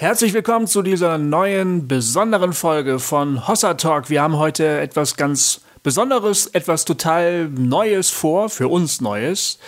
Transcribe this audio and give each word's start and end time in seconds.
Herzlich 0.00 0.32
willkommen 0.32 0.68
zu 0.68 0.82
dieser 0.82 1.18
neuen, 1.18 1.88
besonderen 1.88 2.52
Folge 2.52 3.00
von 3.00 3.48
Hossa 3.48 3.74
Talk. 3.74 4.10
Wir 4.10 4.22
haben 4.22 4.36
heute 4.36 4.78
etwas 4.78 5.16
ganz 5.16 5.60
Besonderes, 5.82 6.46
etwas 6.46 6.84
total 6.84 7.48
Neues 7.48 8.08
vor, 8.08 8.48
für 8.48 8.68
uns 8.68 9.00
Neues. 9.00 9.58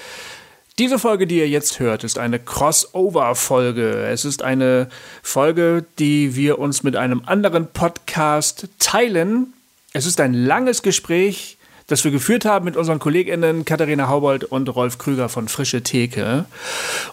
Diese 0.79 1.01
Folge, 1.01 1.27
die 1.27 1.39
ihr 1.39 1.49
jetzt 1.49 1.81
hört, 1.81 2.05
ist 2.05 2.17
eine 2.17 2.39
Crossover-Folge. 2.39 4.07
Es 4.07 4.25
ist 4.25 4.45
eine 4.45 4.89
Folge, 5.21 5.85
die 5.99 6.37
wir 6.37 6.61
uns 6.61 6.85
mit 6.85 6.95
einem 6.95 7.23
anderen 7.27 7.67
Podcast 7.67 8.69
teilen. 8.79 9.53
Es 9.93 10.07
ist 10.07 10.21
ein 10.21 10.33
langes 10.33 10.83
Gespräch, 10.83 11.59
das 11.91 12.05
wir 12.05 12.13
geführt 12.13 12.45
haben 12.45 12.65
mit 12.65 12.77
unseren 12.77 13.01
KollegInnen 13.01 13.65
Katharina 13.65 14.07
Haubold 14.09 14.45
und 14.45 14.69
Rolf 14.69 14.99
Krüger 14.99 15.29
von 15.29 15.49
Frische 15.49 15.83
Theke. 15.83 16.45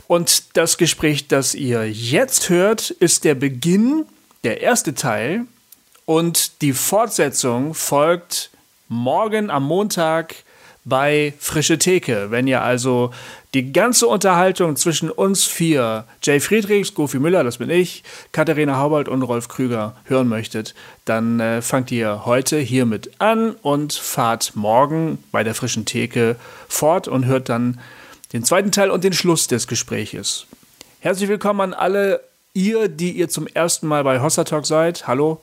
Und 0.05 0.55
das 0.55 0.78
Gespräch, 0.78 1.28
das 1.28 1.55
ihr 1.55 1.89
jetzt 1.89 2.50
hört, 2.50 2.92
ist 2.92 3.24
der 3.24 3.34
Beginn, 3.34 4.05
der 4.43 4.61
erste 4.61 4.93
Teil. 4.93 5.46
Und 6.05 6.61
die 6.61 6.74
Fortsetzung 6.74 7.74
folgt 7.74 8.52
morgen 8.88 9.50
am 9.50 9.64
Montag 9.64 10.36
bei 10.87 11.33
Frische 11.39 11.77
Theke. 11.77 12.32
Wenn 12.32 12.47
ihr 12.47 12.61
also 12.61 13.11
die 13.54 13.73
ganze 13.73 14.07
Unterhaltung 14.07 14.75
zwischen 14.75 15.10
uns 15.10 15.46
vier, 15.46 16.05
Jay 16.23 16.39
Friedrichs, 16.39 16.93
Gofi 16.93 17.19
Müller, 17.19 17.43
das 17.43 17.57
bin 17.57 17.69
ich, 17.69 18.04
Katharina 18.32 18.77
Haubold 18.77 19.10
und 19.10 19.21
Rolf 19.21 19.47
Krüger 19.50 19.96
hören 20.05 20.27
möchtet, 20.27 20.75
dann 21.05 21.39
äh, 21.39 21.61
fangt 21.61 21.91
ihr 21.91 22.25
heute 22.25 22.57
hiermit 22.57 23.11
an 23.19 23.51
und 23.51 23.93
fahrt 23.93 24.55
morgen 24.55 25.18
bei 25.32 25.43
der 25.43 25.55
Frischen 25.55 25.86
Theke 25.86 26.37
fort 26.68 27.07
und 27.07 27.25
hört 27.25 27.49
dann 27.49 27.79
den 28.33 28.43
zweiten 28.43 28.71
Teil 28.71 28.89
und 28.89 29.04
den 29.04 29.13
Schluss 29.13 29.47
des 29.47 29.68
Gespräches. 29.68 30.46
Herzlich 30.99 31.29
willkommen 31.29 31.61
an 31.61 31.74
alle 31.74 32.22
ihr, 32.53 32.88
die 32.88 33.11
ihr 33.11 33.30
zum 33.30 33.47
ersten 33.47 33.88
Mal 33.88 34.03
bei 34.03 34.22
Hossa 34.22 34.44
Talk 34.44 34.66
seid. 34.66 35.08
Hallo, 35.08 35.41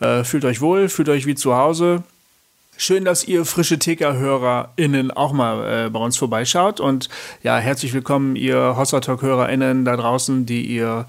äh, 0.00 0.24
fühlt 0.24 0.44
euch 0.44 0.60
wohl, 0.60 0.88
fühlt 0.88 1.08
euch 1.08 1.26
wie 1.26 1.34
zu 1.34 1.54
Hause. 1.54 2.02
Schön, 2.78 3.06
dass 3.06 3.24
ihr 3.24 3.46
frische 3.46 3.78
TK-HörerInnen 3.78 5.10
auch 5.10 5.32
mal 5.32 5.86
äh, 5.86 5.90
bei 5.90 5.98
uns 5.98 6.18
vorbeischaut. 6.18 6.78
Und 6.78 7.08
ja, 7.42 7.56
herzlich 7.56 7.94
willkommen, 7.94 8.36
ihr 8.36 8.76
Hossa 8.76 9.00
Talk-HörerInnen 9.00 9.86
da 9.86 9.96
draußen, 9.96 10.44
die 10.44 10.66
ihr 10.66 11.06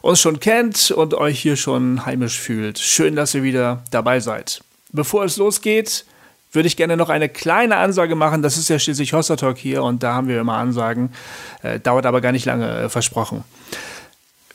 uns 0.00 0.20
schon 0.20 0.38
kennt 0.38 0.92
und 0.92 1.14
euch 1.14 1.40
hier 1.40 1.56
schon 1.56 2.06
heimisch 2.06 2.38
fühlt. 2.38 2.78
Schön, 2.78 3.16
dass 3.16 3.34
ihr 3.34 3.42
wieder 3.42 3.82
dabei 3.90 4.20
seid. 4.20 4.60
Bevor 4.92 5.24
es 5.24 5.36
losgeht, 5.38 6.04
würde 6.52 6.68
ich 6.68 6.76
gerne 6.76 6.96
noch 6.96 7.08
eine 7.08 7.28
kleine 7.28 7.78
Ansage 7.78 8.14
machen. 8.14 8.42
Das 8.42 8.56
ist 8.56 8.68
ja 8.68 8.78
schließlich 8.78 9.12
Hossa 9.12 9.34
Talk 9.34 9.58
hier 9.58 9.82
und 9.82 10.04
da 10.04 10.14
haben 10.14 10.28
wir 10.28 10.40
immer 10.40 10.54
Ansagen. 10.54 11.12
Äh, 11.62 11.80
dauert 11.80 12.06
aber 12.06 12.20
gar 12.20 12.30
nicht 12.30 12.46
lange, 12.46 12.68
äh, 12.68 12.88
versprochen. 12.88 13.42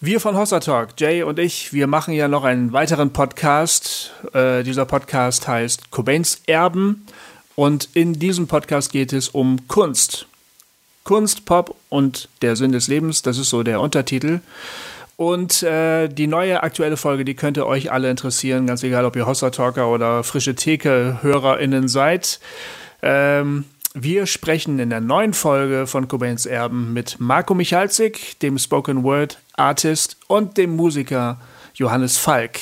Wir 0.05 0.19
von 0.19 0.35
Hossa 0.35 0.59
Talk, 0.59 0.89
Jay 0.97 1.23
und 1.23 1.39
ich, 1.39 1.71
wir 1.71 1.87
machen 1.87 2.13
ja 2.13 2.27
noch 2.27 2.43
einen 2.43 2.73
weiteren 2.73 3.13
Podcast. 3.13 4.11
Äh, 4.33 4.63
dieser 4.63 4.83
Podcast 4.83 5.47
heißt 5.47 5.91
Cobains 5.91 6.41
Erben. 6.45 7.05
Und 7.55 7.87
in 7.93 8.11
diesem 8.11 8.47
Podcast 8.47 8.91
geht 8.91 9.13
es 9.13 9.29
um 9.29 9.65
Kunst. 9.69 10.27
Kunst, 11.05 11.45
Pop 11.45 11.77
und 11.87 12.27
der 12.41 12.57
Sinn 12.57 12.73
des 12.73 12.89
Lebens, 12.89 13.21
das 13.21 13.37
ist 13.37 13.49
so 13.49 13.63
der 13.63 13.79
Untertitel. 13.79 14.41
Und 15.15 15.63
äh, 15.63 16.09
die 16.09 16.27
neue 16.27 16.63
aktuelle 16.63 16.97
Folge, 16.97 17.23
die 17.23 17.35
könnte 17.35 17.65
euch 17.65 17.89
alle 17.89 18.09
interessieren, 18.09 18.67
ganz 18.67 18.83
egal, 18.83 19.05
ob 19.05 19.15
ihr 19.15 19.25
Hossa 19.25 19.51
Talker 19.51 19.87
oder 19.87 20.25
frische 20.25 20.53
Theke-HörerInnen 20.53 21.87
seid. 21.87 22.41
Ähm, 23.01 23.63
wir 23.93 24.25
sprechen 24.25 24.79
in 24.79 24.89
der 24.89 24.99
neuen 24.99 25.33
Folge 25.33 25.87
von 25.87 26.09
Cobains 26.09 26.45
Erben 26.45 26.91
mit 26.91 27.21
Marco 27.21 27.53
Michalzik, 27.53 28.37
dem 28.41 28.57
Spoken 28.57 29.03
Word 29.03 29.37
Artist 29.53 30.17
und 30.27 30.57
dem 30.57 30.75
Musiker 30.75 31.39
Johannes 31.75 32.17
Falk. 32.17 32.59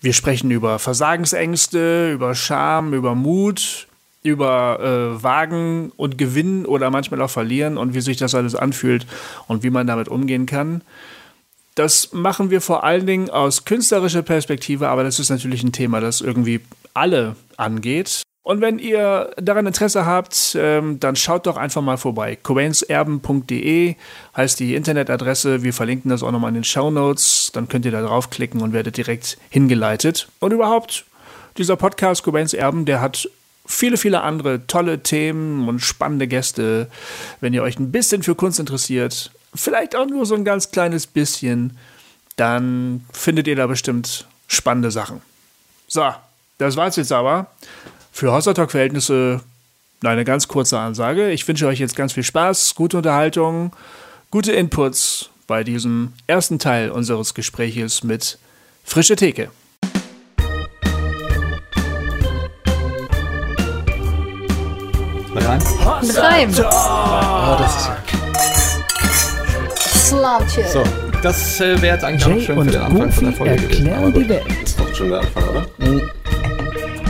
Wir 0.00 0.12
sprechen 0.12 0.50
über 0.50 0.78
Versagensängste, 0.78 2.12
über 2.12 2.34
Scham, 2.34 2.94
über 2.94 3.14
Mut, 3.14 3.88
über 4.22 4.80
äh, 4.80 5.22
Wagen 5.22 5.92
und 5.96 6.18
Gewinnen 6.18 6.66
oder 6.66 6.90
manchmal 6.90 7.20
auch 7.22 7.30
Verlieren 7.30 7.78
und 7.78 7.94
wie 7.94 8.00
sich 8.00 8.16
das 8.16 8.34
alles 8.34 8.54
anfühlt 8.54 9.06
und 9.46 9.62
wie 9.62 9.70
man 9.70 9.86
damit 9.86 10.08
umgehen 10.08 10.46
kann. 10.46 10.82
Das 11.74 12.12
machen 12.12 12.50
wir 12.50 12.60
vor 12.60 12.82
allen 12.82 13.06
Dingen 13.06 13.30
aus 13.30 13.64
künstlerischer 13.64 14.22
Perspektive, 14.22 14.88
aber 14.88 15.04
das 15.04 15.20
ist 15.20 15.30
natürlich 15.30 15.62
ein 15.62 15.72
Thema, 15.72 16.00
das 16.00 16.20
irgendwie 16.20 16.60
alle 16.94 17.36
angeht. 17.56 18.22
Und 18.48 18.62
wenn 18.62 18.78
ihr 18.78 19.30
daran 19.36 19.66
Interesse 19.66 20.06
habt, 20.06 20.56
ähm, 20.58 20.98
dann 21.00 21.16
schaut 21.16 21.46
doch 21.46 21.58
einfach 21.58 21.82
mal 21.82 21.98
vorbei. 21.98 22.34
Cobainserben.de 22.34 23.94
heißt 24.34 24.58
die 24.58 24.74
Internetadresse. 24.74 25.62
Wir 25.62 25.74
verlinken 25.74 26.08
das 26.08 26.22
auch 26.22 26.32
nochmal 26.32 26.48
in 26.48 26.54
den 26.54 26.64
Show 26.64 26.90
Notes. 26.90 27.50
Dann 27.52 27.68
könnt 27.68 27.84
ihr 27.84 27.90
da 27.90 28.00
draufklicken 28.00 28.62
und 28.62 28.72
werdet 28.72 28.96
direkt 28.96 29.36
hingeleitet. 29.50 30.28
Und 30.40 30.52
überhaupt, 30.52 31.04
dieser 31.58 31.76
Podcast 31.76 32.22
Cobains 32.22 32.54
Erben, 32.54 32.86
der 32.86 33.02
hat 33.02 33.28
viele, 33.66 33.98
viele 33.98 34.22
andere 34.22 34.66
tolle 34.66 35.02
Themen 35.02 35.68
und 35.68 35.80
spannende 35.80 36.26
Gäste. 36.26 36.88
Wenn 37.42 37.52
ihr 37.52 37.62
euch 37.62 37.78
ein 37.78 37.92
bisschen 37.92 38.22
für 38.22 38.34
Kunst 38.34 38.58
interessiert, 38.58 39.30
vielleicht 39.54 39.94
auch 39.94 40.06
nur 40.06 40.24
so 40.24 40.34
ein 40.34 40.46
ganz 40.46 40.70
kleines 40.70 41.06
bisschen, 41.06 41.76
dann 42.36 43.04
findet 43.12 43.46
ihr 43.46 43.56
da 43.56 43.66
bestimmt 43.66 44.26
spannende 44.46 44.90
Sachen. 44.90 45.20
So, 45.86 46.14
das 46.56 46.76
war's 46.76 46.96
jetzt 46.96 47.12
aber 47.12 47.48
für 48.18 48.32
Hossertalk-Verhältnisse 48.32 49.42
eine 50.02 50.24
ganz 50.24 50.48
kurze 50.48 50.76
Ansage. 50.76 51.30
Ich 51.30 51.46
wünsche 51.46 51.68
euch 51.68 51.78
jetzt 51.78 51.94
ganz 51.94 52.14
viel 52.14 52.24
Spaß, 52.24 52.74
gute 52.74 52.96
Unterhaltung, 52.96 53.70
gute 54.32 54.50
Inputs 54.50 55.30
bei 55.46 55.62
diesem 55.62 56.12
ersten 56.26 56.58
Teil 56.58 56.90
unseres 56.90 57.32
Gespräches 57.34 58.02
mit 58.02 58.38
Frische 58.82 59.14
Theke. 59.14 59.50
Rein? 65.36 65.62
Rein. 66.16 66.50
Oh, 66.58 67.56
das 67.56 67.88
ist 69.76 70.08
Slamche. 70.08 70.68
So, 70.68 70.82
das 71.22 71.60
äh, 71.60 71.80
wäre 71.80 71.94
jetzt 71.94 72.04
eigentlich 72.04 72.24
auch 72.24 72.40
schön 72.44 72.58
und 72.58 72.66
für 72.66 72.72
den 72.72 72.82
Anfang 72.82 73.12
von 73.12 73.24
der 73.24 73.32
Goofy 73.32 73.36
Folge 73.36 73.56
gewesen. 73.62 73.86
erklären 73.86 73.98
aber 73.98 74.10
gut. 74.10 74.24
die 74.24 74.28
Welt. 74.28 74.62
Ist 74.64 74.80
doch 74.80 74.92
schon 74.92 75.10
der 75.10 75.20
Anfang, 75.20 75.44
oder? 75.48 75.66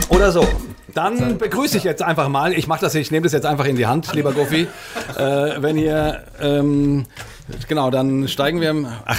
Oder 0.09 0.31
so. 0.31 0.68
Dann 0.99 1.37
begrüße 1.37 1.77
ich 1.77 1.85
jetzt 1.85 2.01
einfach 2.01 2.27
mal, 2.27 2.51
ich 2.51 2.67
mache 2.67 2.81
das, 2.81 2.93
ich 2.93 3.09
nehme 3.09 3.23
das 3.23 3.31
jetzt 3.31 3.45
einfach 3.45 3.63
in 3.63 3.77
die 3.77 3.87
Hand, 3.87 4.13
lieber 4.13 4.33
Goofy. 4.33 4.67
äh, 5.17 5.21
wenn 5.61 5.77
ihr, 5.77 6.23
ähm, 6.41 7.05
genau, 7.69 7.89
dann 7.89 8.27
steigen 8.27 8.59
wir, 8.59 8.71
im- 8.71 8.85
ach, 9.05 9.17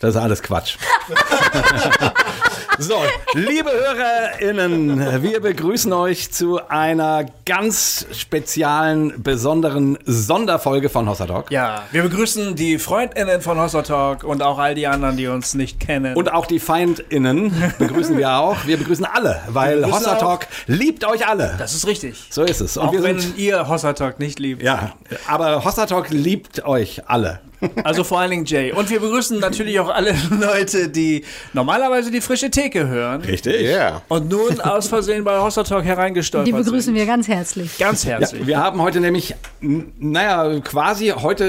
das 0.00 0.10
ist 0.16 0.20
alles 0.20 0.42
Quatsch. 0.42 0.76
So, 2.78 2.94
liebe 3.32 3.70
HörerInnen, 3.70 5.22
wir 5.22 5.40
begrüßen 5.40 5.90
euch 5.94 6.30
zu 6.30 6.60
einer 6.68 7.24
ganz 7.46 8.06
speziellen, 8.12 9.22
besonderen 9.22 9.96
Sonderfolge 10.04 10.90
von 10.90 11.08
Hossa 11.08 11.24
Talk. 11.26 11.50
Ja, 11.50 11.84
wir 11.90 12.02
begrüßen 12.02 12.54
die 12.54 12.78
FreundInnen 12.78 13.40
von 13.40 13.58
Hossa 13.58 13.80
Talk 13.80 14.24
und 14.24 14.42
auch 14.42 14.58
all 14.58 14.74
die 14.74 14.86
anderen, 14.86 15.16
die 15.16 15.26
uns 15.26 15.54
nicht 15.54 15.80
kennen. 15.80 16.16
Und 16.16 16.30
auch 16.32 16.44
die 16.44 16.58
FeindInnen 16.58 17.72
begrüßen 17.78 18.18
wir 18.18 18.32
auch. 18.36 18.66
Wir 18.66 18.76
begrüßen 18.76 19.06
alle, 19.06 19.40
weil 19.48 19.86
Hossa 19.90 20.16
Talk 20.16 20.46
liebt 20.66 21.06
euch 21.06 21.26
alle. 21.26 21.54
das 21.58 21.72
ist 21.74 21.86
richtig. 21.86 22.26
So 22.28 22.42
ist 22.42 22.60
es. 22.60 22.76
Und 22.76 22.88
auch 22.88 22.92
wir 22.92 23.02
wenn 23.02 23.22
ihr 23.36 23.68
Hossa 23.68 23.94
Talk 23.94 24.18
nicht 24.18 24.38
liebt. 24.38 24.62
ja, 24.62 24.92
aber 25.26 25.64
Hossa 25.64 25.86
Talk 25.86 26.10
liebt 26.10 26.66
euch 26.66 27.08
alle. 27.08 27.40
Also 27.84 28.04
vor 28.04 28.20
allen 28.20 28.30
Dingen 28.30 28.44
Jay. 28.44 28.72
Und 28.72 28.90
wir 28.90 29.00
begrüßen 29.00 29.38
natürlich 29.38 29.80
auch 29.80 29.88
alle 29.88 30.14
Leute, 30.30 30.88
die 30.88 31.24
normalerweise 31.52 32.10
die 32.10 32.20
frische 32.20 32.50
Theke 32.50 32.86
hören 32.88 33.22
Richtig? 33.22 33.62
Ja. 33.62 34.02
und 34.08 34.28
nun 34.30 34.60
aus 34.60 34.88
Versehen 34.88 35.24
bei 35.24 35.38
Hossa 35.40 35.62
Talk 35.64 35.84
hereingestolpert 35.84 36.46
Die 36.46 36.52
begrüßen 36.52 36.80
sind. 36.82 36.94
wir 36.94 37.06
ganz 37.06 37.28
herzlich. 37.28 37.78
Ganz 37.78 38.04
Ja, 38.04 38.18
herzlich. 38.18 38.46
wir 38.46 38.58
haben 38.58 38.80
heute 38.82 39.00
nämlich, 39.00 39.34
naja, 39.60 40.60
quasi 40.60 41.08
heute 41.16 41.44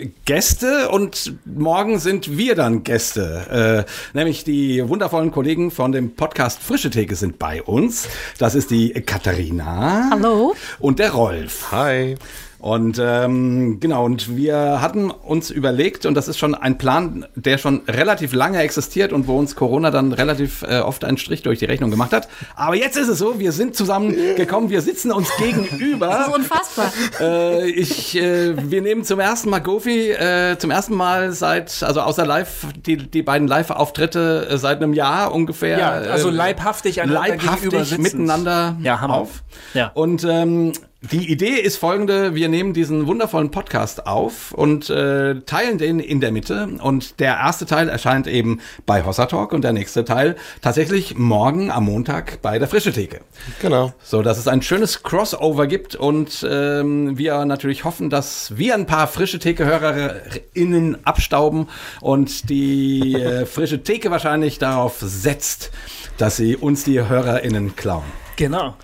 äh, 0.00 0.10
Gäste 0.24 0.88
und 0.90 1.34
morgen 1.44 1.98
sind 1.98 2.36
wir 2.38 2.54
dann 2.54 2.84
Gäste. 2.84 3.84
Äh, 4.14 4.16
nämlich 4.16 4.44
die 4.44 4.88
wundervollen 4.88 5.30
Kollegen 5.30 5.70
von 5.70 5.92
dem 5.92 6.14
Podcast 6.14 6.60
Frische 6.62 6.90
Theke 6.90 7.16
sind 7.16 7.38
bei 7.38 7.62
uns. 7.62 8.08
Das 8.38 8.54
ist 8.54 8.70
die 8.70 8.90
Katharina. 8.92 10.08
Hallo. 10.12 10.54
Und 10.78 10.98
der 10.98 11.12
Rolf. 11.12 11.72
Hi. 11.72 12.16
Und 12.64 12.98
ähm, 12.98 13.78
genau, 13.78 14.06
und 14.06 14.36
wir 14.36 14.80
hatten 14.80 15.10
uns 15.10 15.50
überlegt, 15.50 16.06
und 16.06 16.14
das 16.14 16.28
ist 16.28 16.38
schon 16.38 16.54
ein 16.54 16.78
Plan, 16.78 17.26
der 17.34 17.58
schon 17.58 17.82
relativ 17.86 18.32
lange 18.32 18.60
existiert 18.60 19.12
und 19.12 19.26
wo 19.28 19.38
uns 19.38 19.54
Corona 19.54 19.90
dann 19.90 20.14
relativ 20.14 20.62
äh, 20.62 20.78
oft 20.78 21.04
einen 21.04 21.18
Strich 21.18 21.42
durch 21.42 21.58
die 21.58 21.66
Rechnung 21.66 21.90
gemacht 21.90 22.14
hat. 22.14 22.26
Aber 22.56 22.74
jetzt 22.74 22.96
ist 22.96 23.08
es 23.08 23.18
so, 23.18 23.38
wir 23.38 23.52
sind 23.52 23.76
zusammengekommen, 23.76 24.70
wir 24.70 24.80
sitzen 24.80 25.12
uns 25.12 25.28
Das 25.38 25.46
ist 25.46 25.68
gegenüber. 25.68 26.32
unfassbar. 26.34 26.90
äh, 27.20 27.68
ich, 27.68 28.16
äh, 28.16 28.54
wir 28.70 28.80
nehmen 28.80 29.04
zum 29.04 29.20
ersten 29.20 29.50
Mal 29.50 29.58
Gofi, 29.58 30.12
äh, 30.12 30.56
zum 30.56 30.70
ersten 30.70 30.94
Mal 30.94 31.32
seit, 31.32 31.82
also 31.82 32.00
außer 32.00 32.24
live, 32.24 32.68
die, 32.86 32.96
die 32.96 33.20
beiden 33.22 33.46
Live-Auftritte 33.46 34.48
äh, 34.48 34.56
seit 34.56 34.78
einem 34.82 34.94
Jahr 34.94 35.34
ungefähr. 35.34 35.78
Ja, 35.78 35.90
also 35.90 36.30
äh, 36.30 36.32
leibhaftig 36.32 36.94
gegenüber 36.94 37.20
leibhaftig 37.20 37.98
miteinander 37.98 38.76
Ja, 38.80 39.02
Hammer. 39.02 39.18
auf. 39.18 39.42
Ja. 39.74 39.90
Und 39.92 40.24
ähm, 40.24 40.72
Die 41.12 41.30
Idee 41.30 41.60
ist 41.60 41.76
folgende, 41.76 42.34
wir 42.34 42.48
nehmen 42.48 42.72
diesen 42.72 43.06
wundervollen 43.06 43.50
Podcast 43.50 44.06
auf 44.06 44.52
und 44.52 44.88
äh, 44.88 45.34
teilen 45.42 45.76
den 45.76 46.00
in 46.00 46.22
der 46.22 46.32
Mitte 46.32 46.66
und 46.80 47.20
der 47.20 47.34
erste 47.34 47.66
Teil 47.66 47.90
erscheint 47.90 48.26
eben 48.26 48.60
bei 48.86 49.04
Hossa 49.04 49.26
Talk 49.26 49.52
und 49.52 49.64
der 49.64 49.74
nächste 49.74 50.06
Teil 50.06 50.34
tatsächlich 50.62 51.18
morgen 51.18 51.70
am 51.70 51.84
Montag 51.84 52.40
bei 52.40 52.58
der 52.58 52.68
Frische 52.68 52.90
Theke. 52.90 53.20
Genau. 53.60 53.92
So, 54.02 54.22
dass 54.22 54.38
es 54.38 54.48
ein 54.48 54.62
schönes 54.62 55.02
Crossover 55.02 55.66
gibt 55.66 55.94
und 55.94 56.46
ähm, 56.48 57.18
wir 57.18 57.44
natürlich 57.44 57.84
hoffen, 57.84 58.08
dass 58.08 58.56
wir 58.56 58.72
ein 58.72 58.86
paar 58.86 59.06
Frische 59.06 59.38
Theke-HörerInnen 59.38 61.04
abstauben 61.04 61.68
und 62.00 62.48
die 62.48 63.12
äh, 63.12 63.44
Frische 63.54 63.82
Theke 63.82 64.10
wahrscheinlich 64.10 64.58
darauf 64.58 64.96
setzt, 65.00 65.70
dass 66.16 66.38
sie 66.38 66.56
uns 66.56 66.84
die 66.84 66.98
HörerInnen 66.98 67.76
klauen. 67.76 68.04
Genau. 68.36 68.74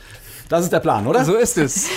Das 0.50 0.64
ist 0.64 0.72
der 0.72 0.80
Plan, 0.80 1.06
oder? 1.06 1.24
So 1.24 1.34
ist 1.36 1.56
es. 1.56 1.88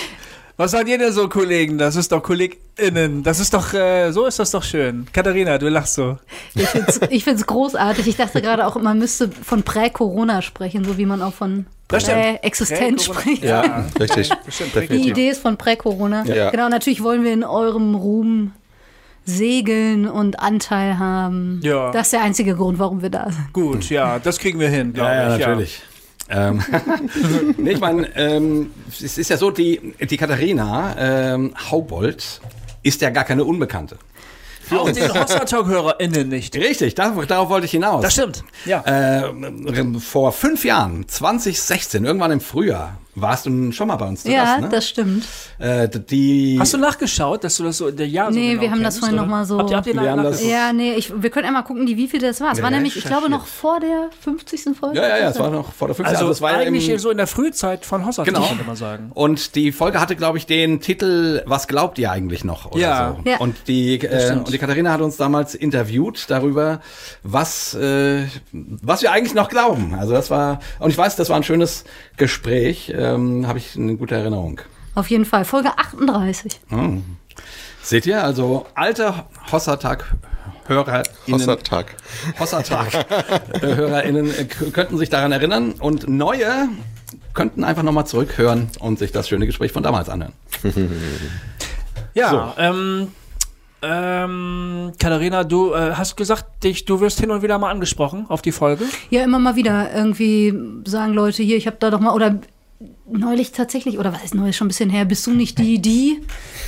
Was 0.55 0.69
sagt 0.71 0.87
ihr 0.87 0.99
denn 0.99 1.11
so, 1.11 1.27
Kollegen? 1.27 1.79
Das 1.79 1.95
ist 1.95 2.11
doch 2.11 2.21
KollegInnen. 2.21 3.23
Das 3.23 3.39
ist 3.39 3.55
doch, 3.55 3.73
äh, 3.73 4.11
so 4.11 4.27
ist 4.27 4.37
das 4.37 4.51
doch 4.51 4.61
schön. 4.61 5.07
Katharina, 5.11 5.57
du 5.57 5.67
lachst 5.67 5.95
so. 5.95 6.19
Ich 6.53 6.67
finde 6.69 6.87
es 6.89 7.01
ich 7.09 7.23
find's 7.23 7.47
großartig. 7.47 8.07
Ich 8.07 8.17
dachte 8.17 8.39
gerade 8.41 8.67
auch, 8.67 8.79
man 8.79 8.99
müsste 8.99 9.29
von 9.31 9.63
Prä-Corona 9.63 10.43
sprechen, 10.43 10.85
so 10.85 10.97
wie 10.99 11.07
man 11.07 11.21
auch 11.23 11.33
von. 11.33 11.65
Prä-Existenz 11.87 13.05
spricht. 13.05 13.43
Ja, 13.43 13.85
richtig. 13.99 14.29
Das 14.29 14.55
stimmt, 14.55 14.89
Die. 14.91 15.09
Idee 15.09 15.29
ist 15.29 15.41
von 15.41 15.57
Prä-Corona. 15.57 16.23
Ja. 16.25 16.51
Genau, 16.51 16.69
natürlich 16.69 17.03
wollen 17.03 17.23
wir 17.23 17.33
in 17.33 17.43
eurem 17.43 17.95
Ruhm 17.95 18.51
segeln 19.25 20.07
und 20.07 20.39
Anteil 20.39 20.99
haben. 20.99 21.61
Ja. 21.63 21.91
Das 21.91 22.07
ist 22.07 22.13
der 22.13 22.21
einzige 22.21 22.55
Grund, 22.55 22.77
warum 22.77 23.01
wir 23.01 23.09
da 23.09 23.31
sind. 23.31 23.53
Gut, 23.53 23.89
ja, 23.89 24.19
das 24.19 24.37
kriegen 24.37 24.59
wir 24.59 24.69
hin, 24.69 24.93
glaube 24.93 25.09
Ja, 25.09 25.15
ja, 25.15 25.35
ich. 25.35 25.39
natürlich. 25.45 25.81
Ähm, 26.29 26.63
nee, 27.57 27.71
ich 27.71 27.79
meine, 27.79 28.15
ähm, 28.15 28.71
es 28.89 29.17
ist 29.17 29.29
ja 29.29 29.37
so, 29.37 29.51
die, 29.51 29.93
die 29.99 30.17
Katharina 30.17 30.95
ähm, 30.97 31.53
Haubold 31.69 32.41
ist 32.81 33.01
ja 33.01 33.09
gar 33.09 33.23
keine 33.23 33.43
Unbekannte. 33.43 33.97
Auch 34.71 34.89
den 34.89 35.13
Hossa-Talk-HörerInnen 35.13 36.29
nicht. 36.29 36.55
Richtig, 36.55 36.95
darauf, 36.95 37.25
darauf 37.27 37.49
wollte 37.49 37.65
ich 37.65 37.71
hinaus. 37.71 38.01
Das 38.01 38.13
stimmt, 38.13 38.43
ja. 38.65 38.81
Äh, 38.85 39.99
vor 39.99 40.31
fünf 40.31 40.63
Jahren, 40.63 41.07
2016, 41.07 42.05
irgendwann 42.05 42.31
im 42.31 42.41
Frühjahr, 42.41 42.97
warst 43.15 43.45
du 43.45 43.71
schon 43.71 43.87
mal 43.87 43.95
bei 43.97 44.07
uns 44.07 44.23
zu 44.23 44.31
Ja, 44.31 44.43
Gast, 44.45 44.61
ne? 44.61 44.69
das 44.69 44.87
stimmt. 44.89 45.23
äh, 45.59 45.87
die, 45.87 46.57
Hast 46.59 46.73
du 46.73 46.77
nachgeschaut, 46.77 47.43
dass 47.43 47.57
du 47.57 47.63
das 47.63 47.77
so 47.77 47.87
in 47.87 47.95
der 47.97 48.07
Jahr 48.07 48.31
so 48.33 48.39
Nee, 48.39 48.51
genau 48.51 48.61
wir 48.61 48.71
haben 48.71 48.83
das 48.83 48.95
kennst, 48.95 48.99
vorhin 48.99 49.15
oder? 49.19 49.25
noch 49.27 49.31
mal 49.31 49.45
so- 49.45 49.59
Habt 49.59 49.69
ihr, 49.69 49.77
habt 49.77 49.87
ihr 49.87 49.93
Wir 50.01 50.11
haben 50.11 50.23
das-? 50.23 50.43
Ja, 50.43 50.73
nee, 50.73 50.93
ich, 50.95 51.13
wir 51.21 51.29
können 51.29 51.45
einmal 51.47 51.63
gucken, 51.63 51.85
die, 51.85 51.95
wie 51.97 52.07
viel 52.07 52.19
das 52.19 52.41
war. 52.41 52.51
Es 52.53 52.61
war 52.61 52.69
Ja, 52.71 52.75
nämlich, 52.77 52.97
ich 52.97 53.03
glaube, 53.05 53.29
noch 53.29 53.45
vor 53.45 53.79
der 53.79 54.09
50. 54.21 54.75
Folge. 54.79 54.97
ja, 54.99 55.07
ja, 55.09 55.17
ja, 55.17 55.29
es 55.29 55.39
war 55.39 55.49
noch 55.49 55.73
vor 55.73 55.87
der 55.87 55.95
50. 55.95 56.15
Also, 56.17 56.27
das 56.29 56.41
war 56.41 56.51
ja 56.53 56.57
eigentlich 56.67 56.89
im, 56.89 56.97
so 56.99 57.09
in 57.11 57.17
der 57.17 57.27
Frühzeit 57.27 57.85
von 57.85 58.05
Hossa, 58.05 58.23
Genau. 58.23 58.47
könnte 58.47 58.63
man 58.65 58.75
sagen. 58.75 59.11
Und 59.13 59.55
die 59.55 59.71
Folge 59.71 59.99
hatte, 60.01 60.15
glaube 60.15 60.37
ich, 60.37 60.45
den 60.45 60.81
Titel 60.81 61.41
Was 61.45 61.67
glaubt 61.67 61.99
ihr 61.99 62.11
eigentlich 62.11 62.43
noch? 62.43 62.71
Oder 62.71 62.79
Ja. 62.79 63.15
so. 63.23 63.29
Ja. 63.29 63.37
Und, 63.37 63.55
die, 63.67 63.95
äh, 63.99 64.31
und 64.33 64.51
die 64.51 64.57
Katharina 64.57 64.91
hat 64.91 65.01
uns 65.01 65.17
damals 65.17 65.53
interviewt 65.55 66.25
darüber, 66.29 66.81
was, 67.21 67.73
äh, 67.75 68.23
was 68.51 69.01
wir 69.01 69.11
eigentlich 69.11 69.33
noch 69.33 69.49
glauben. 69.49 69.93
Also 69.99 70.13
das 70.13 70.29
war, 70.31 70.59
und 70.79 70.89
ich 70.89 70.97
weiß, 70.97 71.15
das 71.15 71.29
war 71.29 71.37
ein 71.37 71.43
schönes 71.43 71.83
Gespräch, 72.17 72.89
ähm, 73.03 73.47
habe 73.47 73.57
ich 73.59 73.75
eine 73.75 73.95
gute 73.95 74.15
Erinnerung. 74.15 74.61
Auf 74.95 75.09
jeden 75.09 75.25
Fall. 75.25 75.43
Folge 75.45 75.69
38. 75.77 76.59
Seht 77.81 78.05
ihr, 78.05 78.23
also 78.23 78.65
alte 78.75 79.13
Hossatag-HörerInnen 79.51 81.47
Hossertag. 82.39 82.93
Äh, 83.61 83.75
HörerInnen 83.75 84.27
äh, 84.37 84.45
k- 84.45 84.69
könnten 84.71 84.97
sich 84.97 85.09
daran 85.09 85.31
erinnern 85.31 85.73
und 85.79 86.07
neue 86.07 86.69
könnten 87.33 87.63
einfach 87.63 87.83
nochmal 87.83 88.05
zurückhören 88.05 88.69
und 88.79 88.99
sich 88.99 89.11
das 89.11 89.27
schöne 89.27 89.45
Gespräch 89.45 89.71
von 89.71 89.83
damals 89.83 90.09
anhören. 90.09 90.33
Ja, 92.15 92.53
ähm, 92.59 93.07
ähm, 93.81 94.91
Katharina, 94.99 95.43
du 95.43 95.73
äh, 95.73 95.93
hast 95.93 96.15
gesagt, 96.15 96.63
dich, 96.63 96.85
du 96.85 96.99
wirst 97.01 97.19
hin 97.19 97.31
und 97.31 97.41
wieder 97.41 97.57
mal 97.57 97.71
angesprochen 97.71 98.25
auf 98.29 98.43
die 98.43 98.51
Folge. 98.51 98.85
Ja, 99.09 99.23
immer 99.23 99.39
mal 99.39 99.55
wieder. 99.55 99.91
Irgendwie 99.95 100.53
sagen 100.85 101.13
Leute 101.13 101.41
hier, 101.41 101.57
ich 101.57 101.65
habe 101.65 101.77
da 101.79 101.89
doch 101.89 101.99
mal, 101.99 102.13
oder 102.13 102.39
neulich 103.09 103.51
tatsächlich, 103.51 103.97
oder 103.97 104.13
was 104.13 104.23
ist 104.23 104.35
neulich 104.35 104.57
schon 104.57 104.65
ein 104.65 104.69
bisschen 104.69 104.89
her, 104.89 105.05
bist 105.05 105.25
du 105.27 105.31
nicht 105.31 105.57
die, 105.57 105.79
die? 105.79 106.21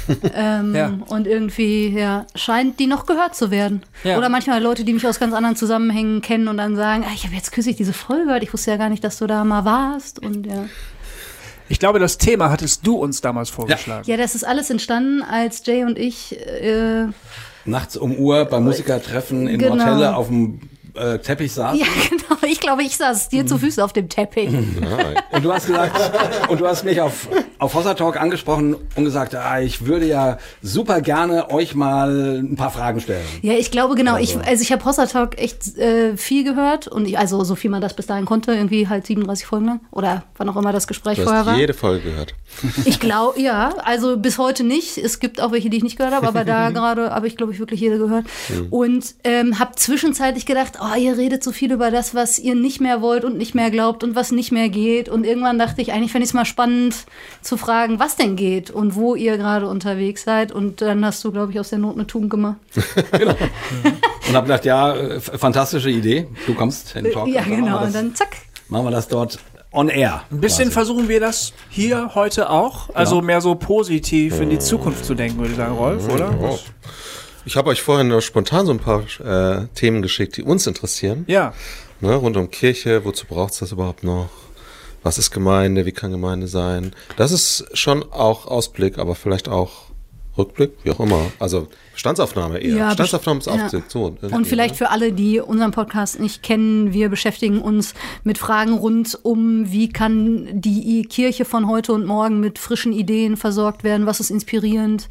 ähm, 0.33 0.75
Ja. 0.75 0.93
Und 1.07 1.27
irgendwie, 1.27 1.89
ja, 1.89 2.25
scheint 2.35 2.79
die 2.79 2.87
noch 2.87 3.05
gehört 3.05 3.35
zu 3.35 3.51
werden. 3.51 3.83
Ja. 4.03 4.17
Oder 4.17 4.29
manchmal 4.29 4.61
Leute, 4.61 4.83
die 4.85 4.93
mich 4.93 5.05
aus 5.07 5.19
ganz 5.19 5.33
anderen 5.33 5.55
Zusammenhängen 5.55 6.21
kennen 6.21 6.47
und 6.47 6.57
dann 6.57 6.75
sagen, 6.75 7.03
ah, 7.05 7.11
ich 7.13 7.25
habe 7.25 7.35
jetzt 7.35 7.51
kürzlich 7.51 7.75
diese 7.75 7.93
Folge 7.93 8.25
gehört, 8.25 8.43
ich 8.43 8.53
wusste 8.53 8.71
ja 8.71 8.77
gar 8.77 8.89
nicht, 8.89 9.03
dass 9.03 9.17
du 9.17 9.27
da 9.27 9.43
mal 9.43 9.65
warst. 9.65 10.19
Und 10.19 10.45
ja. 10.45 10.65
Ich 11.67 11.79
glaube, 11.79 11.97
das 11.99 12.17
Thema 12.19 12.51
hattest 12.51 12.85
du 12.85 12.95
uns 12.97 13.21
damals 13.21 13.49
vorgeschlagen. 13.49 14.07
Ja, 14.09 14.17
das 14.17 14.35
ist 14.35 14.43
alles 14.45 14.69
entstanden, 14.69 15.23
als 15.23 15.65
Jay 15.65 15.83
und 15.83 15.97
ich 15.97 16.39
äh, 16.39 17.07
Nachts 17.65 17.97
um 17.97 18.15
Uhr 18.15 18.45
beim 18.45 18.63
Musikertreffen 18.63 19.47
in 19.47 19.57
Genau. 19.57 19.75
Nordhelle 19.75 20.15
auf 20.15 20.27
dem 20.27 20.59
äh, 20.95 21.19
Teppich 21.19 21.53
saßen. 21.53 21.79
ja, 21.79 21.85
genau. 22.09 22.39
Ich 22.47 22.59
glaube, 22.59 22.83
ich 22.83 22.97
saß 22.97 23.29
dir 23.29 23.45
zu 23.45 23.57
Füßen 23.57 23.81
auf 23.83 23.93
dem 23.93 24.09
Teppich. 24.09 24.49
Und 25.31 25.43
du 25.43 25.51
hast 25.53 25.67
gesagt, 25.67 26.49
und 26.49 26.61
du 26.61 26.67
hast 26.67 26.83
mich 26.85 27.01
auf, 27.01 27.27
auf 27.59 27.73
Hossa 27.73 27.93
Talk 27.93 28.19
angesprochen 28.19 28.75
und 28.95 29.03
gesagt, 29.03 29.35
ah, 29.35 29.59
ich 29.59 29.85
würde 29.85 30.05
ja 30.07 30.37
super 30.61 31.01
gerne 31.01 31.49
euch 31.51 31.75
mal 31.75 32.39
ein 32.39 32.55
paar 32.55 32.71
Fragen 32.71 33.01
stellen. 33.01 33.25
Ja, 33.41 33.53
ich 33.53 33.71
glaube 33.71 33.95
genau. 33.95 34.17
Ich, 34.17 34.37
also 34.37 34.61
ich 34.61 34.71
habe 34.71 34.83
Hossa 34.85 35.05
Talk 35.07 35.37
echt 35.39 35.77
äh, 35.77 36.15
viel 36.15 36.43
gehört 36.43 36.87
und 36.87 37.05
ich, 37.07 37.17
also 37.17 37.43
so 37.43 37.55
viel 37.55 37.69
man 37.69 37.81
das 37.81 37.95
bis 37.95 38.05
dahin 38.07 38.25
konnte, 38.25 38.53
irgendwie 38.53 38.87
halt 38.87 39.05
37 39.05 39.45
Folgen 39.45 39.65
lang 39.65 39.79
oder 39.91 40.23
wann 40.37 40.47
auch 40.49 40.55
immer 40.55 40.71
das 40.71 40.87
Gespräch 40.87 41.17
Du 41.17 41.23
vorher 41.23 41.41
hast 41.41 41.47
war. 41.47 41.57
jede 41.57 41.73
Folge 41.73 42.09
gehört. 42.11 42.33
Ich 42.85 42.99
glaube, 42.99 43.39
ja, 43.41 43.73
also 43.83 44.17
bis 44.17 44.37
heute 44.37 44.63
nicht. 44.63 44.97
Es 44.97 45.19
gibt 45.19 45.41
auch 45.41 45.51
welche, 45.51 45.69
die 45.69 45.77
ich 45.77 45.83
nicht 45.83 45.97
gehört 45.97 46.13
habe, 46.13 46.27
aber 46.27 46.45
da 46.45 46.69
gerade 46.71 47.09
habe 47.11 47.27
ich, 47.27 47.35
glaube 47.35 47.51
ich, 47.53 47.59
wirklich 47.59 47.81
jede 47.81 47.97
gehört. 47.97 48.25
Und 48.69 49.15
ähm, 49.23 49.59
habe 49.59 49.75
zwischenzeitlich 49.75 50.45
gedacht, 50.45 50.73
oh, 50.79 50.84
ihr 50.97 51.17
redet 51.17 51.43
so 51.43 51.51
viel 51.51 51.71
über 51.71 51.91
das, 51.91 52.13
was 52.15 52.37
ihr 52.39 52.55
nicht 52.55 52.79
mehr 52.81 53.01
wollt 53.01 53.23
und 53.25 53.37
nicht 53.37 53.55
mehr 53.55 53.71
glaubt 53.71 54.03
und 54.03 54.15
was 54.15 54.31
nicht 54.31 54.51
mehr 54.51 54.69
geht. 54.69 55.09
Und 55.09 55.25
irgendwann 55.25 55.57
dachte 55.59 55.81
ich, 55.81 55.91
eigentlich 55.91 56.11
fände 56.11 56.23
ich 56.23 56.29
es 56.29 56.33
mal 56.33 56.45
spannend 56.45 57.05
zu 57.41 57.57
fragen, 57.57 57.99
was 57.99 58.15
denn 58.15 58.35
geht 58.35 58.71
und 58.71 58.95
wo 58.95 59.15
ihr 59.15 59.37
gerade 59.37 59.67
unterwegs 59.67 60.23
seid. 60.23 60.51
Und 60.51 60.81
dann 60.81 61.03
hast 61.05 61.23
du, 61.23 61.31
glaube 61.31 61.51
ich, 61.51 61.59
aus 61.59 61.69
der 61.69 61.79
Not 61.79 61.95
eine 61.95 62.07
Tugend 62.07 62.29
gemacht. 62.29 62.57
Und 64.27 64.35
habe 64.35 64.47
gedacht, 64.47 64.65
ja, 64.65 64.95
äh, 64.95 65.19
fantastische 65.19 65.89
Idee. 65.89 66.27
Du 66.47 66.53
kommst 66.55 66.95
in 66.95 67.03
den 67.03 67.13
Talk. 67.13 67.27
ja, 67.27 67.43
genau. 67.43 67.77
das- 67.79 67.87
Und 67.87 67.95
dann 67.95 68.15
zack. 68.15 68.35
machen 68.69 68.85
wir 68.85 68.91
das 68.91 69.07
dort 69.07 69.37
on 69.71 69.89
air. 69.89 70.23
Ein 70.31 70.39
bisschen 70.41 70.65
quasi. 70.65 70.71
versuchen 70.71 71.09
wir 71.09 71.19
das 71.19 71.53
hier 71.69 72.15
heute 72.15 72.49
auch. 72.49 72.89
Also 72.95 73.21
mehr 73.21 73.41
so 73.41 73.55
positiv 73.55 74.39
in 74.41 74.49
die 74.49 74.57
Zukunft 74.59 75.05
zu 75.05 75.13
denken, 75.13 75.37
würde 75.37 75.51
ich 75.51 75.57
sagen, 75.57 75.75
Rolf, 75.75 76.07
oder? 76.11 76.33
Oh. 76.41 76.57
Ich 77.45 77.57
habe 77.57 77.69
euch 77.69 77.81
vorhin 77.81 78.07
nur 78.07 78.21
spontan 78.21 78.65
so 78.65 78.71
ein 78.71 78.79
paar 78.79 79.03
äh, 79.19 79.67
Themen 79.75 80.01
geschickt, 80.01 80.35
die 80.37 80.43
uns 80.43 80.65
interessieren. 80.65 81.25
Ja. 81.27 81.53
Ne, 82.01 82.15
rund 82.15 82.37
um 82.37 82.49
Kirche, 82.49 83.05
wozu 83.05 83.27
braucht 83.27 83.53
es 83.53 83.59
das 83.59 83.71
überhaupt 83.71 84.03
noch? 84.03 84.29
Was 85.03 85.19
ist 85.19 85.29
Gemeinde? 85.29 85.85
Wie 85.85 85.91
kann 85.91 86.09
Gemeinde 86.09 86.47
sein? 86.47 86.93
Das 87.17 87.31
ist 87.31 87.65
schon 87.73 88.03
auch 88.11 88.47
Ausblick, 88.47 88.97
aber 88.97 89.13
vielleicht 89.13 89.47
auch 89.47 89.85
Rückblick, 90.37 90.71
wie 90.83 90.91
auch 90.91 90.99
immer. 90.99 91.21
Also 91.39 91.67
Bestandsaufnahme 91.93 92.57
eher. 92.57 92.75
Ja, 92.75 92.89
Bestandsaufnahme 92.89 93.39
ist 93.39 93.73
ja. 93.73 93.81
So, 93.87 94.17
Und 94.21 94.47
vielleicht 94.47 94.73
ne? 94.73 94.77
für 94.77 94.89
alle, 94.89 95.13
die 95.13 95.39
unseren 95.39 95.71
Podcast 95.71 96.19
nicht 96.19 96.41
kennen, 96.41 96.93
wir 96.93 97.09
beschäftigen 97.09 97.61
uns 97.61 97.93
mit 98.23 98.39
Fragen 98.39 98.73
rund 98.73 99.19
um, 99.21 99.71
wie 99.71 99.89
kann 99.89 100.49
die 100.59 101.03
Kirche 101.03 101.45
von 101.45 101.69
heute 101.69 101.93
und 101.93 102.05
morgen 102.05 102.39
mit 102.39 102.57
frischen 102.57 102.91
Ideen 102.91 103.37
versorgt 103.37 103.83
werden, 103.83 104.07
was 104.07 104.19
ist 104.19 104.31
inspirierend. 104.31 105.07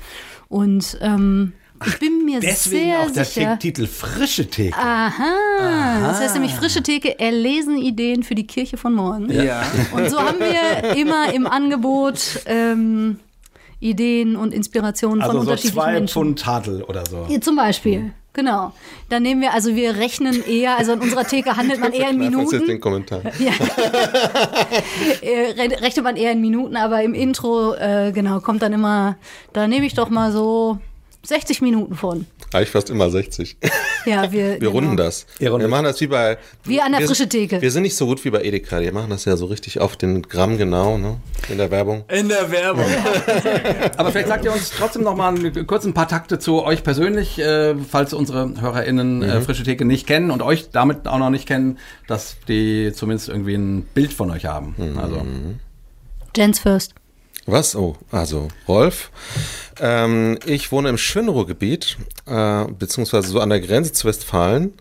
Und 0.49 0.99
ähm, 1.01 1.53
ich 1.87 1.99
bin 1.99 2.25
mir 2.25 2.41
Deswegen 2.41 2.85
sehr 2.85 3.01
auch 3.01 3.11
der 3.11 3.25
sicher. 3.25 3.59
Titel 3.59 3.87
Frische 3.87 4.47
Theke. 4.49 4.77
Aha, 4.77 6.09
das 6.09 6.21
heißt 6.21 6.35
nämlich 6.35 6.55
frische 6.55 6.83
Theke, 6.83 7.19
erlesen 7.19 7.77
Ideen 7.77 8.23
für 8.23 8.35
die 8.35 8.47
Kirche 8.47 8.77
von 8.77 8.95
morgen. 8.95 9.31
Ja. 9.31 9.63
Und 9.93 10.11
so 10.11 10.19
haben 10.21 10.39
wir 10.39 10.97
immer 10.97 11.33
im 11.35 11.47
Angebot 11.47 12.41
ähm, 12.47 13.19
Ideen 13.81 14.37
und 14.37 14.55
Inspirationen 14.55 15.21
von 15.21 15.31
Also 15.31 15.33
so 15.35 15.41
unterschiedlichen 15.51 15.75
zwei 15.81 15.93
Menschen. 15.93 16.13
Pfund 16.13 16.39
Tadel 16.41 16.83
oder 16.85 17.05
so. 17.09 17.27
Ja, 17.29 17.41
zum 17.41 17.57
Beispiel. 17.57 18.13
Genau. 18.33 18.73
Dann 19.11 19.23
nehmen 19.23 19.41
wir, 19.43 19.53
also 19.55 19.77
wir 19.77 19.95
rechnen 19.97 20.45
eher, 20.45 20.77
also 20.77 20.93
in 20.95 21.01
unserer 21.01 21.25
Theke 21.25 21.57
handelt 21.57 21.79
man 21.81 21.93
eher 21.93 22.11
in 22.11 22.17
Kneif 22.19 22.35
uns 22.37 22.51
jetzt 22.51 22.63
den 22.63 22.67
Minuten. 22.67 22.81
Kommentar. 22.81 23.21
Äh, 25.23 25.51
re- 25.53 25.81
rechnet 25.83 26.05
man 26.05 26.17
eher 26.17 26.33
in 26.33 26.41
Minuten, 26.41 26.77
aber 26.77 27.03
im 27.03 27.15
Intro, 27.15 27.75
äh, 27.75 28.11
genau, 28.13 28.41
kommt 28.41 28.63
dann 28.63 28.73
immer, 28.73 29.17
da 29.53 29.67
nehme 29.69 29.87
ich 29.87 29.95
doch 29.95 30.09
mal 30.11 30.33
so 30.33 30.79
60 31.25 31.63
Minuten 31.63 31.95
von. 31.97 32.27
Eigentlich 32.53 32.71
fast 32.71 32.91
immer 32.91 33.11
60. 33.11 33.57
Ja, 34.07 34.31
wir, 34.31 34.53
Wir 34.53 34.59
genau. 34.59 34.71
runden 34.73 34.97
das. 34.97 35.27
Ihr 35.39 35.51
rundet. 35.51 35.67
Wir 35.67 35.71
machen 35.71 35.85
das 35.85 36.01
wie 36.01 36.07
bei. 36.07 36.39
Wie 36.65 36.81
an 36.81 36.93
der 36.93 37.01
wir, 37.01 37.09
frische 37.09 37.29
Theke. 37.29 37.61
Wir 37.63 37.71
sind 37.71 37.83
nicht 37.83 37.97
so 37.97 38.07
gut 38.07 38.25
wie 38.25 38.31
bei 38.31 38.43
Edeka. 38.43 38.79
Die 38.81 38.91
machen 38.93 39.11
das 39.11 39.25
ja 39.25 39.37
so 39.37 39.47
richtig 39.47 39.81
auf 39.81 39.97
den 39.97 40.23
Gramm 40.23 40.59
genau, 40.59 40.99
ne? 40.99 41.17
In 41.49 41.59
der 41.59 41.71
Werbung. 41.71 42.05
In 42.09 42.29
der 42.29 42.51
Werbung. 42.51 42.85
Aber 43.97 44.11
vielleicht 44.13 44.29
sagt 44.29 44.45
ihr 44.45 44.53
uns 44.53 44.71
trotzdem 44.71 45.03
noch 45.03 45.17
mal 45.17 45.35
ein- 45.35 45.67
kurz 45.67 45.85
ein 45.85 45.95
paar 45.95 46.09
Takte 46.09 46.39
zu 46.39 46.63
euch 46.63 46.83
persönlich, 46.85 47.39
äh, 47.39 47.75
falls 47.77 48.13
unsere 48.13 48.61
HörerInnen 48.61 49.23
äh, 49.23 49.41
Frische 49.41 49.63
Theke 49.65 49.85
nicht 49.85 50.07
kennen 50.07 50.31
und 50.31 50.43
euch 50.43 50.71
damit 50.71 51.09
auch 51.09 51.19
noch 51.19 51.31
nicht 51.31 51.47
kennen, 51.47 51.79
dass 52.07 52.37
die 52.49 52.93
zumindest 52.95 53.29
irgendwie 53.29 53.55
ein 53.55 53.83
Bild 53.95 54.13
von 54.13 54.31
euch 54.31 54.45
haben. 54.47 54.75
Also 55.01 55.23
Jens 56.37 56.59
first. 56.59 56.95
Was? 57.47 57.77
Oh, 57.77 57.97
also 58.11 58.49
Rolf. 58.67 59.11
Ähm, 59.79 60.39
ich 60.47 60.73
wohne 60.73 60.89
im 60.89 60.97
Schönruhrgebiet, 60.97 61.99
äh, 62.27 62.65
beziehungsweise 62.65 63.29
so 63.29 63.41
an 63.41 63.51
der 63.51 63.61
Grenze 63.61 63.93
zu 63.93 64.09
Westfalen, 64.09 64.73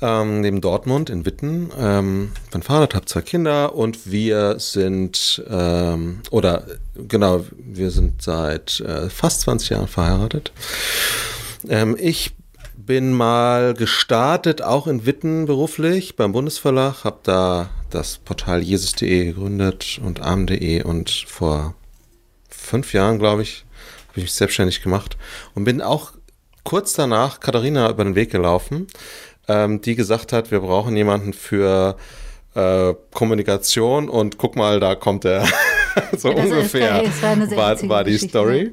ähm, 0.00 0.42
neben 0.42 0.60
Dortmund 0.60 1.10
in 1.10 1.26
Witten. 1.26 1.70
Ähm, 1.76 2.32
bin 2.52 2.62
verheiratet, 2.62 2.94
habe 2.94 3.06
zwei 3.06 3.22
Kinder 3.22 3.74
und 3.74 4.10
wir 4.10 4.60
sind, 4.60 5.42
ähm, 5.50 6.20
oder 6.30 6.64
genau, 6.94 7.44
wir 7.56 7.90
sind 7.90 8.22
seit 8.22 8.78
äh, 8.80 9.10
fast 9.10 9.40
20 9.40 9.70
Jahren 9.70 9.88
verheiratet. 9.88 10.52
Ähm, 11.68 11.96
ich 11.98 12.32
bin 12.76 13.12
mal 13.12 13.74
gestartet, 13.74 14.62
auch 14.62 14.86
in 14.86 15.04
Witten 15.04 15.46
beruflich 15.46 16.14
beim 16.14 16.32
Bundesverlag, 16.32 17.04
habe 17.04 17.18
da 17.24 17.70
das 17.94 18.18
Portal 18.18 18.62
jesus.de 18.62 19.26
gegründet 19.26 20.00
und 20.04 20.20
arm.de 20.20 20.82
und 20.82 21.10
vor 21.10 21.74
fünf 22.48 22.92
Jahren, 22.92 23.18
glaube 23.18 23.42
ich, 23.42 23.64
habe 24.08 24.20
ich 24.20 24.24
mich 24.24 24.34
selbstständig 24.34 24.82
gemacht 24.82 25.16
und 25.54 25.64
bin 25.64 25.80
auch 25.80 26.12
kurz 26.64 26.94
danach 26.94 27.40
Katharina 27.40 27.90
über 27.90 28.04
den 28.04 28.14
Weg 28.14 28.30
gelaufen, 28.30 28.86
ähm, 29.48 29.80
die 29.80 29.94
gesagt 29.94 30.32
hat, 30.32 30.50
wir 30.50 30.60
brauchen 30.60 30.96
jemanden 30.96 31.32
für 31.32 31.96
äh, 32.54 32.94
Kommunikation 33.12 34.08
und 34.08 34.38
guck 34.38 34.56
mal, 34.56 34.80
da 34.80 34.94
kommt 34.94 35.24
er. 35.24 35.46
so 36.16 36.30
Ja, 36.30 36.42
ungefähr 36.42 37.02
war 37.20 37.50
war, 37.56 37.88
war 37.88 38.04
die 38.04 38.12
Geschichte, 38.12 38.28
Story. 38.30 38.72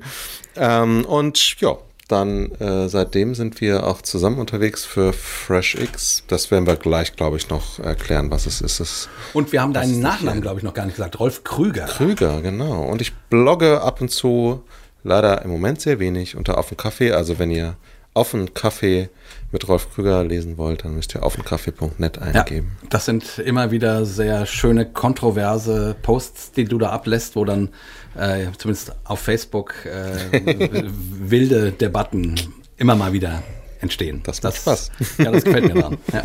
Ähm, 0.55 1.05
und 1.05 1.59
ja, 1.59 1.77
dann 2.11 2.51
äh, 2.53 2.89
seitdem 2.89 3.35
sind 3.35 3.61
wir 3.61 3.85
auch 3.85 4.01
zusammen 4.01 4.39
unterwegs 4.39 4.83
für 4.83 5.13
FreshX. 5.13 6.23
Das 6.27 6.49
werden 6.51 6.65
wir 6.65 6.75
gleich, 6.75 7.15
glaube 7.15 7.37
ich, 7.37 7.49
noch 7.49 7.79
erklären, 7.79 8.31
was 8.31 8.45
es 8.47 8.61
ist. 8.61 8.79
Es 8.79 9.09
Und 9.33 9.51
wir 9.51 9.61
haben 9.61 9.73
deinen 9.73 9.99
Nachnamen, 9.99 10.41
glaube 10.41 10.59
ich, 10.59 10.63
noch 10.63 10.73
gar 10.73 10.85
nicht 10.85 10.95
gesagt. 10.95 11.19
Rolf 11.19 11.43
Krüger. 11.43 11.85
Krüger, 11.85 12.41
genau. 12.41 12.83
Und 12.83 13.01
ich 13.01 13.13
blogge 13.13 13.81
ab 13.81 14.01
und 14.01 14.09
zu, 14.09 14.63
leider 15.03 15.43
im 15.43 15.51
Moment 15.51 15.81
sehr 15.81 15.99
wenig, 15.99 16.35
unter 16.35 16.57
Auf 16.57 16.75
Kaffee. 16.75 17.11
Also 17.11 17.37
wenn 17.37 17.51
ihr 17.51 17.75
Auf 18.15 18.35
Kaffee 18.53 19.09
mit 19.51 19.67
Rolf 19.67 19.93
Krüger 19.93 20.23
lesen 20.23 20.57
wollt, 20.57 20.85
dann 20.85 20.95
müsst 20.95 21.15
ihr 21.15 21.23
aufdenkaffee.net 21.23 22.17
Ja, 22.17 22.41
eingeben. 22.41 22.77
das 22.89 23.05
sind 23.05 23.39
immer 23.39 23.71
wieder 23.71 24.05
sehr 24.05 24.45
schöne, 24.45 24.85
kontroverse 24.85 25.95
Posts, 26.01 26.51
die 26.51 26.65
du 26.65 26.77
da 26.77 26.89
ablässt, 26.89 27.35
wo 27.35 27.45
dann 27.45 27.69
äh, 28.15 28.47
zumindest 28.57 28.93
auf 29.05 29.19
Facebook 29.19 29.73
äh, 29.85 30.83
wilde 30.91 31.71
Debatten 31.71 32.35
immer 32.77 32.95
mal 32.95 33.11
wieder 33.13 33.41
entstehen. 33.81 34.21
Das 34.23 34.41
macht 34.43 34.57
Spaß. 34.57 34.91
Ja, 35.17 35.31
das 35.31 35.43
gefällt 35.43 35.73
mir 35.73 35.81
dran. 35.81 35.97
Ja. 36.13 36.21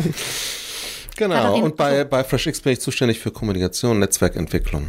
Genau. 1.17 1.63
Und 1.63 1.77
bei, 1.77 2.03
bei 2.03 2.23
FreshX 2.23 2.59
bin 2.59 2.73
ich 2.73 2.81
zuständig 2.81 3.19
für 3.19 3.31
Kommunikation 3.31 3.91
und 3.91 3.99
Netzwerkentwicklung. 3.99 4.87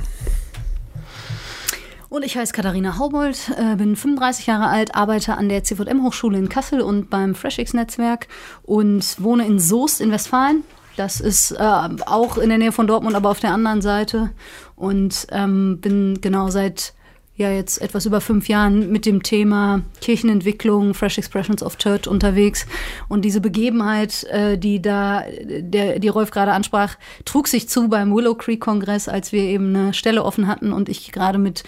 Und 2.16 2.24
ich 2.24 2.34
heiße 2.34 2.54
Katharina 2.54 2.96
Haubold, 2.96 3.52
äh, 3.58 3.76
bin 3.76 3.94
35 3.94 4.46
Jahre 4.46 4.68
alt, 4.68 4.94
arbeite 4.94 5.36
an 5.36 5.50
der 5.50 5.64
CVM-Hochschule 5.64 6.38
in 6.38 6.48
Kassel 6.48 6.80
und 6.80 7.10
beim 7.10 7.34
FreshX-Netzwerk 7.34 8.26
und 8.62 9.22
wohne 9.22 9.44
in 9.44 9.58
Soest 9.58 10.00
in 10.00 10.10
Westfalen. 10.10 10.64
Das 10.96 11.20
ist 11.20 11.50
äh, 11.50 11.58
auch 11.60 12.38
in 12.38 12.48
der 12.48 12.56
Nähe 12.56 12.72
von 12.72 12.86
Dortmund, 12.86 13.16
aber 13.16 13.28
auf 13.28 13.40
der 13.40 13.52
anderen 13.52 13.82
Seite. 13.82 14.30
Und 14.76 15.26
ähm, 15.30 15.78
bin 15.82 16.22
genau 16.22 16.48
seit 16.48 16.94
ja 17.36 17.50
jetzt 17.50 17.80
etwas 17.82 18.06
über 18.06 18.20
fünf 18.20 18.48
Jahren 18.48 18.90
mit 18.90 19.04
dem 19.04 19.22
Thema 19.22 19.82
Kirchenentwicklung, 20.00 20.94
Fresh 20.94 21.18
Expressions 21.18 21.62
of 21.62 21.76
Church 21.76 22.08
unterwegs. 22.08 22.66
Und 23.08 23.24
diese 23.24 23.40
Begebenheit, 23.40 24.24
äh, 24.24 24.56
die 24.56 24.80
da, 24.80 25.24
der, 25.42 25.98
die 25.98 26.08
Rolf 26.08 26.30
gerade 26.30 26.52
ansprach, 26.52 26.96
trug 27.24 27.48
sich 27.48 27.68
zu 27.68 27.88
beim 27.88 28.14
Willow 28.14 28.34
Creek 28.34 28.60
Kongress, 28.60 29.08
als 29.08 29.32
wir 29.32 29.42
eben 29.42 29.76
eine 29.76 29.94
Stelle 29.94 30.24
offen 30.24 30.46
hatten 30.46 30.72
und 30.72 30.88
ich 30.88 31.12
gerade 31.12 31.38
mit 31.38 31.64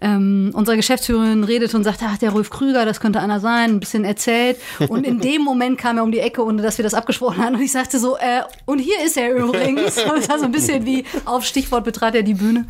ähm, 0.00 0.50
unserer 0.54 0.76
Geschäftsführerin 0.76 1.44
redete 1.44 1.76
und 1.76 1.84
sagte, 1.84 2.06
ach, 2.08 2.18
der 2.18 2.30
Rolf 2.30 2.50
Krüger, 2.50 2.84
das 2.84 3.00
könnte 3.00 3.20
einer 3.20 3.40
sein, 3.40 3.70
ein 3.70 3.80
bisschen 3.80 4.04
erzählt. 4.04 4.56
Und 4.88 5.06
in 5.06 5.20
dem 5.20 5.42
Moment 5.42 5.78
kam 5.78 5.98
er 5.98 6.02
um 6.04 6.12
die 6.12 6.20
Ecke, 6.20 6.44
ohne 6.44 6.62
dass 6.62 6.78
wir 6.78 6.82
das 6.82 6.94
abgesprochen 6.94 7.38
hatten. 7.38 7.56
Und 7.56 7.62
ich 7.62 7.72
sagte 7.72 7.98
so, 7.98 8.16
äh, 8.16 8.42
und 8.64 8.78
hier 8.78 9.04
ist 9.04 9.16
er 9.16 9.34
übrigens. 9.34 9.98
Und 10.10 10.18
es 10.18 10.28
war 10.28 10.38
so 10.38 10.44
ein 10.46 10.52
bisschen 10.52 10.86
wie 10.86 11.04
auf 11.24 11.44
Stichwort 11.44 11.84
betrat 11.84 12.14
er 12.14 12.22
die 12.22 12.34
Bühne. 12.34 12.66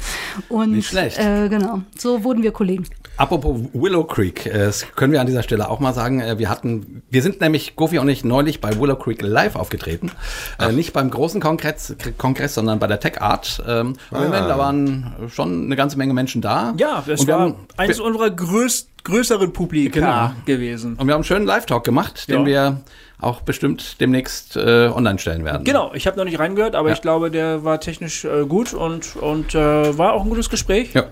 Und 0.49 0.73
Nicht 0.73 0.89
schlecht. 0.89 1.19
Äh, 1.19 1.49
genau, 1.49 1.83
so 1.99 2.25
wurden 2.25 2.43
wir 2.43 2.53
Kollegen. 2.53 2.85
Apropos 3.17 3.61
Willow 3.75 4.05
Creek, 4.05 4.47
äh, 4.47 4.59
das 4.59 4.87
können 4.97 5.13
wir 5.13 5.21
an 5.21 5.27
dieser 5.27 5.43
Stelle 5.43 5.69
auch 5.69 5.79
mal 5.79 5.93
sagen. 5.93 6.21
äh, 6.21 6.39
Wir 6.39 6.49
hatten, 6.49 7.03
wir 7.11 7.23
sind 7.23 7.41
nämlich, 7.41 7.77
Gofi 7.77 7.99
und 7.99 8.09
ich, 8.09 8.25
neulich 8.25 8.61
bei 8.61 8.81
Willow 8.81 8.97
Creek 8.97 9.23
Live 9.23 9.57
aufgetreten. 9.57 10.11
Äh, 10.59 10.73
nicht 10.73 10.93
beim 10.93 11.11
großen 11.11 11.41
Kongress, 11.41 11.95
Kongress, 12.19 12.55
sondern 12.55 12.79
bei 12.79 12.87
der 12.87 12.99
Tech 12.99 13.21
Art. 13.21 13.63
Ähm, 13.69 13.95
meine, 14.11 14.31
da 14.31 14.59
waren 14.59 15.15
schon 15.29 15.67
eine 15.67 15.77
ganze 15.77 15.99
Menge 15.99 16.15
Menschen 16.15 16.41
da. 16.41 16.75
Ja, 16.79 17.03
das 17.07 17.20
und 17.21 17.27
wir 17.29 17.35
war 17.35 17.41
haben, 17.43 17.55
eines 17.77 18.01
unserer 18.01 18.31
größt, 18.31 18.89
größeren 19.05 19.53
Publika 19.53 20.01
Genau. 20.01 20.33
gewesen. 20.47 20.93
und 20.99 21.07
wir 21.07 21.15
haben 21.15 21.19
einen 21.21 21.25
schönen 21.25 21.47
Live-Talk 21.47 21.85
gemacht, 21.85 22.29
den 22.29 22.41
Ja. 22.41 22.47
wir 22.47 22.81
auch 23.21 23.43
bestimmt 23.43 24.01
demnächst 24.01 24.57
äh, 24.57 24.89
online 24.89 25.19
stellen 25.19 25.45
werden. 25.45 25.65
Genau, 25.65 25.93
ich 25.95 26.07
habe 26.07 26.17
noch 26.17 26.25
nicht 26.25 26.39
reingehört, 26.39 26.75
aber 26.75 26.89
Ja. 26.89 26.95
ich 26.95 27.03
glaube, 27.03 27.31
der 27.31 27.65
war 27.65 27.81
technisch 27.81 28.25
äh, 28.25 28.45
gut 28.47 28.73
und, 28.75 29.17
und 29.17 29.55
äh, 29.55 29.97
war 29.99 30.13
auch 30.15 30.23
ein 30.23 30.29
gutes 30.31 30.49
Gespräch. 30.51 30.95
Ja. 30.95 31.05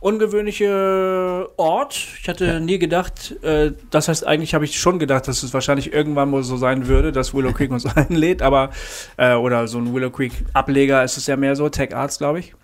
Ungewöhnliche 0.00 1.48
Ort. 1.56 1.96
Ich 2.20 2.28
hatte 2.28 2.60
nie 2.60 2.78
gedacht, 2.78 3.36
äh, 3.42 3.72
das 3.90 4.08
heißt, 4.08 4.26
eigentlich 4.26 4.54
habe 4.54 4.64
ich 4.64 4.78
schon 4.80 4.98
gedacht, 4.98 5.28
dass 5.28 5.42
es 5.42 5.54
wahrscheinlich 5.54 5.92
irgendwann 5.92 6.30
mal 6.30 6.42
so 6.42 6.56
sein 6.56 6.88
würde, 6.88 7.12
dass 7.12 7.34
Willow 7.34 7.52
Creek 7.52 7.70
uns 7.70 7.86
einlädt, 7.96 8.42
aber, 8.42 8.70
äh, 9.16 9.34
oder 9.34 9.68
so 9.68 9.78
ein 9.78 9.94
Willow 9.94 10.10
Creek 10.10 10.32
Ableger 10.52 11.04
ist 11.04 11.16
es 11.16 11.26
ja 11.26 11.36
mehr 11.36 11.54
so, 11.56 11.68
Tech 11.68 11.94
Arts, 11.94 12.18
glaube 12.18 12.40
ich. 12.40 12.54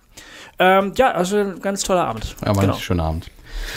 Ähm, 0.59 0.93
ja, 0.97 1.13
also 1.13 1.37
ein 1.39 1.61
ganz 1.61 1.83
toller 1.83 2.07
Abend. 2.07 2.35
Ja, 2.45 2.55
war 2.55 2.63
Genau. 2.63 2.75
ein 2.75 2.81
schöner 2.81 3.05
Abend. 3.05 3.31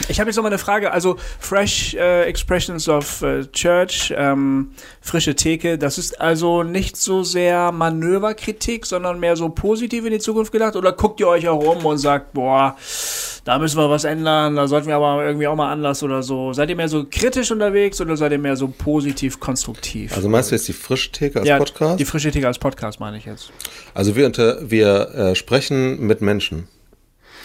Ich 0.08 0.20
habe 0.20 0.30
jetzt 0.30 0.38
noch 0.38 0.44
mal 0.44 0.50
eine 0.50 0.58
Frage. 0.58 0.92
Also 0.92 1.18
Fresh 1.40 1.96
äh, 1.96 2.24
Expressions 2.24 2.88
of 2.90 3.22
äh, 3.22 3.46
Church, 3.52 4.14
ähm, 4.16 4.72
frische 5.02 5.36
Theke, 5.36 5.78
das 5.78 5.98
ist 5.98 6.20
also 6.20 6.64
nicht 6.64 6.98
so 6.98 7.24
sehr 7.24 7.72
Manöverkritik, 7.72 8.86
sondern 8.86 9.20
mehr 9.20 9.36
so 9.36 9.50
positiv 9.50 10.06
in 10.06 10.12
die 10.12 10.20
Zukunft 10.20 10.52
gedacht? 10.52 10.76
Oder 10.76 10.92
guckt 10.92 11.20
ihr 11.20 11.28
euch 11.28 11.48
auch 11.48 11.60
um 11.60 11.86
und 11.86 11.98
sagt, 11.98 12.34
boah, 12.34 12.76
da 13.44 13.58
müssen 13.58 13.78
wir 13.78 13.90
was 13.90 14.04
ändern, 14.04 14.56
da 14.56 14.68
sollten 14.68 14.88
wir 14.88 14.96
aber 14.96 15.26
irgendwie 15.26 15.48
auch 15.48 15.56
mal 15.56 15.72
anders 15.72 16.04
oder 16.04 16.22
so? 16.22 16.54
Seid 16.54 16.70
ihr 16.70 16.76
mehr 16.76 16.90
so 16.90 17.06
kritisch 17.10 17.52
unterwegs 17.52 18.00
oder 18.00 18.16
seid 18.16 18.32
ihr 18.32 18.38
mehr 18.38 18.56
so 18.56 18.68
positiv 18.68 19.40
konstruktiv? 19.40 20.16
Also 20.16 20.30
meinst 20.30 20.52
du 20.52 20.56
jetzt 20.56 20.68
die 20.68 20.74
Frischtheke 20.74 21.40
als 21.40 21.48
ja, 21.48 21.58
Podcast? 21.58 22.00
Die 22.00 22.06
frische 22.06 22.32
Theke 22.32 22.48
als 22.48 22.60
Podcast 22.60 23.00
meine 23.00 23.18
ich 23.18 23.26
jetzt. 23.26 23.52
Also 23.94 24.16
wir, 24.16 24.26
unter, 24.26 24.70
wir 24.70 25.10
äh, 25.16 25.36
sprechen 25.36 26.06
mit 26.06 26.22
Menschen. 26.22 26.68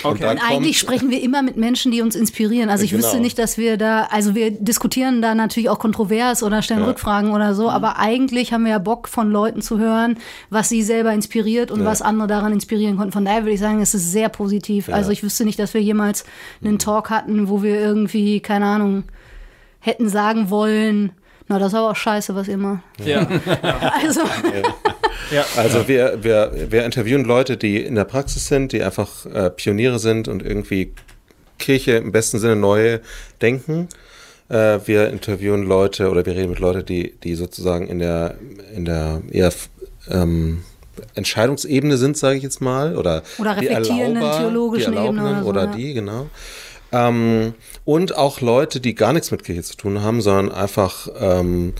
Okay. 0.02 0.18
dann 0.22 0.36
Und 0.36 0.42
eigentlich 0.50 0.78
sprechen 0.78 1.10
wir 1.10 1.22
immer 1.22 1.42
mit 1.42 1.56
Menschen, 1.56 1.90
die 1.92 2.02
uns 2.02 2.14
inspirieren. 2.14 2.68
Also 2.70 2.84
ich 2.84 2.90
Genau. 2.90 3.02
wüsste 3.02 3.20
nicht, 3.20 3.38
dass 3.38 3.56
wir 3.58 3.76
da, 3.76 4.04
also 4.10 4.34
wir 4.34 4.50
diskutieren 4.50 5.22
da 5.22 5.34
natürlich 5.34 5.68
auch 5.70 5.78
kontrovers 5.78 6.42
oder 6.42 6.62
stellen 6.62 6.80
Ja. 6.80 6.86
Rückfragen 6.86 7.32
oder 7.32 7.54
so, 7.54 7.70
aber 7.70 7.98
eigentlich 7.98 8.52
haben 8.52 8.64
wir 8.64 8.72
ja 8.72 8.78
Bock 8.78 9.08
von 9.08 9.30
Leuten 9.30 9.62
zu 9.62 9.78
hören, 9.78 10.18
was 10.50 10.68
sie 10.68 10.82
selber 10.82 11.12
inspiriert 11.12 11.70
und 11.70 11.80
Ja. 11.80 11.86
was 11.86 12.02
andere 12.02 12.28
daran 12.28 12.52
inspirieren 12.52 12.96
konnten. 12.96 13.12
Von 13.12 13.24
daher 13.24 13.42
würde 13.42 13.52
ich 13.52 13.60
sagen, 13.60 13.80
es 13.80 13.94
ist 13.94 14.12
sehr 14.12 14.28
positiv. 14.28 14.88
Also 14.88 15.10
ich 15.10 15.22
wüsste 15.22 15.44
nicht, 15.44 15.58
dass 15.58 15.72
wir 15.74 15.80
jemals 15.82 16.24
einen 16.62 16.78
Talk 16.78 17.10
hatten, 17.10 17.48
wo 17.48 17.62
wir 17.62 17.80
irgendwie, 17.80 18.40
keine 18.40 18.66
Ahnung, 18.66 19.04
hätten 19.80 20.08
sagen 20.08 20.50
wollen, 20.50 21.12
na, 21.48 21.58
das 21.58 21.68
ist 21.68 21.74
aber 21.78 21.90
auch 21.90 21.96
scheiße, 21.96 22.34
was 22.34 22.48
macht. 22.48 22.82
Ja. 23.04 23.26
Also, 24.02 24.22
Also 25.56 25.88
wir, 25.88 26.18
wir, 26.22 26.52
wir 26.70 26.84
interviewen 26.84 27.24
Leute, 27.24 27.56
die 27.56 27.82
in 27.82 27.94
der 27.94 28.04
Praxis 28.04 28.46
sind, 28.46 28.72
die 28.72 28.82
einfach 28.82 29.26
äh, 29.26 29.50
Pioniere 29.50 29.98
sind 29.98 30.28
und 30.28 30.42
irgendwie 30.42 30.92
Kirche 31.58 31.92
im 31.92 32.12
besten 32.12 32.38
Sinne 32.38 32.56
neu 32.56 32.98
denken. 33.40 33.88
Äh, 34.48 34.80
wir 34.84 35.08
interviewen 35.08 35.64
Leute 35.64 36.10
oder 36.10 36.26
wir 36.26 36.34
reden 36.34 36.50
mit 36.50 36.58
Leuten, 36.58 36.84
die, 36.84 37.14
die 37.22 37.34
sozusagen 37.34 37.88
in 37.88 37.98
der, 37.98 38.36
in 38.74 38.84
der 38.84 39.22
eher 39.30 39.52
ähm, 40.08 40.62
Entscheidungsebene 41.14 41.96
sind, 41.96 42.16
sage 42.16 42.36
ich 42.36 42.42
jetzt 42.42 42.60
mal. 42.60 42.96
Oder, 42.96 43.22
Oder 43.38 43.54
die 43.54 43.66
reflektierenden 43.66 44.16
Erlauber, 44.16 44.38
theologischen 44.38 44.92
die 44.92 44.98
Ebene 44.98 45.22
oder 45.22 45.42
so, 45.42 45.48
oder 45.48 45.64
ja. 45.64 45.72
die, 45.72 45.94
genau. 45.94 46.26
Ähm, 46.92 47.54
und 47.84 48.16
auch 48.16 48.40
Leute, 48.40 48.80
die 48.80 48.94
gar 48.94 49.12
nichts 49.12 49.30
mit 49.30 49.44
Kirche 49.44 49.62
zu 49.62 49.76
tun 49.76 50.02
haben, 50.02 50.20
sondern 50.20 50.52
einfach 50.52 51.08
ähm, 51.18 51.74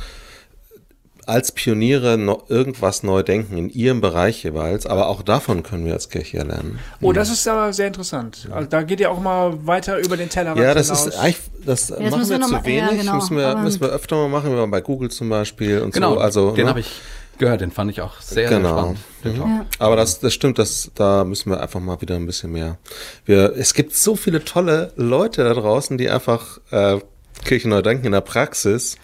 als 1.27 1.51
Pioniere 1.51 2.17
noch 2.19 2.49
irgendwas 2.51 3.03
neu 3.03 3.23
denken 3.25 3.57
in 3.59 3.69
ihrem 3.69 4.01
Bereich 4.01 4.45
jeweils, 4.45 4.87
aber 4.87 5.09
auch 5.09 5.23
davon 5.23 5.65
können 5.65 5.85
wir 5.85 5.93
als 5.93 6.09
Kirche 6.09 6.39
lernen. 6.39 6.79
Oh, 7.01 7.13
das 7.13 7.31
ist 7.31 7.47
aber 7.49 7.73
sehr 7.73 7.89
interessant. 7.89 8.49
Also 8.53 8.69
da 8.69 8.83
geht 8.83 9.01
ihr 9.01 9.11
auch 9.11 9.21
mal 9.21 9.67
weiter 9.67 9.99
über 9.99 10.17
den 10.17 10.29
Tellerrand 10.29 10.61
Ja, 10.61 10.73
das 10.73 10.87
hinaus. 10.87 11.07
ist 11.09 11.19
eigentlich, 11.19 11.39
das, 11.65 11.87
das 11.89 11.99
machen 11.99 12.29
wir 12.29 12.39
wir 12.39 12.41
zu 12.47 12.53
mal- 12.53 12.65
wenig, 12.65 12.91
ja, 12.93 12.97
genau, 12.99 13.15
müssen, 13.17 13.37
wir, 13.37 13.57
müssen 13.57 13.81
wir 13.81 13.89
öfter 13.89 14.17
mal 14.17 14.29
machen, 14.29 14.53
wir 14.55 14.67
bei 14.69 14.81
Google 14.81 15.11
zum 15.11 15.29
Beispiel 15.29 15.81
und 15.81 15.93
Genau, 15.93 16.15
so. 16.15 16.21
Also, 16.21 16.51
den 16.53 16.65
ne? 16.65 16.71
habe 16.71 16.81
ich 16.81 17.01
gehört, 17.39 17.61
den 17.61 17.71
fand 17.71 17.91
ich 17.91 18.01
auch 18.01 18.21
sehr, 18.21 18.49
sehr 18.49 18.59
Genau. 18.59 18.79
spannend. 18.79 18.99
Den 19.25 19.37
Talk. 19.37 19.47
Ja. 19.49 19.67
Aber 19.79 19.97
das, 19.97 20.21
das 20.21 20.33
stimmt, 20.35 20.59
das, 20.59 20.91
da 20.95 21.25
müssen 21.25 21.51
wir 21.51 21.61
einfach 21.61 21.81
mal 21.81 22.01
wieder 22.01 22.17
ein 22.17 22.27
bisschen 22.27 22.53
mehr. 22.53 22.79
Wir, 23.25 23.55
es 23.57 23.75
gibt 23.75 23.95
so 23.95 24.17
viele 24.17 24.45
tolle 24.45 24.93
Leute 24.97 25.45
da 25.45 25.55
draußen, 25.55 25.99
die 25.99 26.09
einfach 26.11 26.59
äh, 26.71 26.99
Kirche 27.45 27.69
neu 27.69 27.83
denken 27.83 28.07
in 28.07 28.13
der 28.13 28.21
Praxis. 28.21 28.97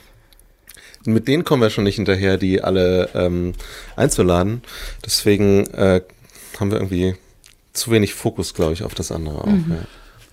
Mit 1.04 1.26
denen 1.28 1.44
kommen 1.44 1.62
wir 1.62 1.70
schon 1.70 1.84
nicht 1.84 1.96
hinterher, 1.96 2.38
die 2.38 2.62
alle 2.62 3.08
ähm, 3.14 3.54
einzuladen. 3.96 4.62
Deswegen 5.04 5.66
äh, 5.74 6.00
haben 6.60 6.70
wir 6.70 6.78
irgendwie 6.78 7.16
zu 7.72 7.90
wenig 7.90 8.14
Fokus, 8.14 8.54
glaube 8.54 8.72
ich, 8.74 8.84
auf 8.84 8.94
das 8.94 9.10
andere 9.10 9.38
auch. 9.42 9.46
Ja. 9.46 9.84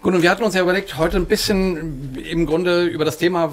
Gut, 0.01 0.13
und 0.13 0.21
wir 0.21 0.29
hatten 0.29 0.43
uns 0.43 0.55
ja 0.55 0.61
überlegt, 0.61 0.97
heute 0.97 1.17
ein 1.17 1.25
bisschen 1.25 2.15
im 2.15 2.45
Grunde 2.45 2.85
über 2.85 3.03
das 3.03 3.17
Thema, 3.17 3.51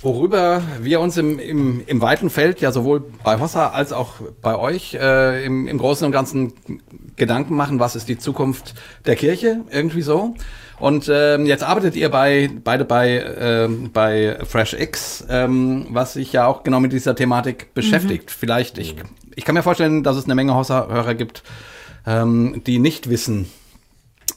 worüber 0.00 0.62
wir 0.80 1.00
uns 1.00 1.16
im, 1.16 1.40
im, 1.40 1.82
im 1.84 2.00
weiten 2.00 2.30
Feld, 2.30 2.60
ja 2.60 2.70
sowohl 2.70 3.02
bei 3.24 3.40
Hossa 3.40 3.70
als 3.70 3.92
auch 3.92 4.14
bei 4.40 4.56
euch, 4.56 4.94
äh, 4.94 5.44
im, 5.44 5.66
im 5.66 5.76
Großen 5.76 6.06
und 6.06 6.12
Ganzen 6.12 6.52
Gedanken 7.16 7.56
machen, 7.56 7.80
was 7.80 7.96
ist 7.96 8.08
die 8.08 8.16
Zukunft 8.16 8.74
der 9.06 9.16
Kirche, 9.16 9.62
irgendwie 9.72 10.02
so. 10.02 10.34
Und 10.78 11.10
ähm, 11.12 11.46
jetzt 11.46 11.64
arbeitet 11.64 11.96
ihr 11.96 12.10
bei 12.10 12.48
beide 12.62 12.84
bei 12.84 13.20
ähm, 13.36 13.90
bei 13.92 14.38
FreshX, 14.44 15.24
ähm, 15.28 15.88
was 15.90 16.12
sich 16.12 16.32
ja 16.32 16.46
auch 16.46 16.62
genau 16.62 16.78
mit 16.78 16.92
dieser 16.92 17.16
Thematik 17.16 17.74
beschäftigt. 17.74 18.26
Mhm. 18.26 18.34
Vielleicht 18.38 18.78
ich 18.78 18.94
ich 19.34 19.44
kann 19.44 19.56
mir 19.56 19.64
vorstellen, 19.64 20.04
dass 20.04 20.16
es 20.16 20.26
eine 20.26 20.36
Menge 20.36 20.54
Hossa-Hörer 20.54 21.16
gibt, 21.16 21.42
ähm, 22.06 22.62
die 22.64 22.78
nicht 22.78 23.10
wissen, 23.10 23.48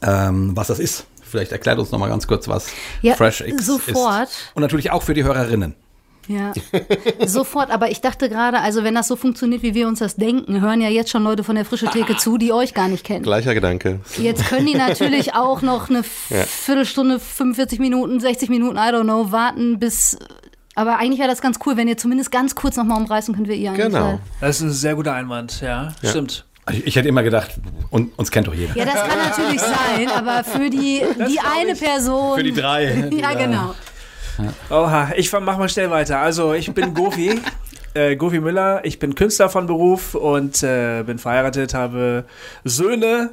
ähm, 0.02 0.56
was 0.56 0.66
das 0.66 0.80
ist. 0.80 1.06
Vielleicht 1.32 1.52
erklärt 1.52 1.80
uns 1.80 1.92
noch 1.92 2.00
mal 2.00 2.10
ganz 2.10 2.28
kurz, 2.28 2.48
was 2.48 2.68
ja, 3.02 3.16
FreshX 3.16 3.66
sofort. 3.66 4.30
ist. 4.30 4.52
Und 4.54 4.62
natürlich 4.62 4.92
auch 4.92 5.02
für 5.02 5.14
die 5.14 5.24
Hörerinnen. 5.24 5.76
Ja, 6.28 6.54
sofort. 7.26 7.72
Aber 7.72 7.90
ich 7.90 8.02
dachte 8.02 8.30
gerade, 8.30 8.60
also 8.60 8.84
wenn 8.84 8.94
das 8.94 9.08
so 9.08 9.16
funktioniert, 9.16 9.64
wie 9.64 9.74
wir 9.74 9.88
uns 9.88 10.00
das 10.00 10.16
denken, 10.16 10.62
hören 10.62 10.82
ja 10.82 10.90
jetzt 10.90 11.10
schon 11.10 11.24
Leute 11.24 11.44
von 11.44 11.56
der 11.56 11.66
Frische 11.66 11.88
Theke 11.88 12.16
zu, 12.18 12.38
die 12.38 12.54
euch 12.54 12.74
gar 12.74 12.88
nicht 12.88 13.04
kennen. 13.04 13.24
Gleicher 13.24 13.54
Gedanke. 13.54 14.02
Jetzt 14.18 14.46
können 14.46 14.68
die 14.68 14.76
natürlich 14.76 15.34
auch 15.34 15.62
noch 15.62 15.90
eine 15.90 16.04
ja. 16.30 16.44
Viertelstunde, 16.44 17.20
45 17.20 17.80
Minuten, 17.80 18.20
60 18.20 18.50
Minuten, 18.50 18.78
I 18.78 18.92
don't 18.92 19.04
know, 19.04 19.32
warten 19.32 19.80
bis 19.80 20.18
aber 20.74 20.98
eigentlich 20.98 21.20
wäre 21.20 21.30
das 21.30 21.42
ganz 21.42 21.60
cool, 21.66 21.76
wenn 21.76 21.90
ihr 21.90 21.98
zumindest 21.98 22.32
ganz 22.32 22.56
kurz 22.56 22.78
nochmal 22.78 23.02
umreißen 23.02 23.36
könnt, 23.36 23.50
wie 23.50 23.56
ihr 23.56 23.72
eigentlich 23.72 23.88
Genau. 23.88 24.20
Das 24.40 24.58
ist 24.58 24.62
ein 24.62 24.72
sehr 24.72 24.96
guter 24.96 25.14
Einwand, 25.14 25.60
ja, 25.62 25.94
ja. 26.02 26.10
stimmt. 26.10 26.46
Ich, 26.70 26.88
ich, 26.88 26.96
hätte 26.96 27.08
immer 27.08 27.24
gedacht, 27.24 27.52
und, 27.90 28.18
uns 28.18 28.30
kennt 28.30 28.48
doch 28.48 28.54
jeder. 28.54 28.76
Ja, 28.76 28.86
das 28.86 28.94
kann 28.94 29.18
natürlich 29.18 29.60
sein, 29.60 30.10
aber 30.14 30.44
für 30.44 30.70
die, 30.70 31.02
die 31.28 31.40
eine 31.40 31.76
Person. 31.76 32.38
Für 32.38 32.44
die 32.44 32.54
drei. 32.54 33.10
ja, 33.12 33.34
genau. 33.34 33.74
Oha, 34.70 35.12
ich 35.16 35.32
mach 35.32 35.58
mal 35.58 35.70
schnell 35.70 35.90
weiter. 35.90 36.20
Also, 36.20 36.54
ich 36.54 36.72
bin 36.74 36.94
Gofi, 36.94 37.40
äh, 37.94 38.16
Gofi 38.16 38.40
Müller. 38.40 38.82
Ich 38.84 39.00
bin 39.00 39.16
Künstler 39.16 39.50
von 39.50 39.66
Beruf 39.66 40.14
und 40.16 40.62
äh, 40.62 41.04
bin 41.04 41.18
verheiratet, 41.18 41.74
habe 41.74 42.26
Söhne, 42.64 43.32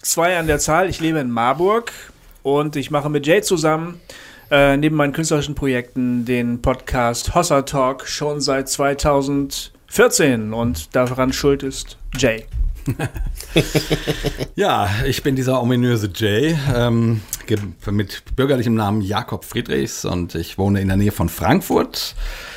zwei 0.00 0.38
an 0.38 0.46
der 0.46 0.58
Zahl. 0.58 0.88
Ich 0.88 1.00
lebe 1.00 1.18
in 1.18 1.30
Marburg 1.30 1.92
und 2.42 2.76
ich 2.76 2.90
mache 2.90 3.10
mit 3.10 3.26
Jay 3.26 3.42
zusammen 3.42 4.00
äh, 4.50 4.76
neben 4.76 4.96
meinen 4.96 5.12
künstlerischen 5.12 5.54
Projekten 5.54 6.24
den 6.24 6.60
Podcast 6.60 7.34
Hossa 7.34 7.62
Talk 7.62 8.06
schon 8.06 8.40
seit 8.40 8.68
2014 8.68 10.52
und 10.52 10.94
daran 10.94 11.32
schuld 11.32 11.62
ist 11.62 11.98
Jay. 12.16 12.44
ja, 14.54 14.88
ich 15.06 15.22
bin 15.22 15.36
dieser 15.36 15.60
ominöse 15.62 16.10
Jay 16.14 16.56
ähm, 16.74 17.22
mit 17.90 18.22
bürgerlichem 18.36 18.74
Namen 18.74 19.02
Jakob 19.02 19.44
Friedrichs 19.44 20.04
und 20.04 20.34
ich 20.34 20.58
wohne 20.58 20.80
in 20.80 20.88
der 20.88 20.96
Nähe 20.96 21.12
von 21.12 21.28
Frankfurt 21.28 22.14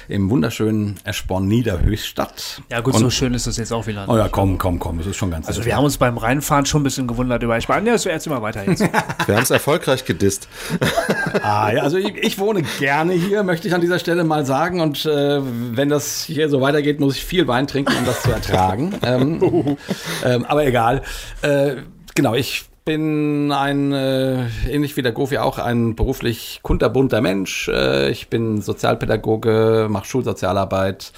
im 0.07 0.29
wunderschönen 0.29 0.95
Eschborn 1.03 1.48
Niederhöchstadt. 1.48 2.62
Ja 2.72 2.81
gut, 2.81 2.95
und, 2.95 3.00
so 3.00 3.10
schön 3.10 3.33
ist 3.33 3.48
das 3.48 3.57
jetzt 3.57 3.72
auch 3.72 3.88
wieder. 3.88 4.05
Oh 4.07 4.17
ja, 4.17 4.27
komm, 4.29 4.57
komm, 4.57 4.79
komm, 4.79 5.00
es 5.00 5.07
ist 5.07 5.17
schon 5.17 5.31
ganz 5.31 5.48
Also 5.48 5.65
wir 5.65 5.75
haben 5.75 5.86
uns 5.86 5.98
beim 5.98 6.17
Reinfahren 6.17 6.65
schon 6.65 6.81
ein 6.81 6.83
bisschen 6.83 7.07
gewundert 7.07 7.43
über 7.43 7.55
Eschborn. 7.55 7.86
Ja, 7.86 7.93
erzähl 7.93 8.31
mal 8.31 8.41
weiter 8.41 8.67
jetzt. 8.67 8.81
wir 9.25 9.36
haben 9.36 9.43
es 9.43 9.51
erfolgreich 9.51 10.05
gedisst. 10.05 10.48
ah, 11.41 11.72
ja, 11.72 11.81
also 11.83 11.98
ich, 11.98 12.15
ich, 12.17 12.39
wohne 12.39 12.63
gerne 12.79 13.13
hier, 13.13 13.43
möchte 13.43 13.67
ich 13.67 13.74
an 13.74 13.81
dieser 13.81 14.00
Stelle 14.00 14.24
mal 14.24 14.45
sagen 14.45 14.81
und 14.81 15.05
äh, 15.05 15.41
wenn 15.41 15.89
das 15.89 16.24
hier 16.24 16.50
so 16.50 16.62
weitergeht, 16.62 17.00
muss 17.00 17.15
ich 17.15 17.25
viel 17.25 17.48
Wein 17.48 17.67
trinken, 17.67 17.93
um 17.98 18.05
das 18.05 18.22
zu 18.24 18.31
ertragen. 18.31 18.93
ähm, 19.03 19.77
ähm, 20.25 20.45
aber 20.45 20.65
egal. 20.65 21.01
Äh, 21.41 21.77
genau, 22.15 22.33
ich 22.33 22.65
bin 22.85 23.51
ein, 23.51 23.93
äh, 23.93 24.47
ähnlich 24.69 24.97
wie 24.97 25.01
der 25.01 25.11
Gofi 25.11 25.37
auch, 25.37 25.57
ein 25.57 25.95
beruflich 25.95 26.59
kunterbunter 26.63 27.21
Mensch. 27.21 27.69
Äh, 27.69 28.09
ich 28.09 28.29
bin 28.29 28.61
Sozialpädagoge, 28.61 29.87
mache 29.89 30.05
Schulsozialarbeit, 30.05 31.13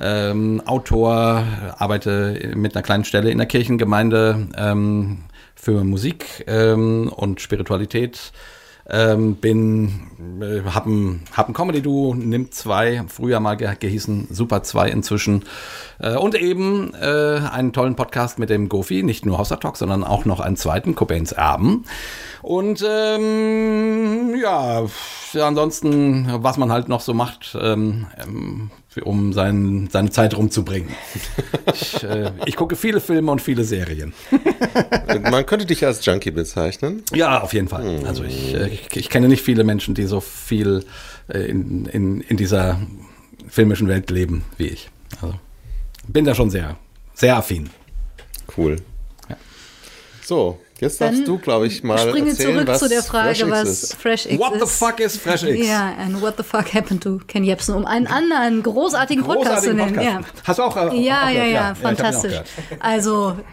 ähm, 0.00 0.62
Autor, 0.64 1.44
arbeite 1.76 2.52
mit 2.54 2.76
einer 2.76 2.82
kleinen 2.82 3.04
Stelle 3.04 3.30
in 3.30 3.38
der 3.38 3.46
Kirchengemeinde 3.46 4.48
ähm, 4.56 5.24
für 5.56 5.82
Musik 5.82 6.44
ähm, 6.46 7.12
und 7.14 7.40
Spiritualität. 7.40 8.32
Ähm, 8.90 9.36
bin, 9.36 10.40
äh, 10.40 10.62
hab 10.70 10.86
ein, 10.86 11.22
hab 11.36 11.48
ein 11.48 11.52
Comedy-Duo, 11.52 12.14
nimmt 12.14 12.54
zwei, 12.54 13.02
früher 13.06 13.38
mal 13.38 13.56
ge 13.56 13.70
gehießen 13.78 14.28
Super 14.30 14.62
2 14.62 14.88
inzwischen. 14.88 15.44
Äh, 15.98 16.16
und 16.16 16.34
eben 16.34 16.94
äh, 16.94 17.40
einen 17.52 17.74
tollen 17.74 17.96
Podcast 17.96 18.38
mit 18.38 18.48
dem 18.48 18.70
Gofi, 18.70 19.02
nicht 19.02 19.26
nur 19.26 19.36
Hossa 19.36 19.56
Talk, 19.56 19.76
sondern 19.76 20.04
auch 20.04 20.24
noch 20.24 20.40
einen 20.40 20.56
zweiten, 20.56 20.94
Cobains 20.94 21.32
Erben. 21.32 21.84
Und 22.40 22.82
ähm, 22.88 24.34
ja, 24.40 24.86
ansonsten, 25.34 26.26
was 26.42 26.56
man 26.56 26.72
halt 26.72 26.88
noch 26.88 27.00
so 27.00 27.12
macht, 27.12 27.58
ähm 27.60 28.06
um 29.00 29.32
sein, 29.32 29.88
seine 29.90 30.10
Zeit 30.10 30.36
rumzubringen. 30.36 30.90
ich, 31.72 32.02
äh, 32.02 32.32
ich, 32.46 32.56
gucke 32.56 32.76
viele 32.76 33.00
Filme 33.00 33.32
und 33.32 33.40
viele 33.40 33.64
Serien. 33.64 34.12
man 35.30 35.46
könnte 35.46 35.66
dich 35.66 35.84
als 35.84 36.04
Junkie 36.04 36.30
bezeichnen. 36.30 37.02
Ja, 37.14 37.40
auf 37.42 37.52
jeden 37.52 37.68
Fall. 37.68 37.98
Hm. 37.98 38.04
Also 38.06 38.24
ich, 38.24 38.54
äh, 38.54 38.68
ich, 38.68 38.96
ich 38.96 39.10
kenne 39.10 39.28
nicht 39.28 39.42
viele 39.42 39.64
Menschen, 39.64 39.94
die 39.94 40.04
so 40.04 40.20
viel 40.20 40.84
äh, 41.28 41.38
in, 41.40 41.86
in, 41.86 42.20
in 42.20 42.36
dieser 42.36 42.80
filmischen 43.48 43.88
Welt 43.88 44.10
leben 44.10 44.44
wie 44.56 44.66
ich. 44.66 44.90
Also 45.20 45.34
bin 46.06 46.24
da 46.24 46.34
schon 46.34 46.50
sehr, 46.50 46.76
sehr 47.14 47.36
affin. 47.36 47.70
Cool. 48.56 48.76
Ja. 49.28 49.36
So, 50.22 50.58
Jetzt 50.80 51.00
darfst 51.00 51.18
Dann 51.18 51.24
du, 51.24 51.38
glaube 51.38 51.66
ich, 51.66 51.82
mal 51.82 51.98
springe 51.98 52.30
erzählen, 52.30 52.54
zurück 52.54 52.68
was 52.68 52.78
zu 52.78 52.88
der 52.88 53.02
Frage, 53.02 53.34
Fresh 53.34 53.50
was 53.50 53.68
ist. 53.68 53.94
Fresh 53.94 54.26
X 54.26 54.38
what 54.38 54.54
ist. 54.54 54.60
What 54.60 54.68
the 54.68 54.74
fuck 54.74 55.00
is 55.00 55.16
Fresh 55.16 55.42
X? 55.42 55.66
Ja, 55.66 55.94
and 55.98 56.22
what 56.22 56.36
the 56.36 56.44
fuck 56.44 56.72
happened 56.72 57.02
to 57.02 57.18
Ken 57.26 57.42
Jebsen, 57.42 57.74
um 57.74 57.84
einen 57.84 58.06
anderen 58.06 58.62
großartigen, 58.62 59.24
großartigen 59.24 59.24
Podcast 59.24 59.64
zu 59.64 59.74
nennen. 59.74 59.96
Podcast. 59.96 60.36
Ja. 60.36 60.42
Hast 60.44 60.58
du 60.58 60.62
auch? 60.62 60.76
Äh, 60.76 61.00
ja, 61.00 61.24
auch 61.24 61.30
ja, 61.30 61.32
ja, 61.32 61.44
ja, 61.46 61.74
fantastisch. 61.74 62.40
also 62.78 63.36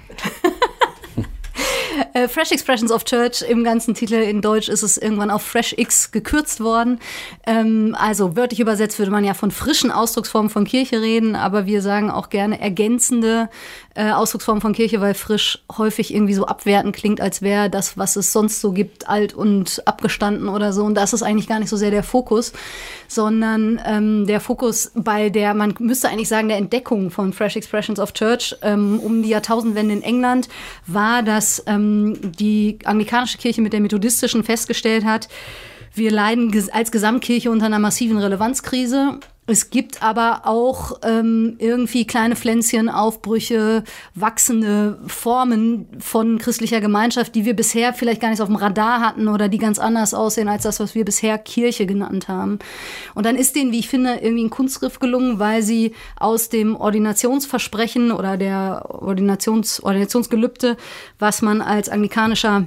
äh, 2.13 2.27
Fresh 2.27 2.51
Expressions 2.51 2.91
of 2.91 3.05
Church 3.05 3.41
im 3.41 3.63
ganzen 3.63 3.93
Titel 3.93 4.15
in 4.15 4.41
Deutsch 4.41 4.69
ist 4.69 4.83
es 4.83 4.97
irgendwann 4.97 5.31
auf 5.31 5.41
Fresh 5.41 5.73
X 5.77 6.11
gekürzt 6.11 6.61
worden. 6.61 6.99
Ähm, 7.45 7.95
also 7.99 8.35
wörtlich 8.35 8.59
übersetzt 8.59 8.99
würde 8.99 9.11
man 9.11 9.23
ja 9.23 9.33
von 9.33 9.51
frischen 9.51 9.91
Ausdrucksformen 9.91 10.49
von 10.49 10.65
Kirche 10.65 11.01
reden, 11.01 11.35
aber 11.35 11.65
wir 11.65 11.81
sagen 11.81 12.11
auch 12.11 12.29
gerne 12.29 12.59
ergänzende 12.59 13.49
äh, 13.95 14.11
Ausdrucksformen 14.11 14.61
von 14.61 14.73
Kirche, 14.73 15.01
weil 15.01 15.13
frisch 15.13 15.59
häufig 15.77 16.13
irgendwie 16.13 16.33
so 16.33 16.45
abwertend 16.45 16.95
klingt, 16.95 17.21
als 17.21 17.41
wäre 17.41 17.69
das, 17.69 17.97
was 17.97 18.15
es 18.17 18.31
sonst 18.31 18.61
so 18.61 18.71
gibt, 18.71 19.07
alt 19.07 19.33
und 19.33 19.81
abgestanden 19.85 20.49
oder 20.49 20.73
so. 20.73 20.83
Und 20.83 20.95
das 20.95 21.13
ist 21.13 21.23
eigentlich 21.23 21.47
gar 21.47 21.59
nicht 21.59 21.69
so 21.69 21.77
sehr 21.77 21.91
der 21.91 22.03
Fokus, 22.03 22.51
sondern 23.07 23.81
ähm, 23.85 24.27
der 24.27 24.41
Fokus 24.41 24.91
bei 24.95 25.29
der, 25.29 25.53
man 25.53 25.73
müsste 25.79 26.09
eigentlich 26.09 26.27
sagen, 26.27 26.49
der 26.49 26.57
Entdeckung 26.57 27.09
von 27.09 27.33
Fresh 27.33 27.55
Expressions 27.55 27.99
of 27.99 28.13
Church 28.13 28.55
ähm, 28.61 28.99
um 28.99 29.23
die 29.23 29.29
Jahrtausendwende 29.29 29.93
in 29.93 30.03
England 30.03 30.49
war, 30.87 31.23
dass 31.23 31.63
ähm, 31.65 32.17
die 32.37 32.79
anglikanische 32.83 33.37
Kirche 33.37 33.61
mit 33.61 33.73
der 33.73 33.79
methodistischen 33.79 34.43
festgestellt 34.43 35.05
hat, 35.05 35.29
wir 35.93 36.11
leiden 36.11 36.53
als 36.73 36.91
Gesamtkirche 36.91 37.49
unter 37.49 37.67
einer 37.67 37.79
massiven 37.79 38.17
Relevanzkrise 38.17 39.19
es 39.47 39.69
gibt 39.69 40.01
aber 40.01 40.41
auch 40.45 40.99
ähm, 41.03 41.55
irgendwie 41.59 42.07
kleine 42.07 42.35
Pflänzchen, 42.35 42.89
Aufbrüche, 42.89 43.83
wachsende 44.15 44.97
Formen 45.05 45.87
von 45.99 46.39
christlicher 46.39 46.81
Gemeinschaft, 46.81 47.35
die 47.35 47.45
wir 47.45 47.55
bisher 47.55 47.93
vielleicht 47.93 48.21
gar 48.21 48.31
nicht 48.31 48.41
auf 48.41 48.47
dem 48.47 48.55
Radar 48.55 49.01
hatten 49.01 49.27
oder 49.27 49.47
die 49.47 49.59
ganz 49.59 49.77
anders 49.77 50.15
aussehen 50.15 50.47
als 50.47 50.63
das, 50.63 50.79
was 50.79 50.95
wir 50.95 51.05
bisher 51.05 51.37
Kirche 51.37 51.85
genannt 51.85 52.27
haben. 52.27 52.57
Und 53.13 53.27
dann 53.27 53.35
ist 53.35 53.55
denen, 53.55 53.71
wie 53.71 53.79
ich 53.79 53.89
finde, 53.89 54.15
irgendwie 54.15 54.45
ein 54.45 54.49
Kunstgriff 54.49 54.97
gelungen, 54.97 55.37
weil 55.37 55.61
sie 55.61 55.93
aus 56.19 56.49
dem 56.49 56.75
Ordinationsversprechen 56.75 58.11
oder 58.11 58.37
der 58.37 58.87
Ordinations 58.89 59.83
Ordinationsgelübde, 59.83 60.75
was 61.19 61.43
man 61.43 61.61
als 61.61 61.89
anglikanischer 61.89 62.65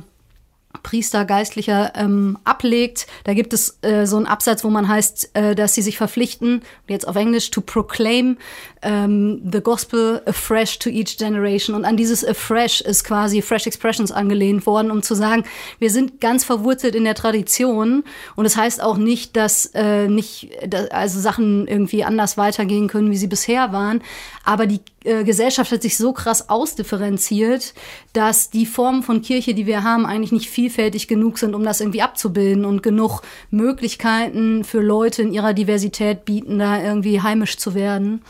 Priester, 0.83 1.24
Geistlicher 1.24 1.92
ähm, 1.96 2.38
ablegt. 2.44 3.07
Da 3.24 3.35
gibt 3.35 3.52
es 3.52 3.78
äh, 3.83 4.07
so 4.07 4.16
einen 4.16 4.26
Absatz, 4.26 4.64
wo 4.64 4.70
man 4.70 4.88
heißt, 4.88 5.31
äh, 5.35 5.54
dass 5.54 5.74
sie 5.74 5.83
sich 5.83 5.96
verpflichten, 5.96 6.62
jetzt 6.87 7.09
auf 7.09 7.16
Englisch, 7.16 7.50
to 7.50 7.61
proclaim 7.61 8.38
ähm, 8.83 9.41
the 9.51 9.61
gospel 9.61 10.23
afresh 10.27 10.79
to 10.79 10.91
each 10.91 11.17
generation. 11.17 11.75
Und 11.75 11.85
an 11.85 11.97
dieses 11.97 12.25
afresh 12.25 12.81
ist 12.81 13.05
quasi 13.05 13.43
Fresh 13.43 13.67
Expressions 13.67 14.12
angelehnt 14.12 14.67
worden, 14.67 14.91
um 14.91 15.03
zu 15.03 15.14
sagen, 15.14 15.45
wir 15.79 15.91
sind 15.91 16.21
ganz 16.21 16.45
verwurzelt 16.45 16.95
in 16.95 17.05
der 17.05 17.14
Tradition. 17.14 18.05
Und 18.37 18.47
es 18.47 18.55
das 18.55 18.62
heißt 18.62 18.83
auch 18.83 18.97
nicht, 18.97 19.37
dass 19.37 19.67
äh, 19.75 20.09
nicht, 20.09 20.51
dass, 20.67 20.91
also 20.91 21.21
Sachen 21.21 21.69
irgendwie 21.69 22.03
anders 22.03 22.37
weitergehen 22.37 22.88
können, 22.88 23.11
wie 23.11 23.17
sie 23.17 23.27
bisher 23.27 23.73
waren. 23.73 24.03
Aber 24.45 24.67
die 24.67 24.81
äh, 25.05 25.25
Gesellschaft 25.25 25.71
hat 25.71 25.83
sich 25.83 25.97
so 25.97 26.12
krass 26.12 26.49
ausdifferenziert, 26.49 27.75
dass 28.12 28.51
die 28.51 28.67
Formen 28.67 29.03
von 29.03 29.23
Kirche, 29.23 29.55
die 29.55 29.67
wir 29.67 29.85
haben, 29.85 30.07
eigentlich 30.07 30.33
nicht 30.33 30.51
vielfältig 30.51 31.07
genug 31.07 31.38
sind, 31.38 31.55
um 31.55 31.62
das 31.62 31.81
irgendwie 31.81 32.03
abzubilden 32.03 32.64
und 32.64 32.83
genug 32.83 33.23
Möglichkeiten 33.51 34.64
für 34.64 34.81
Leute 34.81 35.23
in 35.23 35.33
ihrer 35.33 35.55
Diversität 35.55 36.25
bieten, 36.25 36.59
da 36.59 36.83
irgendwie 36.83 37.21
heimisch 37.21 37.59
zu 37.59 37.75
werden. 37.75 38.23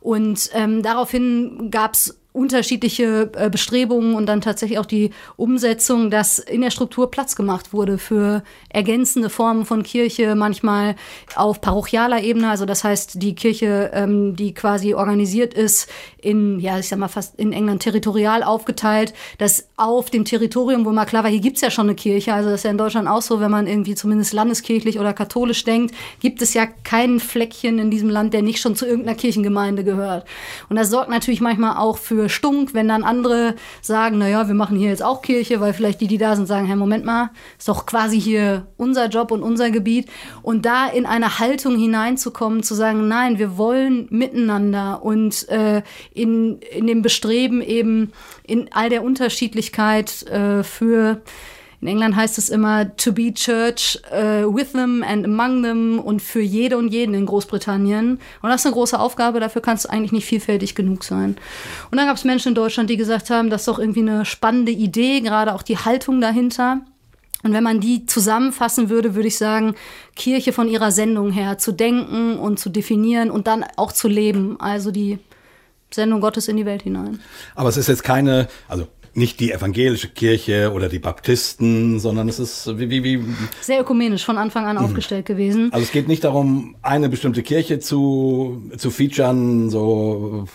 Und 0.00 0.50
ähm, 0.54 0.82
daraufhin 0.82 1.70
gab 1.70 1.94
es 1.94 2.19
unterschiedliche 2.32 3.30
äh, 3.34 3.50
Bestrebungen 3.50 4.14
und 4.14 4.26
dann 4.26 4.40
tatsächlich 4.40 4.78
auch 4.78 4.86
die 4.86 5.10
Umsetzung, 5.36 6.10
dass 6.10 6.38
in 6.38 6.60
der 6.60 6.70
Struktur 6.70 7.10
Platz 7.10 7.34
gemacht 7.34 7.72
wurde 7.72 7.98
für 7.98 8.44
ergänzende 8.68 9.30
Formen 9.30 9.66
von 9.66 9.82
Kirche, 9.82 10.36
manchmal 10.36 10.94
auf 11.34 11.60
parochialer 11.60 12.22
Ebene, 12.22 12.48
also 12.48 12.66
das 12.66 12.84
heißt 12.84 13.20
die 13.20 13.34
Kirche, 13.34 13.90
ähm, 13.94 14.36
die 14.36 14.54
quasi 14.54 14.94
organisiert 14.94 15.54
ist 15.54 15.90
in, 16.22 16.60
ja, 16.60 16.78
ich 16.78 16.88
sag 16.88 17.00
mal 17.00 17.08
fast 17.08 17.38
in 17.38 17.52
England 17.52 17.82
territorial 17.82 18.44
aufgeteilt, 18.44 19.12
dass 19.38 19.68
auf 19.76 20.10
dem 20.10 20.24
Territorium, 20.24 20.84
wo 20.84 20.92
mal 20.92 21.06
klar 21.06 21.24
war, 21.24 21.30
hier 21.30 21.40
gibt's 21.40 21.62
ja 21.62 21.70
schon 21.70 21.86
eine 21.86 21.96
Kirche, 21.96 22.32
also 22.32 22.50
das 22.50 22.60
ist 22.60 22.64
ja 22.64 22.70
in 22.70 22.78
Deutschland 22.78 23.08
auch 23.08 23.22
so, 23.22 23.40
wenn 23.40 23.50
man 23.50 23.66
irgendwie 23.66 23.96
zumindest 23.96 24.32
landeskirchlich 24.32 25.00
oder 25.00 25.12
katholisch 25.12 25.64
denkt, 25.64 25.94
gibt 26.20 26.42
es 26.42 26.54
ja 26.54 26.66
kein 26.84 27.18
Fleckchen 27.18 27.80
in 27.80 27.90
diesem 27.90 28.08
Land, 28.08 28.34
der 28.34 28.42
nicht 28.42 28.60
schon 28.60 28.76
zu 28.76 28.86
irgendeiner 28.86 29.16
Kirchengemeinde 29.16 29.82
gehört. 29.82 30.26
Und 30.68 30.76
das 30.76 30.90
sorgt 30.90 31.10
natürlich 31.10 31.40
manchmal 31.40 31.76
auch 31.76 31.98
für 31.98 32.19
Stunk, 32.28 32.74
wenn 32.74 32.88
dann 32.88 33.02
andere 33.02 33.54
sagen, 33.80 34.18
naja, 34.18 34.48
wir 34.48 34.54
machen 34.54 34.76
hier 34.76 34.90
jetzt 34.90 35.02
auch 35.02 35.22
Kirche, 35.22 35.60
weil 35.60 35.72
vielleicht 35.72 36.00
die, 36.00 36.06
die 36.06 36.18
da 36.18 36.36
sind, 36.36 36.46
sagen, 36.46 36.66
hey, 36.66 36.76
Moment 36.76 37.04
mal, 37.04 37.30
ist 37.58 37.68
doch 37.68 37.86
quasi 37.86 38.20
hier 38.20 38.66
unser 38.76 39.08
Job 39.08 39.30
und 39.30 39.42
unser 39.42 39.70
Gebiet. 39.70 40.08
Und 40.42 40.66
da 40.66 40.86
in 40.86 41.06
eine 41.06 41.38
Haltung 41.38 41.78
hineinzukommen, 41.78 42.62
zu 42.62 42.74
sagen, 42.74 43.08
nein, 43.08 43.38
wir 43.38 43.56
wollen 43.56 44.06
miteinander 44.10 45.02
und 45.02 45.48
äh, 45.48 45.82
in, 46.12 46.60
in 46.72 46.86
dem 46.86 47.02
Bestreben 47.02 47.62
eben 47.62 48.12
in 48.46 48.68
all 48.72 48.88
der 48.88 49.02
Unterschiedlichkeit 49.02 50.26
äh, 50.26 50.62
für 50.62 51.22
in 51.80 51.88
England 51.88 52.14
heißt 52.14 52.36
es 52.36 52.50
immer 52.50 52.94
to 52.96 53.12
be 53.12 53.32
church 53.32 53.98
uh, 54.12 54.54
with 54.54 54.72
them 54.72 55.02
and 55.02 55.24
among 55.24 55.62
them 55.62 55.98
und 55.98 56.20
für 56.20 56.42
jede 56.42 56.76
und 56.76 56.88
jeden 56.88 57.14
in 57.14 57.24
Großbritannien. 57.24 58.20
Und 58.42 58.50
das 58.50 58.60
ist 58.60 58.66
eine 58.66 58.74
große 58.74 58.98
Aufgabe, 58.98 59.40
dafür 59.40 59.62
kannst 59.62 59.86
du 59.86 59.90
eigentlich 59.90 60.12
nicht 60.12 60.26
vielfältig 60.26 60.74
genug 60.74 61.04
sein. 61.04 61.36
Und 61.90 61.96
dann 61.96 62.06
gab 62.06 62.16
es 62.16 62.24
Menschen 62.24 62.50
in 62.50 62.54
Deutschland, 62.54 62.90
die 62.90 62.98
gesagt 62.98 63.30
haben, 63.30 63.48
das 63.48 63.62
ist 63.62 63.68
doch 63.68 63.78
irgendwie 63.78 64.00
eine 64.00 64.26
spannende 64.26 64.72
Idee, 64.72 65.20
gerade 65.20 65.54
auch 65.54 65.62
die 65.62 65.78
Haltung 65.78 66.20
dahinter. 66.20 66.80
Und 67.42 67.54
wenn 67.54 67.64
man 67.64 67.80
die 67.80 68.04
zusammenfassen 68.04 68.90
würde, 68.90 69.14
würde 69.14 69.28
ich 69.28 69.38
sagen, 69.38 69.74
Kirche 70.14 70.52
von 70.52 70.68
ihrer 70.68 70.92
Sendung 70.92 71.30
her 71.30 71.56
zu 71.56 71.72
denken 71.72 72.38
und 72.38 72.58
zu 72.58 72.68
definieren 72.68 73.30
und 73.30 73.46
dann 73.46 73.64
auch 73.76 73.92
zu 73.92 74.08
leben. 74.08 74.60
Also 74.60 74.90
die 74.90 75.18
Sendung 75.90 76.20
Gottes 76.20 76.48
in 76.48 76.58
die 76.58 76.66
Welt 76.66 76.82
hinein. 76.82 77.20
Aber 77.54 77.70
es 77.70 77.78
ist 77.78 77.88
jetzt 77.88 78.04
keine, 78.04 78.48
also 78.68 78.86
nicht 79.14 79.40
die 79.40 79.52
evangelische 79.52 80.08
Kirche 80.08 80.72
oder 80.72 80.88
die 80.88 80.98
Baptisten, 80.98 81.98
sondern 81.98 82.28
es 82.28 82.38
ist 82.38 82.78
wie, 82.78 82.90
wie, 82.90 83.04
wie 83.04 83.24
sehr 83.60 83.80
ökumenisch 83.80 84.24
von 84.24 84.38
Anfang 84.38 84.66
an 84.66 84.76
mhm. 84.76 84.84
aufgestellt 84.84 85.26
gewesen. 85.26 85.72
Also 85.72 85.84
es 85.84 85.92
geht 85.92 86.08
nicht 86.08 86.24
darum, 86.24 86.76
eine 86.82 87.08
bestimmte 87.08 87.42
Kirche 87.42 87.80
zu, 87.80 88.70
zu 88.76 88.90
featuren, 88.90 89.70
so, 89.70 90.46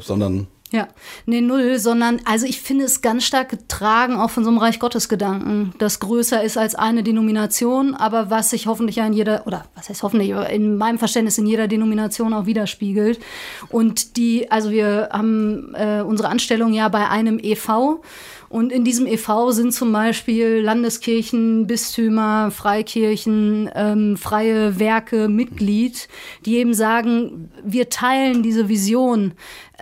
sondern 0.00 0.46
ja, 0.72 0.88
nee, 1.26 1.42
null, 1.42 1.78
sondern 1.78 2.20
also 2.24 2.46
ich 2.46 2.60
finde 2.60 2.86
es 2.86 3.02
ganz 3.02 3.24
stark 3.24 3.50
getragen 3.50 4.16
auch 4.16 4.30
von 4.30 4.42
so 4.42 4.50
einem 4.50 4.58
Reich 4.58 4.80
Gottes 4.80 5.08
Gedanken, 5.08 5.74
das 5.78 6.00
größer 6.00 6.42
ist 6.42 6.56
als 6.56 6.74
eine 6.74 7.02
Denomination, 7.02 7.94
aber 7.94 8.30
was 8.30 8.50
sich 8.50 8.66
hoffentlich 8.66 8.96
ja 8.96 9.06
in 9.06 9.12
jeder, 9.12 9.46
oder 9.46 9.66
was 9.74 9.90
heißt 9.90 10.02
hoffentlich, 10.02 10.30
in 10.30 10.76
meinem 10.78 10.98
Verständnis 10.98 11.36
in 11.36 11.46
jeder 11.46 11.68
Denomination 11.68 12.32
auch 12.32 12.46
widerspiegelt. 12.46 13.20
Und 13.68 14.16
die, 14.16 14.50
also 14.50 14.70
wir 14.70 15.10
haben 15.12 15.74
äh, 15.74 16.00
unsere 16.00 16.30
Anstellung 16.30 16.72
ja 16.72 16.88
bei 16.88 17.08
einem 17.08 17.38
EV 17.38 18.00
und 18.52 18.70
in 18.70 18.84
diesem 18.84 19.06
EV 19.06 19.50
sind 19.52 19.72
zum 19.72 19.92
Beispiel 19.92 20.60
Landeskirchen, 20.60 21.66
Bistümer, 21.66 22.50
Freikirchen, 22.50 23.70
ähm, 23.74 24.18
freie 24.18 24.78
Werke 24.78 25.28
Mitglied, 25.28 26.06
die 26.44 26.56
eben 26.58 26.74
sagen, 26.74 27.50
wir 27.64 27.88
teilen 27.88 28.42
diese 28.42 28.68
Vision 28.68 29.32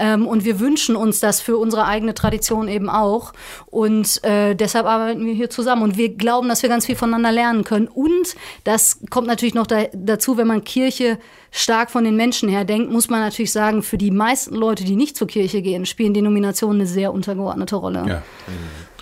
ähm, 0.01 0.27
und 0.27 0.45
wir 0.47 0.59
wünschen 0.61 0.97
uns 0.97 1.21
das 1.21 1.43
für 1.43 1.59
unsere 1.59 1.85
eigene 1.85 2.15
Tradition 2.15 2.69
eben 2.69 2.89
auch. 2.89 3.33
Und 3.67 4.25
äh, 4.25 4.55
deshalb 4.55 4.87
arbeiten 4.87 5.27
wir 5.27 5.35
hier 5.35 5.51
zusammen. 5.51 5.83
Und 5.83 5.99
wir 5.99 6.09
glauben, 6.17 6.49
dass 6.49 6.63
wir 6.63 6.71
ganz 6.71 6.87
viel 6.87 6.97
voneinander 6.97 7.31
lernen 7.31 7.65
können. 7.65 7.87
Und 7.87 8.35
das 8.65 9.01
kommt 9.11 9.27
natürlich 9.27 9.55
noch 9.55 9.67
da, 9.67 9.85
dazu, 9.93 10.39
wenn 10.39 10.47
man 10.47 10.65
Kirche 10.65 11.19
stark 11.51 11.91
von 11.91 12.05
den 12.05 12.17
Menschen 12.17 12.49
her 12.49 12.65
denkt, 12.65 12.91
muss 12.91 13.11
man 13.11 13.21
natürlich 13.21 13.53
sagen, 13.53 13.83
für 13.83 13.99
die 13.99 14.11
meisten 14.11 14.55
Leute, 14.55 14.85
die 14.85 14.97
nicht 14.97 15.17
zur 15.17 15.27
Kirche 15.27 15.61
gehen, 15.61 15.85
spielen 15.85 16.15
Denominationen 16.15 16.81
eine 16.81 16.89
sehr 16.89 17.13
untergeordnete 17.13 17.77
Rolle. 17.77 18.05
Ja. 18.09 18.23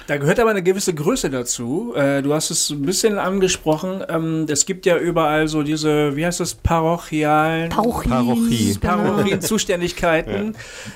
Da 0.08 0.16
gehört 0.16 0.40
aber 0.40 0.48
eine 0.48 0.62
gewisse 0.62 0.94
Größe 0.94 1.28
dazu. 1.28 1.92
Äh, 1.94 2.22
du 2.22 2.32
hast 2.32 2.50
es 2.50 2.70
ein 2.70 2.80
bisschen 2.80 3.18
angesprochen. 3.18 4.02
Ähm, 4.08 4.46
es 4.48 4.64
gibt 4.64 4.86
ja 4.86 4.96
überall 4.96 5.48
so 5.48 5.62
diese, 5.62 6.16
wie 6.16 6.24
heißt 6.24 6.40
das, 6.40 6.54
parochialen 6.54 7.68
Parochien, 7.68 8.10
Parochie. 8.10 8.78
Genau. 8.80 8.96
Parochien-Zuständigkeiten. 8.96 10.54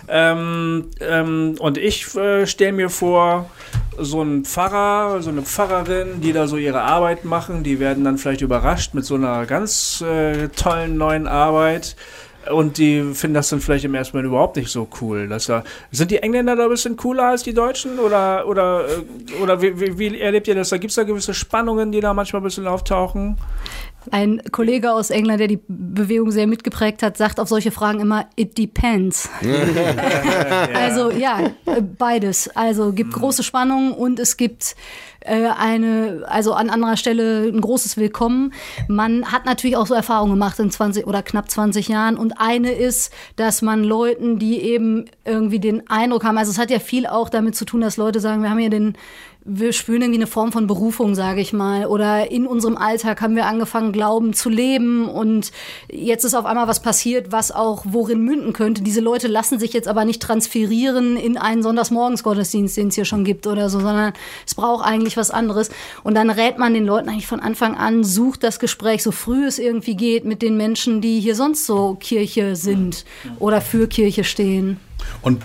Ja. 0.09 0.33
Ähm, 0.33 0.87
ähm, 1.01 1.57
und 1.59 1.77
ich 1.77 2.16
äh, 2.16 2.46
stelle 2.46 2.72
mir 2.72 2.88
vor, 2.88 3.51
so 3.98 4.22
ein 4.22 4.46
Pfarrer, 4.46 5.20
so 5.20 5.29
eine 5.29 5.42
Pfarrerin, 5.42 6.22
die 6.22 6.33
da 6.33 6.46
so 6.46 6.57
ihre 6.57 6.81
Arbeit 6.81 7.27
machen, 7.27 7.62
die 7.62 7.81
werden 7.81 8.05
dann 8.05 8.16
vielleicht 8.16 8.40
überrascht 8.40 8.94
mit 8.94 9.05
so 9.05 9.16
einer 9.16 9.44
ganz 9.44 10.01
äh, 10.01 10.48
tollen 10.48 10.96
neuen 10.96 11.27
Arbeit. 11.27 11.96
Und 12.51 12.79
die 12.79 13.03
finden 13.15 13.35
das 13.35 13.51
dann 13.51 13.61
vielleicht 13.61 13.85
im 13.85 13.95
ersten 13.95 14.17
Moment 14.17 14.33
überhaupt 14.33 14.57
nicht 14.57 14.71
so 14.71 14.89
cool. 15.01 15.29
Dass 15.29 15.47
da, 15.47 15.63
sind 15.91 16.11
die 16.11 16.19
Engländer 16.19 16.57
da 16.57 16.65
ein 16.65 16.71
bisschen 16.71 16.97
cooler 16.97 17.29
als 17.29 17.43
die 17.43 17.55
Deutschen? 17.55 17.99
Oder, 17.99 18.47
oder, 18.47 18.87
äh, 18.89 19.43
oder 19.43 19.63
wie, 19.63 19.79
wie, 19.79 19.99
wie 19.99 20.21
erlebt 20.21 20.49
ihr 20.49 20.55
das? 20.55 20.71
Da 20.71 20.79
gibt 20.79 20.91
es 20.91 20.97
da 20.97 21.05
gewisse 21.05 21.35
Spannungen, 21.35 21.93
die 21.93 22.01
da 22.01 22.15
manchmal 22.15 22.41
ein 22.41 22.45
bisschen 22.45 22.67
auftauchen? 22.67 23.37
Ein 24.11 24.43
Kollege 24.51 24.93
aus 24.93 25.11
England, 25.11 25.41
der 25.41 25.49
die 25.49 25.61
Bewegung 25.69 26.31
sehr 26.31 26.47
mitgeprägt 26.47 27.03
hat, 27.03 27.17
sagt 27.17 27.38
auf 27.38 27.49
solche 27.49 27.71
Fragen 27.71 28.01
immer, 28.01 28.27
it 28.37 28.59
depends. 28.59 29.29
also 30.75 31.11
ja, 31.11 31.51
beides. 31.99 32.49
Also 32.55 32.93
gibt 32.93 33.12
große 33.12 33.43
Spannungen 33.43 33.93
und 33.93 34.19
es 34.19 34.37
gibt 34.37 34.75
äh, 35.21 35.49
eine, 35.49 36.25
also 36.27 36.53
an 36.53 36.71
anderer 36.71 36.97
Stelle 36.97 37.49
ein 37.49 37.61
großes 37.61 37.97
Willkommen. 37.97 38.53
Man 38.88 39.31
hat 39.31 39.47
natürlich 39.47 39.77
auch 39.77 39.87
so 39.87 39.95
Erfahrungen 39.95 40.33
gemacht 40.33 40.59
in 40.59 40.71
20 40.71 41.07
oder 41.07 41.23
knapp 41.23 41.51
20 41.51 41.88
Jahren 41.88 42.17
und 42.17 42.41
eine 42.41 42.73
ist, 42.73 43.12
dass 43.37 43.62
man 43.62 43.85
Leuten, 43.85 44.38
die 44.38 44.61
eben 44.61 45.07
irgendwie 45.25 45.61
den 45.61 45.88
Eindruck 45.88 46.25
haben, 46.25 46.38
also 46.38 46.51
es 46.51 46.59
hat 46.59 46.71
ja 46.71 46.79
viel 46.79 47.07
auch 47.07 47.29
damit 47.29 47.57
zu 47.57 47.65
tun, 47.65 47.81
dass 47.81 47.97
Leute 47.97 48.21
sagen, 48.21 48.43
wir 48.43 48.51
haben 48.51 48.59
hier 48.59 48.71
den 48.71 48.97
wir 49.45 49.73
spüren 49.73 50.03
irgendwie 50.03 50.21
eine 50.21 50.29
Form 50.29 50.53
von 50.53 50.67
Berufung, 50.67 51.15
sage 51.15 51.41
ich 51.41 51.53
mal. 51.53 51.87
Oder 51.87 52.31
in 52.31 52.47
unserem 52.47 52.77
Alltag 52.77 53.21
haben 53.21 53.35
wir 53.35 53.47
angefangen, 53.47 53.93
Glauben 53.93 54.35
zu 54.35 54.49
leben 54.49 55.09
und 55.09 55.51
jetzt 55.91 56.25
ist 56.25 56.35
auf 56.35 56.47
einmal 56.47 56.69
was 56.69 56.81
passiert, 56.81 57.33
was 57.33 57.51
auch 57.51 57.85
worin 57.89 58.23
münden 58.23 58.53
könnte. 58.53 58.83
Diese 58.83 59.01
Leute 59.01 59.27
lassen 59.27 59.59
sich 59.59 59.73
jetzt 59.73 59.89
aber 59.89 60.05
nicht 60.05 60.23
transferieren 60.23 61.17
in 61.17 61.37
einen 61.37 61.63
Sonntagsmorgensgottesdienst, 61.63 62.77
den 62.77 62.89
es 62.89 62.95
hier 62.95 63.05
schon 63.05 63.25
gibt 63.25 63.47
oder 63.47 63.69
so, 63.69 63.81
sondern 63.81 64.13
es 64.47 64.55
braucht 64.55 64.85
eigentlich 64.85 65.17
was 65.17 65.33
anderes. 65.33 65.71
Und 66.05 66.15
dann 66.15 66.31
rät 66.31 66.59
man 66.59 66.75
den 66.75 66.87
Leuten 66.87 67.09
eigentlich 67.09 67.27
von 67.27 67.41
Anfang 67.41 67.77
an, 67.77 68.05
sucht 68.05 68.45
das 68.45 68.61
Gespräch 68.61 69.03
so 69.03 69.11
früh 69.11 69.45
es 69.45 69.59
irgendwie 69.59 69.97
geht 69.97 70.25
mit 70.25 70.41
den 70.43 70.57
Menschen, 70.57 71.01
die 71.01 71.19
hier 71.19 71.35
sonst 71.35 71.67
so 71.67 71.97
Kirche 71.99 72.55
sind 72.55 73.05
oder 73.41 73.61
für 73.61 73.89
Kirche 73.89 74.23
stehen. 74.23 74.79
Und 75.21 75.43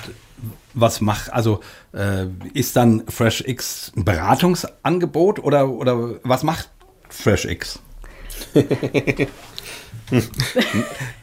was 0.74 1.02
macht, 1.02 1.34
also 1.34 1.62
ist 2.54 2.76
dann 2.76 3.04
FreshX 3.08 3.92
ein 3.96 4.06
Beratungsangebot 4.06 5.40
oder, 5.40 5.70
oder 5.70 6.20
was 6.24 6.44
macht 6.44 6.70
FreshX? 7.10 7.80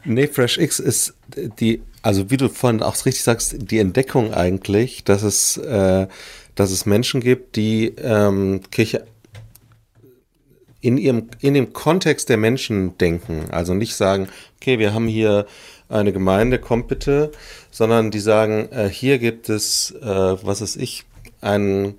nee, 0.04 0.26
FreshX 0.26 0.78
ist 0.80 1.14
die, 1.60 1.82
also 2.02 2.30
wie 2.30 2.36
du 2.36 2.48
vorhin 2.48 2.82
auch 2.82 2.94
richtig 3.04 3.22
sagst, 3.22 3.56
die 3.58 3.78
Entdeckung 3.78 4.34
eigentlich, 4.34 5.04
dass 5.04 5.22
es, 5.22 5.56
äh, 5.58 6.06
dass 6.54 6.70
es 6.70 6.86
Menschen 6.86 7.20
gibt, 7.20 7.56
die 7.56 7.94
ähm, 7.98 8.60
Kirche 8.70 9.06
in 10.80 10.98
ihrem, 10.98 11.30
in 11.40 11.54
dem 11.54 11.72
Kontext 11.72 12.28
der 12.28 12.36
Menschen 12.36 12.98
denken. 12.98 13.46
Also 13.50 13.72
nicht 13.72 13.94
sagen, 13.94 14.28
okay, 14.56 14.78
wir 14.78 14.92
haben 14.92 15.08
hier 15.08 15.46
eine 15.88 16.12
Gemeinde, 16.12 16.58
kommt 16.58 16.88
bitte, 16.88 17.32
sondern 17.70 18.10
die 18.10 18.20
sagen, 18.20 18.68
äh, 18.72 18.88
hier 18.88 19.18
gibt 19.18 19.48
es, 19.48 19.94
äh, 20.02 20.06
was 20.06 20.60
weiß 20.60 20.76
ich, 20.76 21.04
einen 21.40 21.98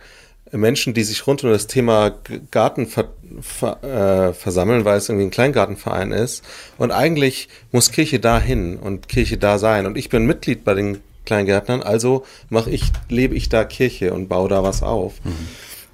Menschen, 0.51 0.93
die 0.93 1.03
sich 1.03 1.27
rund 1.27 1.43
um 1.43 1.51
das 1.51 1.67
Thema 1.67 2.13
Garten 2.51 2.87
ver, 2.87 3.09
ver, 3.41 3.83
äh, 3.83 4.33
versammeln, 4.33 4.85
weil 4.85 4.97
es 4.97 5.09
irgendwie 5.09 5.27
ein 5.27 5.31
Kleingartenverein 5.31 6.11
ist. 6.11 6.43
Und 6.77 6.91
eigentlich 6.91 7.49
muss 7.71 7.91
Kirche 7.91 8.19
dahin 8.19 8.77
und 8.77 9.07
Kirche 9.09 9.37
da 9.37 9.57
sein. 9.57 9.85
Und 9.85 9.97
ich 9.97 10.09
bin 10.09 10.25
Mitglied 10.25 10.63
bei 10.63 10.73
den 10.73 10.99
Kleingärtnern, 11.25 11.81
also 11.81 12.23
mache 12.49 12.69
ich, 12.69 12.83
lebe 13.09 13.35
ich 13.35 13.49
da 13.49 13.63
Kirche 13.65 14.13
und 14.13 14.29
baue 14.29 14.47
da 14.47 14.63
was 14.63 14.83
auf. 14.83 15.13
Mhm. 15.23 15.47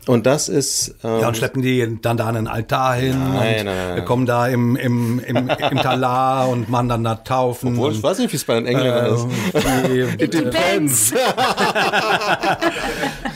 Und 0.07 0.25
das 0.25 0.49
ist. 0.49 0.95
Ähm, 1.03 1.21
ja, 1.21 1.27
und 1.27 1.37
schleppen 1.37 1.61
die 1.61 1.99
dann 2.01 2.17
da 2.17 2.25
einen 2.27 2.47
Altar 2.47 2.95
hin 2.95 3.19
nein, 3.19 3.29
und 3.29 3.35
nein, 3.35 3.65
nein, 3.65 4.05
kommen 4.05 4.25
da 4.25 4.47
im, 4.47 4.75
im, 4.75 5.19
im, 5.19 5.47
im 5.47 5.77
Talar 5.77 6.49
und 6.49 6.69
man 6.69 6.89
dann 6.89 7.03
da 7.03 7.15
taufen. 7.15 7.73
Obwohl, 7.73 7.91
ich 7.91 8.01
weiß 8.01 8.17
nicht, 8.19 8.31
wie 8.31 8.37
es 8.37 8.43
bei 8.43 8.55
den 8.55 8.65
Engländern 8.65 9.29
äh, 9.53 9.99
ist. 9.99 10.21
It 10.21 10.33
depends. 10.33 11.13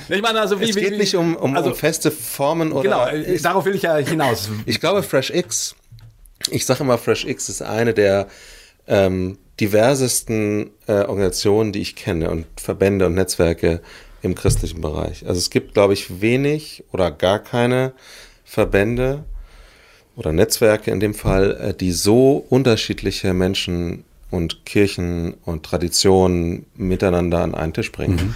ich 0.10 0.22
meine, 0.22 0.42
also 0.42 0.60
wie, 0.60 0.70
es 0.70 0.76
geht 0.76 0.94
wie, 0.94 0.98
nicht 0.98 1.16
um, 1.16 1.36
um, 1.36 1.56
also, 1.56 1.70
um 1.70 1.76
feste 1.76 2.10
Formen 2.10 2.72
oder. 2.72 2.82
Genau, 2.82 3.08
ich, 3.14 3.44
darauf 3.44 3.66
will 3.66 3.76
ich 3.76 3.84
ja 3.84 3.98
hinaus. 3.98 4.50
Ich 4.66 4.80
glaube, 4.80 5.04
Fresh 5.04 5.30
X, 5.30 5.76
ich 6.50 6.66
sage 6.66 6.84
immer, 6.84 6.98
Fresh 6.98 7.26
X 7.26 7.48
ist 7.50 7.62
eine 7.62 7.94
der 7.94 8.28
ähm, 8.88 9.38
diversesten 9.60 10.72
äh, 10.88 11.04
Organisationen, 11.04 11.72
die 11.72 11.82
ich 11.82 11.96
kenne 11.96 12.30
und 12.30 12.46
Verbände 12.58 13.06
und 13.06 13.14
Netzwerke 13.14 13.82
im 14.26 14.36
christlichen 14.36 14.82
Bereich. 14.82 15.26
Also 15.28 15.40
es 15.40 15.50
gibt, 15.50 15.74
glaube 15.74 15.94
ich, 15.94 16.22
wenig 16.22 16.84
oder 16.92 17.12
gar 17.12 17.40
keine 17.40 17.94
Verbände 18.44 19.24
oder 20.16 20.34
Netzwerke 20.34 20.92
in 20.92 21.00
dem 21.00 21.14
Fall, 21.14 21.58
äh, 21.58 21.74
die 21.74 21.92
so 21.92 22.46
unterschiedliche 22.50 23.34
Menschen 23.34 24.04
und 24.32 24.66
Kirchen 24.66 25.36
und 25.46 25.64
Traditionen 25.64 26.66
miteinander 26.76 27.42
an 27.42 27.56
einen 27.56 27.74
Tisch 27.74 27.92
bringen. 27.92 28.36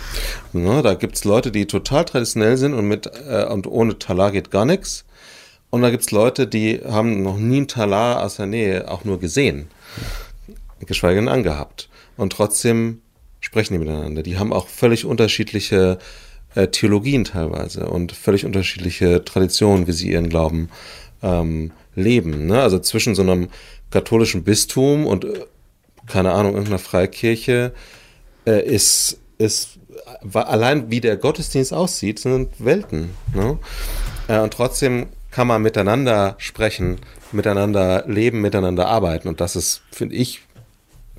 Mhm. 0.53 0.65
Ja, 0.65 0.81
da 0.81 0.93
gibt's 0.93 1.25
Leute, 1.25 1.51
die 1.51 1.65
total 1.65 2.05
traditionell 2.05 2.57
sind 2.57 2.73
und 2.73 2.87
mit 2.87 3.09
äh, 3.27 3.45
und 3.45 3.67
ohne 3.67 3.97
Talar 3.99 4.31
geht 4.31 4.51
gar 4.51 4.65
nichts. 4.65 5.05
Und 5.71 5.81
da 5.81 5.89
gibt's 5.89 6.11
Leute, 6.11 6.47
die 6.47 6.81
haben 6.83 7.21
noch 7.21 7.37
nie 7.37 7.61
ein 7.61 7.67
Talar 7.67 8.23
aus 8.23 8.37
der 8.37 8.47
Nähe 8.47 8.89
auch 8.89 9.03
nur 9.03 9.19
gesehen, 9.19 9.67
geschweige 10.79 11.19
denn 11.19 11.29
angehabt. 11.29 11.89
Und 12.17 12.33
trotzdem 12.33 13.01
sprechen 13.39 13.73
die 13.73 13.79
miteinander. 13.79 14.23
Die 14.23 14.37
haben 14.37 14.53
auch 14.53 14.67
völlig 14.67 15.05
unterschiedliche 15.05 15.97
äh, 16.55 16.67
Theologien 16.67 17.25
teilweise 17.25 17.87
und 17.87 18.11
völlig 18.11 18.45
unterschiedliche 18.45 19.23
Traditionen, 19.23 19.87
wie 19.87 19.91
sie 19.91 20.11
ihren 20.11 20.29
Glauben 20.29 20.69
ähm, 21.21 21.71
leben. 21.95 22.47
Ne? 22.47 22.61
Also 22.61 22.79
zwischen 22.79 23.15
so 23.15 23.21
einem 23.21 23.49
katholischen 23.91 24.43
Bistum 24.43 25.05
und 25.05 25.25
äh, 25.25 25.45
keine 26.07 26.31
Ahnung, 26.31 26.53
irgendeiner 26.53 26.79
Freikirche 26.79 27.73
äh, 28.45 28.65
ist, 28.65 29.19
ist 29.37 29.79
allein 30.33 30.89
wie 30.89 31.01
der 31.01 31.17
Gottesdienst 31.17 31.73
aussieht, 31.73 32.19
sind 32.19 32.49
Welten. 32.57 33.11
Ne? 33.33 33.59
Äh, 34.27 34.39
und 34.39 34.53
trotzdem 34.53 35.07
kann 35.31 35.47
man 35.47 35.61
miteinander 35.61 36.35
sprechen, 36.39 36.99
miteinander 37.31 38.03
leben, 38.07 38.41
miteinander 38.41 38.87
arbeiten. 38.87 39.27
Und 39.27 39.39
das 39.39 39.55
ist, 39.55 39.81
finde 39.91 40.15
ich, 40.15 40.41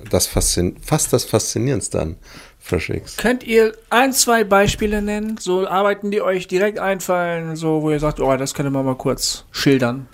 das 0.09 0.27
Faszin 0.27 0.77
fast 0.81 1.13
das 1.13 1.25
Faszinierendste 1.25 2.01
an 2.01 2.15
FreshX. 2.59 3.17
Könnt 3.17 3.43
ihr 3.43 3.73
ein, 3.89 4.13
zwei 4.13 4.43
Beispiele 4.43 5.01
nennen? 5.01 5.37
So 5.39 5.67
arbeiten 5.67 6.11
die 6.11 6.21
euch 6.21 6.47
direkt 6.47 6.79
einfallen, 6.79 7.55
so 7.55 7.81
wo 7.81 7.91
ihr 7.91 7.99
sagt, 7.99 8.19
oh, 8.19 8.35
das 8.37 8.53
könnte 8.53 8.69
man 8.69 8.85
mal 8.85 8.95
kurz 8.95 9.45
schildern. 9.51 10.07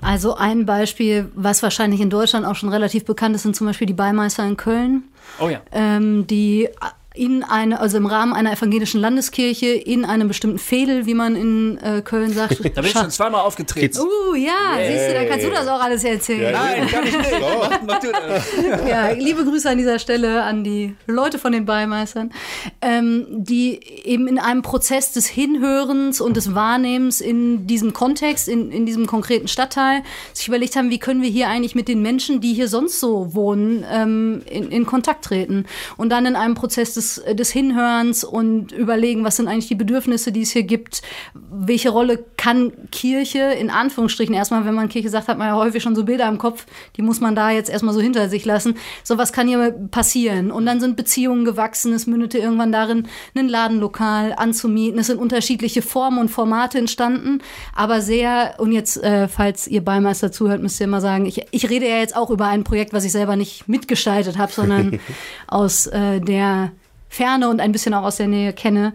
Also 0.00 0.34
ein 0.34 0.66
Beispiel, 0.66 1.30
was 1.34 1.62
wahrscheinlich 1.62 2.00
in 2.00 2.10
Deutschland 2.10 2.44
auch 2.44 2.56
schon 2.56 2.70
relativ 2.70 3.04
bekannt 3.04 3.36
ist, 3.36 3.42
sind 3.42 3.54
zum 3.54 3.68
Beispiel 3.68 3.86
die 3.86 3.92
Beimeister 3.92 4.44
in 4.44 4.56
Köln. 4.56 5.04
Oh 5.38 5.48
ja. 5.48 5.60
Ähm, 5.70 6.26
die 6.26 6.68
in 7.14 7.44
eine, 7.44 7.80
also 7.80 7.98
im 7.98 8.06
Rahmen 8.06 8.32
einer 8.32 8.52
evangelischen 8.52 9.00
Landeskirche 9.00 9.66
in 9.66 10.04
einem 10.04 10.28
bestimmten 10.28 10.58
Fädel, 10.58 11.04
wie 11.06 11.14
man 11.14 11.36
in 11.36 11.78
äh, 11.78 12.02
Köln 12.02 12.32
sagt. 12.32 12.60
Da 12.72 12.80
bin 12.80 12.90
ich 12.90 12.96
schon 12.96 13.10
zweimal 13.10 13.42
aufgetreten. 13.42 13.98
Uh, 13.98 14.34
ja, 14.34 14.52
yeah. 14.78 14.86
siehst 14.86 15.10
du, 15.10 15.14
dann 15.14 15.28
kannst 15.28 15.44
du 15.44 15.50
das 15.50 15.66
auch 15.68 15.80
alles 15.82 16.04
erzählen. 16.04 16.42
Ja, 16.42 16.52
Nein, 16.52 16.86
kann 16.86 17.06
ich 17.06 17.16
nicht. 17.16 17.30
mach, 17.40 17.82
mach 17.86 17.98
du 17.98 18.12
das. 18.12 18.46
ja, 18.88 19.10
liebe 19.10 19.44
Grüße 19.44 19.68
an 19.68 19.76
dieser 19.76 19.98
Stelle 19.98 20.42
an 20.42 20.64
die 20.64 20.94
Leute 21.06 21.38
von 21.38 21.52
den 21.52 21.66
Beimeistern, 21.66 22.32
ähm, 22.80 23.26
die 23.28 23.80
eben 24.04 24.26
in 24.26 24.38
einem 24.38 24.62
Prozess 24.62 25.12
des 25.12 25.26
Hinhörens 25.26 26.20
und 26.20 26.36
des 26.36 26.54
Wahrnehmens 26.54 27.20
in 27.20 27.66
diesem 27.66 27.92
Kontext, 27.92 28.48
in, 28.48 28.72
in 28.72 28.86
diesem 28.86 29.06
konkreten 29.06 29.48
Stadtteil, 29.48 30.02
sich 30.32 30.48
überlegt 30.48 30.76
haben, 30.76 30.88
wie 30.88 30.98
können 30.98 31.20
wir 31.20 31.30
hier 31.30 31.48
eigentlich 31.48 31.74
mit 31.74 31.88
den 31.88 32.00
Menschen, 32.00 32.40
die 32.40 32.54
hier 32.54 32.68
sonst 32.68 33.00
so 33.00 33.34
wohnen, 33.34 33.84
ähm, 33.90 34.42
in, 34.48 34.70
in 34.70 34.86
Kontakt 34.86 35.24
treten. 35.26 35.66
Und 35.98 36.08
dann 36.08 36.24
in 36.24 36.36
einem 36.36 36.54
Prozess 36.54 36.94
des 36.94 37.01
des, 37.02 37.22
des 37.34 37.50
Hinhörens 37.50 38.24
und 38.24 38.72
überlegen, 38.72 39.24
was 39.24 39.36
sind 39.36 39.48
eigentlich 39.48 39.68
die 39.68 39.74
Bedürfnisse, 39.74 40.32
die 40.32 40.42
es 40.42 40.52
hier 40.52 40.62
gibt. 40.62 41.02
Welche 41.34 41.90
Rolle 41.90 42.24
kann 42.36 42.72
Kirche, 42.90 43.38
in 43.38 43.70
Anführungsstrichen 43.70 44.34
erstmal, 44.34 44.64
wenn 44.64 44.74
man 44.74 44.88
Kirche 44.88 45.08
sagt, 45.08 45.28
hat 45.28 45.38
man 45.38 45.48
ja 45.48 45.56
häufig 45.56 45.82
schon 45.82 45.96
so 45.96 46.04
Bilder 46.04 46.28
im 46.28 46.38
Kopf, 46.38 46.66
die 46.96 47.02
muss 47.02 47.20
man 47.20 47.34
da 47.34 47.50
jetzt 47.50 47.70
erstmal 47.70 47.94
so 47.94 48.00
hinter 48.00 48.28
sich 48.28 48.44
lassen. 48.44 48.76
So 49.02 49.18
was 49.18 49.32
kann 49.32 49.48
hier 49.48 49.72
passieren. 49.90 50.50
Und 50.50 50.66
dann 50.66 50.80
sind 50.80 50.96
Beziehungen 50.96 51.44
gewachsen. 51.44 51.92
Es 51.92 52.06
mündete 52.06 52.38
irgendwann 52.38 52.72
darin, 52.72 53.08
ein 53.36 53.48
Ladenlokal 53.48 54.34
anzumieten. 54.36 54.98
Es 55.00 55.08
sind 55.08 55.18
unterschiedliche 55.18 55.82
Formen 55.82 56.18
und 56.18 56.28
Formate 56.28 56.78
entstanden, 56.78 57.40
aber 57.74 58.00
sehr, 58.00 58.54
und 58.58 58.72
jetzt, 58.72 59.02
äh, 59.02 59.28
falls 59.28 59.66
ihr 59.66 59.84
Beimeister 59.84 60.30
zuhört, 60.30 60.62
müsst 60.62 60.80
ihr 60.80 60.86
mal 60.86 61.00
sagen, 61.00 61.26
ich, 61.26 61.42
ich 61.50 61.68
rede 61.68 61.88
ja 61.88 61.96
jetzt 61.96 62.16
auch 62.16 62.30
über 62.30 62.46
ein 62.46 62.64
Projekt, 62.64 62.92
was 62.92 63.04
ich 63.04 63.12
selber 63.12 63.36
nicht 63.36 63.68
mitgestaltet 63.68 64.38
habe, 64.38 64.52
sondern 64.52 65.00
aus 65.46 65.86
äh, 65.86 66.20
der 66.20 66.72
Ferne 67.12 67.50
und 67.50 67.60
ein 67.60 67.72
bisschen 67.72 67.92
auch 67.92 68.04
aus 68.04 68.16
der 68.16 68.26
Nähe 68.26 68.54
kenne. 68.54 68.94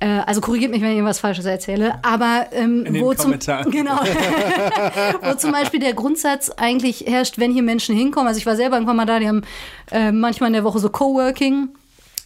Äh, 0.00 0.18
also 0.26 0.40
korrigiert 0.40 0.72
mich, 0.72 0.82
wenn 0.82 0.90
ich 0.90 0.96
irgendwas 0.96 1.20
Falsches 1.20 1.44
erzähle. 1.44 1.94
Aber 2.02 2.46
ähm, 2.50 2.84
wo, 3.00 3.14
zum, 3.14 3.30
genau, 3.70 4.00
wo 5.22 5.34
zum 5.34 5.52
Beispiel 5.52 5.78
der 5.78 5.94
Grundsatz 5.94 6.50
eigentlich 6.50 7.04
herrscht, 7.06 7.38
wenn 7.38 7.52
hier 7.52 7.62
Menschen 7.62 7.96
hinkommen. 7.96 8.26
Also 8.26 8.38
ich 8.38 8.46
war 8.46 8.56
selber 8.56 8.76
irgendwann 8.76 8.96
mal 8.96 9.06
da, 9.06 9.20
die 9.20 9.28
haben 9.28 9.42
äh, 9.92 10.10
manchmal 10.10 10.48
in 10.48 10.54
der 10.54 10.64
Woche 10.64 10.80
so 10.80 10.90
Coworking. 10.90 11.68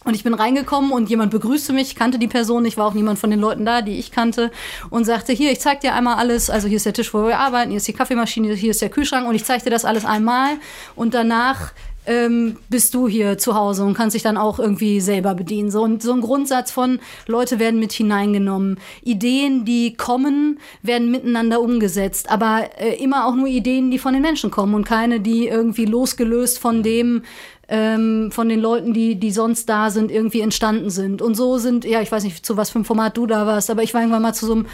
Und 0.05 0.15
ich 0.15 0.23
bin 0.23 0.33
reingekommen 0.33 0.91
und 0.91 1.09
jemand 1.09 1.31
begrüßte 1.31 1.73
mich, 1.73 1.95
kannte 1.95 2.17
die 2.17 2.29
Person 2.29 2.63
nicht, 2.63 2.77
war 2.77 2.87
auch 2.87 2.93
niemand 2.93 3.19
von 3.19 3.29
den 3.29 3.41
Leuten 3.41 3.65
da, 3.65 3.81
die 3.81 3.99
ich 3.99 4.09
kannte 4.09 4.51
und 4.89 5.03
sagte, 5.03 5.33
hier, 5.33 5.51
ich 5.51 5.59
zeig 5.59 5.81
dir 5.81 5.93
einmal 5.93 6.15
alles, 6.15 6.49
also 6.49 6.69
hier 6.69 6.77
ist 6.77 6.85
der 6.85 6.93
Tisch, 6.93 7.13
wo 7.13 7.27
wir 7.27 7.37
arbeiten, 7.37 7.71
hier 7.71 7.77
ist 7.77 7.89
die 7.89 7.93
Kaffeemaschine, 7.93 8.53
hier 8.53 8.71
ist 8.71 8.81
der 8.81 8.89
Kühlschrank 8.89 9.27
und 9.27 9.35
ich 9.35 9.43
zeig 9.43 9.65
dir 9.65 9.69
das 9.69 9.83
alles 9.83 10.05
einmal 10.05 10.51
und 10.95 11.13
danach 11.13 11.73
ähm, 12.07 12.57
bist 12.69 12.93
du 12.93 13.07
hier 13.07 13.37
zu 13.37 13.53
Hause 13.53 13.83
und 13.83 13.93
kannst 13.93 14.15
dich 14.15 14.23
dann 14.23 14.37
auch 14.37 14.59
irgendwie 14.59 15.01
selber 15.01 15.35
bedienen. 15.35 15.69
So, 15.69 15.83
und 15.83 16.01
so 16.01 16.13
ein 16.13 16.21
Grundsatz 16.21 16.71
von 16.71 16.99
Leute 17.27 17.59
werden 17.59 17.79
mit 17.79 17.91
hineingenommen. 17.91 18.79
Ideen, 19.03 19.65
die 19.65 19.93
kommen, 19.95 20.59
werden 20.81 21.11
miteinander 21.11 21.61
umgesetzt. 21.61 22.31
Aber 22.31 22.69
äh, 22.79 22.95
immer 22.95 23.27
auch 23.27 23.35
nur 23.35 23.47
Ideen, 23.47 23.91
die 23.91 23.99
von 23.99 24.13
den 24.13 24.21
Menschen 24.21 24.49
kommen 24.49 24.73
und 24.73 24.85
keine, 24.85 25.19
die 25.19 25.47
irgendwie 25.47 25.85
losgelöst 25.85 26.59
von 26.59 26.81
dem, 26.81 27.23
ähm, 27.67 28.31
von 28.31 28.47
den 28.47 28.61
Leuten, 28.61 28.93
die, 28.93 29.15
die 29.15 29.31
sonst 29.31 29.67
da 29.67 29.89
sind, 29.89 30.09
irgendwie 30.09 30.39
entstanden 30.39 30.89
sind. 30.89 31.21
Und 31.21 31.35
so 31.35 31.57
sind, 31.57 31.83
ja, 31.83 32.01
ich 32.01 32.11
weiß 32.11 32.23
nicht, 32.23 32.45
zu 32.45 32.55
was 32.55 32.69
für 32.69 32.75
einem 32.75 32.85
Format 32.85 33.17
du 33.17 33.27
da 33.27 33.45
warst, 33.45 33.69
aber 33.69 33.83
ich 33.83 33.93
war 33.93 34.01
irgendwann 34.01 34.21
mal 34.21 34.33
zu 34.33 34.45
so 34.45 34.53
einem 34.53 34.65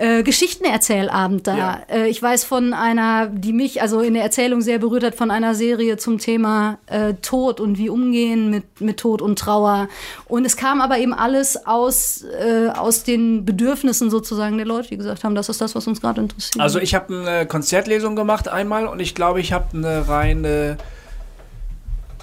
äh, 0.00 0.22
Geschichtenerzählabend 0.22 1.46
da. 1.46 1.56
Ja. 1.56 1.80
Äh, 1.88 2.08
ich 2.08 2.22
weiß 2.22 2.44
von 2.44 2.72
einer, 2.72 3.26
die 3.26 3.52
mich 3.52 3.82
also 3.82 4.00
in 4.00 4.14
der 4.14 4.22
Erzählung 4.22 4.62
sehr 4.62 4.78
berührt 4.78 5.04
hat, 5.04 5.14
von 5.14 5.30
einer 5.30 5.54
Serie 5.54 5.98
zum 5.98 6.16
Thema 6.16 6.78
äh, 6.86 7.12
Tod 7.20 7.60
und 7.60 7.76
wie 7.76 7.90
umgehen 7.90 8.48
mit, 8.48 8.80
mit 8.80 8.96
Tod 8.96 9.20
und 9.20 9.38
Trauer. 9.38 9.88
Und 10.26 10.46
es 10.46 10.56
kam 10.56 10.80
aber 10.80 10.96
eben 10.96 11.12
alles 11.12 11.66
aus, 11.66 12.24
äh, 12.24 12.68
aus 12.68 13.04
den 13.04 13.44
Bedürfnissen 13.44 14.08
sozusagen 14.08 14.56
der 14.56 14.66
Leute, 14.66 14.88
die 14.88 14.96
gesagt 14.96 15.22
haben, 15.22 15.34
das 15.34 15.50
ist 15.50 15.60
das, 15.60 15.74
was 15.74 15.86
uns 15.86 16.00
gerade 16.00 16.22
interessiert. 16.22 16.58
Also 16.58 16.78
ich 16.78 16.94
habe 16.94 17.14
eine 17.14 17.46
Konzertlesung 17.46 18.16
gemacht 18.16 18.48
einmal 18.48 18.86
und 18.86 19.00
ich 19.00 19.14
glaube, 19.14 19.40
ich 19.40 19.52
habe 19.52 19.66
eine 19.76 20.08
reine 20.08 20.78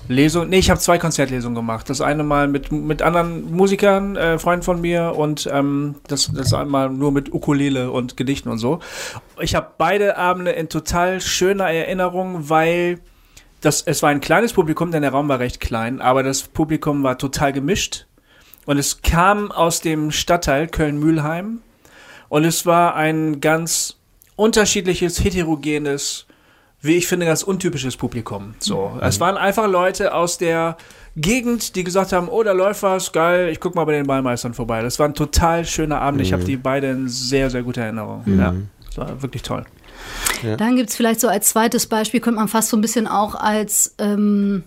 Lesung, 0.08 0.50
nee, 0.50 0.60
ich 0.60 0.70
habe 0.70 0.80
zwei 0.80 0.98
Konzertlesungen 0.98 1.56
gemacht. 1.56 1.90
Das 1.90 2.02
eine 2.02 2.24
mal 2.24 2.48
mit, 2.48 2.72
mit 2.72 3.02
anderen 3.02 3.52
Musikern, 3.54 4.16
äh, 4.16 4.40
Freunden 4.40 4.64
von 4.64 4.80
mir 4.80 5.14
und 5.16 5.50
ähm, 5.52 5.96
das, 6.08 6.32
das 6.34 6.54
einmal 6.54 6.90
nur 6.90 7.12
mit 7.12 7.34
Ukulele 7.34 7.92
und 7.92 8.16
Gedichten 8.16 8.50
und 8.50 8.58
so. 8.58 8.80
Ich 9.42 9.56
habe 9.56 9.72
beide 9.78 10.18
Abende 10.18 10.52
in 10.52 10.70
total 10.70 11.20
schöner 11.20 11.70
Erinnerung, 11.70 12.50
weil 12.50 13.00
das, 13.62 13.82
es 13.82 14.02
war 14.02 14.10
ein 14.10 14.22
kleines 14.22 14.54
Publikum, 14.54 14.92
denn 14.92 15.02
der 15.02 15.12
Raum 15.12 15.28
war 15.28 15.40
recht 15.40 15.60
klein, 15.60 16.00
aber 16.00 16.24
das 16.24 16.44
Publikum 16.44 17.04
war 17.04 17.18
total 17.18 17.52
gemischt 17.52 18.06
und 18.66 18.78
es 18.78 19.02
kam 19.02 19.52
aus 19.52 19.82
dem 19.82 20.12
Stadtteil 20.12 20.68
Köln-Mühlheim 20.68 21.60
und 22.30 22.46
es 22.46 22.66
war 22.66 22.96
ein 22.96 23.42
ganz 23.42 23.98
unterschiedliches, 24.36 25.24
heterogenes 25.24 26.27
wie 26.82 26.96
ich 26.96 27.08
finde, 27.08 27.26
ganz 27.26 27.44
untypisches 27.44 27.98
Publikum. 27.98 28.54
So, 28.60 28.92
mhm. 28.94 29.02
es 29.02 29.20
waren 29.20 29.38
einfach 29.38 29.68
Leute 29.68 30.14
aus 30.14 30.38
der 30.38 30.78
Gegend, 31.16 31.76
die 31.76 31.84
gesagt 31.84 32.14
haben, 32.14 32.30
oh, 32.30 32.44
da 32.44 32.52
läuft 32.52 32.84
was, 32.84 33.12
geil, 33.12 33.50
ich 33.50 33.60
guck 33.60 33.74
mal 33.74 33.86
bei 33.86 33.94
den 33.94 34.06
Ballmeistern 34.06 34.54
vorbei. 34.54 34.84
Das 34.84 35.00
war 35.00 35.08
ein 35.08 35.16
total 35.16 35.66
schöner 35.66 36.00
Abend. 36.00 36.20
Mhm. 36.20 36.26
Ich 36.26 36.34
habe 36.34 36.44
die 36.44 36.58
beiden 36.58 36.92
in 36.92 37.08
sehr, 37.08 37.50
sehr 37.50 37.64
gute 37.64 37.82
Erinnerung. 37.82 38.22
Mhm. 38.26 38.40
Ja, 38.40 38.54
das 38.86 38.98
war 38.98 39.22
wirklich 39.22 39.42
toll. 39.42 39.66
Ja. 40.44 40.56
Dann 40.56 40.76
gibt 40.76 40.92
es 40.92 40.96
vielleicht 40.96 41.20
so 41.20 41.28
als 41.28 41.50
zweites 41.50 41.88
Beispiel, 41.88 42.20
könnte 42.20 42.40
man 42.40 42.48
fast 42.48 42.70
so 42.70 42.78
ein 42.78 42.82
bisschen 42.82 43.08
auch 43.08 43.34
als 43.34 43.96
ähm, 43.98 44.64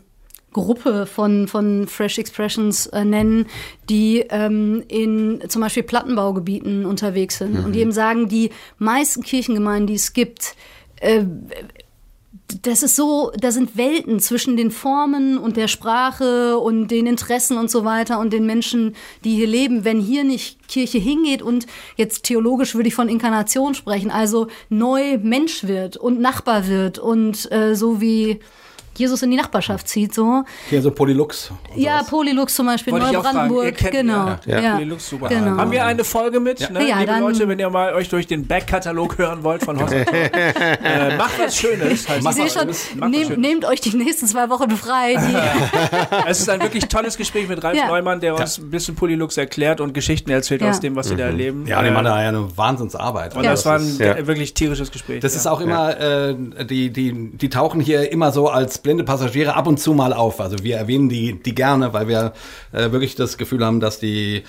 Gruppe 0.52 1.06
von, 1.06 1.46
von 1.46 1.86
Fresh 1.86 2.18
Expressions 2.18 2.86
äh, 2.88 3.04
nennen, 3.04 3.46
die 3.88 4.24
ähm, 4.30 4.82
in 4.88 5.42
zum 5.48 5.62
Beispiel 5.62 5.84
Plattenbaugebieten 5.84 6.84
unterwegs 6.84 7.38
sind 7.38 7.54
mhm. 7.54 7.64
und 7.64 7.72
die 7.72 7.80
eben 7.80 7.92
sagen, 7.92 8.28
die 8.28 8.50
meisten 8.78 9.22
Kirchengemeinden, 9.22 9.86
die 9.86 9.94
es 9.94 10.12
gibt, 10.12 10.56
äh, 11.00 11.24
das 12.62 12.82
ist 12.82 12.96
so, 12.96 13.32
da 13.36 13.50
sind 13.50 13.76
Welten 13.76 14.20
zwischen 14.20 14.56
den 14.56 14.70
Formen 14.70 15.38
und 15.38 15.56
der 15.56 15.68
Sprache 15.68 16.58
und 16.58 16.88
den 16.88 17.06
Interessen 17.06 17.58
und 17.58 17.70
so 17.70 17.84
weiter 17.84 18.18
und 18.18 18.32
den 18.32 18.46
Menschen, 18.46 18.94
die 19.24 19.34
hier 19.36 19.46
leben. 19.46 19.84
Wenn 19.84 20.00
hier 20.00 20.24
nicht 20.24 20.68
Kirche 20.68 20.98
hingeht 20.98 21.42
und 21.42 21.66
jetzt 21.96 22.24
theologisch 22.24 22.74
würde 22.74 22.88
ich 22.88 22.94
von 22.94 23.08
Inkarnation 23.08 23.74
sprechen, 23.74 24.10
also 24.10 24.48
neu 24.68 25.18
Mensch 25.18 25.64
wird 25.64 25.96
und 25.96 26.20
Nachbar 26.20 26.66
wird 26.66 26.98
und 26.98 27.50
äh, 27.52 27.74
so 27.74 28.00
wie 28.00 28.40
Jesus 28.96 29.22
in 29.22 29.30
die 29.30 29.36
Nachbarschaft 29.36 29.88
zieht. 29.88 30.12
So. 30.14 30.44
Hier 30.68 30.82
so 30.82 30.90
Polylux. 30.90 31.50
Ja. 31.74 32.02
Polylux 32.02 32.54
zum 32.54 32.66
Beispiel, 32.66 32.92
Wollte 32.92 33.12
Neubrandenburg. 33.12 33.74
kennt- 33.76 33.92
Genau. 33.92 34.36
Ja, 34.46 34.60
Ja. 34.60 34.72
Polylux, 34.74 35.08
super. 35.08 35.28
Genau. 35.28 35.56
Haben 35.56 35.70
wir 35.70 35.84
eine 35.86 36.04
Folge 36.04 36.40
mit, 36.40 36.70
ne? 36.70 36.86
Ja, 36.88 36.98
liebe 37.00 37.12
dann- 37.12 37.22
Leute, 37.22 37.48
wenn 37.48 37.58
ihr 37.58 37.70
mal 37.70 37.94
euch 37.94 38.08
durch 38.08 38.26
den 38.26 38.46
Backkatalog 38.46 39.16
hören 39.18 39.42
wollt 39.42 39.64
von 39.64 39.80
Hossa 39.80 39.94
äh, 39.94 41.16
Macht 41.16 41.38
was 41.38 41.56
Schönes. 41.56 42.08
Heißt 42.08 42.26
Ich 42.26 42.32
sehe 42.34 42.50
schon, 42.50 42.66
Macht 42.68 42.68
was 42.68 43.08
nehmt, 43.10 43.26
Schönes. 43.28 43.38
nehmt 43.38 43.64
euch 43.64 43.80
die 43.80 43.96
nächsten 43.96 44.26
zwei 44.26 44.48
Wochen 44.50 44.70
frei. 44.72 45.16
Es 46.26 46.40
ist 46.40 46.48
ein 46.50 46.60
wirklich 46.62 46.86
tolles 46.86 47.16
Gespräch 47.16 47.48
mit 47.48 47.62
Ralf 47.62 47.76
Ja. 47.76 47.86
Neumann, 47.86 48.20
der 48.20 48.34
uns 48.34 48.58
ein 48.58 48.70
bisschen 48.70 48.94
Polylux 48.94 49.36
erklärt 49.36 49.80
und 49.80 49.94
Geschichten 49.94 50.30
erzählt 50.30 50.60
Ja. 50.62 50.70
aus 50.70 50.80
dem, 50.80 50.96
was 50.96 51.08
sie 51.08 51.16
da 51.16 51.24
erleben. 51.24 51.66
Ja, 51.66 51.82
die 51.82 51.90
machen 51.90 52.04
da 52.04 52.22
ja 52.22 52.28
eine 52.28 52.56
Wahnsinnsarbeit. 52.56 53.36
Und 53.36 53.44
das 53.44 53.64
war 53.66 53.78
ein 53.78 53.96
Ja. 53.98 54.26
wirklich 54.26 54.54
tierisches 54.54 54.90
Gespräch. 54.90 55.20
Das 55.20 55.34
ja. 55.34 55.40
ist 55.40 55.46
auch 55.46 55.60
immer, 55.60 55.98
äh, 55.98 56.34
die, 56.64 56.90
die, 56.90 57.30
die 57.32 57.48
tauchen 57.50 57.80
hier 57.80 58.10
immer 58.12 58.32
so 58.32 58.48
als 58.48 58.78
blinde 58.82 59.04
Passagiere 59.04 59.54
ab 59.54 59.66
und 59.66 59.78
zu 59.78 59.94
mal 59.94 60.12
auf. 60.12 60.40
Also 60.40 60.62
wir 60.62 60.76
erwähnen 60.76 61.08
die, 61.08 61.40
die 61.40 61.54
gerne, 61.54 61.92
weil 61.92 62.08
wir 62.08 62.32
äh, 62.72 62.90
wirklich 62.92 63.14
das 63.14 63.38
Gefühl 63.38 63.64
haben, 63.64 63.80
dass 63.80 63.98
die 63.98 64.44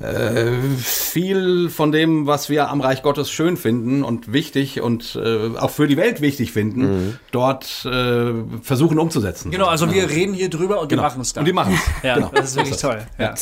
äh, 0.00 0.52
viel 0.78 1.70
von 1.70 1.92
dem, 1.92 2.26
was 2.26 2.48
wir 2.50 2.68
am 2.70 2.80
Reich 2.80 3.02
Gottes 3.02 3.30
schön 3.30 3.56
finden 3.56 4.02
und 4.04 4.32
wichtig 4.32 4.80
und 4.80 5.16
äh, 5.22 5.56
auch 5.58 5.70
für 5.70 5.86
die 5.86 5.96
Welt 5.96 6.20
wichtig 6.20 6.52
finden, 6.52 7.18
dort 7.32 7.84
äh, 7.86 8.32
versuchen 8.62 8.98
umzusetzen. 8.98 9.50
Genau, 9.50 9.66
also 9.66 9.92
wir 9.92 10.10
reden 10.10 10.34
hier 10.34 10.50
drüber 10.50 10.80
und 10.80 10.88
Genau. 10.88 11.02
die 11.02 11.06
machen 11.08 11.20
es 11.22 11.32
dann. 11.32 11.42
Und 11.42 11.46
die 11.46 11.52
machen 11.52 11.74
es. 11.74 11.80
Ja, 12.02 12.14
Genau. 12.16 12.30
das 12.34 12.50
ist 12.50 12.56
wirklich 12.56 12.76
toll. 12.76 12.98
Ja. 13.18 13.34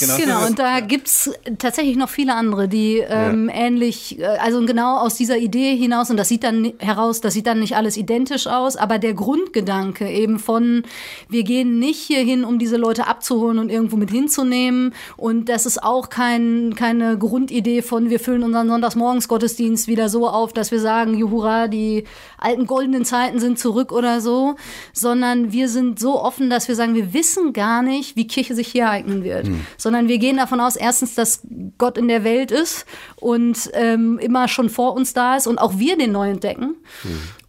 Genau. 0.00 0.16
Genau, 0.16 0.46
und 0.46 0.58
da 0.58 0.80
gibt's 0.80 1.30
tatsächlich 1.58 1.96
noch 1.96 2.08
viele 2.08 2.34
andere, 2.34 2.66
die 2.68 2.98
ähm, 3.06 3.48
ähnlich, 3.52 4.18
äh, 4.18 4.24
also 4.24 4.64
genau 4.66 4.98
aus 4.98 5.14
dieser 5.14 5.38
Idee 5.38 5.76
hinaus, 5.76 6.10
und 6.10 6.16
das 6.16 6.28
sieht 6.28 6.42
dann 6.44 6.72
heraus, 6.78 7.20
das 7.20 7.34
sieht 7.34 7.46
dann 7.46 7.60
nicht 7.60 7.76
alles 7.76 7.96
identisch 7.96 8.46
aus, 8.46 8.76
aber 8.76 8.98
der 8.98 9.14
Grundgedanke 9.14 10.08
eben 10.10 10.38
von, 10.38 10.82
wir 11.28 11.44
gehen 11.44 11.78
nicht 11.78 12.00
hierhin, 12.00 12.44
um 12.44 12.58
diese 12.58 12.76
Leute 12.76 13.06
abzuholen 13.06 13.58
und 13.58 13.70
irgendwo 13.70 13.96
mit 13.96 14.10
hinzunehmen. 14.10 14.94
Und 15.16 15.48
das 15.48 15.66
ist 15.66 15.82
auch 15.82 15.91
kein, 16.00 16.74
keine 16.74 17.18
Grundidee 17.18 17.82
von, 17.82 18.10
wir 18.10 18.18
füllen 18.18 18.42
unseren 18.42 18.68
Sonntagsmorgensgottesdienst 18.68 19.86
wieder 19.88 20.08
so 20.08 20.28
auf, 20.28 20.52
dass 20.52 20.70
wir 20.70 20.80
sagen, 20.80 21.14
juhura, 21.14 21.68
die 21.68 22.04
alten 22.38 22.66
goldenen 22.66 23.04
Zeiten 23.04 23.38
sind 23.38 23.58
zurück 23.58 23.92
oder 23.92 24.20
so, 24.20 24.56
sondern 24.92 25.52
wir 25.52 25.68
sind 25.68 25.98
so 25.98 26.20
offen, 26.20 26.50
dass 26.50 26.68
wir 26.68 26.74
sagen, 26.74 26.94
wir 26.94 27.12
wissen 27.12 27.52
gar 27.52 27.82
nicht, 27.82 28.16
wie 28.16 28.26
Kirche 28.26 28.54
sich 28.54 28.68
hier 28.68 28.88
eignen 28.88 29.22
wird, 29.22 29.48
sondern 29.76 30.08
wir 30.08 30.18
gehen 30.18 30.36
davon 30.38 30.60
aus, 30.60 30.76
erstens, 30.76 31.14
dass 31.14 31.42
Gott 31.78 31.98
in 31.98 32.08
der 32.08 32.24
Welt 32.24 32.50
ist 32.50 32.86
und 33.16 33.70
ähm, 33.74 34.18
immer 34.18 34.48
schon 34.48 34.70
vor 34.70 34.94
uns 34.94 35.12
da 35.12 35.36
ist 35.36 35.46
und 35.46 35.58
auch 35.58 35.78
wir 35.78 35.96
den 35.96 36.12
neu 36.12 36.30
entdecken. 36.30 36.76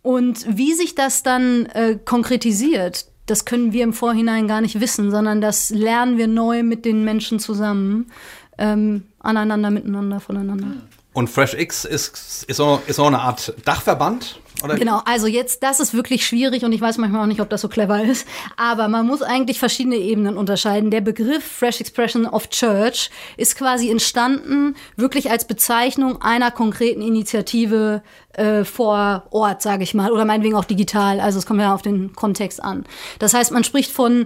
Und 0.02 0.46
wie 0.58 0.74
sich 0.74 0.96
das 0.96 1.24
dann 1.24 1.66
äh, 1.68 1.98
konkretisiert, 2.04 3.06
das 3.26 3.46
können 3.46 3.74
wir 3.74 3.84
im 3.84 3.94
Vorhinein 3.94 4.48
gar 4.48 4.62
nicht 4.62 4.80
wissen, 4.80 5.12
sondern 5.12 5.42
das 5.42 5.70
lernen 5.70 6.18
wir 6.18 6.28
neu 6.28 6.64
mit 6.64 6.86
den 6.86 7.04
Menschen 7.04 7.40
zusammen, 7.40 8.12
ähm, 8.58 9.04
aneinander, 9.20 9.72
miteinander, 9.72 10.20
voneinander. 10.20 10.68
Und 11.14 11.30
FreshX 11.30 11.86
ist, 11.86 12.44
ist, 12.48 12.58
so, 12.58 12.82
ist 12.88 12.98
so 12.98 13.06
eine 13.06 13.20
Art 13.20 13.54
Dachverband? 13.66 14.40
Oder? 14.64 14.76
Genau, 14.76 15.02
also 15.06 15.28
jetzt, 15.28 15.64
das 15.64 15.80
ist 15.80 15.94
wirklich 15.94 16.26
schwierig 16.26 16.64
und 16.64 16.72
ich 16.72 16.82
weiß 16.82 16.98
manchmal 16.98 17.22
auch 17.22 17.28
nicht, 17.28 17.42
ob 17.42 17.50
das 17.50 17.62
so 17.62 17.68
clever 17.68 18.04
ist. 18.04 18.28
Aber 18.58 18.88
man 18.88 19.06
muss 19.06 19.22
eigentlich 19.22 19.60
verschiedene 19.60 19.98
Ebenen 19.98 20.38
unterscheiden. 20.38 20.92
Der 20.92 21.02
Begriff 21.02 21.44
Fresh 21.44 21.82
Expression 21.82 22.26
of 22.26 22.50
Church 22.50 23.10
ist 23.38 23.58
quasi 23.58 23.90
entstanden, 23.90 24.76
wirklich 24.96 25.30
als 25.32 25.46
Bezeichnung 25.46 26.22
einer 26.22 26.52
konkreten 26.52 27.02
Initiative 27.02 28.02
äh, 28.34 28.64
vor 28.64 29.28
Ort, 29.32 29.62
sage 29.62 29.84
ich 29.84 29.94
mal, 29.94 30.12
oder 30.12 30.26
meinetwegen 30.26 30.56
auch 30.56 30.66
digital. 30.66 31.20
Also 31.20 31.40
es 31.40 31.46
kommt 31.46 31.60
ja 31.60 31.74
auf 31.74 31.82
den 31.82 32.14
Kontext 32.14 32.64
an. 32.64 32.86
Das 33.20 33.34
heißt, 33.34 33.52
man 33.52 33.64
spricht 33.64 33.92
von 33.92 34.26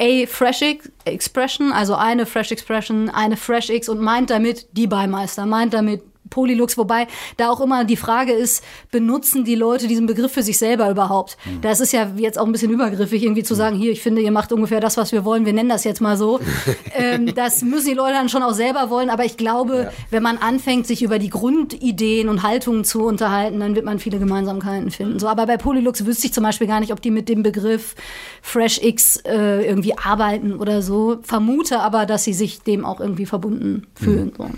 a 0.00 0.26
Fresh 0.26 0.62
Ex- 0.62 0.90
Expression, 1.04 1.72
also 1.72 1.94
eine 1.94 2.26
Fresh 2.26 2.52
Expression, 2.52 3.10
eine 3.10 3.36
Fresh 3.36 3.70
X 3.70 3.88
und 3.88 4.00
meint 4.00 4.30
damit 4.30 4.68
die 4.72 4.86
Beimeister, 4.86 5.46
meint 5.46 5.74
damit 5.74 6.02
Polylux, 6.30 6.78
wobei 6.78 7.06
da 7.36 7.50
auch 7.50 7.60
immer 7.60 7.84
die 7.84 7.96
Frage 7.96 8.32
ist, 8.32 8.64
benutzen 8.90 9.44
die 9.44 9.54
Leute 9.54 9.88
diesen 9.88 10.06
Begriff 10.06 10.32
für 10.32 10.42
sich 10.42 10.58
selber 10.58 10.90
überhaupt? 10.90 11.36
Das 11.60 11.80
ist 11.80 11.92
ja 11.92 12.10
jetzt 12.16 12.38
auch 12.38 12.46
ein 12.46 12.52
bisschen 12.52 12.70
übergriffig, 12.70 13.22
irgendwie 13.22 13.42
zu 13.42 13.54
sagen, 13.54 13.76
hier, 13.76 13.92
ich 13.92 14.00
finde, 14.00 14.22
ihr 14.22 14.32
macht 14.32 14.52
ungefähr 14.52 14.80
das, 14.80 14.96
was 14.96 15.12
wir 15.12 15.24
wollen, 15.24 15.44
wir 15.44 15.52
nennen 15.52 15.68
das 15.68 15.84
jetzt 15.84 16.00
mal 16.00 16.16
so. 16.16 16.40
ähm, 16.94 17.34
das 17.34 17.62
müssen 17.62 17.88
die 17.88 17.94
Leute 17.94 18.14
dann 18.14 18.28
schon 18.28 18.42
auch 18.42 18.54
selber 18.54 18.90
wollen, 18.90 19.10
aber 19.10 19.24
ich 19.24 19.36
glaube, 19.36 19.92
wenn 20.10 20.22
man 20.22 20.38
anfängt, 20.38 20.86
sich 20.86 21.02
über 21.02 21.18
die 21.18 21.30
Grundideen 21.30 22.28
und 22.28 22.42
Haltungen 22.42 22.84
zu 22.84 23.04
unterhalten, 23.04 23.60
dann 23.60 23.74
wird 23.74 23.84
man 23.84 23.98
viele 23.98 24.18
Gemeinsamkeiten 24.18 24.90
finden. 24.90 25.18
So, 25.18 25.28
aber 25.28 25.46
bei 25.46 25.56
Polylux 25.56 26.06
wüsste 26.06 26.26
ich 26.26 26.32
zum 26.32 26.44
Beispiel 26.44 26.66
gar 26.66 26.80
nicht, 26.80 26.92
ob 26.92 27.02
die 27.02 27.10
mit 27.10 27.28
dem 27.28 27.42
Begriff 27.42 27.94
FreshX 28.42 29.18
äh, 29.24 29.66
irgendwie 29.66 29.96
arbeiten 29.96 30.54
oder 30.54 30.82
so. 30.82 31.18
Vermute 31.22 31.80
aber, 31.80 32.06
dass 32.06 32.24
sie 32.24 32.32
sich 32.32 32.62
dem 32.62 32.84
auch 32.84 33.00
irgendwie 33.00 33.26
verbunden 33.26 33.86
fühlen. 33.94 34.32
So. 34.36 34.48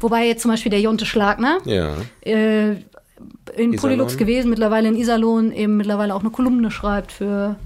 Wobei 0.00 0.26
jetzt 0.26 0.42
zum 0.42 0.50
Beispiel 0.50 0.70
der 0.70 0.80
Jonte 0.80 1.06
Schlagner 1.12 1.58
Ja. 1.64 1.94
äh, 2.22 2.70
in 2.70 2.76
Iserlohn. 3.56 3.76
Polylux 3.76 4.16
gewesen, 4.16 4.48
mittlerweile 4.50 4.88
in 4.88 4.96
Iserlohn, 4.96 5.52
eben 5.52 5.76
mittlerweile 5.76 6.14
auch 6.14 6.20
eine 6.20 6.30
Kolumne 6.30 6.70
schreibt 6.70 7.12
für 7.12 7.56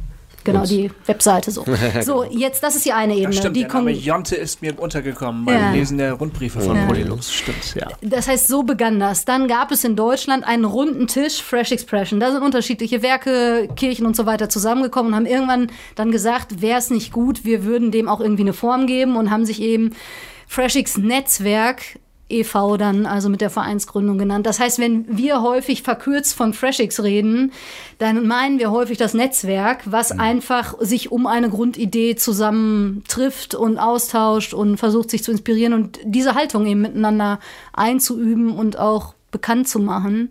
genau 0.44 0.60
Uns. 0.60 0.68
die 0.68 0.90
Webseite 1.06 1.50
so. 1.50 1.64
So, 2.02 2.24
jetzt, 2.24 2.62
das 2.62 2.76
ist 2.76 2.84
die 2.84 2.92
eine 2.92 3.14
Ja, 3.14 3.20
Ebene. 3.20 3.32
stimmt, 3.36 3.56
die 3.56 3.62
der 3.64 3.72
Name 3.72 3.90
Jonte 3.92 4.36
ist 4.36 4.62
mir 4.62 4.78
untergekommen 4.78 5.44
beim 5.44 5.54
Ja. 5.54 5.70
Lesen 5.72 5.98
der 5.98 6.12
Rundbriefe 6.14 6.60
von 6.60 6.76
Ja. 6.76 6.86
Polylux. 6.86 7.32
Stimmt, 7.32 7.74
ja. 7.74 7.88
Das 8.02 8.28
heißt, 8.28 8.48
so 8.48 8.62
begann 8.64 9.00
das. 9.00 9.24
Dann 9.24 9.48
gab 9.48 9.70
es 9.72 9.82
in 9.84 9.96
Deutschland 9.96 10.44
einen 10.46 10.64
runden 10.64 11.06
Tisch, 11.06 11.42
Fresh 11.42 11.72
Expression. 11.72 12.20
Da 12.20 12.30
sind 12.32 12.42
unterschiedliche 12.42 13.02
Werke, 13.02 13.68
Kirchen 13.76 14.06
und 14.06 14.14
so 14.16 14.26
weiter 14.26 14.48
zusammengekommen 14.48 15.12
und 15.12 15.16
haben 15.16 15.26
irgendwann 15.26 15.68
dann 15.94 16.10
gesagt, 16.10 16.60
wäre 16.60 16.78
es 16.78 16.90
nicht 16.90 17.12
gut, 17.12 17.44
wir 17.44 17.64
würden 17.64 17.90
dem 17.92 18.08
auch 18.08 18.20
irgendwie 18.20 18.42
eine 18.42 18.52
Form 18.52 18.86
geben 18.86 19.16
und 19.16 19.30
haben 19.30 19.44
sich 19.46 19.60
eben 19.62 19.92
FreshX 20.48 20.96
Netzwerk 20.98 21.82
e.V. 22.28 22.76
dann 22.76 23.06
also 23.06 23.28
mit 23.28 23.40
der 23.40 23.50
Vereinsgründung 23.50 24.18
genannt. 24.18 24.46
Das 24.46 24.58
heißt, 24.58 24.78
wenn 24.78 25.16
wir 25.16 25.42
häufig 25.42 25.82
verkürzt 25.82 26.34
von 26.34 26.52
FreshX 26.52 27.02
reden, 27.02 27.52
dann 27.98 28.26
meinen 28.26 28.58
wir 28.58 28.70
häufig 28.70 28.98
das 28.98 29.14
Netzwerk, 29.14 29.82
was 29.84 30.10
einfach 30.10 30.74
sich 30.80 31.12
um 31.12 31.26
eine 31.26 31.48
Grundidee 31.48 32.16
zusammentrifft 32.16 33.54
und 33.54 33.78
austauscht 33.78 34.54
und 34.54 34.76
versucht 34.76 35.10
sich 35.10 35.22
zu 35.22 35.30
inspirieren 35.30 35.72
und 35.72 36.00
diese 36.04 36.34
Haltung 36.34 36.66
eben 36.66 36.82
miteinander 36.82 37.38
einzuüben 37.72 38.56
und 38.56 38.78
auch 38.78 39.14
bekannt 39.30 39.68
zu 39.68 39.78
machen. 39.78 40.30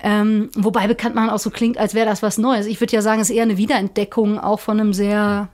Ähm, 0.00 0.50
wobei 0.54 0.86
bekannt 0.86 1.14
machen 1.14 1.30
auch 1.30 1.38
so 1.38 1.50
klingt, 1.50 1.78
als 1.78 1.94
wäre 1.94 2.06
das 2.06 2.22
was 2.22 2.38
Neues. 2.38 2.66
Ich 2.66 2.80
würde 2.80 2.94
ja 2.94 3.02
sagen, 3.02 3.20
es 3.20 3.30
ist 3.30 3.36
eher 3.36 3.42
eine 3.42 3.56
Wiederentdeckung 3.56 4.38
auch 4.38 4.60
von 4.60 4.80
einem 4.80 4.92
sehr 4.92 5.48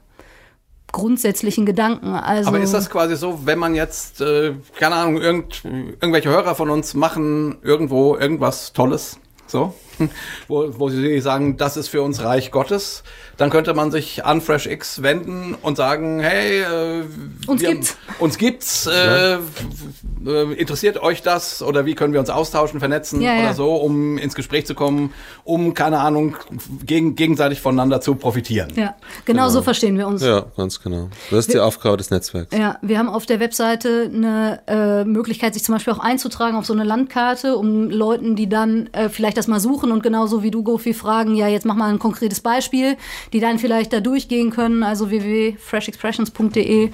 grundsätzlichen 0.95 1.65
Gedanken. 1.65 2.15
Also, 2.15 2.47
Aber 2.47 2.59
ist 2.59 2.73
das 2.73 2.89
quasi 2.89 3.17
so, 3.17 3.41
wenn 3.45 3.59
man 3.59 3.75
jetzt, 3.75 4.21
äh, 4.21 4.53
keine 4.79 4.95
Ahnung, 4.95 5.17
irgend, 5.17 5.61
irgendwelche 5.65 6.29
Hörer 6.29 6.55
von 6.55 6.69
uns 6.69 6.93
machen 6.93 7.57
irgendwo 7.61 8.15
irgendwas 8.15 8.71
Tolles, 8.71 9.19
so, 9.45 9.73
wo, 10.47 10.67
wo 10.77 10.89
sie 10.89 11.19
sagen, 11.19 11.57
das 11.57 11.77
ist 11.77 11.87
für 11.89 12.01
uns 12.01 12.23
Reich 12.23 12.51
Gottes, 12.51 13.03
dann 13.37 13.49
könnte 13.49 13.73
man 13.73 13.91
sich 13.91 14.25
an 14.25 14.41
FreshX 14.41 15.01
wenden 15.01 15.55
und 15.61 15.75
sagen, 15.75 16.19
hey, 16.19 16.61
äh, 16.61 17.03
Uns 17.47 17.61
wir, 17.61 17.69
gibt's. 17.71 17.97
uns 18.19 18.37
gibt's, 18.37 18.87
äh, 18.87 19.35
äh, 19.35 20.53
interessiert 20.53 21.01
euch 21.01 21.21
das 21.21 21.61
oder 21.61 21.85
wie 21.85 21.95
können 21.95 22.13
wir 22.13 22.19
uns 22.19 22.29
austauschen, 22.29 22.79
vernetzen 22.79 23.21
Ja, 23.21 23.33
ja. 23.33 23.39
oder 23.41 23.53
so, 23.53 23.75
um 23.75 24.17
ins 24.17 24.35
Gespräch 24.35 24.65
zu 24.65 24.73
kommen, 24.73 25.13
um, 25.43 25.73
keine 25.73 25.99
Ahnung, 25.99 26.37
gegen, 26.85 27.15
gegenseitig 27.15 27.61
voneinander 27.61 28.01
zu 28.01 28.15
profitieren. 28.15 28.71
ja, 28.75 28.95
genau, 29.25 29.49
so 29.49 29.61
verstehen 29.61 29.97
wir 29.97 30.07
uns. 30.07 30.23
Ja, 30.23 30.45
ganz 30.55 30.81
genau. 30.81 31.09
Das 31.29 31.39
ist 31.39 31.53
die 31.53 31.59
Aufgabe 31.59 31.97
des 31.97 32.09
Netzwerks. 32.11 32.55
Ja, 32.57 32.77
wir 32.81 32.97
haben 32.97 33.09
auf 33.09 33.25
der 33.25 33.39
Webseite 33.39 34.09
eine 34.13 34.61
äh, 34.67 35.03
Möglichkeit, 35.03 35.53
sich 35.53 35.63
zum 35.63 35.75
Beispiel 35.75 35.93
auch 35.93 35.99
einzutragen 35.99 36.55
auf 36.55 36.65
so 36.65 36.73
eine 36.73 36.83
Landkarte, 36.83 37.57
um 37.57 37.89
Leuten, 37.89 38.35
die 38.35 38.47
dann 38.47 38.87
äh, 38.93 39.09
vielleicht 39.09 39.37
das 39.37 39.47
mal 39.47 39.59
suchen 39.59 39.84
und 39.91 40.03
genauso 40.03 40.43
wie 40.43 40.51
du, 40.51 40.63
Gofi, 40.63 40.93
fragen, 40.93 41.35
ja, 41.35 41.47
jetzt 41.47 41.65
mach 41.65 41.75
mal 41.75 41.91
ein 41.91 41.99
konkretes 41.99 42.39
Beispiel, 42.39 42.97
die 43.33 43.39
dann 43.39 43.59
vielleicht 43.59 43.93
da 43.93 43.99
durchgehen 43.99 44.51
können, 44.51 44.83
also 44.83 45.09
www.freshexpressions.de. 45.09 46.91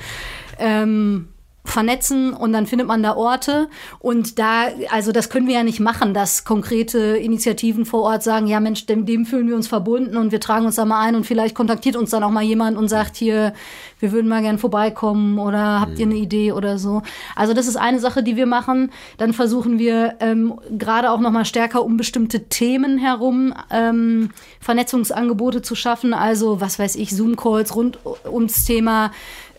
Ähm, 0.59 1.27
vernetzen 1.63 2.33
und 2.33 2.53
dann 2.53 2.65
findet 2.65 2.87
man 2.87 3.03
da 3.03 3.15
Orte 3.15 3.69
und 3.99 4.39
da, 4.39 4.65
also 4.89 5.11
das 5.11 5.29
können 5.29 5.47
wir 5.47 5.55
ja 5.55 5.63
nicht 5.63 5.79
machen, 5.79 6.13
dass 6.13 6.43
konkrete 6.43 6.99
Initiativen 7.17 7.85
vor 7.85 8.01
Ort 8.01 8.23
sagen, 8.23 8.47
ja 8.47 8.59
Mensch, 8.59 8.87
dem, 8.87 9.05
dem 9.05 9.25
fühlen 9.25 9.47
wir 9.47 9.55
uns 9.55 9.67
verbunden 9.67 10.17
und 10.17 10.31
wir 10.31 10.39
tragen 10.39 10.65
uns 10.65 10.75
da 10.75 10.85
mal 10.85 11.01
ein 11.01 11.15
und 11.15 11.25
vielleicht 11.25 11.55
kontaktiert 11.55 11.95
uns 11.95 12.09
dann 12.09 12.23
auch 12.23 12.31
mal 12.31 12.43
jemand 12.43 12.77
und 12.77 12.87
sagt 12.87 13.15
hier, 13.15 13.53
wir 13.99 14.11
würden 14.11 14.27
mal 14.27 14.41
gern 14.41 14.57
vorbeikommen 14.57 15.37
oder 15.37 15.81
habt 15.81 15.99
ihr 15.99 16.07
eine 16.07 16.15
Idee 16.15 16.51
oder 16.51 16.79
so. 16.79 17.03
Also 17.35 17.53
das 17.53 17.67
ist 17.67 17.75
eine 17.75 17.99
Sache, 17.99 18.23
die 18.23 18.35
wir 18.35 18.47
machen. 18.47 18.91
Dann 19.17 19.31
versuchen 19.31 19.77
wir 19.77 20.15
ähm, 20.19 20.59
gerade 20.77 21.11
auch 21.11 21.19
noch 21.19 21.31
mal 21.31 21.45
stärker 21.45 21.83
um 21.83 21.97
bestimmte 21.97 22.47
Themen 22.49 22.97
herum 22.97 23.53
ähm, 23.69 24.31
Vernetzungsangebote 24.59 25.61
zu 25.61 25.75
schaffen. 25.75 26.15
Also 26.15 26.59
was 26.59 26.79
weiß 26.79 26.95
ich, 26.95 27.15
Zoom-Calls 27.15 27.75
rund 27.75 27.99
ums 28.25 28.65
Thema 28.65 29.11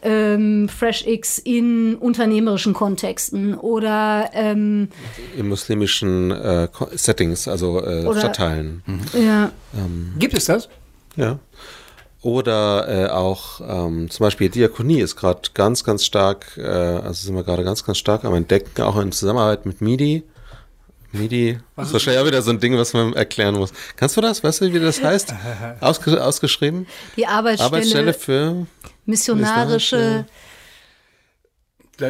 ähm, 0.03 0.69
FreshX 0.69 1.39
in 1.39 1.95
unternehmerischen 1.97 2.75
Kontexten 2.75 3.55
oder 3.55 4.31
ähm, 4.35 4.89
In 5.37 5.49
muslimischen 5.49 6.31
äh, 6.31 6.69
Settings, 6.93 7.49
also 7.49 7.79
äh, 7.85 8.05
Oder- 8.05 8.21
Stadtteilen. 8.21 8.83
ja, 9.15 9.51
Gibt 10.19 10.37
es 10.37 10.47
das? 10.47 10.69
Ja. 11.17 11.39
Oder 12.23 12.89
äh, 12.89 13.11
auch 13.11 13.61
ähm, 13.61 14.09
zum 14.09 14.25
Beispiel 14.25 14.49
Diakonie 14.49 15.01
ist 15.01 15.17
gerade 15.17 15.41
ganz, 15.55 15.83
ganz 15.83 16.05
stark, 16.05 16.57
äh, 16.57 16.63
also 16.63 17.15
sind 17.27 17.35
wir 17.35 17.43
gerade 17.43 17.65
ganz, 17.65 17.85
ganz 17.85 17.99
stark 17.99 18.25
am 18.25 18.35
Entdecken, 18.35 18.81
auch 18.83 18.97
in 19.01 19.11
Zusammenarbeit 19.11 19.67
mit 19.67 19.81
MIDI. 19.81 20.23
MIDI 21.11 21.59
was 21.75 21.89
ist 21.89 21.93
wahrscheinlich 21.93 22.23
auch 22.23 22.27
wieder 22.27 22.41
so 22.41 22.51
ein 22.51 22.61
Ding, 22.61 22.77
was 22.79 22.93
man 22.93 23.13
erklären 23.15 23.57
muss. 23.57 23.73
Kannst 23.97 24.17
du 24.17 24.21
das? 24.21 24.43
Weißt 24.43 24.61
du, 24.61 24.73
wie 24.73 24.79
das 24.79 25.03
heißt? 25.03 25.35
Ausge 25.81 26.25
ausgeschrieben? 26.25 26.87
Die 27.17 27.27
Arbeitsstelle, 27.27 27.67
Arbeitsstelle 27.67 28.15
für 28.15 28.67
missionarische 29.05 30.25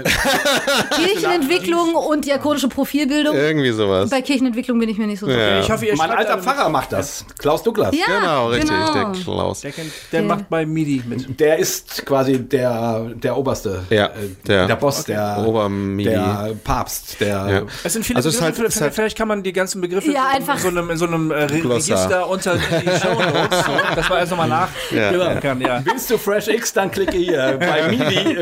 Kirchenentwicklung 0.96 1.94
und 1.94 2.24
diakonische 2.24 2.68
Profilbildung. 2.68 3.34
Irgendwie 3.36 3.70
sowas. 3.72 4.10
Bei 4.10 4.22
Kirchenentwicklung 4.22 4.78
bin 4.78 4.88
ich 4.88 4.96
mir 4.98 5.06
nicht 5.06 5.20
so 5.20 5.26
sicher. 5.26 5.38
Ja. 5.56 5.60
Ich 5.60 5.70
hoffe, 5.70 5.86
ihr 5.86 5.96
mein 5.96 6.10
alter 6.10 6.38
Pfarrer 6.38 6.68
macht 6.68 6.92
das. 6.92 7.24
Klaus 7.38 7.62
Douglas. 7.62 7.94
Ja, 7.94 8.06
genau, 8.20 8.48
richtig, 8.48 8.70
genau. 8.70 8.92
der 9.12 9.22
Klaus. 9.22 9.60
Der, 9.60 9.72
kennt, 9.72 9.92
der 10.12 10.22
macht 10.22 10.48
bei 10.48 10.64
MIDI 10.66 11.02
mit. 11.06 11.38
Der 11.40 11.58
ist 11.58 12.04
quasi 12.06 12.38
der, 12.38 13.10
der 13.14 13.36
Oberste. 13.36 13.82
Ja, 13.90 14.06
äh, 14.06 14.10
der- 14.46 14.66
der 14.66 14.76
Boss, 14.76 15.04
der, 15.04 15.44
Obermidi. 15.46 16.10
der 16.10 16.52
Papst, 16.62 17.20
der. 17.20 17.28
Ja. 17.28 17.62
Es 17.84 17.92
sind 17.92 18.04
viele 18.04 18.16
Also 18.16 18.28
es 18.28 18.36
ist 18.36 18.40
Begriffe, 18.40 18.62
halt- 18.62 18.72
vielleicht, 18.72 18.80
halt- 18.82 18.94
vielleicht 18.94 19.18
kann 19.18 19.28
man 19.28 19.42
die 19.42 19.52
ganzen 19.52 19.80
Begriffe 19.80 20.12
Ja, 20.12 20.30
in, 20.30 20.36
einfach- 20.38 20.58
so 20.58 20.68
einem, 20.68 20.90
in 20.90 20.96
so 20.96 21.06
einem 21.06 21.30
äh. 21.30 21.44
Register 21.44 22.28
unter 22.28 22.54
die 22.56 22.60
Show 23.00 23.14
Notes, 23.14 23.64
so, 23.66 23.72
dass 23.96 24.08
man 24.08 24.18
erst 24.18 24.30
nochmal 24.30 24.48
nach 24.48 24.68
Ja, 24.90 25.10
hören 25.10 25.34
ja. 25.34 25.40
kann. 25.40 25.60
Ja. 25.60 25.80
Willst 25.84 26.10
du 26.10 26.18
Fresh 26.18 26.48
X, 26.48 26.72
dann 26.72 26.90
klicke 26.90 27.16
hier. 27.16 27.56
Bei 27.58 27.88
MIDI 27.90 28.32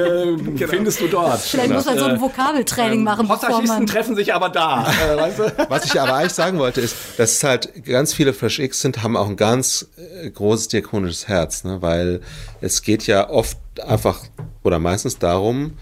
äh, 0.64 0.66
findest 0.68 1.00
du 1.00 1.08
dort. 1.08 1.29
Vielleicht 1.38 1.70
muss 1.70 1.84
man 1.86 1.98
so 1.98 2.04
ein 2.04 2.20
Vokabeltraining 2.20 3.02
machen, 3.02 3.28
bevor 3.28 3.48
Hossachisten 3.48 3.86
treffen 3.86 4.16
sich 4.16 4.34
aber 4.34 4.48
da. 4.48 4.86
Äh, 5.00 5.16
weißt 5.16 5.38
du? 5.38 5.52
Was 5.68 5.84
ich 5.84 6.00
aber 6.00 6.14
eigentlich 6.14 6.32
sagen 6.32 6.58
wollte, 6.58 6.80
ist, 6.80 6.94
dass 7.16 7.32
es 7.32 7.44
halt 7.44 7.84
ganz 7.84 8.12
viele 8.12 8.34
Fresh 8.34 8.58
X 8.58 8.80
sind, 8.80 9.02
haben 9.02 9.16
auch 9.16 9.28
ein 9.28 9.36
ganz 9.36 9.88
äh, 9.96 10.28
großes 10.28 10.68
diakonisches 10.68 11.28
Herz, 11.28 11.64
ne? 11.64 11.80
weil 11.80 12.20
es 12.60 12.82
geht 12.82 13.06
ja 13.06 13.30
oft 13.30 13.56
einfach 13.86 14.20
oder 14.62 14.78
meistens 14.78 15.18
darum, 15.18 15.74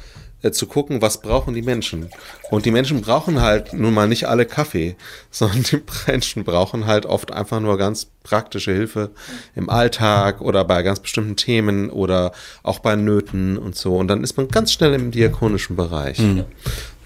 äh, 0.42 0.50
zu 0.50 0.66
gucken, 0.66 1.02
was 1.02 1.20
brauchen 1.20 1.54
die 1.54 1.62
Menschen. 1.62 2.10
Und 2.50 2.64
die 2.64 2.70
Menschen 2.70 3.00
brauchen 3.00 3.40
halt 3.40 3.72
nun 3.72 3.92
mal 3.92 4.06
nicht 4.08 4.28
alle 4.28 4.46
Kaffee, 4.46 4.96
sondern 5.30 5.62
die 5.62 5.82
Menschen 6.06 6.44
brauchen 6.44 6.86
halt 6.86 7.06
oft 7.06 7.32
einfach 7.32 7.60
nur 7.60 7.78
ganz 7.78 8.06
praktische 8.22 8.72
Hilfe 8.72 9.10
im 9.54 9.68
Alltag 9.70 10.40
oder 10.40 10.64
bei 10.64 10.82
ganz 10.82 11.00
bestimmten 11.00 11.36
Themen 11.36 11.90
oder 11.90 12.32
auch 12.62 12.78
bei 12.78 12.94
Nöten 12.94 13.58
und 13.58 13.76
so. 13.76 13.96
Und 13.96 14.08
dann 14.08 14.22
ist 14.22 14.36
man 14.36 14.48
ganz 14.48 14.72
schnell 14.72 14.94
im 14.94 15.10
diakonischen 15.10 15.76
Bereich. 15.76 16.18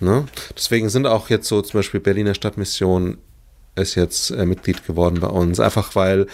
Ne? 0.01 0.24
Deswegen 0.57 0.89
sind 0.89 1.07
auch 1.07 1.30
jetzt 1.30 1.47
so 1.49 1.62
zum 1.62 1.78
Beispiel 1.78 2.01
Berliner 2.01 2.35
Stadtmission 2.35 3.18
ist 3.74 3.95
jetzt 3.95 4.30
äh, 4.30 4.45
Mitglied 4.45 4.87
geworden 4.87 5.20
bei 5.20 5.28
uns, 5.28 5.61
einfach 5.61 5.95
weil 5.95 6.26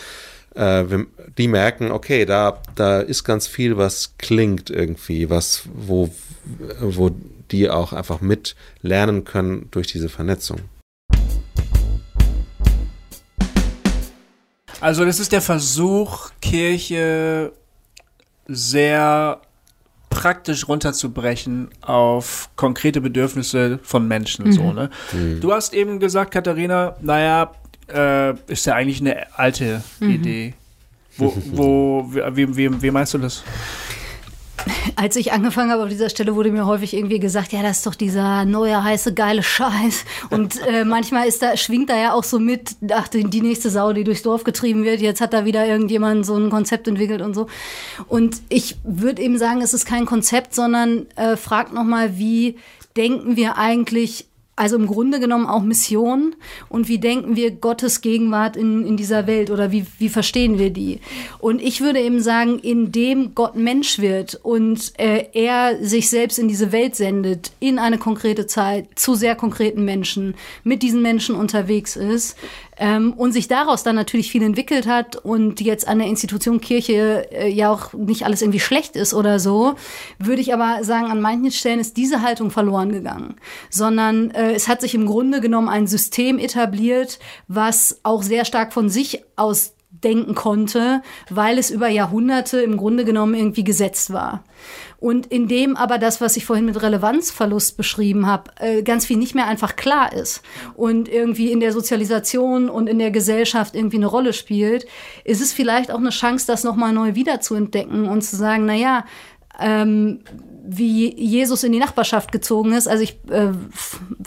die 0.59 1.49
merken, 1.49 1.93
okay, 1.93 2.25
da, 2.25 2.61
da 2.75 3.01
ist 3.01 3.23
ganz 3.23 3.47
viel, 3.47 3.77
was 3.77 4.15
klingt 4.19 4.71
irgendwie, 4.71 5.31
was, 5.31 5.69
wo, 5.73 6.11
wo 6.81 7.13
die 7.53 7.71
auch 7.71 7.93
einfach 7.93 8.21
mit 8.21 8.57
lernen 8.83 9.25
können 9.25 9.69
durch 9.71 9.87
diese 9.87 10.09
Vernetzung. 10.09 10.59
Also 14.81 15.05
das 15.05 15.21
ist 15.21 15.33
der 15.33 15.41
Versuch, 15.43 16.31
Kirche 16.41 17.53
sehr 18.47 19.41
praktisch 20.11 20.67
runterzubrechen 20.67 21.69
auf 21.83 22.51
konkrete 22.57 23.01
Bedürfnisse 23.01 23.79
von 23.83 24.09
Menschen. 24.09 24.53
So, 24.53 24.73
ne? 24.73 24.91
Du 25.41 25.53
hast 25.53 25.75
eben 25.75 26.01
gesagt, 26.01 26.33
Katharina, 26.33 26.97
naja, 27.01 27.53
äh, 27.93 28.35
ist 28.47 28.67
ja 28.67 28.75
eigentlich 28.75 29.01
eine 29.01 29.27
alte 29.37 29.83
Idee. 30.01 30.55
Wo, 31.17 31.35
wo, 31.53 32.11
wie, 32.13 32.57
wie, 32.57 32.83
wie 32.83 32.91
meinst 32.91 33.15
du 33.15 33.19
das? 33.19 33.43
Als 34.97 35.17
ich 35.17 35.33
angefangen 35.33 35.71
habe 35.71 35.83
auf 35.83 35.89
dieser 35.89 36.09
Stelle, 36.09 36.35
wurde 36.35 36.51
mir 36.51 36.67
häufig 36.67 36.95
irgendwie 36.95 37.19
gesagt, 37.19 37.53
ja, 37.53 37.63
das 37.63 37.79
ist 37.79 37.87
doch 37.87 37.95
dieser 37.95 38.45
neue, 38.45 38.83
heiße, 38.83 39.15
geile 39.15 39.43
Scheiß. 39.43 40.05
Und 40.31 40.61
äh, 40.67 40.85
manchmal 40.87 41.27
ist 41.27 41.43
da, 41.43 41.57
schwingt 41.57 41.91
da 41.91 41.97
ja 41.97 42.13
auch 42.13 42.25
so 42.25 42.39
mit, 42.39 42.77
ach, 42.93 43.09
die 43.09 43.25
die 43.25 43.41
nächste 43.41 43.71
Sau, 43.71 43.93
die 43.93 44.05
durchs 44.05 44.23
Dorf 44.23 44.45
getrieben 44.45 44.85
wird, 44.85 45.01
jetzt 45.01 45.21
hat 45.21 45.33
da 45.33 45.45
wieder 45.45 45.67
irgendjemand 45.67 46.27
so 46.27 46.37
ein 46.37 46.51
Konzept 46.51 46.89
entwickelt 46.89 47.23
und 47.23 47.35
so. 47.35 47.49
Und 48.07 48.41
ich 48.49 48.77
würde 48.85 49.23
eben 49.23 49.39
sagen, 49.39 49.61
es 49.61 49.75
ist 49.75 49.87
kein 49.87 50.07
Konzept, 50.07 50.55
sondern 50.55 51.07
äh, 51.17 51.37
fragt 51.37 51.73
nochmal, 51.73 52.19
wie 52.19 52.57
denken 52.97 53.37
wir 53.37 53.59
eigentlich 53.59 54.27
also 54.59 54.77
im 54.77 54.87
Grunde 54.87 55.21
genommen 55.21 55.47
auch 55.47 55.63
Mission 55.63 56.35
und 56.69 56.89
wie 56.89 56.99
denken 56.99 57.37
wir 57.37 57.53
Gottes 57.53 58.01
Gegenwart 58.01 58.57
in, 58.57 58.85
in 58.85 58.97
dieser 58.97 59.29
Welt 59.29 59.51
oder 59.51 59.71
wie, 59.71 59.87
wie 59.99 60.09
verstehen 60.09 60.59
wir 60.59 60.71
die? 60.71 61.01
Und 61.39 61.63
ich 61.63 61.81
würde 61.81 62.01
eben 62.01 62.21
sagen, 62.21 62.59
indem 62.59 63.37
Gott 63.37 63.55
Mensch 63.55 64.01
wird 64.01 64.35
und 64.35 64.93
äh, 64.99 65.27
er 65.33 65.79
sich 65.81 66.11
selbst 66.11 66.41
in 66.41 66.49
diese 66.49 66.73
Welt 66.73 66.97
sendet, 66.97 67.53
in 67.61 67.79
eine 67.79 67.99
konkrete 67.99 68.49
Zeit, 68.49 68.87
zu 68.97 69.15
sehr 69.15 69.37
konkreten 69.37 69.85
Menschen, 69.85 70.35
mit 70.65 70.83
diesen 70.83 71.03
Menschen 71.03 71.37
unterwegs 71.37 71.95
ist, 71.95 72.37
ähm, 72.79 73.13
und 73.13 73.33
sich 73.33 73.49
daraus 73.49 73.83
dann 73.83 73.97
natürlich 73.97 74.31
viel 74.31 74.43
entwickelt 74.43 74.87
hat 74.87 75.17
und 75.17 75.61
jetzt 75.61 75.87
an 75.87 75.99
der 75.99 76.09
Institution 76.09 76.61
Kirche 76.61 77.31
äh, 77.33 77.49
ja 77.49 77.73
auch 77.73 77.93
nicht 77.93 78.25
alles 78.25 78.43
irgendwie 78.43 78.61
schlecht 78.61 78.97
ist 78.97 79.15
oder 79.15 79.39
so, 79.39 79.75
würde 80.19 80.41
ich 80.41 80.55
aber 80.55 80.85
sagen, 80.85 81.07
an 81.07 81.21
manchen 81.21 81.51
Stellen 81.51 81.81
ist 81.81 81.97
diese 81.97 82.23
Haltung 82.23 82.51
verloren 82.51 82.93
gegangen, 82.93 83.37
sondern 83.71 84.31
äh, 84.31 84.53
es 84.53 84.69
hat 84.69 84.81
sich 84.81 84.95
im 84.95 85.07
Grunde 85.07 85.41
genommen 85.41 85.69
ein 85.69 85.87
System 85.87 86.39
etabliert, 86.39 87.19
was 87.49 88.01
auch 88.03 88.23
sehr 88.23 88.45
stark 88.45 88.73
von 88.73 88.89
sich 88.89 89.23
aus 89.37 89.73
denken 89.91 90.35
konnte, 90.35 91.03
weil 91.31 91.59
es 91.59 91.71
über 91.71 91.89
Jahrhunderte 91.89 92.61
im 92.61 92.77
Grunde 92.77 93.05
genommen 93.05 93.35
irgendwie 93.35 93.65
gesetzt 93.65 94.13
war. 94.13 94.45
Und 94.99 95.27
indem 95.27 95.77
aber 95.77 95.99
das, 95.99 96.21
was 96.21 96.37
ich 96.37 96.45
vorhin 96.45 96.67
mit 96.67 96.81
Relevanzverlust 96.81 97.77
beschrieben 97.77 98.27
habe, 98.27 98.51
äh, 98.59 98.83
ganz 98.83 99.07
viel 99.07 99.17
nicht 99.17 99.35
mehr 99.35 99.47
einfach 99.47 99.77
klar 99.77 100.13
ist 100.13 100.43
und 100.75 101.09
irgendwie 101.09 101.53
in 101.53 101.61
der 101.61 101.73
Sozialisation 101.73 102.69
und 102.69 102.89
in 102.89 102.99
der 102.99 103.11
Gesellschaft 103.11 103.75
irgendwie 103.75 103.97
eine 103.97 104.07
Rolle 104.07 104.33
spielt, 104.33 104.87
ist 105.25 105.41
es 105.41 105.53
vielleicht 105.53 105.91
auch 105.91 105.99
eine 105.99 106.11
Chance, 106.11 106.47
das 106.47 106.65
nochmal 106.65 106.93
neu 106.93 107.15
wiederzuentdecken 107.15 108.07
und 108.07 108.23
zu 108.23 108.37
sagen, 108.37 108.67
na 108.67 108.75
ja, 108.75 109.05
ähm, 109.61 110.21
wie 110.71 111.19
Jesus 111.19 111.65
in 111.65 111.73
die 111.73 111.79
Nachbarschaft 111.79 112.31
gezogen 112.31 112.75
ist. 112.75 112.89
Also 112.89 113.03
ich 113.03 113.19
äh, 113.31 113.53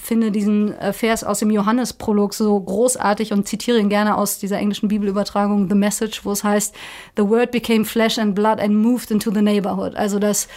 finde 0.01 0.31
diesen 0.31 0.73
äh, 0.73 0.91
Vers 0.91 1.23
aus 1.23 1.37
dem 1.37 1.51
Johannesprolog 1.51 2.33
so 2.33 2.59
großartig 2.59 3.31
und 3.31 3.47
zitiere 3.47 3.77
ihn 3.77 3.89
gerne 3.89 4.17
aus 4.17 4.39
dieser 4.39 4.57
englischen 4.57 4.87
Bibelübertragung 4.87 5.69
The 5.69 5.75
Message, 5.75 6.25
wo 6.25 6.31
es 6.31 6.43
heißt, 6.43 6.73
The 7.15 7.29
Word 7.29 7.51
became 7.51 7.85
flesh 7.85 8.17
and 8.17 8.33
blood 8.33 8.59
and 8.59 8.75
moved 8.75 9.11
into 9.11 9.31
the 9.31 9.43
neighborhood. 9.43 9.95
Also 9.95 10.17
das 10.17 10.47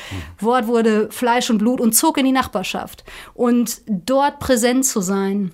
Wort 0.40 0.66
wurde 0.66 1.10
Fleisch 1.10 1.50
und 1.50 1.58
Blut 1.58 1.82
und 1.82 1.92
zog 1.92 2.16
in 2.16 2.24
die 2.24 2.32
Nachbarschaft. 2.32 3.04
Und 3.34 3.82
dort 3.86 4.38
präsent 4.38 4.86
zu 4.86 5.02
sein, 5.02 5.52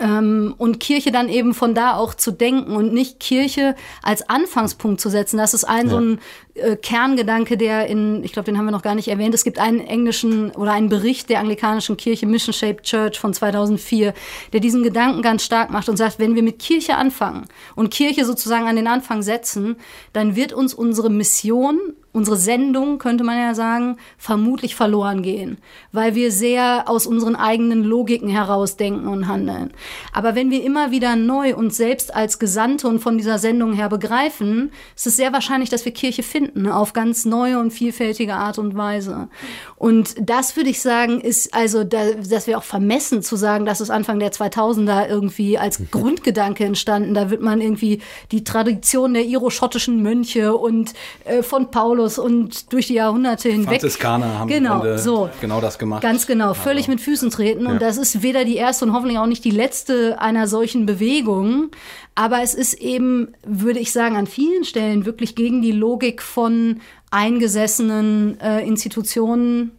und 0.00 0.80
Kirche 0.80 1.12
dann 1.12 1.28
eben 1.28 1.52
von 1.52 1.74
da 1.74 1.94
auch 1.94 2.14
zu 2.14 2.30
denken 2.30 2.74
und 2.74 2.94
nicht 2.94 3.20
Kirche 3.20 3.74
als 4.02 4.28
Anfangspunkt 4.28 5.00
zu 5.00 5.10
setzen. 5.10 5.36
Das 5.36 5.52
ist 5.52 5.64
ein 5.64 5.88
so 5.90 5.98
ein 5.98 6.20
äh, 6.54 6.76
Kerngedanke, 6.76 7.56
der 7.56 7.86
in, 7.86 8.24
ich 8.24 8.32
glaube, 8.32 8.46
den 8.46 8.56
haben 8.56 8.64
wir 8.64 8.70
noch 8.70 8.82
gar 8.82 8.94
nicht 8.94 9.08
erwähnt. 9.08 9.34
Es 9.34 9.44
gibt 9.44 9.58
einen 9.58 9.80
englischen 9.80 10.52
oder 10.52 10.72
einen 10.72 10.88
Bericht 10.88 11.28
der 11.28 11.40
anglikanischen 11.40 11.96
Kirche 11.96 12.26
Mission 12.26 12.54
Shaped 12.54 12.84
Church 12.84 13.18
von 13.18 13.34
2004, 13.34 14.14
der 14.52 14.60
diesen 14.60 14.82
Gedanken 14.82 15.20
ganz 15.20 15.44
stark 15.44 15.70
macht 15.70 15.88
und 15.88 15.96
sagt, 15.96 16.18
wenn 16.18 16.34
wir 16.34 16.42
mit 16.42 16.58
Kirche 16.58 16.96
anfangen 16.96 17.46
und 17.76 17.90
Kirche 17.90 18.24
sozusagen 18.24 18.68
an 18.68 18.76
den 18.76 18.86
Anfang 18.86 19.22
setzen, 19.22 19.76
dann 20.12 20.34
wird 20.34 20.52
uns 20.52 20.72
unsere 20.72 21.10
Mission 21.10 21.78
unsere 22.12 22.36
Sendung, 22.36 22.98
könnte 22.98 23.22
man 23.22 23.38
ja 23.38 23.54
sagen, 23.54 23.96
vermutlich 24.18 24.74
verloren 24.74 25.22
gehen, 25.22 25.58
weil 25.92 26.16
wir 26.16 26.32
sehr 26.32 26.84
aus 26.86 27.06
unseren 27.06 27.36
eigenen 27.36 27.84
Logiken 27.84 28.28
heraus 28.28 28.76
denken 28.76 29.06
und 29.06 29.28
handeln. 29.28 29.70
Aber 30.12 30.34
wenn 30.34 30.50
wir 30.50 30.64
immer 30.64 30.90
wieder 30.90 31.14
neu 31.14 31.54
uns 31.54 31.76
selbst 31.76 32.14
als 32.14 32.40
Gesandte 32.40 32.88
und 32.88 32.98
von 32.98 33.16
dieser 33.16 33.38
Sendung 33.38 33.74
her 33.74 33.88
begreifen, 33.88 34.72
ist 34.96 35.06
es 35.06 35.16
sehr 35.16 35.32
wahrscheinlich, 35.32 35.70
dass 35.70 35.84
wir 35.84 35.92
Kirche 35.92 36.24
finden, 36.24 36.68
auf 36.68 36.92
ganz 36.92 37.24
neue 37.24 37.60
und 37.60 37.70
vielfältige 37.70 38.34
Art 38.34 38.58
und 38.58 38.76
Weise. 38.76 39.28
Und 39.76 40.16
das 40.20 40.56
würde 40.56 40.70
ich 40.70 40.80
sagen, 40.80 41.20
ist 41.20 41.54
also, 41.54 41.84
da, 41.84 42.12
das 42.28 42.48
wäre 42.48 42.58
auch 42.58 42.64
vermessen 42.64 43.22
zu 43.22 43.36
sagen, 43.36 43.66
dass 43.66 43.80
es 43.80 43.88
Anfang 43.90 44.18
der 44.18 44.32
2000er 44.32 45.08
irgendwie 45.08 45.58
als 45.58 45.80
Grundgedanke 45.92 46.64
entstanden. 46.64 47.14
Da 47.14 47.30
wird 47.30 47.40
man 47.40 47.60
irgendwie 47.60 48.02
die 48.32 48.42
Tradition 48.42 49.14
der 49.14 49.24
iroschottischen 49.24 50.02
Mönche 50.02 50.56
und 50.56 50.92
äh, 51.24 51.42
von 51.42 51.70
Paulus 51.70 51.99
und 52.18 52.72
durch 52.72 52.88
die 52.88 52.94
Jahrhunderte 52.94 53.48
hinweg. 53.48 53.80
Franziskaner 53.80 54.38
haben 54.38 54.48
genau, 54.48 54.78
Grunde 54.78 54.98
so. 54.98 55.30
genau 55.40 55.60
das 55.60 55.78
gemacht. 55.78 56.02
Ganz 56.02 56.26
genau, 56.26 56.54
völlig 56.54 56.88
mit 56.88 57.00
Füßen 57.00 57.30
treten. 57.30 57.66
Und 57.66 57.82
das 57.82 57.98
ist 57.98 58.22
weder 58.22 58.44
die 58.44 58.56
erste 58.56 58.84
und 58.84 58.92
hoffentlich 58.92 59.18
auch 59.18 59.26
nicht 59.26 59.44
die 59.44 59.50
letzte 59.50 60.20
einer 60.20 60.46
solchen 60.46 60.86
Bewegung. 60.86 61.70
Aber 62.14 62.42
es 62.42 62.54
ist 62.54 62.74
eben, 62.74 63.28
würde 63.44 63.78
ich 63.78 63.92
sagen, 63.92 64.16
an 64.16 64.26
vielen 64.26 64.64
Stellen 64.64 65.04
wirklich 65.06 65.34
gegen 65.34 65.62
die 65.62 65.72
Logik 65.72 66.22
von 66.22 66.80
eingesessenen 67.10 68.38
äh, 68.40 68.66
Institutionen 68.66 69.72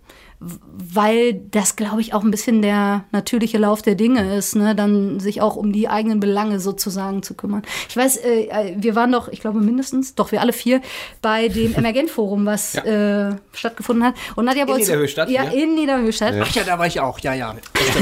weil 0.44 1.36
das, 1.36 1.76
glaube 1.76 2.02
ich, 2.02 2.16
auch 2.16 2.24
ein 2.24 2.32
bisschen 2.32 2.64
der 2.64 3.06
natürliche 3.12 3.60
Lauf 3.60 3.84
der 3.84 3.94
Dinge 3.94 4.36
ist, 4.36 4.56
ne? 4.56 4.74
dann 4.74 5.20
sich 5.20 5.40
auch 5.40 5.56
um 5.56 5.72
die 5.72 5.88
eigenen 5.88 6.20
Belange 6.20 6.60
sozusagen 6.60 7.22
zu 7.22 7.36
kümmern. 7.36 7.62
Ich 7.88 7.96
weiß, 7.96 8.18
äh, 8.18 8.46
äh 8.46 8.76
wir 8.76 8.96
waren 8.96 9.12
doch, 9.12 9.28
ich 9.28 9.40
glaube 9.40 9.60
mindestens, 9.60 10.16
doch 10.16 10.32
wir 10.32 10.42
alle 10.42 10.52
vier, 10.52 10.82
bei 11.22 11.48
dem 11.48 11.76
Emergent-Forum, 11.76 12.48
was 12.48 12.74
ja. 12.74 13.30
äh, 13.30 13.36
stattgefunden 13.54 14.04
hat. 14.04 14.16
Und 14.36 14.46
Nadja 14.46 14.66
in 14.66 14.78
Niederhöchstadt? 14.78 15.30
Ja, 15.30 15.44
ja, 15.44 15.52
in 15.52 15.76
Niederhöchstadt. 15.76 16.34
Ach 16.42 16.52
ja, 16.56 16.64
da 16.64 16.80
war 16.80 16.88
ich 16.88 17.00
auch, 17.00 17.20
ja, 17.20 17.36
ja. 17.36 17.56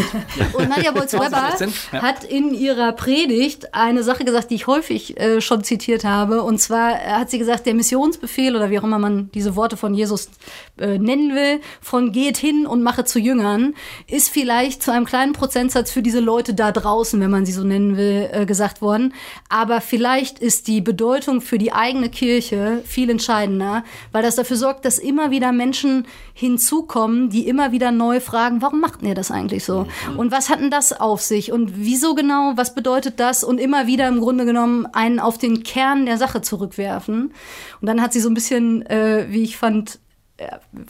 Und 0.54 0.70
Nadja 0.70 0.92
Bolz-Weber 0.92 1.58
ja. 1.92 2.02
hat 2.02 2.24
in 2.24 2.54
ihrer 2.54 2.94
Predigt 2.94 3.74
eine 3.74 4.04
Sache 4.04 4.24
gesagt, 4.24 4.50
die 4.52 4.56
ich 4.56 4.68
häufig 4.68 5.20
äh, 5.20 5.42
schon 5.42 5.66
zitiert 5.66 6.06
habe. 6.06 6.44
Und 6.44 6.60
zwar 6.60 6.94
hat 6.94 7.30
sie 7.32 7.38
gesagt, 7.38 7.66
der 7.66 7.74
Missionsbefehl 7.74 8.56
oder 8.56 8.70
wie 8.70 8.80
auch 8.80 8.84
immer 8.84 9.00
man 9.00 9.30
diese 9.34 9.58
Worte 9.58 9.76
von 9.76 9.94
Jesus 9.94 10.30
äh, 10.78 10.98
nennen 10.98 11.36
will, 11.36 11.60
von 11.82 12.14
geht 12.30 12.38
hin 12.38 12.68
und 12.68 12.84
mache 12.84 13.06
zu 13.06 13.18
Jüngern, 13.18 13.74
ist 14.06 14.30
vielleicht 14.30 14.84
zu 14.84 14.92
einem 14.92 15.06
kleinen 15.06 15.34
Prozentsatz 15.34 15.90
für 15.90 16.04
diese 16.04 16.20
Leute 16.20 16.54
da 16.54 16.72
draußen, 16.72 17.20
wenn 17.20 17.32
man 17.32 17.44
sie 17.44 17.52
so 17.52 17.64
nennen 17.64 17.98
will, 17.98 18.30
äh, 18.32 18.46
gesagt 18.46 18.84
worden. 18.84 19.16
Aber 19.50 19.82
vielleicht 19.82 20.38
ist 20.38 20.68
die 20.68 20.80
Bedeutung 20.80 21.42
für 21.42 21.58
die 21.58 21.74
eigene 21.74 22.10
Kirche 22.10 22.84
viel 22.86 23.10
entscheidender, 23.10 23.84
weil 24.12 24.22
das 24.22 24.36
dafür 24.36 24.58
sorgt, 24.58 24.86
dass 24.86 25.00
immer 25.00 25.32
wieder 25.32 25.52
Menschen 25.52 26.06
hinzukommen, 26.36 27.32
die 27.32 27.48
immer 27.48 27.72
wieder 27.72 27.90
neu 27.90 28.20
fragen, 28.20 28.62
warum 28.62 28.80
macht 28.80 29.02
ihr 29.02 29.16
das 29.16 29.32
eigentlich 29.32 29.64
so? 29.64 29.88
Und 30.16 30.32
was 30.32 30.52
hat 30.52 30.60
denn 30.60 30.70
das 30.70 30.94
auf 30.94 31.22
sich? 31.22 31.52
Und 31.52 31.72
wieso 31.78 32.14
genau? 32.14 32.54
Was 32.58 32.76
bedeutet 32.76 33.20
das? 33.20 33.44
Und 33.44 33.60
immer 33.60 33.88
wieder 33.88 34.08
im 34.08 34.20
Grunde 34.20 34.46
genommen 34.46 34.86
einen 34.94 35.20
auf 35.20 35.40
den 35.40 35.64
Kern 35.64 36.06
der 36.06 36.20
Sache 36.20 36.42
zurückwerfen. 36.42 37.34
Und 37.82 37.88
dann 37.88 38.04
hat 38.04 38.14
sie 38.14 38.20
so 38.20 38.30
ein 38.30 38.36
bisschen, 38.36 38.86
äh, 38.86 39.26
wie 39.30 39.42
ich 39.42 39.58
fand, 39.58 39.98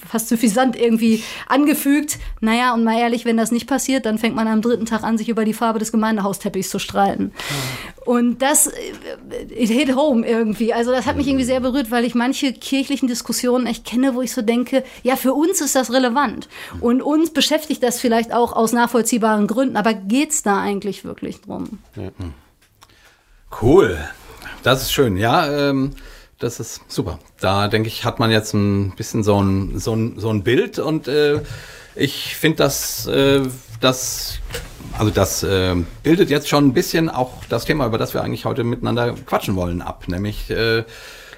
fast 0.08 0.30
suffisant 0.30 0.76
irgendwie 0.76 1.24
angefügt. 1.47 2.18
Naja, 2.41 2.74
und 2.74 2.84
mal 2.84 3.00
ehrlich, 3.00 3.26
wenn 3.26 3.38
das 3.38 3.52
nicht 3.52 3.68
passiert, 3.68 4.06
dann 4.06 4.18
fängt 4.18 4.36
man 4.36 4.47
am 4.47 4.62
dritten 4.62 4.86
Tag 4.86 5.04
an, 5.04 5.18
sich 5.18 5.30
über 5.30 5.45
die 5.45 5.54
Farbe 5.54 5.80
des 5.80 5.91
Gemeindehausteppichs 5.91 6.70
zu 6.70 6.80
streiten. 6.80 7.24
Mhm. 7.26 7.32
Und 8.06 8.41
das, 8.41 8.68
äh, 8.68 8.74
it 9.50 9.70
hit 9.70 9.95
home 9.95 10.26
irgendwie. 10.26 10.74
Also 10.74 10.91
das 10.91 11.06
hat 11.06 11.16
mich 11.16 11.28
irgendwie 11.28 11.45
sehr 11.45 11.60
berührt, 11.60 11.91
weil 11.91 12.06
ich 12.06 12.16
manche 12.16 12.54
kirchlichen 12.54 13.08
Diskussionen 13.08 13.68
echt 13.68 13.86
kenne, 13.86 14.16
wo 14.16 14.22
ich 14.22 14.34
so 14.34 14.41
denke, 14.41 14.84
ja, 15.04 15.16
für 15.16 15.34
uns 15.34 15.62
ist 15.62 15.76
das 15.76 15.91
relevant. 15.91 16.47
Und 16.80 17.02
uns 17.02 17.32
beschäftigt 17.32 17.84
das 17.84 18.00
vielleicht 18.00 18.34
auch 18.34 18.54
aus 18.54 18.74
nachvollziehbaren 18.74 19.47
Gründen. 19.47 19.78
Aber 19.78 19.93
geht 19.93 20.32
es 20.32 20.43
da 20.43 20.60
eigentlich 20.60 21.06
wirklich 21.06 21.41
drum? 21.41 21.80
Ja. 21.95 22.10
Cool. 23.62 23.97
Das 24.64 24.82
ist 24.82 24.91
schön, 24.91 25.18
ja. 25.18 25.70
Ähm 25.70 25.95
das 26.40 26.60
ist 26.60 26.82
super. 26.88 27.20
Da 27.40 27.68
denke 27.68 27.88
ich, 27.88 28.06
hat 28.06 28.20
man 28.20 28.32
jetzt 28.32 28.54
ein 28.54 28.96
bisschen 28.96 29.24
so 29.24 29.42
ein, 29.42 29.78
so 29.78 29.94
ein, 29.94 30.18
so 30.18 30.30
ein 30.30 30.44
Bild 30.44 30.80
und 30.80 31.08
äh, 31.08 31.42
ich 31.96 32.36
finde, 32.36 32.58
dass 32.58 33.08
äh, 33.08 33.42
das, 33.82 34.40
also 34.98 35.12
das 35.12 35.44
äh, 35.44 35.76
bildet 36.02 36.30
jetzt 36.30 36.48
schon 36.48 36.68
ein 36.68 36.74
bisschen 36.74 37.10
auch 37.10 37.44
das 37.50 37.66
Thema, 37.66 37.86
über 37.86 37.98
das 37.98 38.14
wir 38.14 38.24
eigentlich 38.24 38.46
heute 38.46 38.64
miteinander 38.64 39.14
quatschen 39.26 39.56
wollen, 39.56 39.82
ab, 39.82 40.06
nämlich 40.08 40.50
äh, 40.50 40.86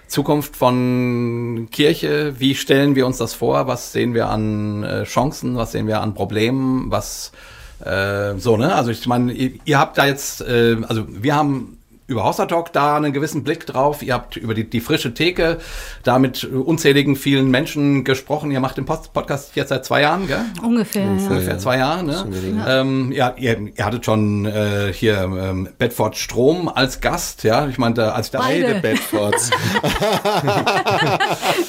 Zukunft 0.08 0.56
von 0.56 1.70
Kirche. 1.72 2.36
Wie 2.38 2.54
stellen 2.54 2.96
wir 2.96 3.08
uns 3.08 3.18
das 3.18 3.34
vor? 3.34 3.68
Was 3.68 3.94
sehen 3.94 4.14
wir 4.14 4.28
an 4.28 4.84
äh, 4.84 5.04
Chancen? 5.04 5.56
Was 5.56 5.72
sehen 5.72 5.88
wir 5.88 6.02
an 6.02 6.14
Problemen? 6.14 6.92
Was 6.92 7.32
äh, 7.80 8.38
so, 8.38 8.58
ne? 8.58 8.76
Also 8.76 8.92
ich 8.92 9.08
meine, 9.08 9.32
ihr, 9.32 9.54
ihr 9.64 9.80
habt 9.80 9.98
da 9.98 10.06
jetzt, 10.06 10.42
äh, 10.42 10.78
also 10.88 11.06
wir 11.08 11.34
haben 11.34 11.81
über 12.12 12.24
Hausertalk 12.24 12.74
da 12.74 12.98
einen 12.98 13.14
gewissen 13.14 13.44
Blick 13.44 13.66
drauf. 13.66 14.04
Ihr 14.04 14.14
habt 14.14 14.36
über 14.36 14.54
die, 14.54 14.70
die 14.70 14.82
frische 14.82 15.14
Theke 15.14 15.58
da 16.04 16.20
mit 16.20 16.44
unzähligen 16.44 17.16
vielen 17.16 17.50
Menschen 17.50 18.04
gesprochen. 18.04 18.52
Ihr 18.52 18.60
macht 18.60 18.78
den 18.78 18.86
Post 18.86 19.14
Podcast 19.14 19.56
jetzt 19.56 19.70
seit 19.70 19.86
zwei 19.86 20.02
Jahren, 20.02 20.28
gell? 20.28 20.44
Ungefähr, 20.62 21.06
ja. 21.06 21.12
Ungefähr 21.12 21.58
zwei 21.58 21.78
Jahre, 21.78 22.04
ne? 22.04 22.28
Ja, 22.58 22.82
ähm, 22.82 23.12
ja 23.12 23.34
ihr, 23.38 23.72
ihr, 23.76 23.86
hattet 23.86 24.06
schon 24.06 24.46
äh, 24.46 24.92
hier 24.94 25.22
ähm, 25.22 25.70
Bedford 25.78 26.18
Strom 26.18 26.68
als 26.68 27.02
Gast, 27.02 27.44
ja? 27.44 27.68
Ich 27.68 27.78
meinte, 27.78 28.14
als 28.14 28.28
ich 28.28 28.32
da 28.32 28.40
Beide 28.40 28.80
Bedfords. 28.82 29.52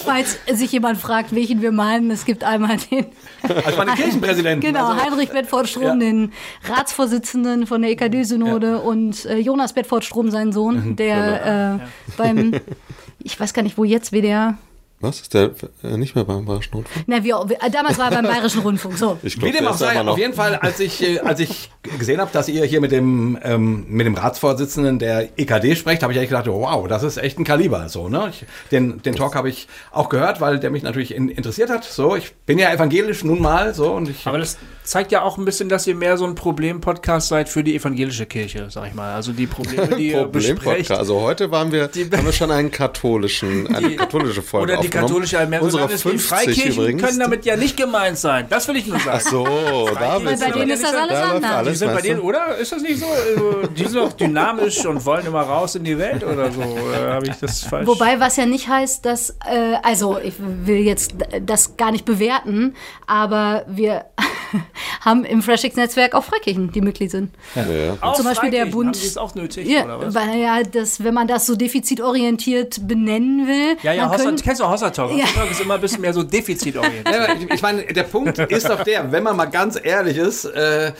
Falls 0.05 0.38
sich 0.51 0.72
jemand 0.72 0.99
fragt, 0.99 1.34
welchen 1.34 1.62
wir 1.62 1.70
meinen, 1.70 2.11
es 2.11 2.24
gibt 2.24 2.45
einmal 2.45 2.78
den 2.90 3.07
also 3.64 3.76
meine 3.76 3.93
Kirchenpräsidenten. 3.93 4.61
Genau, 4.61 4.88
also. 4.88 5.03
Heinrich 5.03 5.30
Bedford 5.30 5.68
Strom, 5.68 5.84
ja. 5.84 5.97
den 5.97 6.32
Ratsvorsitzenden 6.64 7.66
von 7.66 7.82
der 7.82 7.93
EKD-Synode 7.93 8.66
ja. 8.66 8.76
und 8.76 9.24
äh, 9.26 9.38
Jonas 9.38 9.72
Bedford 9.72 10.05
Strom, 10.05 10.30
sein 10.33 10.53
Sohn, 10.53 10.91
mhm. 10.91 10.97
der 10.97 11.80
äh, 11.80 12.12
beim, 12.16 12.53
ich 13.22 13.39
weiß 13.39 13.55
gar 13.55 13.62
nicht, 13.62 13.78
wo 13.78 13.85
jetzt 13.85 14.12
WDR 14.12 14.59
was? 15.03 15.20
Ist 15.20 15.34
der 15.34 15.50
äh, 15.82 15.96
nicht 15.96 16.14
mehr 16.14 16.24
beim 16.24 16.44
Bayerischen 16.44 16.74
Rundfunk? 16.74 17.05
Na, 17.07 17.22
wie, 17.24 17.30
damals 17.70 17.98
war 17.98 18.11
er 18.11 18.22
beim 18.22 18.24
Bayerischen 18.24 18.61
Rundfunk. 18.62 18.96
So. 18.96 19.18
Ich 19.22 19.38
glaub, 19.38 19.53
Wie 19.53 19.57
dem 19.57 19.66
auch 19.66 19.76
sei, 19.76 20.00
auf 20.00 20.18
jeden 20.18 20.34
Fall, 20.34 20.57
als 20.57 20.80
ich, 20.80 21.03
äh, 21.03 21.18
als 21.20 21.40
ich 21.40 21.70
gesehen 21.98 22.20
habe, 22.20 22.30
dass 22.32 22.48
ihr 22.48 22.64
hier 22.64 22.80
mit 22.80 22.92
dem, 22.92 23.38
ähm, 23.42 23.84
mit 23.88 24.07
dem 24.07 24.14
Ratsvorsitzenden 24.14 24.98
der 24.98 25.38
EKD 25.38 25.76
sprecht, 25.76 26.03
habe 26.03 26.12
ich 26.12 26.18
eigentlich 26.18 26.30
gedacht, 26.30 26.46
wow, 26.46 26.86
das 26.86 27.03
ist 27.03 27.16
echt 27.16 27.38
ein 27.38 27.44
Kaliber. 27.44 27.88
So, 27.88 28.09
ne? 28.09 28.28
Ich, 28.30 28.44
den, 28.70 29.03
den 29.03 29.14
Talk 29.14 29.34
habe 29.34 29.48
ich 29.48 29.68
auch 29.90 30.09
gehört, 30.09 30.40
weil 30.40 30.59
der 30.59 30.70
mich 30.70 30.82
natürlich 30.82 31.14
in, 31.14 31.28
interessiert 31.28 31.70
hat. 31.70 31.84
So, 31.84 32.16
ich 32.16 32.34
bin 32.46 32.59
ja 32.59 32.72
evangelisch 32.72 33.24
nun 33.24 33.40
mal. 33.40 33.74
So, 33.74 33.92
und 33.92 34.09
ich, 34.09 34.26
Aber 34.26 34.38
das 34.38 34.57
zeigt 34.84 35.12
ja 35.12 35.22
auch 35.22 35.38
ein 35.38 35.44
bisschen, 35.44 35.68
dass 35.68 35.86
ihr 35.86 35.94
mehr 35.94 36.16
so 36.16 36.26
ein 36.26 36.34
Problem-Podcast 36.34 37.28
seid 37.28 37.48
für 37.48 37.64
die 37.64 37.74
evangelische 37.74 38.26
Kirche, 38.26 38.66
sag 38.70 38.88
ich 38.88 38.94
mal. 38.94 39.14
Also 39.14 39.32
die 39.32 39.46
Probleme, 39.46 39.96
die 39.96 40.11
ihr 40.11 40.24
besprecht. 40.32 40.90
Also 40.90 41.20
heute 41.20 41.50
waren 41.50 41.72
wir, 41.72 41.88
die, 41.88 42.09
haben 42.11 42.24
wir 42.24 42.32
schon 42.32 42.50
einen 42.50 42.70
katholischen, 42.70 43.74
eine 43.74 43.96
katholische 43.96 44.42
Folge 44.42 44.72
Oder 44.72 44.82
die 44.82 44.88
katholische 44.93 45.49
Unsere 45.61 45.88
50 45.88 46.22
Freikirchen 46.22 46.72
übrigens. 46.72 47.03
können 47.03 47.18
damit 47.18 47.45
ja 47.45 47.57
nicht 47.57 47.76
gemeint 47.76 48.18
sein. 48.18 48.47
Das 48.49 48.68
will 48.68 48.76
ich 48.76 48.86
nur 48.86 48.99
sagen. 48.99 49.11
Ach 49.12 49.20
so, 49.20 49.88
da 49.95 50.18
Bei 50.18 50.51
denen 50.51 50.70
ist 50.70 50.84
das 50.84 50.95
alles 50.95 51.18
anders. 51.18 51.68
Die 51.68 51.74
sind 51.74 51.95
bei 51.95 52.01
denen, 52.01 52.20
oder? 52.20 52.57
Ist 52.57 52.72
das 52.72 52.82
nicht 52.82 52.99
so? 52.99 53.07
Also, 53.07 53.66
die 53.68 53.84
sind 53.84 53.97
doch 53.97 54.12
dynamisch 54.12 54.84
und 54.86 55.05
wollen 55.05 55.26
immer 55.26 55.43
raus 55.43 55.74
in 55.74 55.84
die 55.84 55.99
Welt 55.99 56.24
oder 56.24 56.51
so. 56.51 56.61
Oder 56.61 57.14
habe 57.14 57.26
ich 57.26 57.36
das 57.36 57.62
falsch? 57.62 57.86
Wobei, 57.86 58.20
was 58.20 58.36
ja 58.36 58.47
nicht 58.47 58.68
heißt, 58.68 59.05
dass, 59.05 59.30
äh, 59.47 59.74
also 59.82 60.18
ich 60.18 60.34
will 60.38 60.80
jetzt 60.80 61.14
das 61.45 61.76
gar 61.76 61.93
nicht 61.93 62.05
bewerten, 62.05 62.74
aber 63.07 63.64
wir 63.68 64.07
haben 65.01 65.24
im 65.24 65.43
FreshX-Netzwerk 65.43 66.14
auch 66.14 66.24
Freikirchen, 66.24 66.72
die 66.72 66.80
Mitglied 66.80 67.11
sind. 67.11 67.34
Ja. 67.55 67.62
Ja. 68.03 68.14
Zum 68.14 68.24
Beispiel 68.24 68.51
der 68.51 68.66
Bund. 68.66 68.97
Ist 68.97 69.18
auch 69.18 69.34
nötig, 69.34 69.68
ja, 69.68 69.99
weil 70.12 70.38
ja, 70.38 70.62
das, 70.62 71.03
wenn 71.03 71.14
man 71.14 71.26
das 71.26 71.47
so 71.47 71.57
defizitorientiert 71.57 72.86
benennen 72.86 73.47
will. 73.47 73.76
Ja, 73.82 73.93
ja, 73.93 74.11
Hossa, 74.11 74.32
kennst 74.43 74.61
du 74.61 74.64
Hossertalk? 74.83 75.12
Ja. 75.12 75.24
Hossertalk 75.24 75.51
ist 75.51 75.61
immer 75.61 75.74
ein 75.74 75.80
bisschen 75.80 76.01
mehr 76.01 76.12
so 76.12 76.22
defizitorientiert. 76.22 77.09
Ja, 77.09 77.35
ich, 77.35 77.51
ich 77.51 77.62
meine, 77.62 77.85
der 77.85 78.03
Punkt 78.05 78.39
ist 78.39 78.68
doch 78.68 78.83
der, 78.83 79.11
wenn 79.12 79.22
man 79.22 79.37
mal 79.37 79.47
ganz 79.47 79.78
ehrlich 79.83 80.16
ist, 80.16 80.45
äh, 80.45 80.93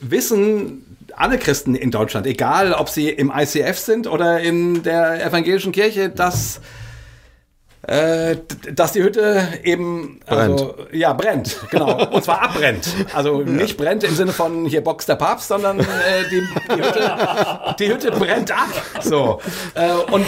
wissen 0.00 0.84
alle 1.16 1.38
Christen 1.38 1.74
in 1.74 1.90
Deutschland, 1.90 2.26
egal 2.26 2.72
ob 2.72 2.88
sie 2.88 3.08
im 3.08 3.32
ICF 3.34 3.78
sind 3.78 4.06
oder 4.06 4.40
in 4.40 4.82
der 4.82 5.24
evangelischen 5.24 5.72
Kirche, 5.72 6.08
dass 6.10 6.60
äh, 7.88 8.36
dass 8.74 8.92
die 8.92 9.02
Hütte 9.02 9.42
eben 9.64 10.20
also, 10.26 10.74
brennt. 10.74 10.94
ja 10.94 11.14
brennt, 11.14 11.56
genau. 11.70 12.06
Und 12.10 12.22
zwar 12.22 12.42
abbrennt. 12.42 12.86
Also 13.14 13.38
nicht 13.44 13.78
brennt 13.78 14.04
im 14.04 14.14
Sinne 14.14 14.32
von 14.32 14.66
hier 14.66 14.84
Box 14.84 15.06
der 15.06 15.16
Papst, 15.16 15.48
sondern 15.48 15.80
äh, 15.80 15.84
die, 16.30 16.42
die, 16.68 16.82
Hütte, 16.82 17.16
die 17.78 17.88
Hütte 17.88 18.10
brennt 18.10 18.52
ab. 18.52 18.68
So. 19.00 19.40
Äh, 19.74 19.90
und 20.12 20.26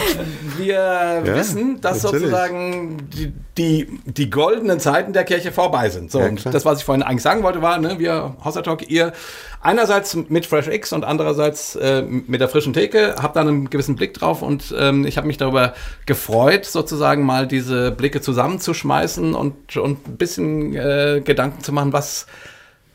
wir 0.57 0.73
ja, 0.73 1.23
wissen, 1.23 1.79
dass 1.81 2.01
natürlich. 2.01 2.23
sozusagen 2.23 3.09
die, 3.11 3.31
die, 3.59 3.99
die 4.05 4.29
goldenen 4.31 4.79
Zeiten 4.79 5.13
der 5.13 5.23
Kirche 5.23 5.51
vorbei 5.51 5.89
sind. 5.89 6.11
So, 6.11 6.19
ja, 6.19 6.29
und 6.29 6.43
das, 6.51 6.65
was 6.65 6.79
ich 6.79 6.85
vorhin 6.85 7.03
eigentlich 7.03 7.21
sagen 7.21 7.43
wollte, 7.43 7.61
war, 7.61 7.77
ne, 7.77 7.99
wir 7.99 8.37
Hausertalk, 8.43 8.89
ihr 8.89 9.13
einerseits 9.61 10.15
mit 10.15 10.45
FreshX 10.45 10.93
und 10.93 11.03
andererseits 11.03 11.75
äh, 11.75 12.01
mit 12.01 12.41
der 12.41 12.49
frischen 12.49 12.73
Theke, 12.73 13.15
habt 13.21 13.35
da 13.35 13.41
einen 13.41 13.69
gewissen 13.69 13.95
Blick 13.95 14.13
drauf 14.13 14.41
und 14.41 14.73
ähm, 14.77 15.05
ich 15.05 15.17
habe 15.17 15.27
mich 15.27 15.37
darüber 15.37 15.73
gefreut, 16.05 16.65
sozusagen 16.65 17.23
mal 17.25 17.47
diese 17.47 17.91
Blicke 17.91 18.21
zusammenzuschmeißen 18.21 19.33
und, 19.33 19.77
und 19.77 20.07
ein 20.07 20.17
bisschen 20.17 20.75
äh, 20.75 21.21
Gedanken 21.23 21.63
zu 21.63 21.71
machen, 21.71 21.93
was 21.93 22.27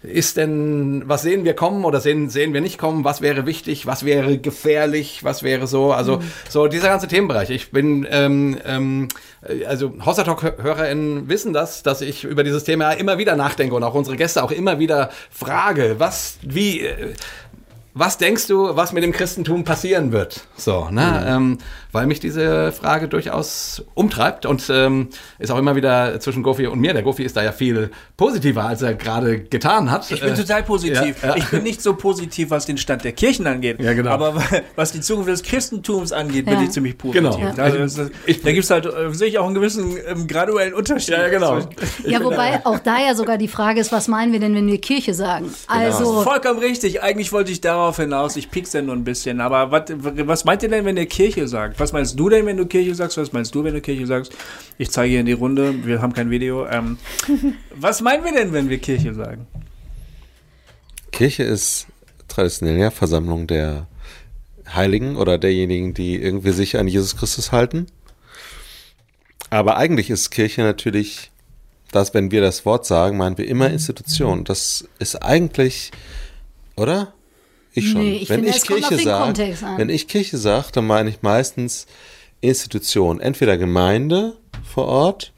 ist 0.07 0.37
denn, 0.37 1.03
was 1.07 1.23
sehen 1.23 1.45
wir 1.45 1.55
kommen 1.55 1.85
oder 1.85 2.01
sehen, 2.01 2.29
sehen 2.31 2.55
wir 2.55 2.61
nicht 2.61 2.79
kommen? 2.79 3.05
Was 3.05 3.21
wäre 3.21 3.47
wichtig? 3.47 3.87
Was 3.87 4.05
wäre 4.05 4.39
gefährlich? 4.39 5.25
Was 5.25 5.43
wäre 5.43 5.67
so? 5.67 5.93
Also, 5.93 6.19
mhm. 6.19 6.31
so 6.49 6.67
dieser 6.69 6.89
ganze 6.89 7.09
Themenbereich. 7.09 7.51
Ich 7.51 7.71
bin, 7.71 8.07
ähm, 8.11 8.59
ähm, 8.65 9.09
also 9.67 9.93
Hossertalk-HörerInnen 10.05 11.29
wissen 11.29 11.53
das, 11.53 11.83
dass 11.83 12.01
ich 12.01 12.25
über 12.25 12.45
dieses 12.45 12.65
Thema 12.65 12.93
immer 12.93 13.19
wieder 13.19 13.37
nachdenke 13.37 13.75
und 13.75 13.83
auch 13.83 13.95
unsere 13.95 14.17
Gäste 14.17 14.43
auch 14.43 14.51
immer 14.51 14.79
wieder 14.79 15.11
frage, 15.31 15.97
was, 15.99 16.39
wie, 16.43 16.81
äh, 16.81 17.15
was 17.99 18.19
denkst 18.19 18.47
du, 18.47 18.77
was 18.77 18.93
mit 18.93 19.03
dem 19.03 19.13
Christentum 19.13 19.65
passieren 19.65 20.13
wird? 20.13 20.43
So, 20.55 20.91
ne? 20.91 21.23
Mhm. 21.25 21.27
Ähm, 21.27 21.59
weil 21.93 22.07
mich 22.07 22.21
diese 22.21 22.71
Frage 22.71 23.09
durchaus 23.09 23.83
umtreibt 23.95 24.45
und 24.45 24.69
ähm, 24.69 25.09
ist 25.39 25.51
auch 25.51 25.57
immer 25.57 25.77
wieder 25.77 26.21
zwischen 26.21 26.43
Gofi 26.43 26.67
und 26.67 26.79
mir. 26.79 26.93
Der 26.93 27.03
Gofi 27.03 27.23
ist 27.23 27.39
da 27.39 27.43
ja 27.43 27.53
viel 27.53 27.91
positiver, 28.19 28.65
als 28.65 28.83
er 28.83 28.93
gerade 28.93 29.41
getan 29.41 29.91
hat. 29.91 30.11
Ich 30.11 30.21
bin 30.21 30.35
äh, 30.35 30.37
total 30.37 30.63
positiv. 30.63 31.23
Ja, 31.23 31.29
ja. 31.31 31.37
Ich 31.37 31.47
bin 31.47 31.63
nicht 31.63 31.81
so 31.81 31.95
positiv, 31.95 32.51
was 32.51 32.67
den 32.67 32.77
Stand 32.77 33.03
der 33.03 33.13
Kirchen 33.13 33.47
angeht. 33.47 33.81
Ja, 33.81 33.95
genau. 33.95 34.11
Aber 34.11 34.43
was 34.77 34.93
die 34.93 35.01
Zukunft 35.01 35.31
des 35.31 35.43
Christentums 35.43 36.13
angeht, 36.13 36.45
bin 36.45 36.61
ich 36.61 36.73
ziemlich 36.73 36.99
positiv. 36.99 37.31
Genau. 37.31 37.63
Also, 37.63 38.11
ich, 38.27 38.43
da 38.43 38.53
gibt 38.53 38.65
es 38.65 38.71
halt, 38.71 38.85
äh, 38.85 39.11
sehe 39.15 39.29
ich 39.29 39.39
auch 39.39 39.47
einen 39.47 39.55
gewissen 39.55 39.97
ähm, 40.07 40.27
graduellen 40.27 40.75
Unterschied. 40.75 41.15
Ja, 41.15 41.29
genau. 41.29 41.61
Ja, 42.05 42.23
wobei 42.23 42.61
auch 42.67 42.79
da 42.79 42.99
ja 42.99 43.15
sogar 43.15 43.39
die 43.39 43.49
Frage 43.49 43.81
ist, 43.81 43.91
was 43.91 44.07
meinen 44.07 44.33
wir 44.33 44.41
denn, 44.41 44.55
wenn 44.55 44.67
wir 44.67 44.83
Kirche 44.83 45.15
sagen? 45.15 45.47
Genau. 45.67 45.81
Also 45.81 46.21
vollkommen 46.21 46.59
richtig. 46.59 47.03
Eigentlich 47.03 47.33
wollte 47.33 47.53
ich 47.53 47.63
darauf 47.63 47.86
darauf 47.87 47.97
hinaus, 47.99 48.35
ich 48.35 48.51
piek's 48.51 48.73
ja 48.73 48.83
nur 48.83 48.95
ein 48.95 49.05
bisschen, 49.05 49.41
aber 49.41 49.71
wat, 49.71 49.93
was 50.27 50.45
meint 50.45 50.63
ihr 50.65 50.69
denn, 50.69 50.85
wenn 50.85 50.97
ihr 50.97 51.07
Kirche 51.07 51.47
sagt? 51.47 51.79
Was 51.79 51.93
meinst 51.93 52.19
du 52.19 52.29
denn, 52.29 52.45
wenn 52.45 52.57
du 52.57 52.67
Kirche 52.67 52.95
sagst? 52.97 53.17
Was 53.17 53.33
meinst 53.33 53.55
du, 53.55 53.63
wenn 53.63 53.75
du 53.75 53.81
Kirche 53.81 54.07
sagst? 54.07 54.35
Ich 54.77 54.91
zeige 54.91 55.11
hier 55.11 55.21
in 55.21 55.27
die 55.27 55.33
Runde, 55.33 55.87
wir 55.87 56.03
haben 56.03 56.13
kein 56.13 56.31
Video. 56.31 56.67
Ähm, 56.67 56.99
was 57.75 58.01
meinen 58.01 58.25
wir 58.25 58.33
denn, 58.33 58.53
wenn 58.53 58.69
wir 58.69 58.79
Kirche 58.79 59.15
sagen? 59.15 59.47
Kirche 61.13 61.45
ist 61.45 61.87
traditionell 62.27 62.77
ja 62.77 62.91
Versammlung 62.91 63.47
der 63.47 63.87
Heiligen 64.75 65.17
oder 65.17 65.39
derjenigen, 65.39 65.95
die 65.95 66.21
irgendwie 66.21 66.51
sich 66.51 66.77
an 66.77 66.89
Jesus 66.89 67.17
Christus 67.17 67.53
halten. 67.53 67.87
Aber 69.49 69.77
eigentlich 69.77 70.11
ist 70.11 70.31
Kirche 70.31 70.63
natürlich, 70.63 71.31
dass 71.93 72.15
wenn 72.15 72.33
wir 72.33 72.41
das 72.41 72.67
Wort 72.67 72.85
sagen, 72.85 73.17
meinen 73.17 73.39
wir 73.39 73.47
immer 73.47 73.71
Institution. 73.71 74.43
Das 74.43 74.89
ist 74.99 75.23
eigentlich, 75.23 75.93
oder? 76.75 77.13
Ich 77.77 77.91
schon. 77.91 78.03
Nee, 78.03 78.17
ich 78.17 78.29
wenn, 78.31 78.43
finde, 78.43 78.57
ich 78.57 78.63
Kirche 78.63 78.99
sag, 78.99 79.37
wenn 79.77 79.91
ich 79.91 80.09
Kirche 80.09 80.39
sage, 80.39 80.69
dann 80.73 80.87
meine 80.87 81.11
ich 81.11 81.21
meistens 81.21 81.87
Institution. 82.41 83.21
Entweder 83.21 83.59
Gemeinde 83.59 84.39
vor 84.65 84.87
Ort 84.87 85.33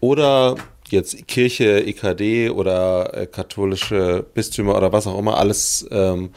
oder 0.00 0.56
jetzt 0.88 1.28
Kirche, 1.28 1.80
IKD 1.86 2.50
oder 2.50 3.14
äh, 3.16 3.26
katholische 3.26 4.26
Bistümer 4.34 4.76
oder 4.76 4.92
was 4.92 5.06
auch 5.06 5.16
immer, 5.16 5.38
alles, 5.38 5.86
ähm, 5.92 6.30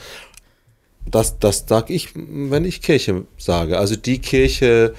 das, 1.05 1.39
das 1.39 1.65
sage 1.67 1.93
ich, 1.93 2.09
wenn 2.13 2.63
ich 2.63 2.83
Kirche 2.83 3.25
sage. 3.37 3.79
Also 3.79 3.95
die 3.95 4.19
Kirche, 4.19 4.93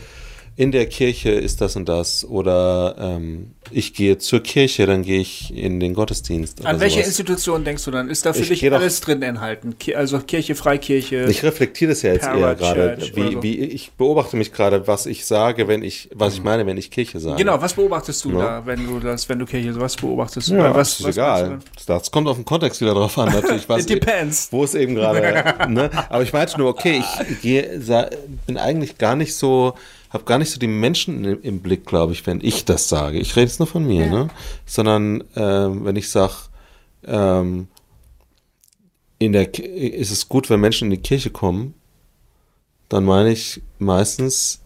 in 0.57 0.72
der 0.72 0.86
Kirche 0.86 1.30
ist 1.30 1.61
das 1.61 1.76
und 1.76 1.88
das 1.88 2.24
oder 2.24 2.96
ähm, 2.98 3.53
ich 3.70 3.94
gehe 3.94 4.18
zur 4.18 4.42
Kirche, 4.42 4.86
dann 4.86 5.03
gehe 5.03 5.20
ich 5.20 5.57
in 5.57 5.80
den 5.80 5.94
Gottesdienst. 5.94 6.66
An 6.66 6.80
welche 6.80 6.96
sowas. 6.96 7.09
Institution 7.09 7.64
denkst 7.64 7.84
du 7.84 7.90
dann? 7.90 8.11
Ist 8.11 8.26
da 8.26 8.32
für 8.32 8.42
ich 8.42 8.48
dich 8.48 8.72
alles 8.72 9.01
drin 9.01 9.22
enthalten? 9.22 9.74
Also 9.94 10.18
Kirche, 10.18 10.55
Freikirche? 10.55 11.26
Ich 11.30 11.42
reflektiere 11.42 11.90
das 11.90 12.03
ja 12.03 12.12
jetzt 12.12 12.26
eher 12.26 12.55
gerade. 12.55 12.98
Wie, 13.14 13.42
wie, 13.42 13.59
ich 13.61 13.92
beobachte 13.92 14.36
mich 14.36 14.53
gerade, 14.53 14.86
was 14.86 15.07
ich 15.07 15.24
sage, 15.24 15.68
wenn 15.68 15.82
ich, 15.82 16.11
was 16.14 16.34
ich 16.34 16.42
meine, 16.42 16.66
wenn 16.66 16.76
ich 16.76 16.90
Kirche 16.90 17.20
sage. 17.20 17.36
Genau, 17.36 17.61
was 17.61 17.74
beobachtest 17.74 18.24
du 18.24 18.32
ja. 18.32 18.38
da, 18.38 18.66
wenn 18.66 18.86
du 18.86 18.98
das, 19.01 19.28
wenn 19.28 19.38
du 19.38 19.46
Kirche, 19.46 19.78
was 19.80 19.96
beobachtest 19.96 20.51
du? 20.51 20.55
Ja, 20.55 20.74
was, 20.74 21.01
ist 21.01 21.05
was 21.05 21.16
egal. 21.16 21.61
Das 21.86 22.11
kommt 22.11 22.28
auf 22.28 22.36
den 22.36 22.44
Kontext 22.44 22.80
wieder 22.80 22.94
drauf 22.94 23.16
an, 23.18 23.32
natürlich. 23.32 23.68
Was 23.68 23.82
It 23.84 23.90
depends. 23.90 24.48
Wo 24.51 24.64
es 24.64 24.74
eben 24.74 24.94
gerade, 24.94 25.68
ne? 25.68 25.90
Aber 26.09 26.22
ich 26.22 26.32
meinte 26.32 26.59
nur, 26.59 26.68
okay, 26.68 27.03
ich 27.30 27.40
gehe, 27.40 27.80
bin 28.46 28.59
eigentlich 28.59 28.98
gar 28.98 29.16
nicht 29.16 29.34
so, 29.34 29.74
habe 30.11 30.24
gar 30.24 30.38
nicht 30.38 30.50
so 30.50 30.58
die 30.58 30.66
Menschen 30.66 31.24
im, 31.24 31.42
im 31.42 31.61
Blick, 31.61 31.86
glaube 31.86 32.12
ich, 32.12 32.26
wenn 32.26 32.40
ich 32.42 32.64
das 32.64 32.88
sage. 32.88 33.18
Ich 33.18 33.36
rede 33.36 33.46
jetzt 33.46 33.61
nur 33.61 33.66
von 33.66 33.86
mir, 33.86 34.06
ja. 34.06 34.11
ne? 34.11 34.28
Sondern 34.66 35.24
ähm, 35.36 35.84
wenn 35.84 35.96
ich 35.96 36.11
sage, 36.11 36.34
ähm, 37.06 37.68
in 39.18 39.32
der 39.32 39.54
ist 39.54 40.11
es 40.11 40.28
gut, 40.28 40.50
wenn 40.50 40.61
Menschen 40.61 40.86
in 40.86 40.90
die 40.90 41.02
Kirche 41.02 41.30
kommen, 41.30 41.74
dann 42.88 43.04
meine 43.04 43.30
ich 43.30 43.62
meistens 43.78 44.61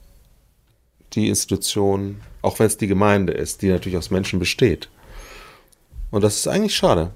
die 1.13 1.29
Institution, 1.29 2.21
auch 2.41 2.59
wenn 2.59 2.67
es 2.67 2.77
die 2.77 2.87
Gemeinde 2.87 3.33
ist, 3.33 3.63
die 3.63 3.69
natürlich 3.69 3.99
aus 3.99 4.11
Menschen 4.11 4.39
besteht. 4.39 4.89
Und 6.11 6.23
das 6.23 6.37
ist 6.37 6.49
eigentlich 6.49 6.75
schade. 6.75 7.11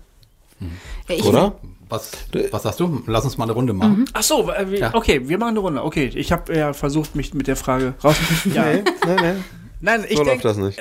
Ich 1.08 1.24
Oder? 1.24 1.58
Was, 1.88 2.10
was 2.50 2.62
sagst 2.62 2.80
du? 2.80 3.02
Lass 3.06 3.24
uns 3.24 3.38
mal 3.38 3.44
eine 3.44 3.52
Runde 3.52 3.72
machen. 3.72 4.00
Mhm. 4.00 4.04
Ach 4.12 4.22
so, 4.22 4.50
äh, 4.50 4.78
ja. 4.78 4.94
okay, 4.94 5.28
wir 5.28 5.38
machen 5.38 5.50
eine 5.50 5.60
Runde. 5.60 5.82
Okay, 5.82 6.10
ich 6.14 6.32
habe 6.32 6.54
ja 6.54 6.72
versucht, 6.72 7.16
mich 7.16 7.32
mit 7.34 7.46
der 7.46 7.56
Frage 7.56 7.94
raus. 8.02 8.16
ja. 8.52 8.64
Nee, 8.68 8.82
nee, 9.06 9.16
nee. 9.20 9.34
Nein, 9.80 10.04
ich 10.08 10.16
so 10.16 10.24
denke, 10.24 10.42
das 10.42 10.56
nicht. 10.56 10.78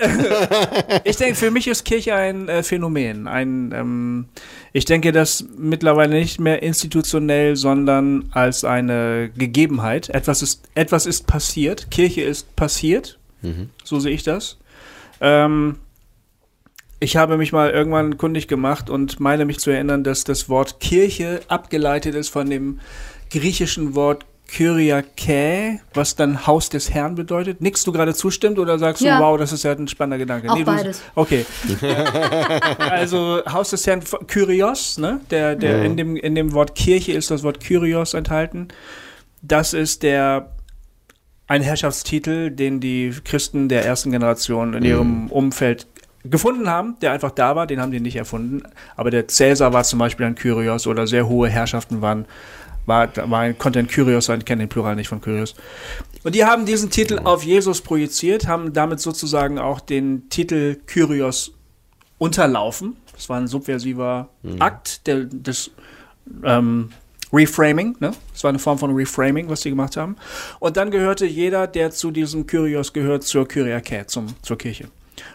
ich 1.04 1.18
denke, 1.18 1.36
für 1.36 1.52
mich 1.52 1.68
ist 1.68 1.86
Kirche 1.86 2.16
ein 2.16 2.50
äh, 2.50 2.64
Phänomen. 2.64 3.28
Ein, 3.28 3.72
ähm, 3.74 4.26
ich 4.74 4.86
denke, 4.86 5.12
das 5.12 5.46
mittlerweile 5.56 6.16
nicht 6.16 6.40
mehr 6.40 6.64
institutionell, 6.64 7.56
sondern 7.56 8.30
als 8.32 8.64
eine 8.64 9.30
Gegebenheit. 9.38 10.10
Etwas 10.10 10.42
ist, 10.42 10.64
etwas 10.74 11.06
ist 11.06 11.28
passiert. 11.28 11.92
Kirche 11.92 12.22
ist 12.22 12.56
passiert. 12.56 13.20
Mhm. 13.44 13.70
So 13.84 14.00
sehe 14.00 14.14
ich 14.14 14.24
das. 14.24 14.58
Ähm, 15.22 15.76
ich 17.00 17.16
habe 17.16 17.38
mich 17.38 17.52
mal 17.52 17.70
irgendwann 17.70 18.18
kundig 18.18 18.48
gemacht 18.48 18.90
und 18.90 19.20
meine 19.20 19.46
mich 19.46 19.60
zu 19.60 19.70
erinnern, 19.70 20.04
dass 20.04 20.24
das 20.24 20.50
Wort 20.50 20.80
Kirche 20.80 21.42
abgeleitet 21.48 22.16
ist 22.16 22.30
von 22.30 22.50
dem 22.50 22.80
griechischen 23.30 23.96
Wort 23.96 24.26
Kyriake, 24.48 25.82
was 25.94 26.16
dann 26.16 26.48
Haus 26.48 26.70
des 26.70 26.94
Herrn 26.94 27.16
bedeutet. 27.16 27.62
Nix 27.62 27.84
du 27.84 27.92
gerade 27.92 28.14
zustimmt 28.14 28.58
oder 28.60 28.80
sagst 28.80 29.02
ja. 29.02 29.20
du, 29.20 29.24
wow, 29.24 29.38
das 29.38 29.52
ist 29.52 29.64
ja 29.64 29.74
ein 29.74 29.88
spannender 29.88 30.18
Gedanke? 30.18 30.50
Auch 30.50 30.56
nee, 30.56 30.64
beides. 30.64 31.02
okay. 31.16 31.46
also 32.78 33.42
Haus 33.52 33.72
des 33.72 33.86
Herrn, 33.86 34.02
Kyrios, 34.28 34.98
ne? 34.98 35.20
Der, 35.30 35.56
der 35.56 35.80
ja. 35.80 35.84
in, 35.84 35.98
dem, 35.98 36.16
in 36.16 36.34
dem 36.34 36.54
Wort 36.54 36.76
Kirche 36.76 37.12
ist 37.12 37.30
das 37.30 37.44
Wort 37.44 37.60
Kyrios 37.60 38.14
enthalten. 38.14 38.70
Das 39.42 39.74
ist 39.74 40.02
der 40.04 40.54
ein 41.48 41.62
Herrschaftstitel, 41.62 42.50
den 42.52 42.80
die 42.80 43.14
Christen 43.24 43.70
der 43.70 43.86
ersten 43.86 44.12
Generation 44.12 44.74
in 44.74 44.84
ihrem 44.84 45.24
mhm. 45.24 45.28
Umfeld 45.28 45.88
gefunden 46.30 46.70
haben, 46.70 46.98
der 47.02 47.12
einfach 47.12 47.32
da 47.32 47.56
war, 47.56 47.68
den 47.68 47.82
haben 47.82 47.92
die 47.92 48.00
nicht 48.00 48.16
erfunden. 48.16 48.64
Aber 48.96 49.12
der 49.12 49.28
Cäsar 49.28 49.74
war 49.74 49.84
zum 49.84 50.00
Beispiel 50.00 50.26
ein 50.26 50.36
Kyrios 50.36 50.88
oder 50.88 51.08
sehr 51.08 51.28
hohe 51.28 51.50
Herrschaften 51.50 52.02
waren, 52.02 52.26
war, 52.86 53.10
war 53.30 53.42
ein, 53.42 53.58
konnte 53.58 53.80
ein 53.80 53.88
Kyrios 53.88 54.26
sein, 54.26 54.40
ich 54.40 54.46
kenne 54.46 54.64
den 54.64 54.70
Plural 54.70 54.96
nicht 54.96 55.10
von 55.10 55.22
Kyrios. 55.22 55.56
Und 56.24 56.36
die 56.36 56.46
haben 56.46 56.66
diesen 56.66 56.90
Titel 56.90 57.20
auf 57.24 57.44
Jesus 57.44 57.82
projiziert, 57.82 58.48
haben 58.48 58.74
damit 58.74 59.00
sozusagen 59.00 59.60
auch 59.60 59.80
den 59.80 60.30
Titel 60.30 60.78
Kyrios 60.86 61.54
unterlaufen. 62.18 62.96
Das 63.14 63.30
war 63.30 63.38
ein 63.38 63.48
subversiver 63.48 64.30
mhm. 64.44 64.62
Akt 64.62 65.06
der, 65.08 65.26
des 65.26 65.72
ähm, 66.44 66.90
Reframing, 67.34 67.98
ne? 68.00 68.14
Das 68.32 68.44
war 68.44 68.50
eine 68.50 68.60
Form 68.60 68.78
von 68.78 68.96
Reframing, 68.96 69.50
was 69.50 69.62
sie 69.62 69.70
gemacht 69.70 69.98
haben. 69.98 70.16
Und 70.60 70.78
dann 70.78 70.92
gehörte 70.92 71.26
jeder, 71.26 71.68
der 71.68 71.92
zu 71.92 72.12
diesem 72.12 72.48
Kyrios 72.48 72.94
gehört, 72.94 73.24
zur 73.24 73.48
Kyriake, 73.48 74.06
zum, 74.08 74.28
zur 74.42 74.58
Kirche. 74.58 74.86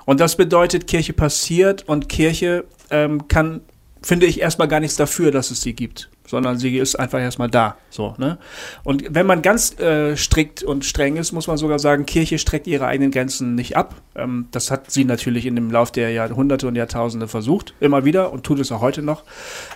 Und 0.04 0.20
das 0.20 0.36
bedeutet, 0.36 0.86
Kirche 0.86 1.12
passiert 1.12 1.88
und 1.88 2.08
Kirche 2.08 2.64
ähm, 2.90 3.28
kann, 3.28 3.60
finde 4.02 4.26
ich, 4.26 4.40
erstmal 4.40 4.68
gar 4.68 4.80
nichts 4.80 4.96
dafür, 4.96 5.30
dass 5.30 5.50
es 5.50 5.62
sie 5.62 5.74
gibt, 5.74 6.10
sondern 6.26 6.58
sie 6.58 6.76
ist 6.78 6.96
einfach 6.96 7.20
erstmal 7.20 7.48
da. 7.48 7.76
So, 7.90 8.14
ne? 8.18 8.38
Und 8.84 9.14
wenn 9.14 9.26
man 9.26 9.42
ganz 9.42 9.78
äh, 9.78 10.16
strikt 10.16 10.62
und 10.62 10.84
streng 10.84 11.16
ist, 11.16 11.32
muss 11.32 11.46
man 11.46 11.56
sogar 11.56 11.78
sagen, 11.78 12.06
Kirche 12.06 12.38
streckt 12.38 12.66
ihre 12.66 12.86
eigenen 12.86 13.10
Grenzen 13.10 13.54
nicht 13.54 13.76
ab. 13.76 13.94
Ähm, 14.14 14.48
das 14.50 14.70
hat 14.70 14.90
sie 14.90 15.04
natürlich 15.04 15.46
in 15.46 15.54
dem 15.56 15.70
Lauf 15.70 15.90
der 15.90 16.10
Jahrhunderte 16.10 16.68
und 16.68 16.76
Jahrtausende 16.76 17.28
versucht, 17.28 17.74
immer 17.80 18.04
wieder 18.04 18.32
und 18.32 18.44
tut 18.44 18.60
es 18.60 18.72
auch 18.72 18.80
heute 18.80 19.02
noch. 19.02 19.24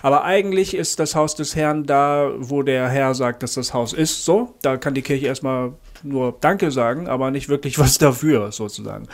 Aber 0.01 0.23
eigentlich 0.23 0.75
ist 0.75 0.99
das 0.99 1.15
Haus 1.15 1.35
des 1.35 1.55
Herrn 1.55 1.85
da, 1.85 2.31
wo 2.37 2.63
der 2.63 2.89
Herr 2.89 3.15
sagt, 3.15 3.43
dass 3.43 3.53
das 3.55 3.73
Haus 3.73 3.93
ist. 3.93 4.25
So, 4.25 4.55
da 4.61 4.77
kann 4.77 4.93
die 4.93 5.01
Kirche 5.01 5.27
erstmal 5.27 5.73
nur 6.03 6.37
Danke 6.39 6.71
sagen, 6.71 7.07
aber 7.07 7.31
nicht 7.31 7.49
wirklich 7.49 7.79
was 7.79 7.97
dafür, 7.99 8.51
sozusagen. 8.51 9.07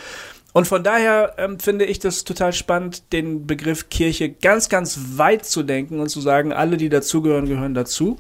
Und 0.54 0.68
von 0.68 0.84
daher 0.84 1.34
ähm, 1.38 1.60
finde 1.60 1.86
ich 1.86 2.00
das 2.00 2.24
total 2.24 2.54
spannend, 2.54 3.12
den 3.12 3.48
Begriff 3.48 3.90
Kirche 3.90 4.30
ganz, 4.30 4.70
ganz 4.70 5.18
weit 5.18 5.46
zu 5.46 5.64
denken 5.64 6.00
und 6.00 6.10
zu 6.10 6.22
sagen, 6.22 6.54
alle, 6.54 6.78
die 6.78 6.90
dazugehören, 6.90 7.48
gehören 7.48 7.74
dazu. 7.74 8.18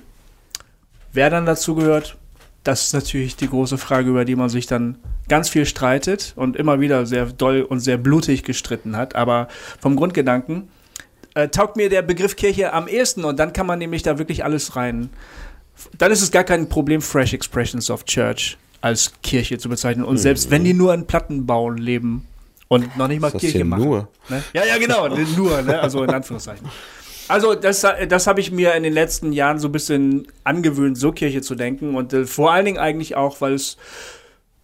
Wer 1.14 1.30
dann 1.30 1.46
dazugehört, 1.46 2.18
das 2.64 2.86
ist 2.86 2.94
natürlich 2.94 3.36
die 3.36 3.50
große 3.50 3.78
Frage, 3.78 4.10
über 4.10 4.26
die 4.26 4.36
man 4.36 4.50
sich 4.50 4.66
dann 4.66 4.98
ganz 5.30 5.50
viel 5.50 5.68
streitet 5.68 6.34
und 6.36 6.56
immer 6.56 6.80
wieder 6.80 7.06
sehr 7.06 7.28
doll 7.28 7.62
und 7.62 7.82
sehr 7.82 7.98
blutig 7.98 8.44
gestritten 8.44 8.98
hat. 8.98 9.16
Aber 9.16 9.48
vom 9.80 9.96
Grundgedanken 9.96 10.70
äh, 11.36 11.50
taugt 11.50 11.78
mir 11.78 11.90
der 11.90 12.02
Begriff 12.02 12.36
Kirche 12.36 12.74
am 12.74 12.88
ehesten 12.88 13.26
und 13.26 13.38
dann 13.38 13.54
kann 13.54 13.68
man 13.68 13.78
nämlich 13.78 14.02
da 14.02 14.18
wirklich 14.18 14.44
alles 14.44 14.76
rein. 14.76 15.12
Dann 16.00 16.12
ist 16.12 16.22
es 16.22 16.32
gar 16.32 16.44
kein 16.44 16.68
Problem, 16.68 17.02
Fresh 17.02 17.34
Expressions 17.34 17.92
of 17.92 18.06
Church 18.06 18.58
als 18.84 19.14
Kirche 19.24 19.58
zu 19.58 19.70
bezeichnen. 19.70 20.04
Und 20.04 20.18
selbst 20.18 20.52
wenn 20.52 20.66
die 20.66 20.74
nur 20.74 20.92
an 20.92 21.08
Plattenbau 21.08 21.70
leben 21.70 22.28
und 22.68 22.98
noch 22.98 23.08
nicht 23.08 23.22
mal 23.22 23.32
Kirche 23.32 23.64
machen. 23.64 23.82
Nur? 23.82 24.10
Ne? 24.28 24.44
Ja, 24.52 24.66
ja, 24.66 24.78
genau, 24.78 25.08
nur, 25.08 25.62
ne? 25.62 25.80
also 25.80 26.04
in 26.04 26.10
Anführungszeichen. 26.10 26.68
Also 27.30 27.56
das, 27.56 27.86
das 28.10 28.28
habe 28.28 28.42
ich 28.42 28.52
mir 28.52 28.74
in 28.74 28.84
den 28.84 28.92
letzten 28.92 29.32
Jahren 29.32 29.58
so 29.58 29.70
ein 29.70 29.72
bisschen 29.72 30.28
angewöhnt, 30.44 30.98
so 30.98 31.14
Kirche 31.14 31.42
zu 31.42 31.56
denken. 31.56 31.96
Und 31.96 32.12
äh, 32.12 32.26
vor 32.26 32.52
allen 32.52 32.66
Dingen 32.66 32.78
eigentlich 32.78 33.16
auch, 33.16 33.40
weil 33.40 33.54
es 33.54 33.78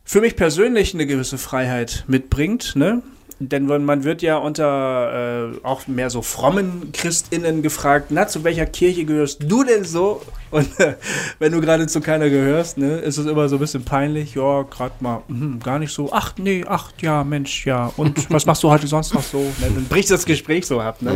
für 0.04 0.20
mich 0.20 0.36
persönlich 0.36 0.94
eine 0.94 1.06
gewisse 1.08 1.38
Freiheit 1.38 2.04
mitbringt. 2.08 2.76
Ne? 2.76 3.02
Denn 3.40 3.66
man 3.66 4.04
wird 4.04 4.22
ja 4.22 4.38
unter 4.38 5.54
äh, 5.54 5.66
auch 5.66 5.88
mehr 5.88 6.10
so 6.10 6.22
frommen 6.22 6.92
ChristInnen 6.94 7.62
gefragt, 7.62 8.08
na, 8.10 8.28
zu 8.28 8.44
welcher 8.44 8.66
Kirche 8.66 9.06
gehörst 9.06 9.44
du 9.44 9.64
denn 9.64 9.86
so? 9.86 10.22
Und 10.52 10.80
äh, 10.80 10.96
wenn 11.40 11.52
du 11.52 11.62
gerade 11.62 11.88
zu 11.88 12.02
keiner 12.02 12.30
gehörst, 12.30 12.78
ne, 12.78 12.98
ist 12.98 13.18
es 13.18 13.26
immer 13.26 13.48
so 13.48 13.56
ein 13.56 13.60
bisschen 13.60 13.86
peinlich. 13.86 14.36
Ja, 14.36 14.64
gerade 14.64 14.94
mal, 15.00 15.24
mh, 15.28 15.64
gar 15.64 15.80
nicht 15.80 15.94
so. 15.94 16.10
Ach, 16.12 16.34
nee, 16.38 16.66
ach, 16.68 16.92
ja, 17.02 17.24
Mensch, 17.24 17.66
ja. 17.66 17.92
Und 17.96 18.30
was 18.30 18.46
machst 18.46 18.64
du 18.64 18.70
heute 18.70 18.88
sonst 18.88 19.14
noch 19.14 19.24
so? 19.24 19.40
Ne, 19.40 19.72
dann 19.74 19.86
bricht 19.86 20.12
das 20.12 20.26
Gespräch 20.26 20.68
so 20.68 20.82
ab, 20.82 21.02
ne? 21.02 21.14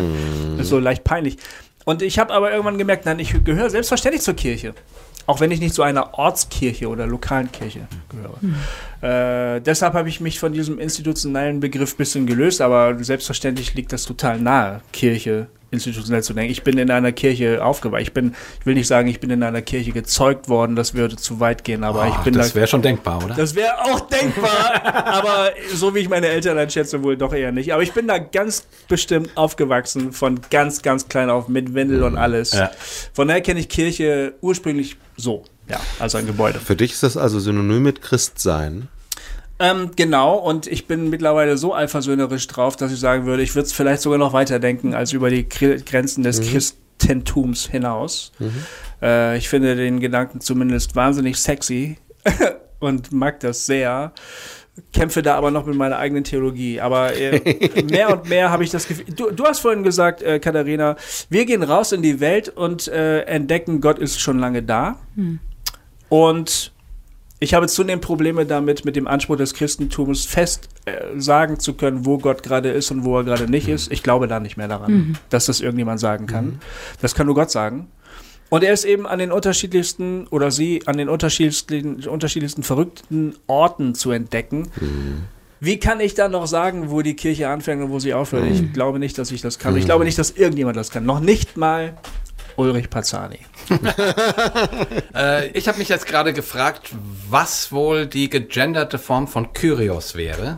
Ist 0.58 0.70
so 0.70 0.80
leicht 0.80 1.04
peinlich. 1.04 1.38
Und 1.86 2.02
ich 2.02 2.20
habe 2.20 2.34
aber 2.34 2.52
irgendwann 2.52 2.78
gemerkt, 2.78 3.06
nein, 3.06 3.20
ich 3.20 3.44
gehöre 3.44 3.70
selbstverständlich 3.70 4.24
zur 4.24 4.36
Kirche. 4.36 4.74
Auch 5.26 5.40
wenn 5.40 5.52
ich 5.52 5.60
nicht 5.60 5.74
zu 5.74 5.84
einer 5.84 6.18
Ortskirche 6.18 6.88
oder 6.90 7.08
lokalen 7.08 7.50
Kirche 7.52 7.88
gehöre. 8.10 9.56
Äh, 9.56 9.62
deshalb 9.62 9.94
habe 9.94 10.10
ich 10.10 10.20
mich 10.20 10.40
von 10.40 10.52
diesem 10.52 10.80
institutionellen 10.80 11.62
Begriff 11.62 11.94
ein 11.94 11.98
bisschen 11.98 12.26
gelöst, 12.26 12.60
aber 12.62 13.02
selbstverständlich 13.02 13.74
liegt 13.74 13.94
das 13.94 14.04
total 14.04 14.40
nahe, 14.40 14.82
Kirche 14.92 15.48
institutionell 15.74 16.24
zu 16.24 16.34
denken. 16.34 16.52
Ich 16.52 16.64
bin 16.64 16.78
in 16.78 16.90
einer 16.92 17.12
Kirche 17.12 17.64
aufgewachsen. 17.64 18.04
Ich 18.04 18.14
bin, 18.14 18.36
ich 18.60 18.66
will 18.66 18.76
nicht 18.76 18.88
sagen, 18.88 19.08
ich 19.08 19.20
bin 19.20 19.30
in 19.30 19.44
einer 19.44 19.62
Kirche 19.62 19.92
gezeugt 19.92 20.48
worden, 20.48 20.76
das 20.76 20.94
würde 20.94 21.16
zu 21.16 21.40
weit 21.40 21.64
gehen, 21.64 21.84
aber 21.84 22.08
ich 22.08 22.14
Ach, 22.14 22.24
bin 22.24 22.34
das 22.36 22.50
da. 22.50 22.56
wäre 22.56 22.68
schon 22.68 22.82
denkbar, 22.82 23.24
oder? 23.24 23.36
Das 23.36 23.56
wäre 23.56 23.74
auch 23.84 24.02
denkbar, 24.02 24.86
aber 25.06 25.52
so 25.74 25.94
wie 25.96 26.00
ich 26.00 26.10
meine 26.10 26.28
Eltern 26.28 26.58
einschätze, 26.58 27.04
wohl 27.04 27.18
doch 27.18 27.34
eher 27.34 27.52
nicht. 27.52 27.74
Aber 27.74 27.84
ich 27.84 27.92
bin 27.92 28.08
da 28.08 28.20
ganz 28.20 28.66
bestimmt 28.88 29.32
aufgewachsen, 29.36 30.14
von 30.14 30.40
ganz, 30.50 30.82
ganz 30.82 31.08
klein 31.08 31.30
auf, 31.30 31.48
mit 31.48 31.74
Windel 31.74 32.04
und 32.04 32.18
alles. 32.18 32.54
Ja. 32.54 32.72
Von 33.14 33.28
daher 33.28 33.42
kenne 33.42 33.60
ich 33.60 33.70
Kirche 33.70 34.36
ursprünglich 34.42 34.98
so, 35.18 35.44
ja, 35.70 35.80
also 36.00 36.18
ein 36.18 36.28
Gebäude. 36.28 36.60
Für 36.60 36.76
dich 36.76 36.94
ist 36.94 37.04
das 37.04 37.18
also 37.18 37.40
synonym 37.40 37.84
mit 37.84 38.02
Christsein. 38.02 38.88
Ähm, 39.60 39.92
genau, 39.96 40.36
und 40.36 40.68
ich 40.68 40.88
bin 40.88 41.10
mittlerweile 41.10 41.58
so 41.58 41.74
eifersöhnerisch 41.76 42.48
drauf, 42.48 42.76
dass 42.76 42.92
ich 42.92 43.00
sagen 43.00 43.26
würde, 43.26 43.44
ich 43.44 43.54
würde 43.56 43.68
es 43.68 43.74
vielleicht 43.74 44.02
sogar 44.02 44.18
noch 44.20 44.34
weiterdenken 44.34 44.94
als 44.94 45.14
über 45.14 45.30
die 45.30 45.46
Gre- 45.46 45.84
Grenzen 45.86 46.24
des 46.24 46.42
Christentums 46.42 47.68
hinaus. 47.68 48.32
Äh, 49.02 49.38
ich 49.38 49.50
finde 49.50 49.76
den 49.76 50.00
Gedanken 50.00 50.42
zumindest 50.42 50.96
wahnsinnig 50.96 51.38
sexy 51.38 51.98
und 52.80 53.12
mag 53.12 53.40
das 53.42 53.66
sehr. 53.66 54.12
Kämpfe 54.92 55.22
da 55.22 55.36
aber 55.36 55.52
noch 55.52 55.68
mit 55.68 55.76
meiner 55.76 55.98
eigenen 56.00 56.24
Theologie. 56.24 56.82
Aber 56.82 57.16
äh, 57.16 57.84
mehr 57.92 58.10
und 58.12 58.28
mehr 58.28 58.50
habe 58.50 58.64
ich 58.64 58.72
das 58.72 58.88
Gefühl. 58.88 59.06
Du, 59.16 59.30
du 59.30 59.46
hast 59.46 59.60
vorhin 59.60 59.84
gesagt, 59.84 60.24
äh, 60.24 60.40
Katharina, 60.40 60.96
wir 61.30 61.46
gehen 61.46 61.62
raus 61.62 61.92
in 61.92 62.02
die 62.02 62.20
Welt 62.20 62.50
und 62.50 62.88
äh, 62.88 63.22
entdecken, 63.22 63.82
Gott 63.82 64.00
ist 64.00 64.20
schon 64.20 64.40
lange 64.40 64.64
da. 64.64 64.98
Und 66.10 66.73
ich 67.44 67.54
habe 67.54 67.68
zunehmend 67.68 68.06
Probleme 68.06 68.46
damit, 68.46 68.86
mit 68.86 68.96
dem 68.96 69.06
Anspruch 69.06 69.36
des 69.36 69.54
Christentums 69.54 70.24
fest 70.24 70.70
äh, 70.86 70.94
sagen 71.18 71.60
zu 71.60 71.74
können, 71.74 72.06
wo 72.06 72.18
Gott 72.18 72.42
gerade 72.42 72.70
ist 72.70 72.90
und 72.90 73.04
wo 73.04 73.18
er 73.18 73.26
gerade 73.26 73.52
nicht 73.52 73.68
ist. 73.68 73.92
Ich 73.92 74.02
glaube 74.02 74.30
da 74.30 74.40
nicht 74.40 74.56
mehr 74.56 74.70
daran, 74.70 75.18
dass 75.30 75.48
das 75.48 75.60
irgendjemand 75.60 76.00
sagen 76.00 76.26
kann. 76.26 76.62
Das 77.02 77.16
kann 77.16 77.26
nur 77.26 77.36
Gott 77.36 77.52
sagen. 77.52 77.88
Und 78.50 78.64
er 78.64 78.72
ist 78.72 78.86
eben 78.86 79.06
an 79.06 79.20
den 79.20 79.34
unterschiedlichsten 79.34 80.26
oder 80.28 80.52
sie 80.52 80.84
an 80.86 80.98
den 80.98 81.10
unterschiedlichsten, 81.10 82.08
unterschiedlichsten 82.08 82.64
verrückten 82.64 83.36
Orten 83.48 83.94
zu 83.94 84.12
entdecken. 84.12 84.70
Wie 85.60 85.80
kann 85.80 86.00
ich 86.00 86.14
dann 86.14 86.32
noch 86.32 86.48
sagen, 86.48 86.92
wo 86.92 87.02
die 87.02 87.16
Kirche 87.16 87.50
anfängt 87.50 87.84
und 87.84 87.90
wo 87.90 88.00
sie 88.00 88.14
aufhört? 88.14 88.46
Ich 88.52 88.72
glaube 88.72 89.00
nicht, 89.00 89.18
dass 89.18 89.32
ich 89.32 89.42
das 89.42 89.60
kann. 89.60 89.76
Ich 89.76 89.86
glaube 89.86 90.06
nicht, 90.06 90.18
dass 90.18 90.32
irgendjemand 90.32 90.78
das 90.78 90.92
kann. 90.92 91.06
Noch 91.06 91.20
nicht 91.20 91.58
mal 91.58 91.98
Ulrich 92.56 92.90
Pazzani. 92.90 93.40
Äh, 95.16 95.50
ich 95.50 95.68
habe 95.68 95.78
mich 95.78 95.90
jetzt 95.90 96.08
gerade 96.08 96.34
gefragt, 96.34 96.90
was 97.30 97.72
wohl 97.72 98.08
die 98.08 98.32
gegenderte 98.32 98.98
Form 98.98 99.28
von 99.28 99.54
Kyrios 99.54 100.16
wäre. 100.16 100.58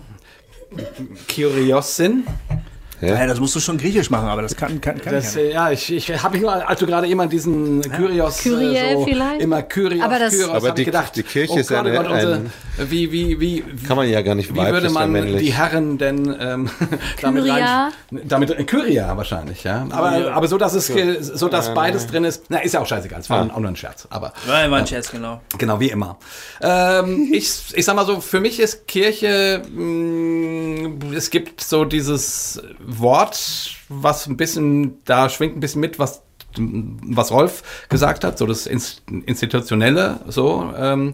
Kyriosin? 2.99 3.19
Ja, 3.21 3.27
das 3.27 3.39
musst 3.39 3.55
du 3.55 3.59
schon 3.59 3.77
griechisch 3.77 4.09
machen, 4.09 4.27
aber 4.27 4.41
das 4.41 4.55
kann, 4.55 4.79
kann, 4.81 4.99
kann 5.01 5.13
Das, 5.13 5.35
ich 5.35 5.35
ja 5.35 5.41
nicht. 5.43 5.51
äh, 5.51 5.53
ja, 5.53 5.71
ich, 5.71 5.91
ich 6.11 6.23
habe 6.23 6.33
mich 6.33 6.41
nur, 6.41 6.67
als 6.67 6.79
du 6.79 6.85
gerade 6.85 7.07
immer 7.07 7.27
diesen 7.27 7.81
Kyrios 7.81 8.37
Kyrie 8.39 8.75
äh, 8.75 8.93
so, 8.93 9.05
vielleicht? 9.05 9.41
immer 9.41 9.61
Kyrios, 9.63 10.03
Aber 10.03 10.19
das- 10.19 10.33
Kyrios, 10.33 10.49
Aber 10.49 10.71
die- 10.71 10.81
ich 10.81 10.85
gedacht, 10.85 11.15
die 11.15 11.23
Kirche 11.23 11.53
oh 11.53 11.57
ist 11.57 11.69
ja 11.69 11.81
Gott, 11.81 11.85
oh 11.85 11.89
eine- 11.89 11.97
Gott, 11.97 12.11
unsere- 12.13 12.33
ein- 12.35 12.51
wie, 12.89 13.11
wie, 13.11 13.39
wie, 13.39 13.63
Kann 13.87 13.95
man 13.97 14.09
ja 14.09 14.21
gar 14.21 14.35
nicht 14.35 14.53
wie 14.53 14.59
würde 14.59 14.89
man 14.89 15.11
männlich. 15.11 15.41
die 15.45 15.53
Herren 15.53 15.97
denn 15.97 16.35
ähm, 16.39 16.69
damit 17.21 17.43
Kyria? 17.45 17.55
rein, 17.85 18.21
damit 18.25 18.49
äh, 18.51 18.63
Kyria 18.65 19.15
wahrscheinlich, 19.15 19.63
ja. 19.63 19.85
Aber, 19.91 20.33
aber 20.33 20.47
so 20.47 20.57
dass 20.57 20.73
es 20.73 20.87
so 21.21 21.47
dass 21.47 21.73
beides 21.73 22.07
drin 22.07 22.25
ist. 22.25 22.43
Na, 22.49 22.57
ist 22.59 22.73
ja 22.73 22.81
auch 22.81 22.85
scheißegal, 22.87 23.21
es 23.21 23.29
war 23.29 23.49
auch 23.53 23.59
nur 23.59 23.69
ein 23.69 23.75
Scherz, 23.77 24.07
aber 24.09 24.33
Nein, 24.47 24.69
war 24.71 24.79
ein 24.79 24.87
Scherz, 24.87 25.09
genau. 25.11 25.39
Genau, 25.57 25.79
wie 25.79 25.89
immer. 25.89 26.17
Ähm, 26.61 27.29
ich, 27.33 27.49
ich 27.73 27.85
sag 27.85 27.95
mal 27.95 28.05
so, 28.05 28.19
für 28.19 28.39
mich 28.41 28.59
ist 28.59 28.87
Kirche, 28.87 29.61
mh, 29.73 31.15
es 31.15 31.29
gibt 31.29 31.61
so 31.61 31.85
dieses 31.85 32.61
Wort, 32.87 33.71
was 33.89 34.27
ein 34.27 34.37
bisschen, 34.37 34.99
da 35.05 35.29
schwingt 35.29 35.55
ein 35.57 35.59
bisschen 35.59 35.81
mit, 35.81 35.99
was, 35.99 36.21
was 36.57 37.31
Rolf 37.31 37.63
gesagt 37.89 38.23
hat, 38.23 38.37
so 38.37 38.45
das 38.45 38.67
Ins- 38.67 39.01
Institutionelle, 39.25 40.21
so. 40.27 40.73
Ähm, 40.77 41.13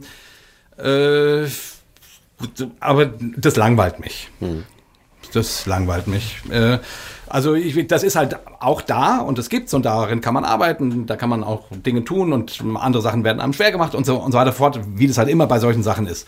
äh, 0.78 1.48
aber 2.80 3.06
das 3.38 3.56
langweilt 3.56 4.00
mich. 4.00 4.30
Das 5.34 5.66
langweilt 5.66 6.08
mich. 6.08 6.38
Äh, 6.50 6.80
also 7.28 7.54
ich, 7.54 7.88
das 7.88 8.04
ist 8.04 8.16
halt 8.16 8.38
auch 8.60 8.82
da 8.82 9.20
und 9.20 9.40
es 9.40 9.50
gibt's 9.50 9.74
und 9.74 9.86
darin 9.86 10.20
kann 10.22 10.34
man 10.34 10.44
arbeiten, 10.44 11.06
da 11.06 11.16
kann 11.16 11.30
man 11.30 11.44
auch 11.44 11.68
Dinge 11.72 12.04
tun 12.04 12.34
und 12.34 12.62
andere 12.76 13.02
Sachen 13.02 13.24
werden 13.24 13.40
einem 13.40 13.54
schwer 13.54 13.72
gemacht 13.72 13.96
und 13.96 14.06
so 14.06 14.18
und 14.18 14.34
so 14.34 14.38
weiter 14.38 14.52
fort, 14.52 14.80
wie 14.96 15.08
das 15.08 15.18
halt 15.18 15.30
immer 15.30 15.48
bei 15.48 15.60
solchen 15.60 15.84
Sachen 15.84 16.08
ist. 16.08 16.28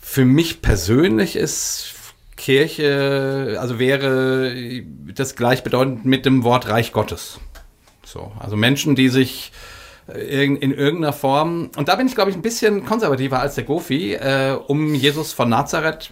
Für 0.00 0.24
mich 0.24 0.60
persönlich 0.62 1.36
ist 1.36 1.92
Kirche, 2.38 3.58
also 3.60 3.78
wäre 3.78 4.82
das 5.14 5.36
gleichbedeutend 5.36 6.06
mit 6.06 6.24
dem 6.24 6.44
Wort 6.44 6.68
Reich 6.68 6.92
Gottes. 6.92 7.38
So, 8.06 8.32
also 8.38 8.56
Menschen, 8.56 8.94
die 8.94 9.10
sich 9.10 9.52
äh, 10.08 10.44
in, 10.44 10.56
in 10.56 10.72
irgendeiner 10.72 11.12
Form, 11.12 11.70
und 11.76 11.88
da 11.88 11.96
bin 11.96 12.06
ich, 12.06 12.14
glaube 12.14 12.30
ich, 12.30 12.36
ein 12.36 12.42
bisschen 12.42 12.86
konservativer 12.86 13.40
als 13.40 13.56
der 13.56 13.64
Gofi, 13.64 14.14
äh, 14.14 14.56
um 14.66 14.94
Jesus 14.94 15.34
von 15.34 15.50
Nazareth 15.50 16.10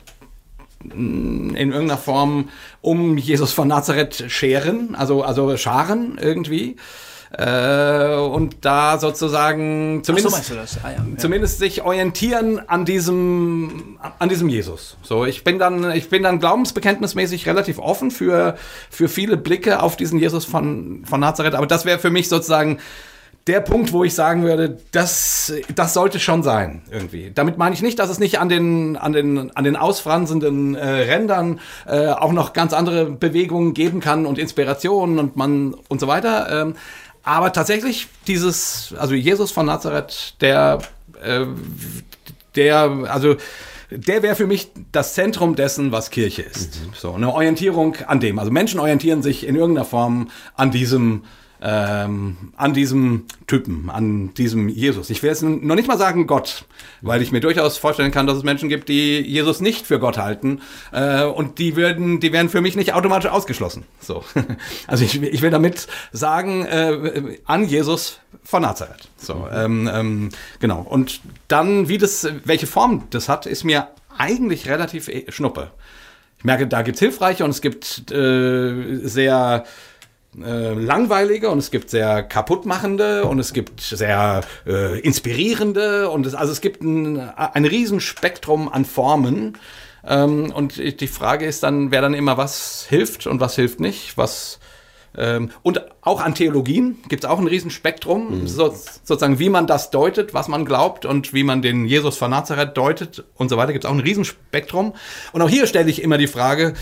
in 0.85 1.57
irgendeiner 1.57 1.97
Form 1.97 2.51
um 2.81 3.17
Jesus 3.17 3.53
von 3.53 3.67
Nazareth 3.67 4.25
scheren, 4.29 4.95
also, 4.95 5.23
also 5.23 5.57
scharen 5.57 6.19
irgendwie. 6.21 6.77
Äh, 7.39 8.17
und 8.17 8.65
da 8.65 8.99
sozusagen 8.99 10.01
zumindest, 10.03 10.51
das? 10.55 10.79
Ah. 10.83 10.93
Ja. 10.93 11.05
zumindest 11.19 11.59
sich 11.59 11.83
orientieren 11.83 12.67
an 12.67 12.87
diesem, 12.87 13.99
an 14.19 14.31
diesem 14.31 14.49
Jesus. 14.49 14.97
So, 15.03 15.27
ich 15.27 15.45
bin 15.45 15.59
dann, 15.59 15.91
ich 15.91 16.09
bin 16.09 16.23
dann 16.23 16.41
glaubensbekenntnismäßig 16.41 17.47
relativ 17.47 17.79
offen 17.79 18.11
für, 18.11 18.57
für 18.89 19.09
viele 19.09 19.37
Blicke 19.37 19.83
auf 19.83 19.97
diesen 19.97 20.19
Jesus 20.19 20.47
von, 20.47 21.05
von 21.05 21.21
Nazareth, 21.21 21.55
aber 21.55 21.67
das 21.67 21.85
wäre 21.85 21.99
für 21.99 22.11
mich 22.11 22.31
sozusagen 22.31 22.79
der 23.47 23.61
Punkt, 23.61 23.93
wo 23.93 24.03
ich 24.03 24.15
sagen 24.15 24.43
würde, 24.43 24.79
das, 24.91 25.53
das 25.73 25.95
sollte 25.95 26.19
schon 26.19 26.43
sein, 26.43 26.83
irgendwie. 26.91 27.31
Damit 27.33 27.59
meine 27.59 27.75
ich 27.75 27.83
nicht, 27.83 27.99
dass 27.99 28.11
es 28.11 28.19
nicht 28.19 28.41
an 28.41 28.49
den, 28.49 28.97
an 28.97 29.13
den, 29.13 29.57
an 29.57 29.63
den 29.63 29.77
ausfranzenden 29.77 30.75
äh, 30.75 30.85
Rändern 30.85 31.61
äh, 31.87 32.09
auch 32.09 32.33
noch 32.33 32.55
ganz 32.55 32.73
andere 32.73 33.07
Bewegungen 33.07 33.73
geben 33.73 34.01
kann 34.01 34.27
und 34.27 34.39
Inspirationen 34.39 35.21
und 35.21 35.37
man 35.37 35.75
und 35.89 36.01
so 36.01 36.09
weiter. 36.09 36.63
Ähm, 36.63 36.75
aber 37.27 37.53
tatsächlich 37.53 38.07
dieses, 38.29 38.95
also 38.97 39.15
Jesus 39.15 39.51
von 39.51 39.67
Nazareth, 39.67 40.37
der, 40.41 40.79
äh, 41.21 41.45
der, 42.55 42.83
also 43.11 43.37
der 43.91 44.23
wäre 44.23 44.37
für 44.37 44.47
mich 44.47 44.69
das 44.93 45.15
Zentrum 45.15 45.57
dessen, 45.57 45.91
was 45.91 46.11
Kirche 46.11 46.43
ist. 46.43 46.81
So 46.95 47.13
eine 47.13 47.35
Orientierung 47.35 47.97
an 48.07 48.21
dem. 48.21 48.39
Also 48.39 48.53
Menschen 48.53 48.79
orientieren 48.79 49.23
sich 49.23 49.45
in 49.45 49.57
irgendeiner 49.57 49.85
Form 49.85 50.31
an 50.55 50.71
diesem 50.71 51.25
ähm, 51.61 52.53
an 52.57 52.75
diesem 52.75 53.25
Typen, 53.47 53.91
an 53.91 54.35
diesem 54.35 54.69
Jesus. 54.69 55.11
Ich 55.11 55.23
will 55.23 55.31
jetzt 55.31 55.43
noch 55.43 55.75
nicht 55.75 55.89
mal 55.89 55.99
sagen 55.99 56.27
Gott, 56.27 56.65
weil 57.01 57.23
ich 57.23 57.33
mir 57.33 57.41
durchaus 57.41 57.79
vorstellen 57.79 58.11
kann, 58.11 58.27
dass 58.27 58.37
es 58.37 58.43
Menschen 58.43 58.69
gibt, 58.69 58.89
die 58.89 59.21
Jesus 59.21 59.61
nicht 59.61 59.87
für 59.87 59.99
Gott 59.99 60.19
halten 60.19 60.61
äh, 60.93 61.25
und 61.25 61.59
die 61.59 61.77
würden, 61.77 62.21
die 62.21 62.33
wären 62.33 62.49
für 62.49 62.61
mich 62.61 62.77
nicht 62.77 62.93
automatisch 62.93 63.31
ausgeschlossen. 63.31 63.85
So, 64.01 64.25
also 64.87 65.05
ich, 65.05 65.23
ich 65.23 65.43
will 65.43 65.51
damit 65.51 65.87
sagen 66.13 66.65
äh, 66.65 67.39
an 67.45 67.67
Jesus 67.67 68.21
von 68.43 68.63
Nazareth. 68.63 69.09
So, 69.17 69.49
ähm, 69.53 69.91
ähm, 69.93 70.29
genau. 70.61 70.81
Und 70.81 71.21
dann, 71.49 71.89
wie 71.89 71.99
das, 71.99 72.29
welche 72.45 72.67
Form 72.67 73.05
das 73.11 73.29
hat, 73.29 73.47
ist 73.47 73.65
mir 73.65 73.89
eigentlich 74.17 74.69
relativ 74.69 75.09
eh- 75.09 75.31
schnuppe. 75.31 75.71
Ich 76.39 76.45
merke, 76.45 76.67
da 76.67 76.83
gibt's 76.83 77.01
hilfreiche 77.01 77.45
und 77.45 77.51
es 77.51 77.61
gibt 77.61 78.11
äh, 78.11 78.99
sehr 79.03 79.65
äh, 80.43 80.75
langweilige 80.75 81.51
und 81.51 81.59
es 81.59 81.71
gibt 81.71 81.91
sehr 81.91 82.23
kaputtmachende 82.23 83.25
und 83.25 83.39
es 83.39 83.53
gibt 83.53 83.81
sehr 83.81 84.43
äh, 84.67 85.01
inspirierende 85.01 86.11
und 86.11 86.27
es, 86.27 86.35
also 86.35 86.53
es 86.53 86.61
gibt 86.61 86.83
ein, 86.83 87.19
ein 87.19 87.65
Riesenspektrum 87.65 88.69
an 88.69 88.85
Formen. 88.85 89.59
Ähm, 90.07 90.53
und 90.53 90.79
die 91.01 91.09
Frage 91.09 91.47
ist 91.47 91.63
dann, 91.63 91.91
wer 91.91 92.01
dann 92.01 92.15
immer 92.15 92.37
was 92.37 92.87
hilft 92.89 93.27
und 93.27 93.41
was 93.41 93.57
hilft 93.57 93.81
nicht, 93.81 94.17
was 94.17 94.61
ähm, 95.17 95.51
und 95.63 95.81
auch 96.03 96.21
an 96.21 96.35
Theologien 96.35 96.99
gibt 97.09 97.25
es 97.25 97.31
auch 97.31 97.39
ein 97.39 97.47
Riesenspektrum, 97.47 98.47
so, 98.47 98.75
sozusagen 99.03 99.39
wie 99.39 99.49
man 99.49 99.67
das 99.67 99.91
deutet, 99.91 100.35
was 100.35 100.49
man 100.49 100.65
glaubt 100.65 101.07
und 101.07 101.33
wie 101.33 101.43
man 101.43 101.63
den 101.63 101.87
Jesus 101.87 102.17
von 102.19 102.31
Nazareth 102.31 102.77
deutet 102.77 103.25
und 103.35 103.49
so 103.49 103.57
weiter, 103.57 103.73
gibt 103.73 103.85
es 103.85 103.91
auch 103.91 103.95
ein 103.95 104.01
Riesenspektrum. 104.01 104.95
Und 105.33 105.43
auch 105.43 105.49
hier 105.49 105.67
stelle 105.67 105.89
ich 105.91 106.03
immer 106.03 106.19
die 106.19 106.27
Frage, 106.27 106.75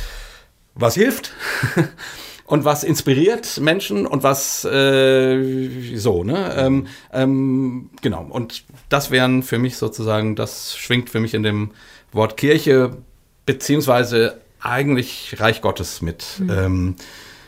was 0.75 0.95
hilft 0.95 1.33
und 2.47 2.65
was 2.65 2.85
inspiriert 2.85 3.59
Menschen 3.61 4.07
und 4.07 4.23
was 4.23 4.65
äh, 4.65 5.97
so, 5.97 6.25
ne? 6.25 6.55
Ähm, 6.57 6.87
ähm, 7.13 7.91
genau. 8.03 8.27
Und 8.29 8.65
das 8.89 9.11
wären 9.11 9.43
für 9.43 9.59
mich 9.59 9.77
sozusagen, 9.77 10.37
das 10.37 10.77
schwingt 10.77 11.09
für 11.11 11.21
mich 11.21 11.35
in 11.35 11.43
dem 11.43 11.71
Wort 12.13 12.37
Kirche, 12.37 12.99
beziehungsweise 13.47 14.41
eigentlich 14.61 15.37
Reich 15.39 15.63
Gottes 15.63 16.03
mit. 16.03 16.25
Mhm. 16.39 16.51
Ähm, 16.51 16.97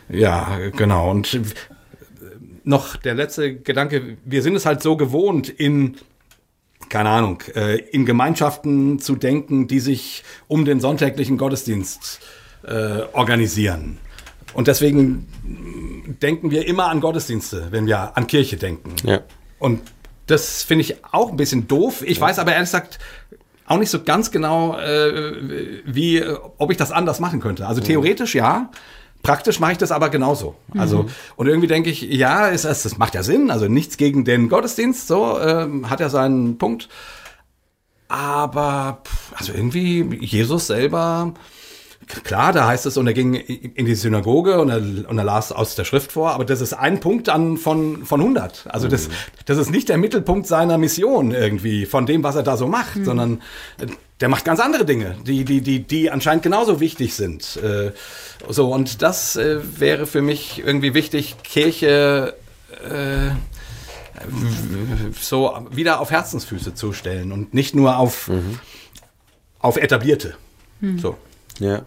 ja, 0.09 0.57
genau. 0.75 1.11
Und 1.11 1.39
noch 2.63 2.95
der 2.95 3.13
letzte 3.13 3.55
Gedanke, 3.55 4.17
wir 4.25 4.41
sind 4.41 4.55
es 4.55 4.65
halt 4.65 4.81
so 4.81 4.97
gewohnt, 4.97 5.47
in 5.47 5.97
keine 6.89 7.09
Ahnung, 7.09 7.43
äh, 7.55 7.77
in 7.77 8.05
Gemeinschaften 8.05 8.99
zu 8.99 9.15
denken, 9.15 9.67
die 9.67 9.79
sich 9.79 10.23
um 10.47 10.63
den 10.65 10.79
sonntäglichen 10.79 11.37
Gottesdienst 11.37 12.21
äh, 12.63 13.01
organisieren. 13.13 13.97
Und 14.53 14.67
deswegen 14.67 15.27
denken 16.21 16.51
wir 16.51 16.67
immer 16.67 16.87
an 16.87 17.01
Gottesdienste, 17.01 17.67
wenn 17.71 17.85
wir 17.85 18.17
an 18.17 18.27
Kirche 18.27 18.57
denken. 18.57 18.95
Ja. 19.03 19.21
Und 19.59 19.81
das 20.25 20.63
finde 20.63 20.81
ich 20.81 21.03
auch 21.11 21.31
ein 21.31 21.37
bisschen 21.37 21.67
doof. 21.67 22.03
Ich 22.05 22.17
ja. 22.17 22.23
weiß 22.23 22.39
aber 22.39 22.53
ehrlich 22.53 22.69
gesagt 22.69 22.99
auch 23.65 23.77
nicht 23.77 23.89
so 23.89 24.01
ganz 24.03 24.31
genau, 24.31 24.77
äh, 24.77 25.81
wie, 25.85 26.23
ob 26.57 26.71
ich 26.71 26.77
das 26.77 26.91
anders 26.91 27.19
machen 27.19 27.41
könnte. 27.41 27.67
Also 27.67 27.81
theoretisch 27.81 28.33
ja, 28.33 28.71
Praktisch 29.23 29.59
mache 29.59 29.73
ich 29.73 29.77
das 29.77 29.91
aber 29.91 30.09
genauso. 30.09 30.55
Also, 30.77 31.03
mhm. 31.03 31.09
und 31.35 31.47
irgendwie 31.47 31.67
denke 31.67 31.89
ich, 31.89 32.01
ja, 32.01 32.49
es, 32.49 32.63
es, 32.65 32.83
das 32.83 32.97
macht 32.97 33.15
ja 33.15 33.23
Sinn. 33.23 33.51
Also 33.51 33.67
nichts 33.67 33.97
gegen 33.97 34.25
den 34.25 34.47
Gottesdienst, 34.47 35.07
so, 35.07 35.39
ähm, 35.39 35.89
hat 35.89 35.99
ja 35.99 36.09
seinen 36.09 36.57
Punkt. 36.57 36.87
Aber, 38.07 39.01
also 39.35 39.51
irgendwie, 39.53 40.17
Jesus 40.21 40.67
selber, 40.67 41.33
klar, 42.23 42.53
da 42.53 42.67
heißt 42.67 42.85
es, 42.85 42.97
und 42.97 43.07
er 43.07 43.13
ging 43.13 43.33
in 43.33 43.85
die 43.85 43.95
Synagoge 43.95 44.59
und 44.59 44.69
er, 44.69 45.09
und 45.09 45.17
er 45.17 45.23
las 45.23 45.51
aus 45.51 45.75
der 45.75 45.83
Schrift 45.83 46.11
vor, 46.11 46.31
aber 46.31 46.45
das 46.45 46.61
ist 46.61 46.73
ein 46.73 46.99
Punkt 46.99 47.29
an, 47.29 47.57
von, 47.57 48.05
von 48.05 48.21
100. 48.21 48.65
Also 48.69 48.87
das, 48.87 49.07
mhm. 49.07 49.13
das 49.45 49.57
ist 49.57 49.71
nicht 49.71 49.89
der 49.89 49.97
Mittelpunkt 49.97 50.47
seiner 50.47 50.77
Mission 50.77 51.31
irgendwie, 51.31 51.85
von 51.85 52.05
dem, 52.05 52.23
was 52.23 52.35
er 52.35 52.43
da 52.43 52.57
so 52.57 52.67
macht, 52.67 52.97
mhm. 52.97 53.05
sondern 53.05 53.41
der 54.19 54.29
macht 54.29 54.45
ganz 54.45 54.59
andere 54.59 54.85
Dinge, 54.85 55.15
die, 55.25 55.45
die, 55.45 55.61
die, 55.61 55.81
die 55.81 56.09
anscheinend 56.09 56.43
genauso 56.43 56.79
wichtig 56.79 57.13
sind. 57.13 57.57
Äh, 57.57 57.91
so, 58.49 58.73
und 58.73 59.01
das 59.01 59.35
äh, 59.35 59.59
wäre 59.79 60.07
für 60.07 60.21
mich 60.21 60.63
irgendwie 60.65 60.93
wichtig, 60.93 61.35
Kirche 61.43 62.35
äh, 62.83 63.31
so 65.19 65.55
wieder 65.71 65.99
auf 65.99 66.09
Herzensfüße 66.09 66.73
zu 66.73 66.93
stellen 66.93 67.31
und 67.31 67.53
nicht 67.53 67.75
nur 67.75 67.97
auf, 67.97 68.29
mhm. 68.29 68.59
auf 69.59 69.77
etablierte. 69.77 70.35
Mhm. 70.79 70.99
So. 70.99 71.17
Ja. 71.59 71.83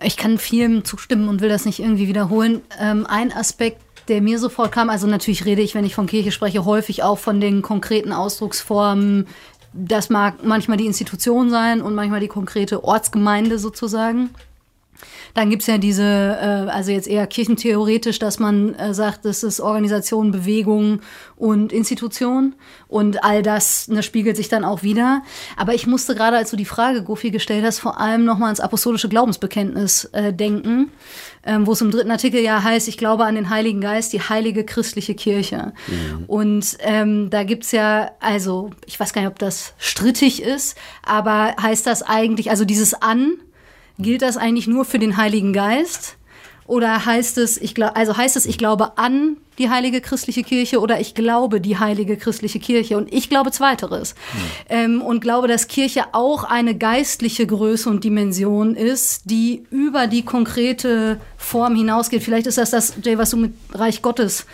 Ich 0.00 0.16
kann 0.16 0.38
vielem 0.38 0.84
zustimmen 0.84 1.28
und 1.28 1.40
will 1.40 1.48
das 1.48 1.64
nicht 1.64 1.80
irgendwie 1.80 2.08
wiederholen. 2.08 2.62
Ähm, 2.80 3.04
ein 3.06 3.32
Aspekt, 3.32 3.82
der 4.08 4.22
mir 4.22 4.38
sofort 4.38 4.72
kam, 4.72 4.90
also 4.90 5.06
natürlich 5.06 5.44
rede 5.44 5.60
ich, 5.60 5.74
wenn 5.74 5.84
ich 5.84 5.94
von 5.94 6.06
Kirche 6.06 6.32
spreche, 6.32 6.64
häufig 6.64 7.02
auch 7.02 7.18
von 7.18 7.40
den 7.40 7.62
konkreten 7.62 8.12
Ausdrucksformen 8.12 9.26
das 9.72 10.10
mag 10.10 10.44
manchmal 10.44 10.76
die 10.76 10.86
Institution 10.86 11.50
sein 11.50 11.82
und 11.82 11.94
manchmal 11.94 12.20
die 12.20 12.28
konkrete 12.28 12.84
Ortsgemeinde 12.84 13.58
sozusagen. 13.58 14.30
Dann 15.34 15.50
gibt 15.50 15.62
es 15.62 15.68
ja 15.68 15.78
diese, 15.78 16.02
äh, 16.02 16.70
also 16.70 16.90
jetzt 16.90 17.08
eher 17.08 17.26
kirchentheoretisch, 17.26 18.18
dass 18.18 18.38
man 18.38 18.74
äh, 18.74 18.94
sagt, 18.94 19.24
das 19.24 19.42
ist 19.42 19.60
Organisation, 19.60 20.30
Bewegung 20.30 21.00
und 21.36 21.72
Institution 21.72 22.54
und 22.88 23.22
all 23.24 23.42
das 23.42 23.88
ne, 23.88 24.02
spiegelt 24.02 24.36
sich 24.36 24.48
dann 24.48 24.64
auch 24.64 24.82
wieder. 24.82 25.22
Aber 25.56 25.74
ich 25.74 25.86
musste 25.86 26.14
gerade, 26.14 26.36
als 26.36 26.50
du 26.50 26.56
die 26.56 26.64
Frage, 26.64 27.02
Gofi, 27.02 27.30
gestellt 27.30 27.64
hast, 27.64 27.78
vor 27.78 28.00
allem 28.00 28.24
nochmal 28.24 28.48
ans 28.48 28.60
apostolische 28.60 29.08
Glaubensbekenntnis 29.08 30.04
äh, 30.06 30.32
denken, 30.32 30.90
ähm, 31.44 31.66
wo 31.66 31.72
es 31.72 31.80
im 31.80 31.90
dritten 31.90 32.10
Artikel 32.10 32.40
ja 32.40 32.62
heißt, 32.62 32.88
ich 32.88 32.98
glaube 32.98 33.24
an 33.24 33.34
den 33.34 33.50
Heiligen 33.50 33.80
Geist, 33.80 34.12
die 34.12 34.20
heilige 34.20 34.64
christliche 34.64 35.14
Kirche. 35.14 35.72
Mhm. 35.86 36.24
Und 36.26 36.78
ähm, 36.80 37.30
da 37.30 37.44
gibt's 37.44 37.72
ja, 37.72 38.10
also 38.20 38.70
ich 38.86 38.98
weiß 38.98 39.12
gar 39.12 39.22
nicht, 39.22 39.30
ob 39.30 39.38
das 39.38 39.74
strittig 39.78 40.42
ist, 40.42 40.76
aber 41.04 41.54
heißt 41.60 41.86
das 41.86 42.02
eigentlich, 42.02 42.50
also 42.50 42.64
dieses 42.64 42.94
an, 42.94 43.34
gilt 43.98 44.22
das 44.22 44.36
eigentlich 44.36 44.66
nur 44.66 44.84
für 44.84 44.98
den 44.98 45.16
Heiligen 45.16 45.52
Geist? 45.52 46.16
Oder 46.68 47.06
heißt 47.06 47.38
es, 47.38 47.56
ich 47.56 47.74
glaube, 47.74 47.96
also 47.96 48.16
heißt 48.16 48.36
es, 48.36 48.44
ich 48.44 48.58
glaube 48.58 48.98
an 48.98 49.38
die 49.56 49.70
heilige 49.70 50.02
christliche 50.02 50.42
Kirche 50.42 50.80
oder 50.80 51.00
ich 51.00 51.14
glaube 51.14 51.62
die 51.62 51.78
heilige 51.78 52.18
christliche 52.18 52.60
Kirche? 52.60 52.98
Und 52.98 53.10
ich 53.10 53.30
glaube 53.30 53.50
zweiteres. 53.52 54.14
Mhm. 54.14 54.38
Ähm, 54.68 55.02
und 55.02 55.20
glaube, 55.20 55.48
dass 55.48 55.68
Kirche 55.68 56.04
auch 56.12 56.44
eine 56.44 56.76
geistliche 56.76 57.46
Größe 57.46 57.88
und 57.88 58.04
Dimension 58.04 58.76
ist, 58.76 59.22
die 59.30 59.64
über 59.70 60.06
die 60.06 60.26
konkrete 60.26 61.18
Form 61.38 61.74
hinausgeht. 61.74 62.22
Vielleicht 62.22 62.46
ist 62.46 62.58
das 62.58 62.70
das, 62.70 62.92
Jay, 63.02 63.16
was 63.16 63.30
du 63.30 63.38
mit 63.38 63.54
Reich 63.72 64.02
Gottes 64.02 64.42
äh, 64.42 64.44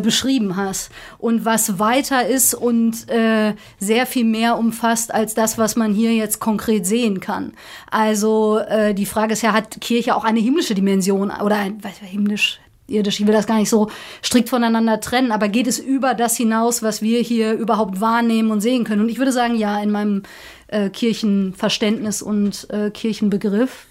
beschrieben 0.00 0.56
hast 0.56 0.90
und 1.18 1.44
was 1.44 1.78
weiter 1.78 2.26
ist 2.26 2.54
und 2.54 3.08
äh, 3.10 3.54
sehr 3.78 4.06
viel 4.06 4.24
mehr 4.24 4.58
umfasst 4.58 5.12
als 5.12 5.34
das, 5.34 5.58
was 5.58 5.76
man 5.76 5.94
hier 5.94 6.12
jetzt 6.12 6.40
konkret 6.40 6.86
sehen 6.86 7.20
kann. 7.20 7.52
Also 7.90 8.58
äh, 8.58 8.94
die 8.94 9.06
Frage 9.06 9.32
ist 9.34 9.42
ja, 9.42 9.52
hat 9.52 9.80
Kirche 9.80 10.16
auch 10.16 10.24
eine 10.24 10.40
himmlische 10.40 10.74
Dimension 10.74 11.30
oder 11.30 11.56
ein, 11.56 11.82
was, 11.82 11.98
himmlisch, 11.98 12.60
irdisch, 12.86 13.20
ich 13.20 13.26
will 13.26 13.34
das 13.34 13.46
gar 13.46 13.58
nicht 13.58 13.70
so 13.70 13.90
strikt 14.22 14.48
voneinander 14.48 15.00
trennen, 15.00 15.32
aber 15.32 15.48
geht 15.48 15.66
es 15.66 15.78
über 15.78 16.14
das 16.14 16.36
hinaus, 16.36 16.82
was 16.82 17.02
wir 17.02 17.20
hier 17.20 17.52
überhaupt 17.52 18.00
wahrnehmen 18.00 18.50
und 18.50 18.60
sehen 18.60 18.84
können? 18.84 19.02
Und 19.02 19.08
ich 19.08 19.18
würde 19.18 19.32
sagen, 19.32 19.56
ja, 19.56 19.80
in 19.82 19.90
meinem 19.90 20.22
äh, 20.68 20.90
Kirchenverständnis 20.90 22.22
und 22.22 22.68
äh, 22.70 22.90
Kirchenbegriff. 22.90 23.86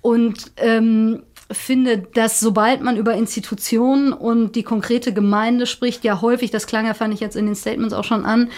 Und 0.00 0.52
ähm, 0.56 1.22
finde, 1.50 1.98
dass 1.98 2.40
sobald 2.40 2.82
man 2.82 2.96
über 2.96 3.14
Institutionen 3.14 4.12
und 4.12 4.56
die 4.56 4.62
konkrete 4.62 5.12
Gemeinde 5.12 5.66
spricht, 5.66 6.04
ja 6.04 6.20
häufig, 6.20 6.50
das 6.50 6.66
klang 6.66 6.86
ja, 6.86 6.94
fand 6.94 7.14
ich 7.14 7.20
jetzt 7.20 7.36
in 7.36 7.46
den 7.46 7.54
Statements 7.54 7.94
auch 7.94 8.04
schon 8.04 8.24
an, 8.24 8.50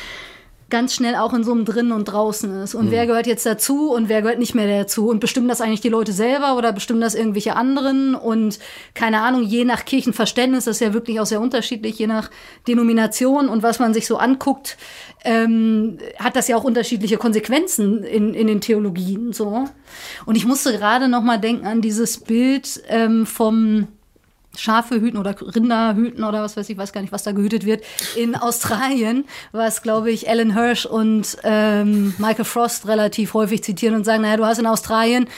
ganz 0.70 0.94
schnell 0.94 1.14
auch 1.14 1.32
in 1.32 1.44
so 1.44 1.52
einem 1.52 1.64
drinnen 1.64 1.92
und 1.92 2.04
draußen 2.04 2.62
ist. 2.62 2.74
Und 2.74 2.86
mhm. 2.86 2.90
wer 2.90 3.06
gehört 3.06 3.26
jetzt 3.26 3.46
dazu 3.46 3.90
und 3.90 4.08
wer 4.08 4.22
gehört 4.22 4.38
nicht 4.38 4.54
mehr 4.54 4.80
dazu? 4.80 5.08
Und 5.08 5.20
bestimmen 5.20 5.48
das 5.48 5.60
eigentlich 5.60 5.80
die 5.80 5.88
Leute 5.88 6.12
selber 6.12 6.56
oder 6.56 6.72
bestimmen 6.72 7.00
das 7.00 7.14
irgendwelche 7.14 7.56
anderen? 7.56 8.14
Und 8.14 8.58
keine 8.94 9.22
Ahnung, 9.22 9.42
je 9.42 9.64
nach 9.64 9.84
Kirchenverständnis, 9.84 10.64
das 10.64 10.76
ist 10.76 10.80
ja 10.80 10.92
wirklich 10.92 11.20
auch 11.20 11.26
sehr 11.26 11.40
unterschiedlich, 11.40 11.98
je 11.98 12.06
nach 12.06 12.30
Denomination 12.66 13.48
und 13.48 13.62
was 13.62 13.78
man 13.78 13.94
sich 13.94 14.06
so 14.06 14.18
anguckt, 14.18 14.76
ähm, 15.24 15.98
hat 16.18 16.36
das 16.36 16.48
ja 16.48 16.56
auch 16.56 16.64
unterschiedliche 16.64 17.16
Konsequenzen 17.16 18.04
in, 18.04 18.34
in 18.34 18.46
den 18.46 18.60
Theologien. 18.60 19.32
So. 19.32 19.64
Und 20.26 20.36
ich 20.36 20.46
musste 20.46 20.72
gerade 20.72 21.08
noch 21.08 21.22
mal 21.22 21.38
denken 21.38 21.66
an 21.66 21.80
dieses 21.80 22.18
Bild 22.18 22.82
ähm, 22.88 23.24
vom 23.24 23.88
Schafe 24.57 25.01
hüten 25.01 25.18
oder 25.18 25.36
Rinder 25.40 25.94
hüten 25.94 26.24
oder 26.24 26.42
was 26.42 26.57
weiß 26.57 26.68
ich, 26.68 26.76
weiß 26.76 26.92
gar 26.92 27.01
nicht, 27.01 27.12
was 27.12 27.22
da 27.22 27.32
gehütet 27.32 27.64
wird, 27.64 27.84
in 28.16 28.34
Australien, 28.36 29.24
was, 29.53 29.82
glaube 29.82 30.11
ich, 30.11 30.28
Alan 30.28 30.55
Hirsch 30.55 30.86
und 30.86 31.36
ähm, 31.44 32.14
Michael 32.18 32.44
Frost 32.44 32.88
relativ 32.88 33.34
häufig 33.34 33.62
zitieren 33.62 33.94
und 33.94 34.05
sagen, 34.05 34.22
naja, 34.22 34.36
du 34.36 34.46
hast 34.46 34.59
in 34.59 34.66
Australien 34.66 35.28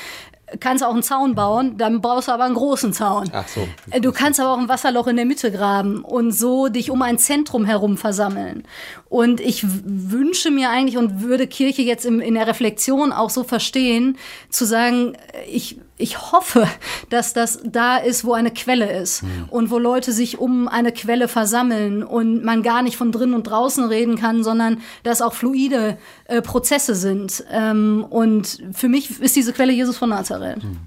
kannst 0.59 0.83
auch 0.83 0.93
einen 0.93 1.03
Zaun 1.03 1.35
bauen, 1.35 1.77
dann 1.77 2.01
brauchst 2.01 2.29
du 2.29 2.33
aber 2.33 2.45
einen 2.45 2.55
großen 2.55 2.93
Zaun. 2.93 3.31
Ach 3.33 3.47
so. 3.47 3.69
Äh, 3.91 4.01
du 4.01 4.11
kannst 4.11 4.41
aber 4.41 4.53
auch 4.53 4.59
ein 4.59 4.69
Wasserloch 4.69 5.07
in 5.07 5.17
der 5.17 5.25
Mitte 5.25 5.53
graben 5.53 6.03
und 6.03 6.33
so 6.33 6.69
dich 6.69 6.91
um 6.91 7.03
ein 7.03 7.19
Zentrum 7.19 7.65
herum 7.65 7.97
versammeln. 7.97 8.65
Und 9.09 9.41
ich 9.41 9.65
wünsche 9.65 10.51
mir 10.51 10.71
eigentlich 10.71 10.97
und 10.97 11.23
würde 11.23 11.47
Kirche 11.47 11.83
jetzt 11.83 12.05
in, 12.05 12.21
in 12.21 12.35
der 12.35 12.47
Reflexion 12.47 13.13
auch 13.13 13.31
so 13.31 13.45
verstehen, 13.45 14.19
zu 14.49 14.65
sagen, 14.65 15.17
ich 15.49 15.79
ich 16.01 16.33
hoffe, 16.33 16.67
dass 17.11 17.33
das 17.33 17.61
da 17.65 17.97
ist, 17.97 18.25
wo 18.25 18.33
eine 18.33 18.51
Quelle 18.51 18.91
ist 19.01 19.23
mhm. 19.23 19.47
und 19.51 19.71
wo 19.71 19.79
Leute 19.79 20.13
sich 20.13 20.39
um 20.39 20.69
eine 20.69 20.93
Quelle 20.93 21.29
versammeln 21.29 22.03
und 22.03 22.43
man 22.45 22.63
gar 22.63 22.83
nicht 22.83 22.97
von 22.97 23.13
drinnen 23.13 23.35
und 23.35 23.45
draußen 23.45 23.85
reden 23.85 24.17
kann, 24.17 24.43
sondern 24.43 24.81
dass 25.03 25.23
auch 25.23 25.35
fluide 25.35 25.99
äh, 26.25 26.43
Prozesse 26.43 26.95
sind. 26.95 27.45
Ähm, 27.51 28.07
und 28.09 28.63
für 28.73 28.89
mich 28.89 29.21
ist 29.21 29.37
diese 29.37 29.53
Quelle 29.53 29.73
Jesus 29.73 29.97
von 29.97 30.11
Nazareth. 30.11 30.63
Mhm. 30.63 30.79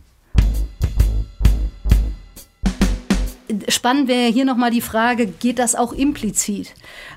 Spannend 3.68 4.08
wäre 4.08 4.32
hier 4.32 4.46
nochmal 4.46 4.72
die 4.72 4.82
Frage, 4.82 5.28
geht 5.28 5.60
das 5.60 5.76
auch 5.76 5.94
implizit? 5.94 6.74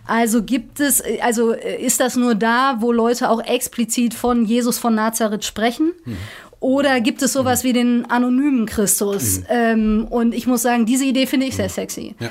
Also 0.07 0.43
gibt 0.43 0.81
es, 0.81 1.03
also 1.23 1.53
ist 1.53 2.01
das 2.01 2.17
nur 2.17 2.35
da, 2.35 2.77
wo 2.81 2.93
Leute 2.93 3.31
auch 3.31 3.41
explizit 3.43 4.13
von 4.13 4.45
Jesus 4.45 4.79
von 4.79 4.95
Nazareth 4.95 5.45
sprechen? 5.45 5.93
Mhm. 6.05 6.17
Oder 6.61 7.01
gibt 7.01 7.23
es 7.23 7.33
sowas 7.33 7.65
wie 7.65 7.73
den 7.73 8.11
anonymen 8.11 8.67
Christus? 8.67 9.41
Mhm. 9.41 9.45
Ähm, 9.49 10.07
und 10.09 10.35
ich 10.35 10.47
muss 10.47 10.63
sagen, 10.63 10.87
diese 10.87 11.05
Idee 11.05 11.27
finde 11.27 11.47
ich 11.47 11.57
sehr 11.57 11.69
sexy. 11.69 12.15
Ja. 12.19 12.29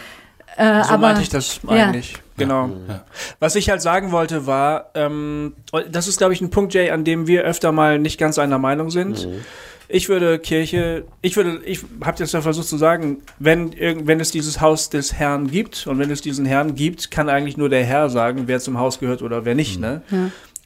Äh, 0.58 0.84
so 0.84 0.92
aber, 0.92 1.08
meinte 1.08 1.22
ich 1.22 1.30
das 1.30 1.60
eigentlich. 1.68 2.14
Ja. 2.14 2.20
Genau. 2.38 2.70
Ja. 2.88 3.06
Was 3.40 3.56
ich 3.56 3.70
halt 3.70 3.82
sagen 3.82 4.12
wollte 4.12 4.46
war, 4.46 4.92
ähm, 4.94 5.54
das 5.90 6.08
ist, 6.08 6.18
glaube 6.18 6.34
ich, 6.34 6.42
ein 6.42 6.50
Punkt, 6.50 6.74
Jay, 6.74 6.90
an 6.90 7.04
dem 7.04 7.28
wir 7.28 7.44
öfter 7.44 7.72
mal 7.72 8.00
nicht 8.00 8.20
ganz 8.20 8.38
einer 8.40 8.58
Meinung 8.58 8.90
sind. 8.90 9.26
Mhm. 9.26 9.46
Ich 9.88 10.10
würde 10.10 10.40
Kirche, 10.40 11.06
ich 11.22 11.36
würde, 11.38 11.62
ich 11.64 11.82
habe 12.04 12.18
jetzt 12.18 12.34
ja 12.34 12.42
versucht 12.42 12.68
zu 12.68 12.78
sagen, 12.78 13.22
wenn, 13.38 13.72
wenn 14.08 14.20
es 14.20 14.32
dieses 14.32 14.60
Haus 14.60 14.90
des 14.90 15.14
Herrn 15.14 15.52
gibt 15.52 15.86
und 15.86 16.00
wenn 16.00 16.10
es 16.10 16.22
diesen 16.22 16.46
Herrn 16.46 16.74
gibt, 16.74 17.12
kann 17.12 17.30
eigentlich 17.30 17.56
nur 17.56 17.70
der 17.70 17.84
Herr 17.84 18.10
sagen, 18.10 18.44
wer 18.48 18.60
zum 18.60 18.80
Haus 18.80 19.00
gehört 19.00 19.22
oder 19.22 19.46
wer 19.46 19.54
nicht. 19.54 19.76
Mhm. 19.76 19.82
Ne? 19.82 20.02
Ja. 20.10 20.18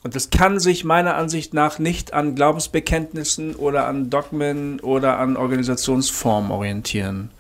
Und 0.04 0.16
das 0.16 0.30
kann 0.30 0.60
sich 0.60 0.86
meiner 0.86 1.16
Ansicht 1.16 1.54
nach 1.54 1.78
nicht 1.78 2.14
an 2.14 2.36
Glaubensbekenntnissen 2.36 3.56
oder 3.56 3.88
an 3.88 4.10
Dogmen 4.10 4.80
oder 4.80 5.20
an 5.20 5.36
Organisationsformen 5.36 6.52
orientieren. 6.52 7.32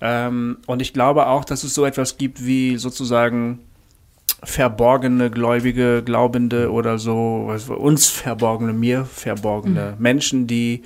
Ähm, 0.00 0.58
und 0.66 0.80
ich 0.80 0.94
glaube 0.94 1.26
auch, 1.26 1.44
dass 1.44 1.62
es 1.62 1.74
so 1.74 1.84
etwas 1.84 2.16
gibt 2.16 2.44
wie 2.44 2.78
sozusagen 2.78 3.60
verborgene 4.42 5.30
Gläubige, 5.30 6.02
Glaubende 6.02 6.72
oder 6.72 6.98
so, 6.98 7.44
was, 7.46 7.68
uns 7.68 8.08
verborgene, 8.08 8.72
mir 8.72 9.04
verborgene 9.04 9.94
mhm. 9.96 10.02
Menschen, 10.02 10.46
die 10.46 10.82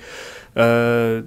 äh, 0.55 1.21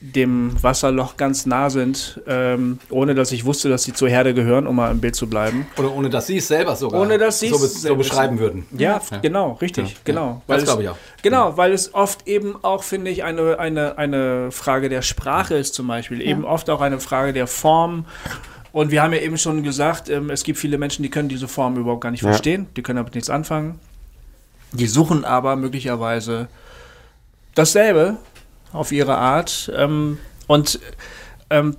dem 0.00 0.62
Wasserloch 0.62 1.16
ganz 1.16 1.44
nah 1.44 1.70
sind, 1.70 2.20
ähm, 2.28 2.78
ohne 2.88 3.16
dass 3.16 3.32
ich 3.32 3.44
wusste, 3.44 3.68
dass 3.68 3.82
sie 3.82 3.92
zur 3.92 4.08
Herde 4.08 4.32
gehören, 4.32 4.68
um 4.68 4.76
mal 4.76 4.92
im 4.92 5.00
Bild 5.00 5.16
zu 5.16 5.28
bleiben. 5.28 5.66
Oder 5.76 5.92
ohne 5.92 6.08
dass 6.08 6.28
sie 6.28 6.36
es 6.36 6.46
selber 6.46 6.76
sogar 6.76 7.00
ohne, 7.00 7.18
dass 7.18 7.40
so, 7.40 7.58
be 7.58 7.66
so 7.66 7.96
beschreiben 7.96 8.38
würden. 8.38 8.64
Ja, 8.76 9.00
ja. 9.10 9.18
genau, 9.18 9.52
richtig, 9.54 9.90
ja. 9.90 9.96
genau. 10.04 10.42
Weil 10.46 10.58
das 10.58 10.66
glaube 10.66 10.82
ich 10.84 10.88
auch. 10.88 10.96
Genau, 11.22 11.56
weil 11.56 11.72
es 11.72 11.94
oft 11.94 12.28
eben 12.28 12.54
auch, 12.62 12.84
finde 12.84 13.10
ich, 13.10 13.24
eine, 13.24 13.58
eine, 13.58 13.98
eine 13.98 14.52
Frage 14.52 14.88
der 14.88 15.02
Sprache 15.02 15.56
ist 15.56 15.74
zum 15.74 15.88
Beispiel, 15.88 16.20
eben 16.22 16.44
oft 16.44 16.70
auch 16.70 16.80
eine 16.80 17.00
Frage 17.00 17.32
der 17.32 17.48
Form. 17.48 18.04
Und 18.70 18.92
wir 18.92 19.02
haben 19.02 19.12
ja 19.12 19.20
eben 19.20 19.36
schon 19.36 19.64
gesagt, 19.64 20.08
ähm, 20.10 20.30
es 20.30 20.44
gibt 20.44 20.60
viele 20.60 20.78
Menschen, 20.78 21.02
die 21.02 21.10
können 21.10 21.28
diese 21.28 21.48
Form 21.48 21.76
überhaupt 21.76 22.02
gar 22.02 22.12
nicht 22.12 22.20
verstehen, 22.20 22.68
die 22.76 22.82
können 22.82 22.98
damit 22.98 23.16
nichts 23.16 23.30
anfangen. 23.30 23.80
Die 24.70 24.86
suchen 24.86 25.24
aber 25.24 25.56
möglicherweise 25.56 26.46
dasselbe, 27.54 28.18
auf 28.72 28.92
ihre 28.92 29.16
Art. 29.16 29.70
Ähm, 29.74 30.18
und 30.46 30.80
ähm, 31.50 31.76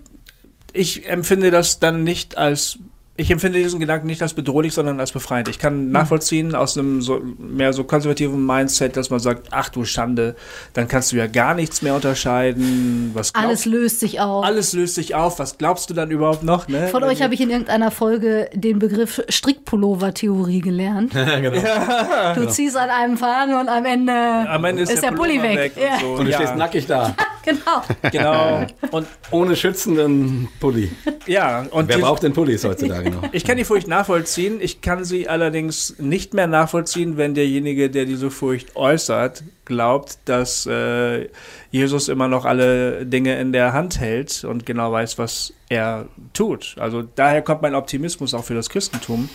ich 0.73 1.07
empfinde 1.07 1.51
das 1.51 1.79
dann 1.79 2.03
nicht 2.03 2.37
als 2.37 2.79
ich 3.19 3.31
empfinde 3.31 3.59
diesen 3.59 3.81
Gedanken 3.81 4.07
nicht 4.07 4.21
als 4.21 4.33
bedrohlich, 4.33 4.73
sondern 4.73 4.99
als 5.01 5.11
befreiend. 5.11 5.49
Ich 5.49 5.59
kann 5.59 5.91
nachvollziehen 5.91 6.55
aus 6.55 6.77
einem 6.77 7.01
so, 7.01 7.21
mehr 7.37 7.73
so 7.73 7.83
konservativen 7.83 8.45
Mindset, 8.45 8.95
dass 8.95 9.09
man 9.09 9.19
sagt, 9.19 9.49
ach 9.51 9.67
du 9.67 9.83
Schande, 9.83 10.35
dann 10.73 10.87
kannst 10.87 11.11
du 11.11 11.17
ja 11.17 11.27
gar 11.27 11.53
nichts 11.53 11.81
mehr 11.81 11.95
unterscheiden. 11.95 13.11
Was 13.13 13.33
glaubst, 13.33 13.47
alles 13.47 13.65
löst 13.65 13.99
sich 13.99 14.21
auf. 14.21 14.45
Alles 14.45 14.71
löst 14.71 14.95
sich 14.95 15.15
auf. 15.15 15.37
Was 15.37 15.57
glaubst 15.57 15.89
du 15.89 15.93
dann 15.93 16.11
überhaupt 16.11 16.43
noch? 16.43 16.69
Ne? 16.69 16.87
Von 16.87 17.01
Wenn 17.01 17.09
euch 17.09 17.21
habe 17.21 17.33
ich 17.33 17.41
in 17.41 17.49
irgendeiner 17.49 17.91
Folge 17.91 18.49
den 18.53 18.79
Begriff 18.79 19.21
Strickpullover-Theorie 19.27 20.61
gelernt. 20.61 21.11
genau. 21.11 21.55
ja. 21.55 22.33
Du 22.35 22.47
ziehst 22.47 22.77
an 22.77 22.89
einem 22.89 23.17
Faden 23.17 23.53
und 23.53 23.67
am 23.67 23.83
Ende, 23.83 24.13
am 24.13 24.63
Ende 24.63 24.83
ist, 24.83 24.93
ist, 24.93 25.03
der, 25.03 25.11
der 25.11 25.17
Pulli 25.17 25.41
weg. 25.41 25.57
weg 25.57 25.73
und, 25.75 25.83
ja. 25.83 26.07
und, 26.07 26.25
du 26.25 26.31
ja. 26.31 26.37
stehst 26.37 26.55
nackig 26.55 26.87
da. 26.87 27.13
genau. 27.43 27.83
Genau. 28.11 28.65
Und 28.91 29.07
ohne 29.31 29.57
schützenden 29.57 30.47
Pulli. 30.61 30.89
Ja. 31.27 31.65
Und 31.71 31.89
Wer 31.89 31.97
braucht 31.97 32.23
den 32.23 32.31
Pullis 32.31 32.63
heutzutage? 32.63 33.08
Genau. 33.11 33.29
Ich 33.31 33.43
kann 33.43 33.57
die 33.57 33.63
Furcht 33.63 33.87
nachvollziehen. 33.87 34.59
Ich 34.61 34.81
kann 34.81 35.03
sie 35.03 35.27
allerdings 35.27 35.95
nicht 35.99 36.33
mehr 36.33 36.47
nachvollziehen, 36.47 37.17
wenn 37.17 37.33
derjenige, 37.33 37.89
der 37.89 38.05
diese 38.05 38.31
Furcht 38.31 38.75
äußert, 38.75 39.43
glaubt, 39.65 40.17
dass 40.25 40.65
äh, 40.65 41.29
Jesus 41.71 42.09
immer 42.09 42.27
noch 42.27 42.45
alle 42.45 43.05
Dinge 43.05 43.39
in 43.39 43.53
der 43.53 43.73
Hand 43.73 43.99
hält 43.99 44.43
und 44.43 44.65
genau 44.65 44.91
weiß, 44.91 45.17
was 45.17 45.53
er 45.69 46.07
tut. 46.33 46.75
Also 46.79 47.03
daher 47.03 47.41
kommt 47.43 47.61
mein 47.61 47.75
Optimismus 47.75 48.33
auch 48.33 48.43
für 48.43 48.55
das 48.55 48.69
Christentum. 48.69 49.29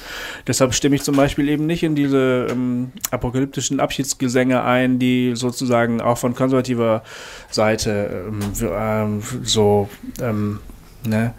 Deshalb 0.47 0.75
stimme 0.75 0.97
ich 0.97 1.03
zum 1.03 1.17
Beispiel 1.17 1.49
eben 1.49 1.67
nicht 1.67 1.85
in 1.85 1.95
diese 1.95 2.49
ähm, 2.51 2.93
apokalyptischen 3.13 3.79
Abschiedsgesänge 3.79 4.63
ein, 4.63 4.99
die 4.99 5.37
sozusagen 5.37 6.01
auch 6.01 6.19
von 6.19 6.35
konservativer 6.35 7.03
Seite 7.51 8.27
ähm, 8.29 8.41
ähm 8.61 9.23
so 9.45 9.89
ähm, 10.21 10.59
ne, 11.07 11.35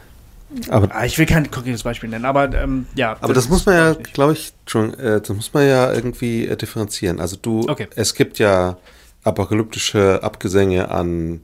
aber, 0.69 0.95
ah, 0.95 1.05
ich 1.05 1.17
will 1.17 1.25
kein 1.25 1.49
konkretes 1.51 1.83
Beispiel 1.83 2.09
nennen, 2.09 2.25
aber 2.25 2.53
ähm, 2.53 2.87
ja. 2.95 3.17
Aber 3.21 3.33
das, 3.33 3.45
das 3.45 3.49
muss 3.49 3.65
man 3.65 3.75
ja, 3.75 3.93
glaube 3.93 4.33
ich, 4.33 4.53
schon, 4.67 4.93
äh, 4.95 5.19
das 5.21 5.29
muss 5.29 5.53
man 5.53 5.67
ja 5.67 5.91
irgendwie 5.93 6.45
äh, 6.45 6.55
differenzieren. 6.55 7.19
Also 7.19 7.35
du, 7.35 7.67
okay. 7.67 7.87
es 7.95 8.13
gibt 8.13 8.39
ja 8.39 8.77
apokalyptische 9.23 10.21
Abgesänge 10.23 10.89
an, 10.89 11.41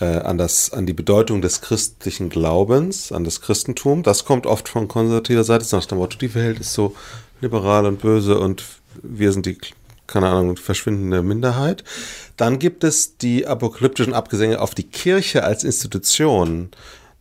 äh, 0.00 0.04
an, 0.04 0.38
das, 0.38 0.72
an 0.72 0.86
die 0.86 0.92
Bedeutung 0.92 1.42
des 1.42 1.60
christlichen 1.60 2.28
Glaubens, 2.28 3.12
an 3.12 3.24
das 3.24 3.40
Christentum. 3.40 4.02
Das 4.02 4.24
kommt 4.24 4.46
oft 4.46 4.68
von 4.68 4.88
konservativer 4.88 5.44
Seite, 5.44 5.66
nach 5.74 5.86
dem 5.86 5.98
Motto, 5.98 6.18
die 6.18 6.34
Welt 6.34 6.60
ist 6.60 6.72
so 6.72 6.94
liberal 7.40 7.86
und 7.86 8.00
böse 8.00 8.38
und 8.38 8.64
wir 9.02 9.32
sind 9.32 9.46
die 9.46 9.58
keine 10.06 10.28
Ahnung, 10.28 10.56
verschwindende 10.56 11.22
Minderheit. 11.22 11.84
Dann 12.36 12.58
gibt 12.58 12.82
es 12.82 13.16
die 13.16 13.46
apokalyptischen 13.46 14.12
Abgesänge 14.12 14.60
auf 14.60 14.74
die 14.74 14.82
Kirche 14.82 15.44
als 15.44 15.62
Institution 15.62 16.70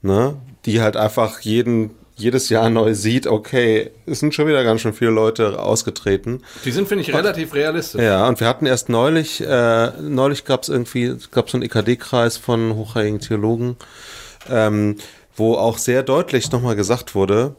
ne? 0.01 0.35
Die 0.65 0.81
halt 0.81 0.97
einfach 0.97 1.39
jeden, 1.41 1.91
jedes 2.15 2.49
Jahr 2.49 2.69
neu 2.69 2.93
sieht, 2.93 3.27
okay, 3.27 3.91
es 4.05 4.19
sind 4.19 4.33
schon 4.33 4.47
wieder 4.47 4.63
ganz 4.63 4.81
schön 4.81 4.93
viele 4.93 5.11
Leute 5.11 5.59
ausgetreten. 5.59 6.43
Die 6.65 6.71
sind, 6.71 6.87
finde 6.87 7.03
ich, 7.03 7.13
relativ 7.13 7.53
realistisch. 7.53 8.01
Ja, 8.01 8.27
und 8.27 8.39
wir 8.39 8.47
hatten 8.47 8.65
erst 8.65 8.89
neulich, 8.89 9.41
äh, 9.41 9.91
neulich 10.01 10.43
gab 10.43 10.63
es 10.63 10.69
irgendwie, 10.69 11.15
gab 11.31 11.49
so 11.49 11.57
einen 11.57 11.63
EKD-Kreis 11.63 12.37
von 12.37 12.75
hochrangigen 12.75 13.19
Theologen, 13.19 13.77
ähm, 14.49 14.97
wo 15.35 15.55
auch 15.55 15.77
sehr 15.77 16.03
deutlich 16.03 16.51
nochmal 16.51 16.75
gesagt 16.75 17.15
wurde, 17.15 17.55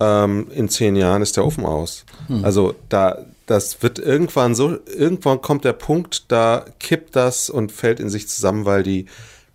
ähm, 0.00 0.48
in 0.54 0.68
zehn 0.68 0.96
Jahren 0.96 1.22
ist 1.22 1.36
der 1.36 1.46
Ofen 1.46 1.64
aus. 1.64 2.04
Hm. 2.26 2.44
Also 2.44 2.74
da, 2.90 3.24
das 3.46 3.82
wird 3.82 3.98
irgendwann 3.98 4.54
so, 4.54 4.76
irgendwann 4.86 5.40
kommt 5.40 5.64
der 5.64 5.72
Punkt, 5.72 6.30
da 6.30 6.66
kippt 6.78 7.16
das 7.16 7.48
und 7.48 7.72
fällt 7.72 8.00
in 8.00 8.10
sich 8.10 8.28
zusammen, 8.28 8.66
weil 8.66 8.82
die 8.82 9.06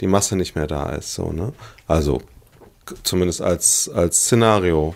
die 0.01 0.07
Masse 0.07 0.35
nicht 0.35 0.55
mehr 0.55 0.67
da 0.67 0.89
ist. 0.91 1.13
So, 1.13 1.31
ne? 1.31 1.53
Also 1.87 2.21
zumindest 3.03 3.41
als, 3.41 3.89
als 3.89 4.23
Szenario. 4.25 4.95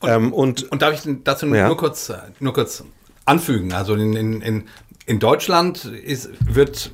Und, 0.00 0.10
ähm, 0.10 0.32
und, 0.32 0.70
und 0.70 0.82
darf 0.82 0.94
ich 0.94 1.16
dazu 1.24 1.46
ja? 1.46 1.66
nur, 1.66 1.76
kurz, 1.76 2.12
nur 2.40 2.52
kurz 2.52 2.84
anfügen? 3.24 3.72
Also 3.72 3.94
in, 3.94 4.42
in, 4.42 4.64
in 5.06 5.18
Deutschland 5.18 5.84
ist, 5.84 6.30
wird, 6.40 6.90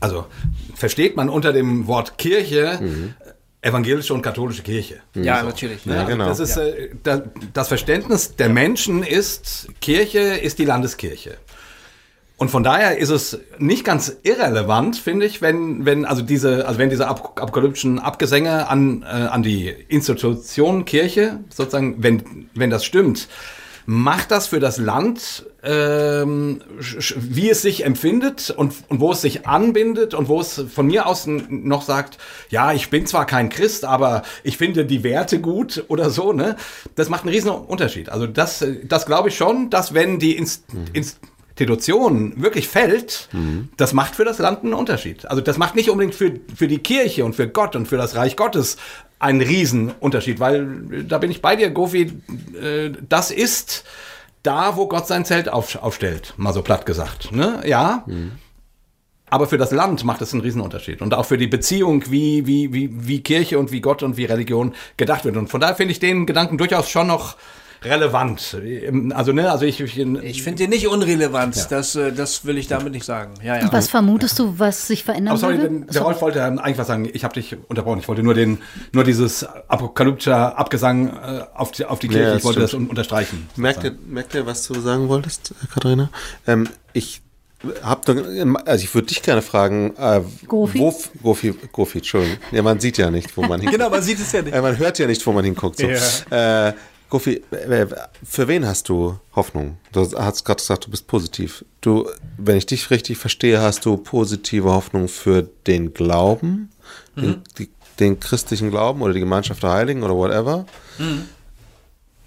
also 0.00 0.26
versteht 0.74 1.16
man 1.16 1.28
unter 1.28 1.52
dem 1.52 1.86
Wort 1.86 2.18
Kirche 2.18 2.78
mhm. 2.80 3.14
evangelische 3.62 4.14
und 4.14 4.22
katholische 4.22 4.62
Kirche. 4.62 5.00
Ja, 5.14 5.40
so. 5.40 5.46
natürlich. 5.46 5.84
Ja, 5.84 6.04
genau. 6.04 6.26
Das, 6.26 6.40
ist, 6.40 6.56
ja. 6.56 6.64
Äh, 6.64 7.22
das 7.52 7.68
Verständnis 7.68 8.36
der 8.36 8.48
Menschen 8.48 9.02
ist, 9.02 9.68
Kirche 9.80 10.20
ist 10.20 10.58
die 10.58 10.64
Landeskirche. 10.64 11.36
Und 12.36 12.50
von 12.50 12.64
daher 12.64 12.98
ist 12.98 13.10
es 13.10 13.38
nicht 13.58 13.84
ganz 13.84 14.16
irrelevant, 14.24 14.96
finde 14.96 15.24
ich, 15.24 15.40
wenn, 15.40 15.84
wenn, 15.84 16.04
also 16.04 16.22
diese, 16.22 16.66
also 16.66 16.80
wenn 16.80 16.90
diese 16.90 17.06
apokalyptischen 17.06 18.00
Abgesänge 18.00 18.68
an, 18.68 19.02
äh, 19.02 19.06
an 19.06 19.44
die 19.44 19.68
Institution 19.68 20.84
Kirche, 20.84 21.40
sozusagen, 21.48 22.02
wenn, 22.02 22.48
wenn 22.54 22.70
das 22.70 22.84
stimmt, 22.84 23.28
macht 23.86 24.30
das 24.30 24.48
für 24.48 24.60
das 24.60 24.78
Land, 24.78 25.46
ähm, 25.62 26.62
wie 27.16 27.50
es 27.50 27.62
sich 27.62 27.84
empfindet 27.84 28.50
und, 28.50 28.74
und 28.88 29.00
wo 29.00 29.12
es 29.12 29.20
sich 29.20 29.46
anbindet 29.46 30.14
und 30.14 30.28
wo 30.28 30.40
es 30.40 30.64
von 30.74 30.86
mir 30.86 31.06
aus 31.06 31.26
noch 31.26 31.82
sagt, 31.82 32.18
ja, 32.50 32.72
ich 32.72 32.90
bin 32.90 33.06
zwar 33.06 33.26
kein 33.26 33.48
Christ, 33.48 33.84
aber 33.84 34.22
ich 34.42 34.56
finde 34.56 34.86
die 34.86 35.04
Werte 35.04 35.40
gut 35.40 35.84
oder 35.88 36.10
so, 36.10 36.32
ne? 36.32 36.56
Das 36.94 37.10
macht 37.10 37.24
einen 37.24 37.34
riesen 37.34 37.50
Unterschied. 37.50 38.08
Also 38.08 38.26
das, 38.26 38.64
das 38.84 39.06
glaube 39.06 39.28
ich 39.28 39.36
schon, 39.36 39.70
dass 39.70 39.92
wenn 39.92 40.18
die 40.18 40.36
Inst, 40.36 40.72
mhm. 40.72 40.84
Inst 40.94 41.18
Institution 41.56 42.42
wirklich 42.42 42.66
fällt, 42.66 43.28
mhm. 43.32 43.68
das 43.76 43.92
macht 43.92 44.16
für 44.16 44.24
das 44.24 44.38
Land 44.38 44.64
einen 44.64 44.74
Unterschied. 44.74 45.26
Also 45.26 45.40
das 45.40 45.56
macht 45.56 45.76
nicht 45.76 45.88
unbedingt 45.88 46.14
für, 46.14 46.32
für 46.54 46.66
die 46.66 46.78
Kirche 46.78 47.24
und 47.24 47.36
für 47.36 47.48
Gott 47.48 47.76
und 47.76 47.86
für 47.86 47.96
das 47.96 48.16
Reich 48.16 48.36
Gottes 48.36 48.76
einen 49.20 49.40
Riesenunterschied, 49.40 50.40
weil 50.40 51.04
da 51.08 51.18
bin 51.18 51.30
ich 51.30 51.40
bei 51.40 51.54
dir, 51.54 51.70
Gofi, 51.70 52.12
äh, 52.60 52.90
das 53.08 53.30
ist 53.30 53.84
da, 54.42 54.76
wo 54.76 54.88
Gott 54.88 55.06
sein 55.06 55.24
Zelt 55.24 55.48
auf, 55.48 55.76
aufstellt, 55.76 56.34
mal 56.36 56.52
so 56.52 56.62
platt 56.62 56.86
gesagt. 56.86 57.30
Ne? 57.30 57.62
Ja. 57.64 58.02
Mhm. 58.06 58.32
Aber 59.30 59.46
für 59.46 59.56
das 59.56 59.70
Land 59.70 60.04
macht 60.04 60.22
es 60.22 60.32
einen 60.32 60.42
Riesenunterschied. 60.42 61.02
Und 61.02 61.14
auch 61.14 61.24
für 61.24 61.38
die 61.38 61.46
Beziehung, 61.46 62.04
wie, 62.10 62.46
wie, 62.46 62.72
wie, 62.72 62.90
wie 62.92 63.22
Kirche 63.22 63.58
und 63.58 63.70
wie 63.70 63.80
Gott 63.80 64.02
und 64.02 64.16
wie 64.16 64.24
Religion 64.24 64.74
gedacht 64.96 65.24
wird. 65.24 65.36
Und 65.36 65.48
von 65.48 65.60
daher 65.60 65.76
finde 65.76 65.92
ich 65.92 66.00
den 66.00 66.26
Gedanken 66.26 66.58
durchaus 66.58 66.90
schon 66.90 67.06
noch 67.06 67.36
relevant. 67.84 68.56
Also, 69.14 69.32
ne, 69.32 69.50
also 69.50 69.64
ich. 69.64 69.80
Ich, 69.80 69.98
ich 69.98 70.42
finde 70.42 70.64
den 70.64 70.70
nicht 70.70 70.88
unrelevant. 70.88 71.56
Ja. 71.56 71.64
Das, 71.68 71.94
äh, 71.94 72.12
das 72.12 72.44
will 72.44 72.58
ich 72.58 72.68
damit 72.68 72.92
nicht 72.92 73.04
sagen. 73.04 73.34
Ja, 73.42 73.56
ja. 73.58 73.72
Was 73.72 73.88
vermutest 73.88 74.38
du, 74.38 74.58
was 74.58 74.86
sich 74.86 75.04
verändern 75.04 75.36
sorry, 75.36 75.58
würde? 75.58 75.86
Der 75.92 76.02
Rolf 76.02 76.20
wollte 76.22 76.42
eigentlich 76.42 76.78
was 76.78 76.86
sagen. 76.86 77.08
Ich 77.12 77.24
habe 77.24 77.34
dich 77.34 77.56
unterbrochen. 77.68 78.00
Ich 78.00 78.08
wollte 78.08 78.22
nur 78.22 78.34
den, 78.34 78.58
nur 78.92 79.04
dieses 79.04 79.44
apokalyptische 79.44 80.34
Abgesang 80.34 81.08
äh, 81.08 81.44
auf 81.54 81.72
die, 81.72 81.84
auf 81.84 81.98
die 81.98 82.08
Kirche. 82.08 82.22
Ja, 82.30 82.36
ich 82.36 82.44
wollte 82.44 82.66
stimmt. 82.66 82.84
das 82.84 82.90
unterstreichen. 82.90 83.48
Merkt 83.56 83.84
ihr, 83.84 83.94
merkt 84.06 84.34
ihr, 84.34 84.46
was 84.46 84.66
du 84.66 84.80
sagen 84.80 85.08
wolltest, 85.08 85.54
Katharina? 85.72 86.10
Ähm, 86.46 86.68
ich 86.92 87.22
hab 87.82 88.04
doch, 88.04 88.16
also 88.64 88.84
ich 88.84 88.94
würde 88.94 89.08
dich 89.08 89.22
gerne 89.22 89.42
fragen, 89.42 89.94
äh, 89.96 90.20
Gofi? 90.46 90.78
Wo, 90.78 90.94
Gofi, 91.22 91.54
Gofi, 91.72 91.98
Entschuldigung. 91.98 92.38
Ja, 92.52 92.62
man 92.62 92.80
sieht 92.80 92.98
ja 92.98 93.10
nicht, 93.10 93.36
wo 93.36 93.42
man 93.42 93.60
hinguckt. 93.60 93.78
genau, 93.78 93.90
man 93.90 94.02
sieht 94.02 94.20
es 94.20 94.32
ja 94.32 94.42
nicht. 94.42 94.54
Äh, 94.54 94.60
man 94.60 94.76
hört 94.78 94.98
ja 94.98 95.06
nicht, 95.06 95.26
wo 95.26 95.32
man 95.32 95.44
hinguckt. 95.44 95.78
So. 95.78 95.86
Ja. 95.86 96.68
Äh, 96.68 96.74
Kofi, 97.08 97.42
für 98.24 98.48
wen 98.48 98.66
hast 98.66 98.88
du 98.88 99.18
Hoffnung? 99.36 99.76
Du 99.92 100.00
hast 100.00 100.44
gerade 100.44 100.58
gesagt, 100.58 100.86
du 100.86 100.90
bist 100.90 101.06
positiv. 101.06 101.64
Du, 101.80 102.08
wenn 102.38 102.56
ich 102.56 102.66
dich 102.66 102.90
richtig 102.90 103.18
verstehe, 103.18 103.60
hast 103.60 103.84
du 103.84 103.96
positive 103.96 104.70
Hoffnung 104.70 105.08
für 105.08 105.48
den 105.66 105.94
Glauben, 105.94 106.70
mhm. 107.14 107.20
den, 107.20 107.42
die, 107.58 107.70
den, 108.00 108.18
christlichen 108.18 108.70
Glauben 108.70 109.02
oder 109.02 109.12
die 109.12 109.20
Gemeinschaft 109.20 109.62
der 109.62 109.70
Heiligen 109.70 110.02
oder 110.02 110.14
whatever. 110.14 110.66
Mhm. 110.98 111.28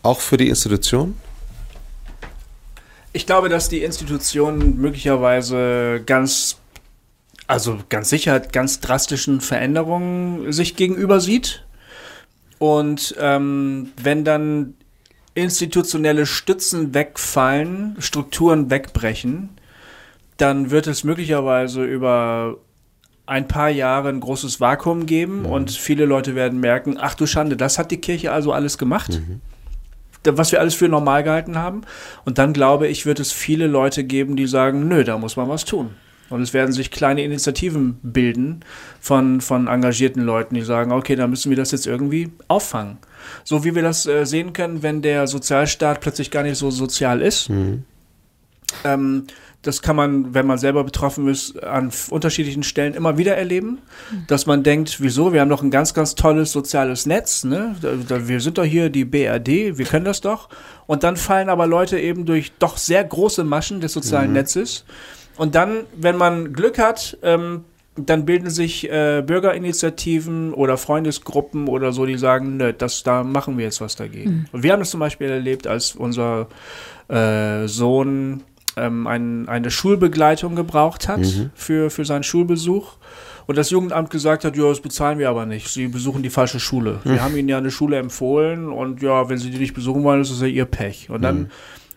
Auch 0.03 0.21
für 0.21 0.37
die 0.37 0.47
Institution? 0.47 1.15
Ich 3.13 3.25
glaube, 3.25 3.49
dass 3.49 3.67
die 3.67 3.83
Institution 3.83 4.77
möglicherweise 4.77 6.01
ganz, 6.05 6.57
also 7.47 7.79
ganz 7.89 8.09
sicher 8.09 8.39
ganz 8.39 8.79
drastischen 8.79 9.41
Veränderungen 9.41 10.51
sich 10.53 10.75
gegenüber 10.75 11.19
sieht. 11.19 11.65
Und 12.59 13.15
ähm, 13.19 13.91
wenn 14.01 14.23
dann 14.23 14.73
institutionelle 15.33 16.25
Stützen 16.25 16.93
wegfallen, 16.93 17.95
Strukturen 17.99 18.69
wegbrechen, 18.71 19.49
dann 20.37 20.71
wird 20.71 20.87
es 20.87 21.03
möglicherweise 21.03 21.83
über 21.83 22.57
ein 23.27 23.47
paar 23.47 23.69
Jahre 23.69 24.09
ein 24.09 24.19
großes 24.19 24.59
Vakuum 24.61 25.05
geben 25.05 25.41
mhm. 25.41 25.45
und 25.45 25.71
viele 25.71 26.05
Leute 26.05 26.33
werden 26.33 26.59
merken, 26.59 26.97
ach 26.99 27.13
du 27.13 27.25
Schande, 27.27 27.57
das 27.57 27.77
hat 27.77 27.91
die 27.91 28.01
Kirche 28.01 28.31
also 28.31 28.53
alles 28.53 28.77
gemacht. 28.77 29.19
Mhm. 29.19 29.41
Was 30.23 30.51
wir 30.51 30.59
alles 30.59 30.75
für 30.75 30.89
normal 30.89 31.23
gehalten 31.23 31.57
haben. 31.57 31.81
Und 32.25 32.37
dann 32.37 32.51
glaube 32.51 32.87
ich, 32.87 33.05
wird 33.05 33.19
es 33.19 33.31
viele 33.31 33.67
Leute 33.67 34.03
geben, 34.03 34.35
die 34.35 34.47
sagen, 34.47 34.87
nö, 34.87 35.05
da 35.05 35.17
muss 35.17 35.37
man 35.37 35.47
was 35.47 35.63
tun. 35.63 35.91
Und 36.29 36.41
es 36.41 36.53
werden 36.53 36.73
sich 36.73 36.91
kleine 36.91 37.23
Initiativen 37.23 37.99
bilden 38.03 38.61
von, 38.99 39.41
von 39.41 39.67
engagierten 39.67 40.21
Leuten, 40.21 40.55
die 40.55 40.61
sagen, 40.61 40.91
okay, 40.91 41.15
da 41.15 41.27
müssen 41.27 41.49
wir 41.49 41.57
das 41.57 41.71
jetzt 41.71 41.87
irgendwie 41.87 42.29
auffangen. 42.47 42.97
So 43.43 43.63
wie 43.63 43.75
wir 43.75 43.81
das 43.81 44.05
äh, 44.05 44.25
sehen 44.25 44.53
können, 44.53 44.83
wenn 44.83 45.01
der 45.01 45.27
Sozialstaat 45.27 46.01
plötzlich 46.01 46.31
gar 46.31 46.43
nicht 46.43 46.57
so 46.57 46.71
sozial 46.71 47.21
ist. 47.21 47.49
Mhm. 47.49 47.83
Ähm, 48.83 49.27
das 49.63 49.81
kann 49.81 49.95
man, 49.95 50.33
wenn 50.33 50.45
man 50.45 50.57
selber 50.57 50.83
betroffen 50.83 51.27
ist, 51.27 51.61
an 51.63 51.91
unterschiedlichen 52.09 52.63
Stellen 52.63 52.93
immer 52.93 53.17
wieder 53.17 53.35
erleben, 53.35 53.79
dass 54.27 54.45
man 54.45 54.63
denkt, 54.63 55.01
wieso, 55.01 55.33
wir 55.33 55.41
haben 55.41 55.49
doch 55.49 55.63
ein 55.63 55.71
ganz, 55.71 55.93
ganz 55.93 56.15
tolles 56.15 56.51
soziales 56.51 57.05
Netz, 57.05 57.43
ne? 57.43 57.75
wir 57.81 58.39
sind 58.39 58.57
doch 58.57 58.63
hier 58.63 58.89
die 58.89 59.03
BRD, 59.03 59.77
wir 59.77 59.85
können 59.85 60.05
das 60.05 60.21
doch. 60.21 60.49
Und 60.85 61.03
dann 61.03 61.17
fallen 61.17 61.49
aber 61.49 61.67
Leute 61.67 61.99
eben 61.99 62.25
durch 62.25 62.53
doch 62.59 62.77
sehr 62.77 63.03
große 63.03 63.43
Maschen 63.43 63.81
des 63.81 63.93
sozialen 63.93 64.29
mhm. 64.29 64.35
Netzes. 64.35 64.85
Und 65.37 65.55
dann, 65.55 65.85
wenn 65.95 66.17
man 66.17 66.53
Glück 66.53 66.79
hat, 66.79 67.17
ähm, 67.21 67.63
dann 67.95 68.25
bilden 68.25 68.49
sich 68.49 68.89
äh, 68.89 69.23
Bürgerinitiativen 69.25 70.53
oder 70.53 70.77
Freundesgruppen 70.77 71.67
oder 71.67 71.91
so, 71.91 72.05
die 72.05 72.17
sagen, 72.17 72.57
nö, 72.57 72.73
das, 72.73 73.03
da 73.03 73.23
machen 73.23 73.57
wir 73.57 73.65
jetzt 73.65 73.81
was 73.81 73.95
dagegen. 73.95 74.31
Mhm. 74.31 74.45
Und 74.51 74.63
wir 74.63 74.71
haben 74.71 74.79
das 74.79 74.91
zum 74.91 74.99
Beispiel 74.99 75.29
erlebt, 75.29 75.67
als 75.67 75.95
unser 75.95 76.47
äh, 77.07 77.67
Sohn 77.67 78.43
ähm, 78.75 79.07
ein, 79.07 79.49
eine 79.49 79.71
Schulbegleitung 79.71 80.55
gebraucht 80.55 81.07
hat 81.07 81.21
mhm. 81.21 81.49
für, 81.55 81.89
für 81.89 82.05
seinen 82.05 82.23
Schulbesuch. 82.23 82.93
Und 83.47 83.57
das 83.57 83.69
Jugendamt 83.69 84.09
gesagt 84.09 84.43
hat, 84.43 84.57
ja, 84.57 84.67
das 84.67 84.81
bezahlen 84.81 85.19
wir 85.19 85.29
aber 85.29 85.45
nicht. 85.45 85.69
Sie 85.69 85.87
besuchen 85.87 86.21
die 86.21 86.29
falsche 86.29 86.59
Schule. 86.59 86.99
Wir 87.03 87.13
mhm. 87.13 87.21
haben 87.21 87.37
ihnen 87.37 87.49
ja 87.49 87.57
eine 87.57 87.71
Schule 87.71 87.97
empfohlen 87.97 88.67
und 88.69 89.01
ja, 89.01 89.29
wenn 89.29 89.37
sie 89.37 89.49
die 89.49 89.57
nicht 89.57 89.73
besuchen 89.73 90.03
wollen, 90.03 90.21
ist 90.21 90.31
es 90.31 90.41
ja 90.41 90.47
ihr 90.47 90.65
Pech. 90.65 91.09
Und 91.09 91.21
dann 91.21 91.39
mhm. 91.39 91.47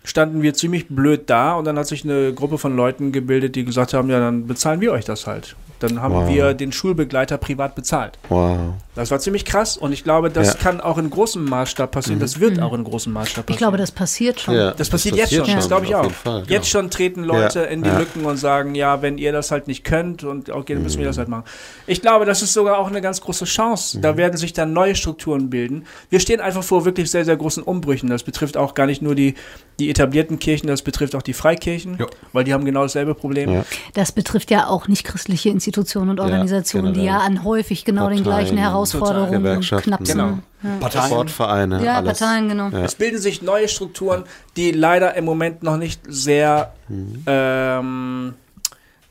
Standen 0.05 0.43
wir 0.43 0.55
ziemlich 0.55 0.89
blöd 0.89 1.29
da 1.29 1.55
und 1.55 1.65
dann 1.65 1.79
hat 1.79 1.87
sich 1.87 2.05
eine 2.05 2.33
Gruppe 2.33 2.59
von 2.59 2.75
Leuten 2.75 3.13
gebildet, 3.13 3.55
die 3.57 3.65
gesagt 3.65 3.95
haben, 3.95 4.11
ja, 4.11 4.19
dann 4.19 4.47
bezahlen 4.47 4.81
wir 4.81 4.93
euch 4.93 5.05
das 5.05 5.27
halt. 5.27 5.57
Dann 5.81 6.01
haben 6.01 6.15
wow. 6.15 6.29
wir 6.29 6.55
den 6.55 6.73
Schulbegleiter 6.73 7.39
privat 7.39 7.75
bezahlt. 7.75 8.19
Wow. 8.29 8.75
Das 8.95 9.11
war 9.11 9.19
ziemlich 9.19 9.45
krass 9.45 9.77
und 9.77 9.93
ich 9.93 10.05
glaube, 10.05 10.31
das 10.31 10.49
ja. 10.49 10.55
kann 10.55 10.81
auch 10.81 10.99
in 10.99 11.09
großem 11.09 11.43
Maßstab 11.45 11.91
passieren. 11.91 12.19
Mhm. 12.19 12.23
Das 12.23 12.39
wird 12.39 12.59
mhm. 12.59 12.63
auch 12.63 12.75
in 12.75 12.85
großem 12.85 13.13
Maßstab 13.13 13.47
passieren. 13.47 13.55
Ich 13.55 13.59
glaube, 13.59 13.79
das 13.79 13.93
passiert 13.93 14.41
schon. 14.41 14.55
Ja, 14.55 14.73
das, 14.73 14.91
passiert 14.91 15.15
das, 15.15 15.23
passiert 15.23 15.41
jetzt 15.41 15.49
schon, 15.49 15.57
das 15.57 15.69
glaube 15.69 15.87
ich 15.87 15.95
auch. 15.95 16.11
Fall, 16.11 16.45
jetzt 16.49 16.69
schon 16.69 16.91
treten 16.91 17.25
Leute 17.25 17.61
in 17.61 17.83
die 17.83 17.89
Lücken 17.89 18.27
und 18.27 18.37
sagen, 18.37 18.75
ja, 18.75 19.01
wenn 19.01 19.17
ihr 19.17 19.33
das 19.33 19.51
halt 19.51 19.69
nicht 19.69 19.85
könnt 19.85 20.23
und 20.23 20.51
okay, 20.51 20.75
dann 20.75 20.83
müssen 20.83 20.99
wir 20.99 21.07
das 21.07 21.17
mhm. 21.17 21.21
halt 21.21 21.29
machen. 21.31 21.45
Ich 21.87 22.03
glaube, 22.03 22.27
das 22.27 22.43
ist 22.43 22.53
sogar 22.53 22.79
auch 22.79 22.89
eine 22.89 23.01
ganz 23.01 23.23
große 23.23 23.47
Chance. 23.47 24.01
Da 24.01 24.13
mhm. 24.13 24.17
werden 24.19 24.37
sich 24.37 24.53
dann 24.53 24.75
neue 24.75 24.95
Strukturen 24.95 25.49
bilden. 25.49 25.87
Wir 26.11 26.21
stehen 26.21 26.41
einfach 26.41 26.63
vor 26.63 26.85
wirklich 26.85 27.11
sehr, 27.11 27.25
sehr 27.25 27.39
großen 27.39 27.63
Umbrüchen. 27.63 28.11
Das 28.11 28.23
betrifft 28.23 28.59
auch 28.59 28.75
gar 28.75 28.87
nicht 28.87 29.01
nur 29.01 29.15
die, 29.15 29.35
die 29.79 29.89
etablierten 29.89 30.39
Kirchen, 30.39 30.67
das 30.67 30.83
betrifft 30.83 31.15
auch 31.15 31.23
die 31.23 31.33
Freikirchen, 31.33 31.99
weil 32.35 32.45
die 32.45 32.53
haben 32.53 32.67
genau 32.67 32.83
dasselbe 32.83 33.15
Problem. 33.15 33.65
Das 33.95 34.13
betrifft 34.13 34.51
ja 34.51 34.67
auch 34.67 34.89
nicht 34.89 35.05
christliche 35.05 35.49
Institutionen 35.49 35.70
und 36.11 36.21
Organisationen, 36.21 36.95
die 36.95 37.05
ja 37.05 37.19
an 37.19 37.45
häufig 37.45 37.85
genau 37.85 38.03
Parteien, 38.03 38.17
den 38.19 38.25
gleichen 38.25 38.57
Herausforderungen 38.57 39.61
knapsen. 39.61 40.19
Genau. 40.19 40.39
Ja. 40.63 40.77
Parteien. 40.81 41.07
Sportvereine. 41.07 41.85
Ja, 41.85 41.97
alles. 41.97 42.19
Parteien, 42.19 42.49
genau. 42.49 42.69
Ja. 42.69 42.85
Es 42.85 42.95
bilden 42.95 43.19
sich 43.19 43.43
neue 43.43 43.69
Strukturen, 43.69 44.25
die 44.57 44.73
leider 44.73 45.15
im 45.15 45.25
Moment 45.25 45.63
noch 45.63 45.77
nicht 45.77 46.01
sehr 46.07 46.73
mhm. 46.89 47.23
ähm, 47.27 48.35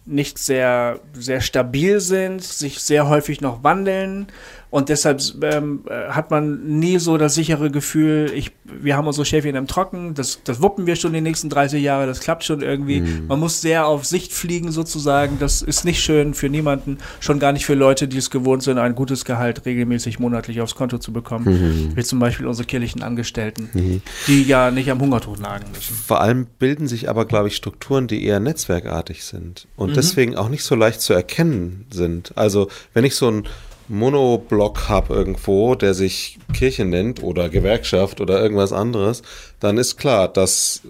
nicht 0.10 0.40
sehr, 0.40 1.00
sehr 1.14 1.40
stabil 1.40 2.00
sind, 2.00 2.44
sich 2.44 2.80
sehr 2.80 3.08
häufig 3.08 3.42
noch 3.42 3.64
wandeln. 3.64 4.28
Und 4.72 4.90
deshalb 4.90 5.22
ähm, 5.42 5.84
äh, 5.90 6.10
hat 6.10 6.30
man 6.30 6.80
nie 6.80 7.00
so 7.00 7.18
das 7.18 7.34
sichere 7.34 7.72
Gefühl, 7.72 8.32
ich, 8.36 8.52
wir 8.64 8.96
haben 8.96 9.08
unsere 9.08 9.26
Schäfchen 9.26 9.56
im 9.56 9.66
Trocken, 9.66 10.14
das, 10.14 10.42
das 10.44 10.62
wuppen 10.62 10.86
wir 10.86 10.96
schon 10.96 11.12
die 11.12 11.22
nächsten 11.22 11.50
30 11.50 11.82
Jahre, 11.82 12.06
das 12.06 12.20
klappt 12.20 12.44
schon 12.44 12.62
irgendwie. 12.62 13.02
Mhm. 13.02 13.28
Man 13.28 13.40
muss 13.40 13.62
sehr 13.62 13.88
auf 13.88 14.06
Sicht 14.06 14.32
fliegen 14.32 14.72
sozusagen. 14.72 15.40
Das 15.40 15.64
ist 15.64 15.86
nicht 15.86 16.04
schön 16.04 16.36
für 16.36 16.50
niemanden, 16.50 17.00
schon 17.20 17.40
gar 17.40 17.52
nicht 17.52 17.66
für 17.66 17.74
Leute, 17.74 18.08
die 18.08 18.18
es 18.18 18.30
gewohnt 18.30 18.62
sind, 18.62 18.78
ein 18.78 18.94
gutes 18.94 19.26
Gehalt 19.26 19.66
regelmäßig 19.66 20.20
monatlich 20.20 20.62
aufs 20.62 20.76
Konto 20.76 21.00
zu 21.00 21.12
bekommen. 21.12 21.46
Mhm. 21.46 21.96
Wie 21.96 22.04
zum 22.04 22.20
Beispiel 22.20 22.46
unsere 22.46 22.68
kirchlichen 22.68 23.02
Angestellten, 23.02 23.70
mhm. 23.74 24.02
die 24.28 24.44
ja 24.44 24.70
nicht 24.70 24.92
am 24.92 25.00
Hungertuch 25.00 25.40
nagen 25.40 25.66
müssen. 25.74 25.96
Vor 25.96 26.22
allem 26.22 26.46
bilden 26.60 26.88
sich 26.88 27.10
aber, 27.10 27.26
glaube 27.26 27.48
ich, 27.48 27.56
Strukturen, 27.56 28.08
die 28.08 28.24
eher 28.24 28.40
netzwerkartig 28.40 29.24
sind 29.24 29.68
und 29.76 29.92
mhm. 29.92 29.94
deswegen 29.96 30.36
auch 30.36 30.50
nicht 30.50 30.64
so 30.64 30.76
leicht 30.76 31.02
zu 31.02 31.14
erkennen 31.14 31.88
sind. 31.90 32.34
Also 32.36 32.68
wenn 32.94 33.04
ich 33.04 33.16
so 33.16 33.32
ein 33.32 33.48
Monoblock 33.90 34.88
habe 34.88 35.14
irgendwo, 35.14 35.76
der 35.76 35.94
sich 35.94 36.40
Kirche 36.54 36.86
nennt 36.86 37.24
oder 37.24 37.50
Gewerkschaft 37.50 38.22
oder 38.22 38.42
irgendwas 38.42 38.72
anderes, 38.72 39.24
dann 39.60 39.78
ist 39.78 39.98
klar, 39.98 40.28
das, 40.28 40.82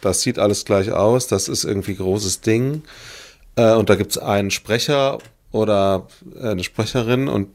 das 0.00 0.20
sieht 0.20 0.38
alles 0.38 0.64
gleich 0.64 0.90
aus, 0.90 1.28
das 1.28 1.48
ist 1.48 1.64
irgendwie 1.64 1.94
großes 1.94 2.40
Ding. 2.40 2.82
Äh, 3.56 3.74
und 3.74 3.88
da 3.88 3.94
gibt 3.94 4.10
es 4.10 4.18
einen 4.18 4.50
Sprecher 4.50 5.18
oder 5.52 6.08
eine 6.40 6.64
Sprecherin 6.64 7.28
und 7.28 7.48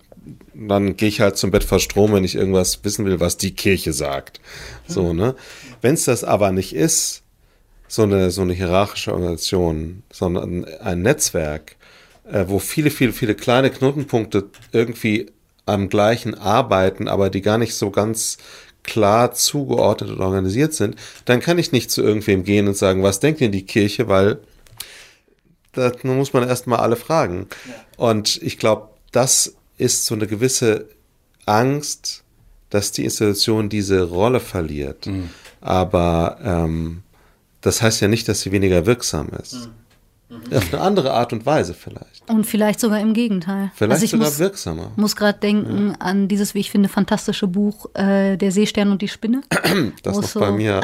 dann 0.54 0.98
gehe 0.98 1.10
ich 1.10 1.22
halt 1.22 1.38
zum 1.38 1.52
Bett 1.52 1.64
verstrom, 1.64 2.14
wenn 2.14 2.24
ich 2.24 2.36
irgendwas 2.36 2.84
wissen 2.84 3.06
will, 3.06 3.20
was 3.20 3.38
die 3.38 3.56
Kirche 3.56 3.94
sagt. 3.94 4.42
So, 4.88 5.14
ne? 5.14 5.36
Wenn 5.82 5.94
es 5.94 6.06
das 6.06 6.24
aber 6.24 6.52
nicht 6.52 6.76
ist, 6.76 7.24
so 7.88 8.04
eine, 8.04 8.32
so 8.32 8.42
eine 8.42 8.54
hierarchische 8.54 9.14
Organisation, 9.14 10.04
sondern 10.12 10.66
ein 10.66 11.02
Netzwerk, 11.02 11.77
äh, 12.32 12.46
wo 12.48 12.60
viele, 12.60 12.90
viele, 12.90 13.14
viele 13.14 13.36
kleine 13.36 13.70
Knotenpunkte 13.70 14.50
irgendwie 14.72 15.32
am 15.66 15.90
gleichen 15.90 16.36
arbeiten, 16.36 17.08
aber 17.08 17.30
die 17.30 17.42
gar 17.42 17.58
nicht 17.58 17.76
so 17.76 17.92
ganz 17.92 18.38
klar 18.84 19.34
zugeordnet 19.34 20.12
und 20.12 20.22
organisiert 20.22 20.74
sind, 20.74 20.96
dann 21.26 21.42
kann 21.42 21.60
ich 21.60 21.72
nicht 21.72 21.92
zu 21.92 22.02
irgendwem 22.02 22.44
gehen 22.44 22.68
und 22.68 22.78
sagen, 22.78 23.04
was 23.04 23.20
denkt 23.20 23.42
denn 23.42 23.52
die 23.52 23.66
Kirche, 23.66 24.08
weil 24.08 24.40
da 25.74 25.92
muss 26.04 26.34
man 26.34 26.48
erstmal 26.48 26.80
alle 26.80 26.96
fragen. 26.96 27.48
Ja. 27.68 27.74
Und 27.98 28.42
ich 28.42 28.58
glaube, 28.58 28.90
das 29.12 29.56
ist 29.78 30.06
so 30.06 30.16
eine 30.16 30.26
gewisse 30.26 30.88
Angst, 31.46 32.24
dass 32.70 32.92
die 32.92 33.04
Institution 33.04 33.70
diese 33.70 34.04
Rolle 34.04 34.40
verliert. 34.40 35.06
Mhm. 35.06 35.30
Aber 35.62 36.40
ähm, 36.44 37.04
das 37.62 37.82
heißt 37.82 38.02
ja 38.02 38.08
nicht, 38.08 38.28
dass 38.28 38.42
sie 38.42 38.52
weniger 38.52 38.86
wirksam 38.86 39.30
ist. 39.42 39.54
Mhm. 39.54 39.70
Mhm. 40.30 40.58
Auf 40.58 40.74
eine 40.74 40.82
andere 40.82 41.14
Art 41.14 41.32
und 41.32 41.46
Weise 41.46 41.74
vielleicht. 41.74 42.30
Und 42.30 42.46
vielleicht 42.46 42.82
sogar 42.82 43.00
im 43.00 43.14
Gegenteil. 43.14 43.72
Vielleicht 43.76 43.94
also 43.94 44.04
ich 44.04 44.12
sogar 44.12 44.28
muss, 44.28 44.40
wirksamer. 44.40 44.92
muss 44.98 45.16
gerade 45.16 45.40
denken 45.40 45.90
ja. 45.90 45.96
an 46.00 46.28
dieses, 46.28 46.54
wie 46.54 46.60
ich 46.60 46.70
finde, 46.70 46.90
fantasche 46.90 47.48
Buch 47.48 47.88
äh, 47.94 48.36
Der 48.36 48.52
Seestern 48.52 48.92
und 48.92 49.02
die 49.02 49.08
Spinne. 49.08 49.42
Das 50.04 50.18
ist 50.18 50.34
so, 50.34 50.40
bei 50.40 50.52
mir. 50.52 50.82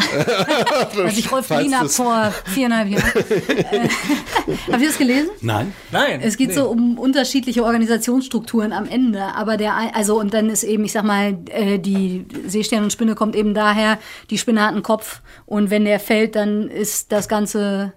also 1.04 1.04
ich 1.18 1.32
Rolf 1.32 1.48
Berlin 1.48 1.74
ab 1.74 1.90
vor 1.90 2.32
viereinhalb 2.46 2.90
Jahren. 2.90 3.12
äh, 3.16 3.90
habt 4.72 4.82
ihr 4.82 4.88
das 4.88 4.98
gelesen? 4.98 5.30
Nein. 5.42 5.74
Nein. 5.92 6.22
Es 6.22 6.38
geht 6.38 6.50
nee. 6.50 6.56
so 6.56 6.70
um 6.70 6.98
unterschiedliche 6.98 7.64
Organisationsstrukturen 7.64 8.72
am 8.72 8.86
Ende. 8.86 9.24
Aber 9.36 9.58
der, 9.58 9.74
also 9.94 10.20
und 10.20 10.34
dann 10.34 10.50
ist 10.50 10.64
eben, 10.64 10.86
ich 10.86 10.92
sag 10.94 11.04
mal, 11.04 11.38
äh, 11.50 11.80
die 11.80 12.26
Seestern 12.46 12.84
und 12.84 12.94
Spinne 12.94 13.16
kommt 13.16 13.36
eben 13.36 13.54
daher, 13.54 14.00
die 14.30 14.38
Spinne 14.38 14.62
hat 14.62 14.74
einen 14.74 14.84
Kopf 14.84 15.22
und 15.46 15.70
wenn 15.70 15.86
der 15.86 16.00
fällt, 16.00 16.36
dann 16.36 16.70
ist 16.70 17.12
das 17.12 17.28
Ganze 17.28 17.94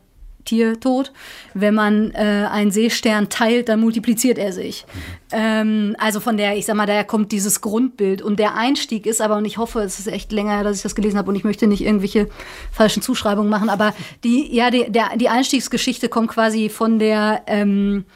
Tier 0.47 0.81
tot. 0.81 1.13
Wenn 1.53 1.75
man 1.75 2.13
äh, 2.13 2.49
einen 2.51 2.71
Seestern 2.71 3.29
teilt, 3.29 3.69
dann 3.69 3.81
multipliziert 3.81 4.39
er 4.39 4.53
sich. 4.53 4.87
Ähm, 5.31 5.95
also 5.99 6.21
von 6.21 6.39
der, 6.39 6.57
ich 6.57 6.65
sag 6.65 6.77
mal, 6.77 6.87
daher 6.87 7.05
kommt 7.05 7.33
dieses 7.33 7.61
Grundbild. 7.61 8.23
Und 8.23 8.39
der 8.39 8.55
Einstieg 8.55 9.05
ist 9.05 9.21
aber, 9.21 9.37
und 9.37 9.45
ich 9.45 9.59
hoffe, 9.59 9.81
es 9.81 9.99
ist 9.99 10.07
echt 10.07 10.33
länger, 10.33 10.65
dass 10.65 10.79
ich 10.79 10.83
das 10.83 10.95
gelesen 10.95 11.19
habe 11.19 11.29
und 11.29 11.37
ich 11.37 11.45
möchte 11.45 11.67
nicht 11.67 11.85
irgendwelche 11.85 12.29
falschen 12.73 13.03
Zuschreibungen 13.03 13.51
machen, 13.51 13.69
aber 13.69 13.95
die, 14.25 14.55
ja, 14.55 14.71
die, 14.71 14.91
der, 14.91 15.17
die 15.17 15.29
Einstiegsgeschichte 15.29 16.09
kommt 16.09 16.29
quasi 16.31 16.69
von 16.69 16.99
der 16.99 17.43
ähm, 17.47 18.07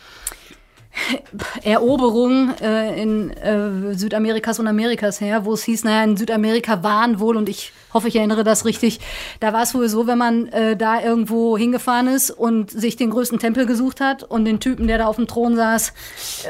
Eroberung 1.63 2.55
äh, 2.61 3.01
in 3.01 3.31
äh, 3.31 3.95
Südamerikas 3.95 4.59
und 4.59 4.67
Amerikas 4.67 5.21
her, 5.21 5.45
wo 5.45 5.53
es 5.55 5.63
hieß, 5.65 5.85
naja, 5.85 6.05
in 6.05 6.17
Südamerika 6.17 6.83
waren 6.83 7.21
wohl, 7.21 7.37
und 7.37 7.49
ich 7.49 7.73
hoffe, 7.93 8.09
ich 8.09 8.17
erinnere 8.17 8.45
das 8.45 8.65
richtig, 8.65 9.01
da 9.41 9.53
war 9.53 9.63
es 9.63 9.75
wohl 9.75 9.89
so, 9.89 10.07
wenn 10.07 10.19
man 10.19 10.49
äh, 10.49 10.77
da 10.77 11.01
irgendwo 11.03 11.57
hingefahren 11.57 12.09
ist 12.09 12.31
und 12.31 12.71
sich 12.71 12.97
den 12.97 13.11
größten 13.11 13.39
Tempel 13.39 13.67
gesucht 13.67 14.01
hat 14.01 14.23
und 14.23 14.45
den 14.45 14.61
Typen, 14.61 14.87
der 14.87 14.99
da 14.99 15.07
auf 15.07 15.17
dem 15.17 15.27
Thron 15.27 15.57
saß, 15.57 15.93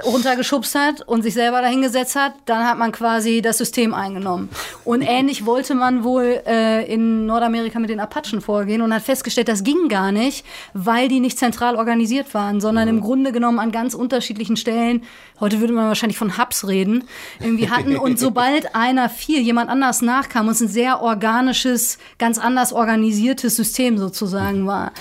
runtergeschubst 0.04 0.74
hat 0.74 1.02
und 1.06 1.22
sich 1.22 1.34
selber 1.34 1.60
dahingesetzt 1.62 2.16
hat, 2.16 2.32
dann 2.46 2.66
hat 2.66 2.78
man 2.78 2.92
quasi 2.92 3.42
das 3.42 3.58
System 3.58 3.94
eingenommen. 3.94 4.48
Und 4.84 5.02
ähnlich 5.02 5.46
wollte 5.46 5.74
man 5.74 6.04
wohl 6.04 6.42
äh, 6.46 6.92
in 6.92 7.26
Nordamerika 7.26 7.78
mit 7.78 7.90
den 7.90 8.00
Apachen 8.00 8.40
vorgehen 8.40 8.82
und 8.82 8.92
hat 8.92 9.02
festgestellt, 9.02 9.48
das 9.48 9.64
ging 9.64 9.88
gar 9.88 10.12
nicht, 10.12 10.44
weil 10.74 11.08
die 11.08 11.20
nicht 11.20 11.38
zentral 11.38 11.76
organisiert 11.76 12.32
waren, 12.34 12.60
sondern 12.60 12.88
im 12.88 13.00
Grunde 13.00 13.32
genommen 13.32 13.58
an 13.58 13.72
ganz 13.72 13.94
unterschiedlichen 13.94 14.29
Stellen, 14.56 15.02
heute 15.40 15.60
würde 15.60 15.72
man 15.72 15.88
wahrscheinlich 15.88 16.18
von 16.18 16.38
Hubs 16.38 16.66
reden, 16.66 17.04
irgendwie 17.40 17.68
hatten. 17.68 17.96
Und 17.96 18.18
sobald 18.18 18.74
einer 18.74 19.08
fiel, 19.08 19.40
jemand 19.40 19.70
anders 19.70 20.02
nachkam 20.02 20.46
und 20.46 20.52
es 20.52 20.60
ein 20.60 20.68
sehr 20.68 21.02
organisches, 21.02 21.98
ganz 22.18 22.38
anders 22.38 22.72
organisiertes 22.72 23.56
System 23.56 23.98
sozusagen 23.98 24.66
war. 24.66 24.92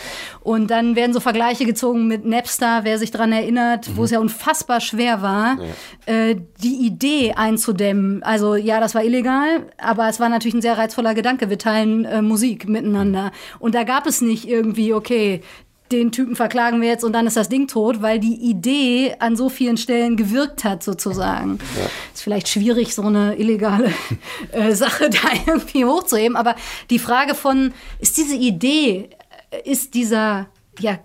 Und 0.42 0.72
dann 0.72 0.96
werden 0.96 1.14
so 1.14 1.20
Vergleiche 1.20 1.66
gezogen 1.66 2.08
mit 2.08 2.26
Napster, 2.26 2.82
wer 2.84 2.98
sich 2.98 3.12
daran 3.12 3.32
erinnert, 3.32 3.96
wo 3.96 4.04
es 4.04 4.12
ja 4.12 4.20
unfassbar 4.20 4.82
schwer 4.82 5.22
war, 5.22 5.58
äh, 6.06 6.36
die 6.64 6.86
Idee 6.86 7.34
einzudämmen. 7.34 8.24
Also 8.24 8.56
ja, 8.56 8.80
das 8.80 8.96
war 8.96 9.04
illegal, 9.04 9.68
aber 9.78 10.10
es 10.10 10.20
war 10.20 10.30
natürlich 10.30 10.56
ein 10.56 10.62
sehr 10.62 10.78
reizvoller 10.78 11.14
Gedanke. 11.14 11.50
Wir 11.50 11.60
teilen 11.60 12.06
äh, 12.06 12.22
Musik 12.22 12.68
miteinander. 12.68 13.32
Und 13.60 13.76
da 13.76 13.84
gab 13.84 14.08
es 14.08 14.22
nicht 14.22 14.48
irgendwie, 14.48 14.94
okay, 14.94 15.42
den 15.92 16.12
Typen 16.12 16.36
verklagen 16.36 16.82
wir 16.82 16.90
jetzt 16.90 17.04
und 17.04 17.14
dann 17.14 17.26
ist 17.26 17.38
das 17.38 17.50
Ding 17.50 17.68
tot, 17.68 18.02
weil 18.02 18.20
die 18.20 18.36
Idee 18.36 19.16
an 19.20 19.36
so 19.36 19.50
vielen 19.50 19.78
Stellen 19.78 20.18
gewirkt 20.18 20.64
hat, 20.64 20.84
sozusagen. 20.84 21.60
Ja. 21.78 21.86
Ist 22.14 22.22
vielleicht 22.24 22.48
schwierig, 22.48 22.94
so 22.94 23.04
eine 23.04 23.36
illegale 23.38 23.92
äh, 24.52 24.74
Sache 24.74 25.10
da 25.10 25.30
irgendwie 25.46 25.86
hochzuheben, 25.86 26.36
aber 26.36 26.56
die 26.90 27.00
Frage 27.00 27.36
von, 27.36 27.74
ist 28.00 28.18
diese 28.18 28.36
Idee, 28.36 29.10
äh, 29.52 29.70
ist 29.70 29.94
dieser, 29.94 30.48
ja, 30.80 31.00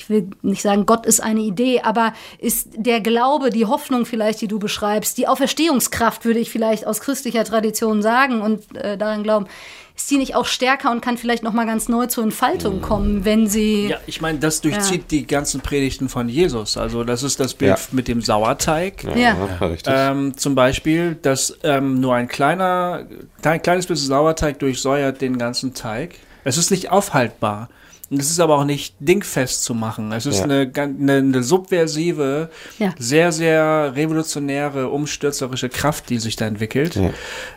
ich 0.00 0.08
will 0.08 0.30
nicht 0.40 0.62
sagen, 0.62 0.86
Gott 0.86 1.04
ist 1.04 1.22
eine 1.22 1.40
Idee, 1.40 1.82
aber 1.82 2.14
ist 2.38 2.68
der 2.74 3.00
Glaube, 3.00 3.50
die 3.50 3.66
Hoffnung 3.66 4.06
vielleicht, 4.06 4.40
die 4.40 4.48
du 4.48 4.58
beschreibst, 4.58 5.18
die 5.18 5.28
Auferstehungskraft, 5.28 6.24
würde 6.24 6.40
ich 6.40 6.50
vielleicht 6.50 6.86
aus 6.86 7.00
christlicher 7.00 7.44
Tradition 7.44 8.00
sagen 8.00 8.40
und 8.40 8.76
äh, 8.76 8.96
daran 8.96 9.22
glauben, 9.22 9.46
ist 9.94 10.10
die 10.10 10.16
nicht 10.16 10.34
auch 10.34 10.46
stärker 10.46 10.90
und 10.90 11.02
kann 11.02 11.18
vielleicht 11.18 11.42
noch 11.42 11.52
mal 11.52 11.66
ganz 11.66 11.88
neu 11.90 12.06
zur 12.06 12.24
Entfaltung 12.24 12.76
mhm. 12.76 12.82
kommen, 12.82 13.24
wenn 13.26 13.46
sie 13.46 13.88
Ja, 13.88 13.98
ich 14.06 14.22
meine, 14.22 14.38
das 14.38 14.62
durchzieht 14.62 15.02
ja. 15.02 15.06
die 15.10 15.26
ganzen 15.26 15.60
Predigten 15.60 16.08
von 16.08 16.30
Jesus. 16.30 16.78
Also 16.78 17.04
das 17.04 17.22
ist 17.22 17.38
das 17.38 17.52
Bild 17.52 17.76
ja. 17.76 17.78
mit 17.92 18.08
dem 18.08 18.22
Sauerteig. 18.22 19.04
Ja, 19.04 19.36
ja. 19.36 19.76
Ähm, 19.84 20.34
zum 20.34 20.54
Beispiel, 20.54 21.18
dass 21.20 21.58
ähm, 21.62 22.00
nur 22.00 22.14
ein 22.14 22.28
kleiner, 22.28 23.04
ein 23.42 23.60
kleines 23.60 23.86
bisschen 23.86 24.08
Sauerteig 24.08 24.58
durchsäuert 24.60 25.20
den 25.20 25.36
ganzen 25.36 25.74
Teig. 25.74 26.14
Es 26.44 26.56
ist 26.56 26.70
nicht 26.70 26.90
aufhaltbar. 26.90 27.68
Und 28.10 28.20
es 28.20 28.28
ist 28.28 28.40
aber 28.40 28.58
auch 28.58 28.64
nicht 28.64 28.96
dingfest 28.98 29.62
zu 29.62 29.72
machen. 29.72 30.10
Es 30.10 30.26
ist 30.26 30.38
ja. 30.38 30.44
eine, 30.44 30.72
eine, 30.74 31.12
eine, 31.18 31.42
subversive, 31.44 32.50
ja. 32.80 32.92
sehr, 32.98 33.30
sehr 33.30 33.92
revolutionäre, 33.94 34.88
umstürzerische 34.88 35.68
Kraft, 35.68 36.10
die 36.10 36.18
sich 36.18 36.34
da 36.34 36.46
entwickelt. 36.46 36.96
Ja. 36.96 37.10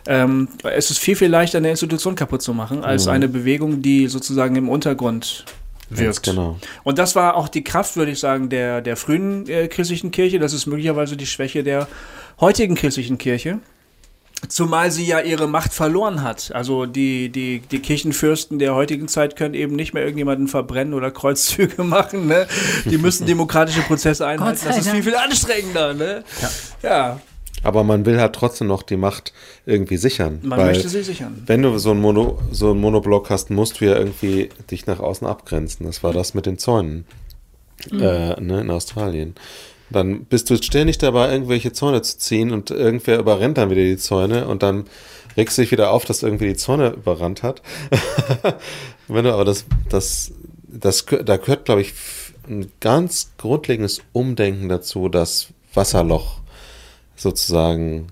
Ähm, 0.06 0.48
es 0.62 0.92
ist 0.92 0.98
viel, 0.98 1.16
viel 1.16 1.28
leichter, 1.28 1.58
eine 1.58 1.70
Institution 1.70 2.14
kaputt 2.14 2.40
zu 2.40 2.54
machen, 2.54 2.84
als 2.84 3.06
mhm. 3.06 3.12
eine 3.12 3.28
Bewegung, 3.28 3.82
die 3.82 4.06
sozusagen 4.06 4.54
im 4.54 4.68
Untergrund 4.68 5.44
wirkt. 5.90 6.22
Genau. 6.22 6.58
Und 6.84 6.98
das 6.98 7.16
war 7.16 7.36
auch 7.36 7.48
die 7.48 7.64
Kraft, 7.64 7.96
würde 7.96 8.12
ich 8.12 8.20
sagen, 8.20 8.48
der, 8.48 8.80
der 8.80 8.96
frühen 8.96 9.48
äh, 9.48 9.66
christlichen 9.66 10.12
Kirche. 10.12 10.38
Das 10.38 10.52
ist 10.52 10.66
möglicherweise 10.66 11.16
die 11.16 11.26
Schwäche 11.26 11.64
der 11.64 11.88
heutigen 12.40 12.76
christlichen 12.76 13.18
Kirche. 13.18 13.58
Zumal 14.48 14.90
sie 14.90 15.06
ja 15.06 15.20
ihre 15.20 15.46
Macht 15.46 15.72
verloren 15.72 16.22
hat. 16.22 16.50
Also 16.54 16.86
die, 16.86 17.28
die, 17.28 17.60
die 17.60 17.78
Kirchenfürsten 17.80 18.58
der 18.58 18.74
heutigen 18.74 19.08
Zeit 19.08 19.36
können 19.36 19.54
eben 19.54 19.76
nicht 19.76 19.94
mehr 19.94 20.02
irgendjemanden 20.02 20.48
verbrennen 20.48 20.94
oder 20.94 21.10
Kreuzzüge 21.10 21.82
machen. 21.84 22.26
Ne? 22.26 22.46
Die 22.84 22.98
müssen 22.98 23.26
demokratische 23.26 23.82
Prozesse 23.82 24.26
einhalten. 24.26 24.60
Das 24.64 24.78
ist 24.78 24.88
viel, 24.88 25.02
viel 25.02 25.16
anstrengender. 25.16 25.94
Ne? 25.94 26.24
Ja. 26.82 26.88
ja. 26.88 27.20
Aber 27.62 27.82
man 27.82 28.04
will 28.04 28.20
halt 28.20 28.34
trotzdem 28.34 28.68
noch 28.68 28.82
die 28.82 28.98
Macht 28.98 29.32
irgendwie 29.64 29.96
sichern. 29.96 30.40
Man 30.42 30.58
möchte 30.60 30.88
sie 30.88 31.02
sichern. 31.02 31.42
Wenn 31.46 31.62
du 31.62 31.78
so 31.78 31.92
einen, 31.92 32.00
Mono, 32.00 32.38
so 32.52 32.70
einen 32.70 32.80
Monoblock 32.80 33.30
hast, 33.30 33.50
musst 33.50 33.80
du 33.80 33.86
ja 33.86 33.96
irgendwie 33.96 34.50
dich 34.70 34.86
nach 34.86 35.00
außen 35.00 35.26
abgrenzen. 35.26 35.86
Das 35.86 36.02
war 36.02 36.12
das 36.12 36.34
mit 36.34 36.44
den 36.44 36.58
Zäunen 36.58 37.06
mhm. 37.90 38.00
äh, 38.00 38.40
ne, 38.40 38.60
in 38.60 38.70
Australien. 38.70 39.34
Dann 39.94 40.24
bist 40.24 40.50
du 40.50 40.56
ständig 40.56 40.98
dabei, 40.98 41.30
irgendwelche 41.32 41.72
Zäune 41.72 42.02
zu 42.02 42.18
ziehen 42.18 42.52
und 42.52 42.70
irgendwer 42.70 43.18
überrennt 43.18 43.58
dann 43.58 43.70
wieder 43.70 43.82
die 43.82 43.96
Zäune 43.96 44.46
und 44.48 44.62
dann 44.62 44.86
regst 45.36 45.56
du 45.56 45.62
dich 45.62 45.70
wieder 45.70 45.90
auf, 45.90 46.04
dass 46.04 46.22
irgendwie 46.22 46.48
die 46.48 46.56
Zäune 46.56 46.90
überrannt 46.90 47.42
hat. 47.42 47.62
Wenn 49.08 49.24
du 49.24 49.32
aber 49.32 49.44
das, 49.44 49.64
das, 49.88 50.32
das, 50.66 51.06
da 51.06 51.36
gehört, 51.36 51.64
glaube 51.64 51.82
ich, 51.82 51.94
ein 52.48 52.70
ganz 52.80 53.32
grundlegendes 53.38 54.02
Umdenken 54.12 54.68
dazu, 54.68 55.08
das 55.08 55.48
Wasserloch 55.72 56.40
sozusagen, 57.16 58.08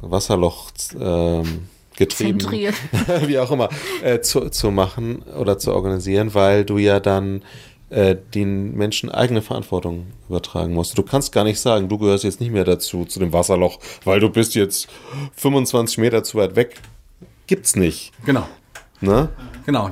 Wasserloch 0.00 0.70
ähm, 1.00 1.68
getrieben, 1.96 2.40
wie 3.26 3.38
auch 3.38 3.50
immer, 3.50 3.68
äh, 4.02 4.20
zu, 4.20 4.50
zu 4.50 4.70
machen 4.70 5.22
oder 5.22 5.58
zu 5.58 5.72
organisieren, 5.72 6.34
weil 6.34 6.64
du 6.64 6.78
ja 6.78 7.00
dann 7.00 7.42
äh, 7.90 8.16
den 8.34 8.74
Menschen 8.74 9.10
eigene 9.10 9.42
Verantwortung 9.42 10.06
übertragen 10.28 10.72
musst. 10.72 10.96
Du 10.96 11.02
kannst 11.02 11.32
gar 11.32 11.44
nicht 11.44 11.60
sagen, 11.60 11.88
du 11.88 11.98
gehörst 11.98 12.24
jetzt 12.24 12.40
nicht 12.40 12.52
mehr 12.52 12.64
dazu, 12.64 13.04
zu 13.04 13.20
dem 13.20 13.32
Wasserloch, 13.32 13.78
weil 14.04 14.20
du 14.20 14.30
bist 14.30 14.54
jetzt 14.54 14.88
25 15.36 15.98
Meter 15.98 16.24
zu 16.24 16.38
weit 16.38 16.56
weg. 16.56 16.76
Gibt's 17.46 17.76
nicht. 17.76 18.12
Genau. 18.24 18.48
Ne? 19.00 19.28
Genau. 19.66 19.90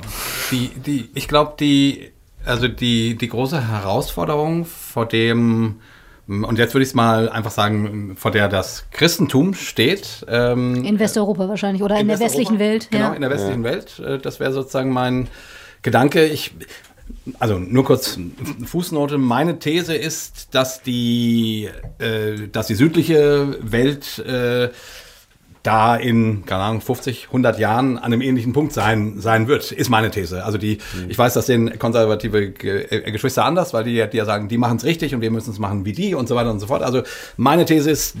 Die, 0.51 0.69
die, 0.69 1.09
ich 1.13 1.27
glaube, 1.27 1.53
die, 1.59 2.11
also 2.45 2.67
die, 2.67 3.15
die 3.15 3.27
große 3.27 3.67
Herausforderung, 3.67 4.65
vor 4.65 5.05
dem, 5.05 5.79
und 6.27 6.57
jetzt 6.57 6.73
würde 6.73 6.83
ich 6.83 6.89
es 6.89 6.95
mal 6.95 7.29
einfach 7.29 7.51
sagen, 7.51 8.15
vor 8.17 8.31
der 8.31 8.47
das 8.49 8.85
Christentum 8.91 9.53
steht. 9.53 10.25
Ähm, 10.27 10.83
in 10.83 10.97
Westeuropa 10.99 11.47
wahrscheinlich 11.47 11.83
oder 11.83 11.95
in, 11.95 12.01
in 12.01 12.07
der 12.07 12.19
westlichen 12.19 12.59
Welt. 12.59 12.89
Genau, 12.91 13.09
ja. 13.09 13.13
in 13.13 13.21
der 13.21 13.29
westlichen 13.29 13.63
ja. 13.63 13.71
Welt. 13.71 13.99
Äh, 13.99 14.19
das 14.19 14.39
wäre 14.39 14.51
sozusagen 14.51 14.91
mein 14.91 15.27
Gedanke. 15.83 16.25
Ich, 16.25 16.53
also 17.39 17.59
nur 17.59 17.85
kurz 17.85 18.19
Fußnote. 18.65 19.17
Meine 19.17 19.59
These 19.59 19.95
ist, 19.95 20.53
dass 20.53 20.81
die, 20.81 21.69
äh, 21.99 22.47
dass 22.51 22.67
die 22.67 22.75
südliche 22.75 23.57
Welt 23.61 24.19
äh, 24.19 24.69
da 25.63 25.95
in, 25.95 26.45
keine 26.45 26.61
Ahnung, 26.61 26.81
50, 26.81 27.27
100 27.27 27.57
Jahren 27.57 27.97
an 27.97 28.03
einem 28.03 28.21
ähnlichen 28.21 28.51
Punkt 28.51 28.73
sein, 28.73 29.15
sein 29.19 29.47
wird, 29.47 29.71
ist 29.71 29.89
meine 29.89 30.11
These. 30.11 30.43
Also 30.43 30.57
die, 30.57 30.79
mhm. 30.93 31.09
ich 31.09 31.17
weiß, 31.17 31.33
das 31.33 31.45
sehen 31.45 31.79
konservative 31.79 32.53
äh, 32.63 33.11
Geschwister 33.11 33.45
anders, 33.45 33.73
weil 33.73 33.85
die, 33.85 34.05
die 34.09 34.17
ja 34.17 34.25
sagen, 34.25 34.49
die 34.49 34.57
machen 34.57 34.77
es 34.77 34.83
richtig 34.83 35.15
und 35.15 35.21
wir 35.21 35.31
müssen 35.31 35.51
es 35.51 35.59
machen 35.59 35.85
wie 35.85 35.93
die 35.93 36.15
und 36.15 36.27
so 36.27 36.35
weiter 36.35 36.51
und 36.51 36.59
so 36.59 36.67
fort. 36.67 36.83
Also 36.83 37.03
meine 37.37 37.63
These 37.63 37.89
ist, 37.89 38.15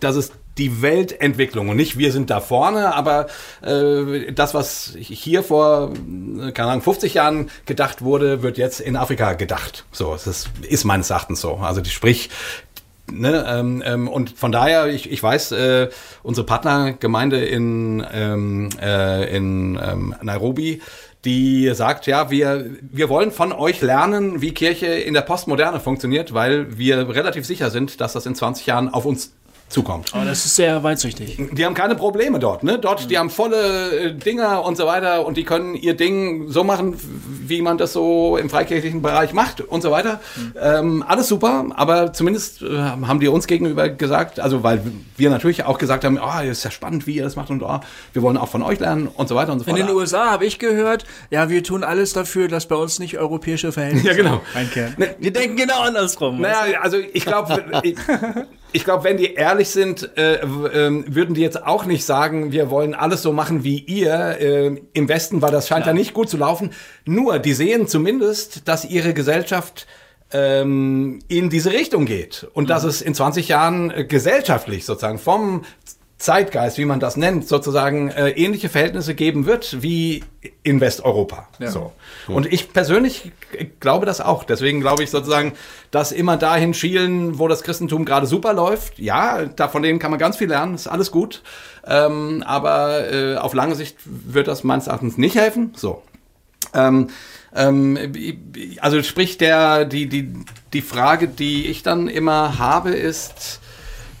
dass 0.00 0.16
es 0.16 0.32
die 0.56 0.82
Weltentwicklung 0.82 1.68
und 1.68 1.76
nicht 1.76 1.96
wir 1.96 2.12
sind 2.12 2.28
da 2.28 2.40
vorne, 2.40 2.94
aber 2.94 3.26
äh, 3.62 4.32
das, 4.32 4.52
was 4.52 4.94
hier 4.98 5.42
vor, 5.42 5.92
keine 6.54 6.70
Ahnung, 6.70 6.82
50 6.82 7.14
Jahren 7.14 7.50
gedacht 7.66 8.02
wurde, 8.02 8.42
wird 8.42 8.58
jetzt 8.58 8.80
in 8.80 8.96
Afrika 8.96 9.34
gedacht. 9.34 9.84
So, 9.92 10.12
das 10.12 10.48
ist 10.62 10.84
meines 10.84 11.10
Erachtens 11.10 11.40
so. 11.40 11.56
Also 11.56 11.80
die, 11.80 11.90
sprich, 11.90 12.30
Ne, 13.12 13.44
ähm, 13.48 13.82
ähm, 13.84 14.08
und 14.08 14.30
von 14.30 14.52
daher, 14.52 14.88
ich, 14.88 15.10
ich 15.10 15.22
weiß, 15.22 15.52
äh, 15.52 15.88
unsere 16.22 16.46
Partnergemeinde 16.46 17.44
in, 17.44 18.04
ähm, 18.12 18.68
äh, 18.80 19.36
in 19.36 19.78
ähm, 19.82 20.14
Nairobi, 20.22 20.80
die 21.24 21.70
sagt, 21.74 22.06
ja, 22.06 22.30
wir, 22.30 22.70
wir 22.80 23.08
wollen 23.08 23.30
von 23.30 23.52
euch 23.52 23.82
lernen, 23.82 24.40
wie 24.40 24.52
Kirche 24.52 24.86
in 24.86 25.12
der 25.12 25.20
Postmoderne 25.20 25.78
funktioniert, 25.78 26.32
weil 26.32 26.78
wir 26.78 27.08
relativ 27.10 27.44
sicher 27.44 27.70
sind, 27.70 28.00
dass 28.00 28.14
das 28.14 28.24
in 28.24 28.34
20 28.34 28.66
Jahren 28.66 28.88
auf 28.88 29.04
uns 29.04 29.32
zukommt. 29.70 30.12
Aber 30.12 30.24
das 30.24 30.44
ist 30.44 30.56
sehr 30.56 30.82
weitsichtig. 30.82 31.38
Die 31.52 31.64
haben 31.64 31.74
keine 31.74 31.94
Probleme 31.94 32.38
dort, 32.38 32.64
ne? 32.64 32.78
Dort, 32.78 33.04
mhm. 33.04 33.08
die 33.08 33.18
haben 33.18 33.30
volle 33.30 34.08
äh, 34.08 34.14
Dinger 34.14 34.64
und 34.64 34.76
so 34.76 34.86
weiter 34.86 35.24
und 35.24 35.36
die 35.36 35.44
können 35.44 35.76
ihr 35.76 35.94
Ding 35.94 36.48
so 36.48 36.64
machen, 36.64 36.96
wie 37.46 37.62
man 37.62 37.78
das 37.78 37.92
so 37.92 38.36
im 38.36 38.50
freikirchlichen 38.50 39.00
Bereich 39.00 39.32
macht 39.32 39.60
und 39.60 39.82
so 39.82 39.90
weiter. 39.90 40.20
Mhm. 40.36 40.52
Ähm, 40.60 41.04
alles 41.06 41.28
super, 41.28 41.66
aber 41.76 42.12
zumindest 42.12 42.62
äh, 42.62 42.78
haben 42.78 43.20
die 43.20 43.28
uns 43.28 43.46
gegenüber 43.46 43.88
gesagt, 43.88 44.40
also 44.40 44.64
weil 44.64 44.82
wir 45.16 45.30
natürlich 45.30 45.64
auch 45.64 45.78
gesagt 45.78 46.04
haben, 46.04 46.18
oh, 46.18 46.42
ist 46.42 46.64
ja 46.64 46.70
spannend, 46.70 47.06
wie 47.06 47.16
ihr 47.16 47.22
das 47.22 47.36
macht 47.36 47.50
und 47.50 47.62
oh, 47.62 47.80
wir 48.12 48.22
wollen 48.22 48.36
auch 48.36 48.48
von 48.48 48.62
euch 48.62 48.80
lernen 48.80 49.06
und 49.06 49.28
so 49.28 49.36
weiter 49.36 49.52
und 49.52 49.60
so 49.60 49.64
fort. 49.64 49.78
In 49.78 49.86
den 49.86 49.94
USA 49.94 50.30
habe 50.30 50.46
ich 50.46 50.58
gehört, 50.58 51.04
ja, 51.30 51.48
wir 51.48 51.62
tun 51.62 51.84
alles 51.84 52.12
dafür, 52.12 52.48
dass 52.48 52.66
bei 52.66 52.76
uns 52.76 52.98
nicht 52.98 53.18
europäische 53.18 53.70
Verhältnisse 53.70 54.08
ja, 54.08 54.14
genau. 54.14 54.40
einkehren. 54.54 54.94
Ne, 54.96 55.14
wir 55.18 55.32
denken 55.32 55.56
genau 55.56 55.80
andersrum. 55.80 56.40
Naja, 56.40 56.80
also 56.80 56.96
ich 56.98 57.24
glaube, 57.24 57.64
ich 58.72 58.84
glaube, 58.84 59.04
wenn 59.04 59.16
die 59.16 59.34
ehrlich 59.34 59.68
sind, 59.68 60.16
äh, 60.16 60.36
äh, 60.36 61.04
würden 61.06 61.34
die 61.34 61.40
jetzt 61.40 61.66
auch 61.66 61.84
nicht 61.84 62.04
sagen, 62.04 62.52
wir 62.52 62.70
wollen 62.70 62.94
alles 62.94 63.22
so 63.22 63.32
machen 63.32 63.64
wie 63.64 63.78
ihr. 63.78 64.38
Äh, 64.40 64.80
im 64.92 65.08
Westen, 65.08 65.42
weil 65.42 65.50
das 65.50 65.68
scheint 65.68 65.86
ja. 65.86 65.92
nicht 65.92 66.14
gut 66.14 66.28
zu 66.28 66.36
laufen. 66.36 66.70
Nur, 67.04 67.38
die 67.38 67.54
sehen 67.54 67.86
zumindest, 67.86 68.68
dass 68.68 68.84
ihre 68.84 69.14
Gesellschaft 69.14 69.86
ähm, 70.32 71.20
in 71.28 71.50
diese 71.50 71.72
Richtung 71.72 72.04
geht. 72.04 72.46
Und 72.52 72.70
dass 72.70 72.84
es 72.84 73.02
in 73.02 73.14
20 73.14 73.48
Jahren 73.48 73.90
äh, 73.90 74.04
gesellschaftlich 74.04 74.84
sozusagen 74.84 75.18
vom 75.18 75.64
Zeitgeist, 76.20 76.76
wie 76.76 76.84
man 76.84 77.00
das 77.00 77.16
nennt, 77.16 77.48
sozusagen 77.48 78.10
äh, 78.10 78.28
ähnliche 78.28 78.68
Verhältnisse 78.68 79.14
geben 79.14 79.46
wird 79.46 79.82
wie 79.82 80.22
in 80.62 80.78
Westeuropa. 80.78 81.48
Ja. 81.58 81.70
So. 81.70 81.92
Und 82.28 82.44
ich 82.44 82.74
persönlich 82.74 83.32
glaube 83.80 84.04
das 84.04 84.20
auch. 84.20 84.44
Deswegen 84.44 84.82
glaube 84.82 85.02
ich 85.02 85.10
sozusagen, 85.10 85.54
dass 85.90 86.12
immer 86.12 86.36
dahin 86.36 86.74
schielen, 86.74 87.38
wo 87.38 87.48
das 87.48 87.62
Christentum 87.62 88.04
gerade 88.04 88.26
super 88.26 88.52
läuft. 88.52 88.98
Ja, 88.98 89.46
da 89.46 89.68
von 89.68 89.82
denen 89.82 89.98
kann 89.98 90.10
man 90.10 90.20
ganz 90.20 90.36
viel 90.36 90.48
lernen, 90.48 90.74
ist 90.74 90.88
alles 90.88 91.10
gut. 91.10 91.42
Ähm, 91.86 92.44
aber 92.46 93.10
äh, 93.10 93.36
auf 93.36 93.54
lange 93.54 93.74
Sicht 93.74 93.96
wird 94.04 94.46
das 94.46 94.62
meines 94.62 94.88
Erachtens 94.88 95.16
nicht 95.16 95.36
helfen. 95.36 95.72
So. 95.74 96.02
Ähm, 96.74 97.08
ähm, 97.56 97.98
also 98.80 99.02
sprich, 99.02 99.38
der, 99.38 99.86
die, 99.86 100.06
die, 100.06 100.34
die 100.74 100.82
Frage, 100.82 101.28
die 101.28 101.68
ich 101.68 101.82
dann 101.82 102.08
immer 102.08 102.58
habe, 102.58 102.90
ist, 102.90 103.60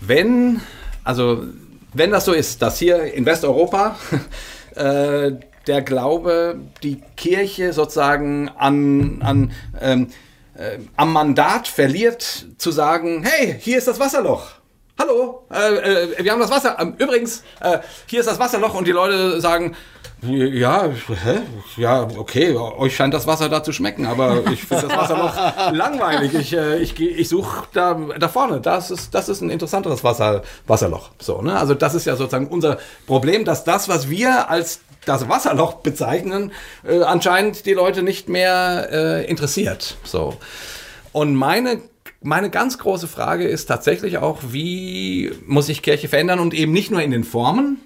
wenn, 0.00 0.62
also 1.04 1.44
wenn 1.92 2.10
das 2.10 2.24
so 2.24 2.32
ist, 2.32 2.62
dass 2.62 2.78
hier 2.78 3.12
in 3.14 3.26
Westeuropa 3.26 3.96
äh, 4.74 5.32
der 5.66 5.82
Glaube 5.82 6.58
die 6.82 7.02
Kirche 7.16 7.72
sozusagen 7.72 8.48
an, 8.48 9.20
an 9.22 9.52
ähm, 9.80 10.08
äh, 10.54 10.78
am 10.96 11.12
Mandat 11.12 11.68
verliert, 11.68 12.46
zu 12.58 12.70
sagen, 12.70 13.24
hey, 13.24 13.56
hier 13.58 13.78
ist 13.78 13.88
das 13.88 14.00
Wasserloch. 14.00 14.52
Hallo, 14.98 15.46
äh, 15.50 16.12
äh, 16.12 16.24
wir 16.24 16.32
haben 16.32 16.40
das 16.40 16.50
Wasser. 16.50 16.76
Ähm, 16.78 16.94
übrigens, 16.98 17.42
äh, 17.60 17.78
hier 18.06 18.20
ist 18.20 18.28
das 18.28 18.38
Wasserloch 18.38 18.74
und 18.74 18.86
die 18.86 18.92
Leute 18.92 19.40
sagen, 19.40 19.74
ja, 20.22 20.88
hä? 20.88 21.40
ja, 21.76 22.06
okay, 22.16 22.54
euch 22.54 22.94
scheint 22.94 23.14
das 23.14 23.26
Wasser 23.26 23.48
da 23.48 23.62
zu 23.62 23.72
schmecken, 23.72 24.06
aber 24.06 24.42
ich 24.52 24.64
finde 24.64 24.86
das 24.88 24.96
Wasser 24.96 25.16
noch 25.16 25.72
langweilig. 25.72 26.34
Ich, 26.34 26.52
äh, 26.52 26.78
ich, 26.78 26.98
ich 27.00 27.28
suche 27.28 27.66
da, 27.72 27.94
da 28.18 28.28
vorne, 28.28 28.60
das 28.60 28.90
ist, 28.90 29.14
das 29.14 29.28
ist 29.28 29.40
ein 29.40 29.50
interessanteres 29.50 30.04
Wasser, 30.04 30.42
Wasserloch. 30.66 31.10
So, 31.18 31.40
ne? 31.40 31.58
Also 31.58 31.74
das 31.74 31.94
ist 31.94 32.04
ja 32.04 32.16
sozusagen 32.16 32.48
unser 32.48 32.78
Problem, 33.06 33.44
dass 33.44 33.64
das, 33.64 33.88
was 33.88 34.10
wir 34.10 34.50
als 34.50 34.80
das 35.06 35.28
Wasserloch 35.28 35.74
bezeichnen, 35.74 36.52
äh, 36.86 37.00
anscheinend 37.02 37.64
die 37.64 37.72
Leute 37.72 38.02
nicht 38.02 38.28
mehr 38.28 38.88
äh, 38.92 39.24
interessiert. 39.24 39.96
So. 40.04 40.36
Und 41.12 41.34
meine, 41.34 41.80
meine 42.20 42.50
ganz 42.50 42.78
große 42.78 43.08
Frage 43.08 43.48
ist 43.48 43.66
tatsächlich 43.66 44.18
auch, 44.18 44.38
wie 44.48 45.32
muss 45.46 45.66
sich 45.66 45.82
Kirche 45.82 46.08
verändern 46.08 46.40
und 46.40 46.52
eben 46.52 46.72
nicht 46.72 46.90
nur 46.90 47.00
in 47.00 47.10
den 47.10 47.24
Formen, 47.24 47.78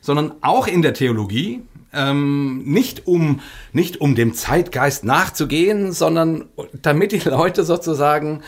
sondern 0.00 0.32
auch 0.40 0.66
in 0.66 0.82
der 0.82 0.94
Theologie. 0.94 1.62
Ähm, 1.90 2.64
nicht, 2.66 3.06
um, 3.06 3.40
nicht 3.72 4.00
um 4.02 4.14
dem 4.14 4.34
Zeitgeist 4.34 5.04
nachzugehen, 5.04 5.90
sondern 5.92 6.44
damit 6.82 7.12
die 7.12 7.18
Leute 7.26 7.64
sozusagen 7.64 8.42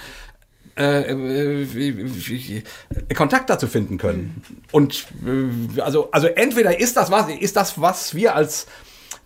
äh, 0.76 1.10
äh, 1.10 1.74
wie- 1.74 2.28
wie- 2.28 2.62
Kontakt 3.14 3.48
dazu 3.48 3.66
finden 3.66 3.96
können. 3.96 4.42
Und 4.72 5.06
äh, 5.26 5.80
also, 5.80 6.10
also 6.10 6.26
entweder 6.26 6.78
ist 6.78 6.98
das 6.98 7.10
was, 7.10 7.28
ist 7.30 7.56
das, 7.56 7.80
was 7.80 8.14
wir 8.14 8.34
als 8.34 8.66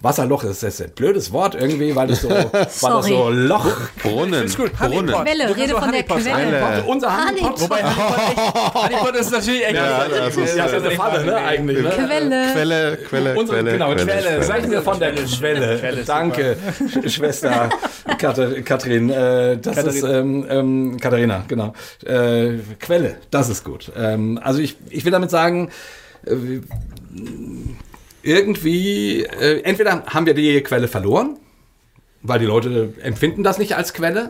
Wasserloch, 0.04 0.44
das 0.44 0.62
ist 0.62 0.80
ein 0.82 0.90
blödes 0.94 1.32
Wort 1.32 1.54
irgendwie, 1.54 1.96
weil 1.96 2.06
das 2.08 2.20
so, 2.20 2.28
weil 2.30 2.44
das 2.52 2.80
so 2.80 3.30
Loch. 3.30 3.66
Brunnen. 4.02 4.46
Gut. 4.54 4.72
Brunnen. 4.78 5.14
Honeypot. 5.14 5.24
Quelle, 5.24 5.56
rede 5.56 5.68
von 5.72 5.80
der 5.80 5.88
Honeypot 5.88 6.22
sagen. 6.22 6.36
Quelle. 6.50 6.64
Also 6.66 6.90
unser 6.90 7.26
Honeypot. 7.26 7.60
Wobei 7.62 7.82
Honeypot, 7.82 8.74
Honeypot 8.74 9.16
ist 9.16 9.32
natürlich 9.32 9.64
echt. 9.66 9.74
Ja, 9.74 10.04
das 10.08 10.36
ist- 10.36 10.56
Ja, 10.56 10.64
das 10.64 10.72
ist 10.74 10.86
eine 10.86 10.90
Falle, 10.92 11.24
ne, 11.24 11.36
eigentlich. 11.36 11.82
Ne? 11.82 11.90
Quelle. 11.90 12.46
Quelle, 12.52 12.96
Quelle, 13.08 13.34
Unsere, 13.36 13.58
Quelle, 13.58 13.72
genau, 13.72 13.94
Quelle. 13.94 14.04
Quelle. 14.22 14.42
Sagen 14.42 14.70
wir 14.70 14.82
von 14.82 14.98
der 15.00 15.14
Quelle. 15.14 15.78
Quelle 15.78 16.04
Danke, 16.04 16.56
Sch- 16.80 17.08
Schwester 17.08 17.70
Katrin. 18.18 19.08
Äh, 19.10 19.56
das 19.58 19.76
Katharina. 19.76 19.88
ist 19.90 20.02
ähm, 20.04 20.46
ähm, 20.50 20.96
Katharina, 21.00 21.44
genau. 21.48 21.72
Äh, 22.04 22.58
Quelle, 22.78 23.16
das 23.30 23.48
ist 23.48 23.64
gut. 23.64 23.90
Ähm, 23.96 24.38
also 24.42 24.60
ich, 24.60 24.76
ich 24.90 25.04
will 25.04 25.12
damit 25.12 25.30
sagen, 25.30 25.70
äh, 26.26 26.60
irgendwie, 28.24 29.22
äh, 29.24 29.60
entweder 29.62 30.04
haben 30.06 30.26
wir 30.26 30.34
die 30.34 30.60
Quelle 30.62 30.88
verloren, 30.88 31.38
weil 32.22 32.38
die 32.40 32.46
Leute 32.46 32.94
empfinden 33.02 33.42
das 33.42 33.58
nicht 33.58 33.76
als 33.76 33.92
Quelle, 33.92 34.28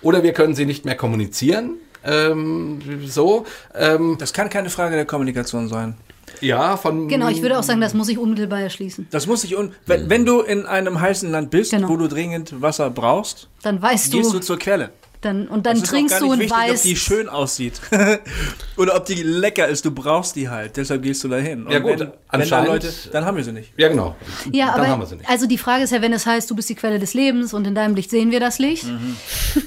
oder 0.00 0.22
wir 0.22 0.32
können 0.32 0.54
sie 0.54 0.64
nicht 0.66 0.84
mehr 0.84 0.94
kommunizieren. 0.96 1.74
Ähm, 2.04 2.80
so, 3.06 3.44
ähm, 3.74 4.16
Das 4.18 4.32
kann 4.32 4.48
keine 4.48 4.70
Frage 4.70 4.96
der 4.96 5.04
Kommunikation 5.04 5.68
sein. 5.68 5.94
ja, 6.40 6.76
von. 6.76 7.06
Genau, 7.08 7.28
ich 7.28 7.42
würde 7.42 7.58
auch 7.58 7.62
sagen, 7.62 7.80
das 7.80 7.94
muss 7.94 8.08
ich 8.08 8.18
unmittelbar 8.18 8.60
erschließen. 8.60 9.06
Das 9.10 9.26
muss 9.28 9.42
sich 9.42 9.56
un 9.56 9.72
wenn, 9.86 10.10
wenn 10.10 10.24
du 10.24 10.40
in 10.40 10.66
einem 10.66 11.00
heißen 11.00 11.30
Land 11.30 11.50
bist, 11.50 11.70
Genau. 11.70 11.88
wo 11.88 11.96
du 11.96 12.08
dringend 12.08 12.60
Wasser 12.60 12.90
brauchst, 12.90 13.48
Dann 13.62 13.80
weißt 13.80 14.12
gehst 14.12 14.30
du 14.32 14.38
du, 14.38 14.40
zur 14.40 14.58
Quelle. 14.58 14.90
Dann, 15.24 15.48
und 15.48 15.64
dann 15.66 15.76
Es 15.76 15.82
ist 15.84 15.88
auch 15.88 15.92
trinkst 15.92 16.20
du 16.20 16.24
nicht 16.24 16.32
und 16.32 16.40
wichtig, 16.40 16.56
ob 16.56 16.68
weißt. 16.70 16.84
die 16.84 16.96
schön 16.96 17.28
aussieht 17.28 17.80
oder 18.76 18.96
ob 18.96 19.06
die 19.06 19.22
lecker 19.22 19.68
ist. 19.68 19.84
Du 19.84 19.90
brauchst 19.90 20.36
die 20.36 20.48
halt, 20.48 20.76
deshalb 20.76 21.02
gehst 21.02 21.22
du 21.24 21.28
dahin. 21.28 21.64
Und 21.66 21.72
Ja, 21.72 21.78
gut, 21.78 21.92
wenn, 21.92 21.98
wenn 22.00 22.06
da 22.08 22.14
anscheinend- 22.28 22.68
Leute, 22.68 22.92
dann 23.12 23.24
haben 23.24 23.36
wir 23.36 23.44
sie 23.44 23.52
nicht. 23.52 23.72
Ja, 23.76 23.88
genau. 23.88 24.16
Ja, 24.50 24.66
Dann 24.66 24.74
haben 24.74 24.86
wir 24.86 24.92
aber 24.94 25.06
sie 25.06 25.16
nicht. 25.16 25.28
also 25.28 25.46
die 25.46 25.58
Frage 25.58 25.84
ist 25.84 25.90
ja, 25.92 26.02
wenn 26.02 26.12
es 26.12 26.26
heißt, 26.26 26.50
du 26.50 26.54
bist 26.54 26.68
die 26.68 26.74
Quelle 26.74 26.98
des 26.98 27.14
Lebens 27.14 27.54
und 27.54 27.66
in 27.66 27.74
deinem 27.74 27.94
Licht 27.94 28.10
sehen 28.10 28.30
wir 28.30 28.40
das 28.40 28.58
Licht. 28.58 28.84
Mhm. 28.84 29.16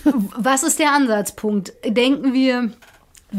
Was 0.37 0.63
ist 0.63 0.79
der 0.79 0.91
Ansatzpunkt? 0.93 1.73
Denken 1.85 2.33
wir, 2.33 2.69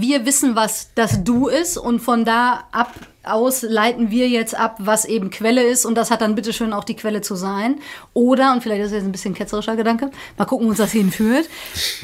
wir 0.00 0.26
wissen, 0.26 0.56
was 0.56 0.90
das 0.94 1.24
Du 1.24 1.48
ist 1.48 1.76
und 1.76 2.00
von 2.00 2.24
da 2.24 2.64
ab 2.72 2.92
aus 3.22 3.62
leiten 3.62 4.12
wir 4.12 4.28
jetzt 4.28 4.54
ab, 4.56 4.76
was 4.78 5.04
eben 5.04 5.30
Quelle 5.30 5.64
ist 5.64 5.84
und 5.84 5.96
das 5.96 6.12
hat 6.12 6.20
dann 6.20 6.36
bitteschön 6.36 6.72
auch 6.72 6.84
die 6.84 6.94
Quelle 6.94 7.22
zu 7.22 7.34
sein. 7.34 7.80
Oder, 8.14 8.52
und 8.52 8.62
vielleicht 8.62 8.82
ist 8.82 8.90
das 8.92 8.98
jetzt 8.98 9.04
ein 9.04 9.10
bisschen 9.10 9.34
ketzerischer 9.34 9.74
Gedanke, 9.74 10.12
mal 10.38 10.44
gucken, 10.44 10.66
wo 10.66 10.70
uns 10.70 10.78
das 10.78 10.92
hinführt, 10.92 11.48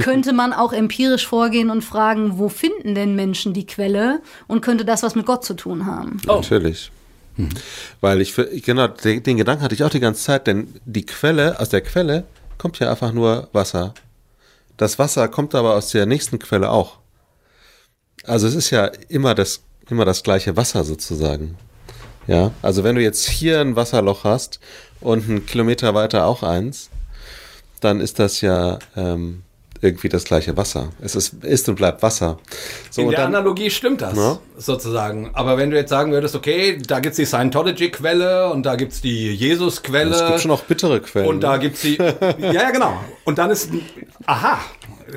könnte 0.01 0.33
man 0.33 0.53
auch 0.53 0.73
empirisch 0.73 1.25
vorgehen 1.29 1.71
und 1.71 1.83
fragen, 1.83 2.39
wo 2.39 2.49
finden 2.49 2.97
denn 2.97 3.15
Menschen 3.15 3.55
die 3.55 3.67
Quelle 3.67 4.21
und 4.49 4.63
könnte 4.63 4.85
das 4.85 5.05
was 5.05 5.15
mit 5.15 5.25
Gott 5.27 5.45
zu 5.45 5.55
tun 5.55 5.87
haben? 5.87 6.17
Natürlich. 6.27 6.91
Weil 8.01 8.21
ich, 8.21 8.33
für- 8.33 8.49
genau, 8.61 8.89
den, 8.89 9.23
den 9.23 9.37
Gedanken 9.37 9.63
hatte 9.63 9.75
ich 9.77 9.85
auch 9.85 9.91
die 9.91 10.01
ganze 10.01 10.23
Zeit, 10.25 10.49
denn 10.49 10.75
die 10.85 11.07
Quelle, 11.07 11.61
aus 11.61 11.69
der 11.69 11.83
Quelle 11.83 12.25
kommt 12.59 12.79
ja 12.81 12.91
einfach 12.91 13.13
nur 13.13 13.49
Wasser. 13.53 13.95
Das 14.77 14.99
Wasser 14.99 15.29
kommt 15.29 15.55
aber 15.55 15.75
aus 15.77 15.91
der 15.91 16.07
nächsten 16.07 16.41
Quelle 16.41 16.71
auch. 16.71 16.99
Also 18.27 18.47
es 18.47 18.55
ist 18.55 18.71
ja 18.71 18.91
immer 19.09 19.35
das, 19.35 19.63
immer 19.91 20.05
das 20.05 20.23
gleiche 20.23 20.57
Wasser 20.57 20.85
sozusagen. 20.85 21.57
Ja, 22.27 22.53
also 22.63 22.85
wenn 22.85 22.95
du 22.95 23.03
jetzt 23.03 23.29
hier 23.29 23.61
ein 23.61 23.75
Wasserloch 23.75 24.25
hast 24.25 24.61
und 25.01 25.29
einen 25.29 25.47
Kilometer 25.47 25.95
weiter 25.95 26.27
auch 26.27 26.43
eins, 26.43 26.89
dann 27.81 28.01
ist 28.01 28.21
das 28.21 28.41
ja 28.43 28.79
ähm, 28.97 29.43
irgendwie 29.81 30.09
das 30.09 30.23
gleiche 30.23 30.57
Wasser. 30.57 30.91
Es 31.01 31.17
ist, 31.17 31.43
ist 31.43 31.69
und 31.69 31.75
bleibt 31.75 32.01
Wasser. 32.05 32.39
So, 32.91 33.03
In 33.03 33.09
der 33.11 33.19
dann, 33.19 33.35
Analogie 33.35 33.69
stimmt 33.71 34.01
das, 34.01 34.17
Ja. 34.17 34.39
sozusagen. 34.57 35.31
Aber 35.35 35.57
wenn 35.59 35.71
du 35.73 35.77
jetzt 35.77 35.91
sagen 35.91 36.13
würdest, 36.13 36.37
okay, 36.37 36.79
da 36.87 37.01
gibt's 37.01 37.17
die 37.17 37.27
Scientology-Quelle 37.27 38.51
und 38.51 38.63
da 38.65 38.77
gibt's 38.77 39.01
die 39.01 39.35
Jesus-Quelle. 39.35 40.15
es 40.15 40.27
gibt 40.29 40.41
schon 40.43 40.51
auch 40.53 40.63
bittere 40.63 41.01
Quellen. 41.01 41.27
Und 41.27 41.41
da 41.41 41.57
gibt's 41.57 41.83
die. 41.83 41.97
ja, 42.39 42.53
ja, 42.53 42.71
genau. 42.71 43.01
Und 43.25 43.39
dann 43.39 43.51
ist. 43.51 43.71
Aha. 44.27 44.61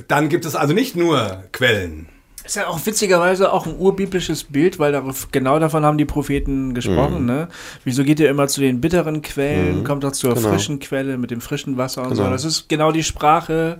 Dann 0.08 0.30
gibt 0.30 0.46
es 0.46 0.56
also 0.56 0.74
nicht 0.74 0.96
nur 0.96 1.44
Quellen. 1.52 2.10
Ist 2.46 2.56
ja 2.58 2.68
auch 2.68 2.86
witzigerweise 2.86 3.52
auch 3.52 3.66
ein 3.66 3.76
urbiblisches 3.78 4.44
Bild, 4.44 4.78
weil 4.78 4.92
darauf, 4.92 5.30
genau 5.32 5.58
davon 5.58 5.84
haben 5.84 5.98
die 5.98 6.06
Propheten 6.06 6.74
gesprochen. 6.76 7.22
Mhm. 7.22 7.26
Ne? 7.26 7.48
Wieso 7.84 8.04
geht 8.04 8.20
ihr 8.20 8.30
immer 8.30 8.48
zu 8.48 8.62
den 8.62 8.82
bitteren 8.82 9.22
Quellen, 9.24 9.84
kommt 9.84 10.04
doch 10.04 10.12
zur 10.12 10.36
Genau. 10.36 10.50
frischen 10.50 10.80
Quelle 10.80 11.18
mit 11.18 11.32
dem 11.32 11.42
frischen 11.42 11.78
Wasser 11.78 12.04
und 12.04 12.16
so. 12.16 12.22
Genau. 12.22 12.30
Das 12.32 12.46
ist 12.46 12.70
genau 12.70 12.92
die 12.92 13.04
Sprache 13.04 13.80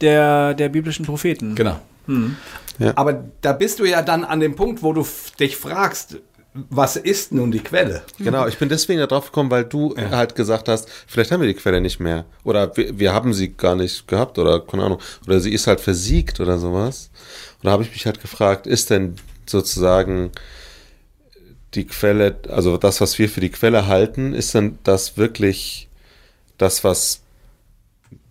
der, 0.00 0.54
der 0.54 0.68
biblischen 0.70 1.04
Propheten. 1.04 1.54
Genau. 1.54 1.76
Ja. 2.78 2.92
Aber 2.96 3.22
da 3.42 3.52
bist 3.52 3.78
du 3.78 3.84
ja 3.84 4.02
dann 4.02 4.24
an 4.24 4.40
dem 4.40 4.56
Punkt, 4.56 4.82
wo 4.82 4.92
du 4.92 5.06
dich 5.38 5.56
fragst, 5.56 6.16
was 6.52 6.96
ist 6.96 7.30
nun 7.32 7.52
die 7.52 7.60
Quelle? 7.60 8.02
Genau, 8.18 8.48
ich 8.48 8.58
bin 8.58 8.68
deswegen 8.68 8.98
darauf 8.98 9.26
gekommen, 9.26 9.50
weil 9.52 9.64
du 9.64 9.94
halt 10.10 10.34
gesagt 10.34 10.68
hast, 10.68 10.88
vielleicht 11.06 11.30
haben 11.30 11.40
wir 11.40 11.46
die 11.46 11.54
Quelle 11.54 11.80
nicht 11.80 12.00
mehr. 12.00 12.24
Oder 12.42 12.76
wir, 12.76 12.98
wir 12.98 13.12
haben 13.12 13.32
sie 13.34 13.52
gar 13.52 13.76
nicht 13.76 14.08
gehabt 14.08 14.36
oder 14.38 14.58
keine 14.60 14.84
Ahnung. 14.84 14.98
Oder 15.26 15.38
sie 15.38 15.52
ist 15.52 15.66
halt 15.68 15.80
versiegt 15.80 16.40
oder 16.40 16.58
sowas. 16.58 17.10
Und 17.60 17.66
da 17.66 17.72
habe 17.72 17.82
ich 17.82 17.90
mich 17.90 18.06
halt 18.06 18.20
gefragt, 18.20 18.66
ist 18.66 18.90
denn 18.90 19.16
sozusagen 19.46 20.30
die 21.74 21.86
Quelle, 21.86 22.38
also 22.48 22.76
das, 22.76 23.00
was 23.00 23.18
wir 23.18 23.28
für 23.28 23.40
die 23.40 23.50
Quelle 23.50 23.86
halten, 23.86 24.32
ist 24.32 24.54
denn 24.54 24.78
das 24.82 25.16
wirklich 25.16 25.88
das, 26.58 26.84
was 26.84 27.20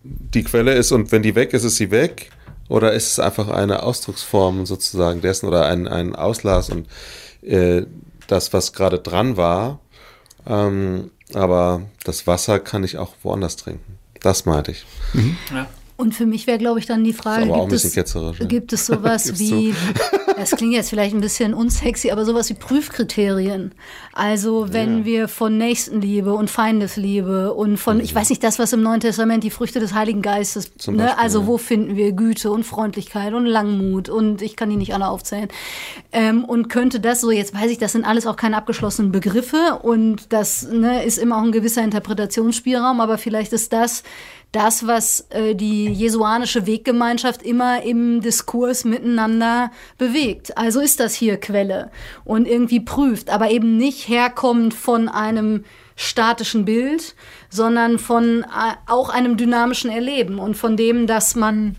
die 0.02 0.44
Quelle 0.44 0.74
ist 0.74 0.92
und 0.92 1.12
wenn 1.12 1.22
die 1.22 1.34
weg 1.34 1.52
ist, 1.52 1.64
ist 1.64 1.76
sie 1.76 1.90
weg? 1.90 2.30
Oder 2.68 2.92
ist 2.92 3.08
es 3.08 3.18
einfach 3.18 3.48
eine 3.48 3.82
Ausdrucksform 3.82 4.64
sozusagen 4.66 5.20
dessen 5.20 5.46
oder 5.46 5.66
ein, 5.66 5.88
ein 5.88 6.14
Auslass 6.14 6.70
und 6.70 6.86
äh, 7.42 7.82
das, 8.28 8.52
was 8.52 8.72
gerade 8.72 8.98
dran 8.98 9.36
war, 9.36 9.80
ähm, 10.46 11.10
aber 11.34 11.82
das 12.04 12.26
Wasser 12.26 12.60
kann 12.60 12.84
ich 12.84 12.98
auch 12.98 13.14
woanders 13.22 13.56
trinken. 13.56 13.98
Das 14.20 14.46
meinte 14.46 14.72
ich. 14.72 14.86
Und 16.00 16.14
für 16.14 16.24
mich 16.24 16.46
wäre, 16.46 16.56
glaube 16.56 16.78
ich, 16.78 16.86
dann 16.86 17.04
die 17.04 17.12
Frage, 17.12 17.46
gibt, 17.46 17.72
es, 17.72 17.94
ja. 17.94 18.02
gibt 18.46 18.72
es 18.72 18.86
sowas 18.90 19.38
wie, 19.38 19.74
das 20.36 20.52
klingt 20.52 20.72
jetzt 20.72 20.88
vielleicht 20.88 21.14
ein 21.14 21.20
bisschen 21.20 21.52
unsexy, 21.52 22.10
aber 22.10 22.24
sowas 22.24 22.48
wie 22.48 22.54
Prüfkriterien. 22.54 23.72
Also 24.14 24.72
wenn 24.72 25.00
Ja. 25.00 25.04
wir 25.04 25.28
von 25.28 25.58
Nächstenliebe 25.58 26.32
und 26.32 26.50
Feindesliebe 26.50 27.52
und 27.52 27.76
von, 27.76 28.00
ich 28.00 28.14
weiß 28.14 28.30
nicht, 28.30 28.42
das, 28.42 28.58
was 28.58 28.72
im 28.72 28.82
Neuen 28.82 29.00
Testament 29.00 29.44
die 29.44 29.50
Früchte 29.50 29.78
des 29.78 29.92
Heiligen 29.92 30.22
Geistes, 30.22 30.72
Zum 30.78 30.96
ne? 30.96 31.04
Beispiel, 31.04 31.22
also 31.22 31.40
ja. 31.42 31.46
wo 31.46 31.58
finden 31.58 31.96
wir 31.96 32.12
Güte 32.12 32.50
und 32.50 32.64
Freundlichkeit 32.64 33.34
und 33.34 33.44
Langmut 33.44 34.08
und 34.08 34.40
ich 34.40 34.56
kann 34.56 34.70
die 34.70 34.76
nicht 34.76 34.94
alle 34.94 35.08
aufzählen. 35.08 35.48
Ähm, 36.12 36.44
und 36.46 36.68
könnte 36.68 37.00
das 37.00 37.20
so, 37.20 37.30
jetzt 37.30 37.54
weiß 37.54 37.70
ich, 37.70 37.76
das 37.78 37.92
sind 37.92 38.06
alles 38.06 38.26
auch 38.26 38.36
keine 38.36 38.56
abgeschlossenen 38.56 39.12
Begriffe 39.12 39.78
und 39.82 40.32
das 40.32 40.66
ne, 40.66 41.04
ist 41.04 41.18
immer 41.18 41.36
auch 41.36 41.42
ein 41.42 41.52
gewisser 41.52 41.82
Interpretationsspielraum, 41.82 43.00
aber 43.00 43.18
vielleicht 43.18 43.52
ist 43.52 43.72
das 43.74 44.02
das, 44.52 44.86
was 44.86 45.26
äh, 45.30 45.54
die 45.54 45.86
jesuanische 45.86 46.66
Weggemeinschaft 46.66 47.42
immer 47.42 47.82
im 47.82 48.20
Diskurs 48.20 48.84
miteinander 48.84 49.70
bewegt. 49.96 50.56
Also 50.58 50.80
ist 50.80 50.98
das 51.00 51.14
hier 51.14 51.38
Quelle 51.38 51.90
und 52.24 52.48
irgendwie 52.48 52.80
prüft, 52.80 53.30
aber 53.30 53.50
eben 53.50 53.76
nicht 53.76 54.08
herkommend 54.08 54.74
von 54.74 55.08
einem 55.08 55.64
statischen 55.94 56.64
Bild, 56.64 57.14
sondern 57.48 57.98
von 57.98 58.42
äh, 58.42 58.74
auch 58.86 59.10
einem 59.10 59.36
dynamischen 59.36 59.90
Erleben 59.90 60.38
und 60.38 60.56
von 60.56 60.76
dem, 60.76 61.06
dass 61.06 61.36
man 61.36 61.76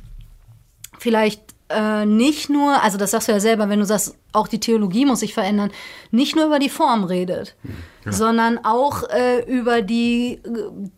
vielleicht 0.98 1.42
äh, 1.70 2.06
nicht 2.06 2.50
nur, 2.50 2.82
also 2.84 2.98
das 2.98 3.12
sagst 3.12 3.28
du 3.28 3.32
ja 3.32 3.40
selber, 3.40 3.68
wenn 3.68 3.80
du 3.80 3.86
sagst, 3.86 4.16
auch 4.34 4.48
die 4.48 4.60
Theologie 4.60 5.06
muss 5.06 5.22
sich 5.22 5.34
verändern, 5.34 5.72
nicht 6.12 6.36
nur 6.36 6.46
über 6.46 6.60
die 6.60 6.70
Form 6.70 7.04
redet, 7.04 7.56
sondern 8.10 8.58
auch 8.64 9.04
äh, 9.10 9.44
über 9.46 9.82
die 9.82 10.40
äh, 10.44 10.50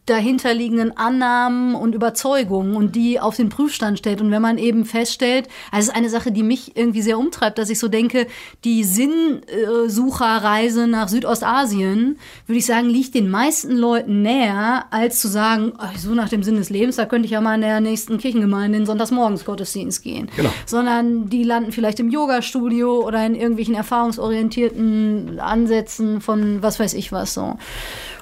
dahinterliegenden 0.06 0.96
Annahmen 0.96 1.74
und 1.76 1.96
Überzeugungen 1.96 2.78
und 2.78 2.96
die 2.96 3.20
auf 3.20 3.36
den 3.36 3.50
Prüfstand 3.50 3.98
stellt. 4.00 4.22
Und 4.22 4.32
wenn 4.32 4.42
man 4.42 4.58
eben 4.58 4.86
feststellt, 4.86 5.50
also 5.72 5.82
es 5.82 5.90
ist 5.90 5.96
eine 5.96 6.10
Sache, 6.10 6.32
die 6.32 6.44
mich 6.44 6.78
irgendwie 6.78 7.02
sehr 7.02 7.20
umtreibt, 7.20 7.58
dass 7.58 7.70
ich 7.70 7.80
so 7.80 7.90
denke, 7.90 8.28
die 8.64 8.86
Sinnsucherreise 8.86 10.88
nach 10.88 11.10
Südostasien, 11.10 12.18
würde 12.48 12.60
ich 12.60 12.66
sagen, 12.66 12.88
liegt 12.88 13.16
den 13.16 13.30
meisten 13.30 13.76
Leuten 13.76 14.22
näher, 14.22 14.86
als 14.92 15.20
zu 15.20 15.28
sagen, 15.28 15.74
oh, 15.78 15.98
suche 15.98 16.16
nach 16.16 16.30
dem 16.30 16.44
Sinn 16.44 16.56
des 16.56 16.70
Lebens, 16.70 16.96
da 16.96 17.06
könnte 17.06 17.26
ich 17.26 17.32
ja 17.32 17.42
mal 17.42 17.56
in 17.56 17.62
der 17.62 17.82
nächsten 17.82 18.18
Kirchengemeinde 18.18 18.78
in 18.78 18.86
Sonntagsmorgens 18.86 19.44
Gottesdienst 19.46 20.04
gehen. 20.04 20.30
Genau. 20.36 20.52
Sondern 20.66 21.30
die 21.30 21.44
landen 21.44 21.74
vielleicht 21.74 22.00
im 22.00 22.10
Yoga-Studio 22.10 23.06
oder 23.06 23.23
in 23.26 23.36
irgendwelchen 23.36 23.76
erfahrungsorientierten 23.76 25.40
Ansätzen 25.40 26.22
von 26.22 26.62
was 26.62 26.80
weiß 26.80 26.94
ich 26.94 27.12
was 27.12 27.34
so. 27.34 27.58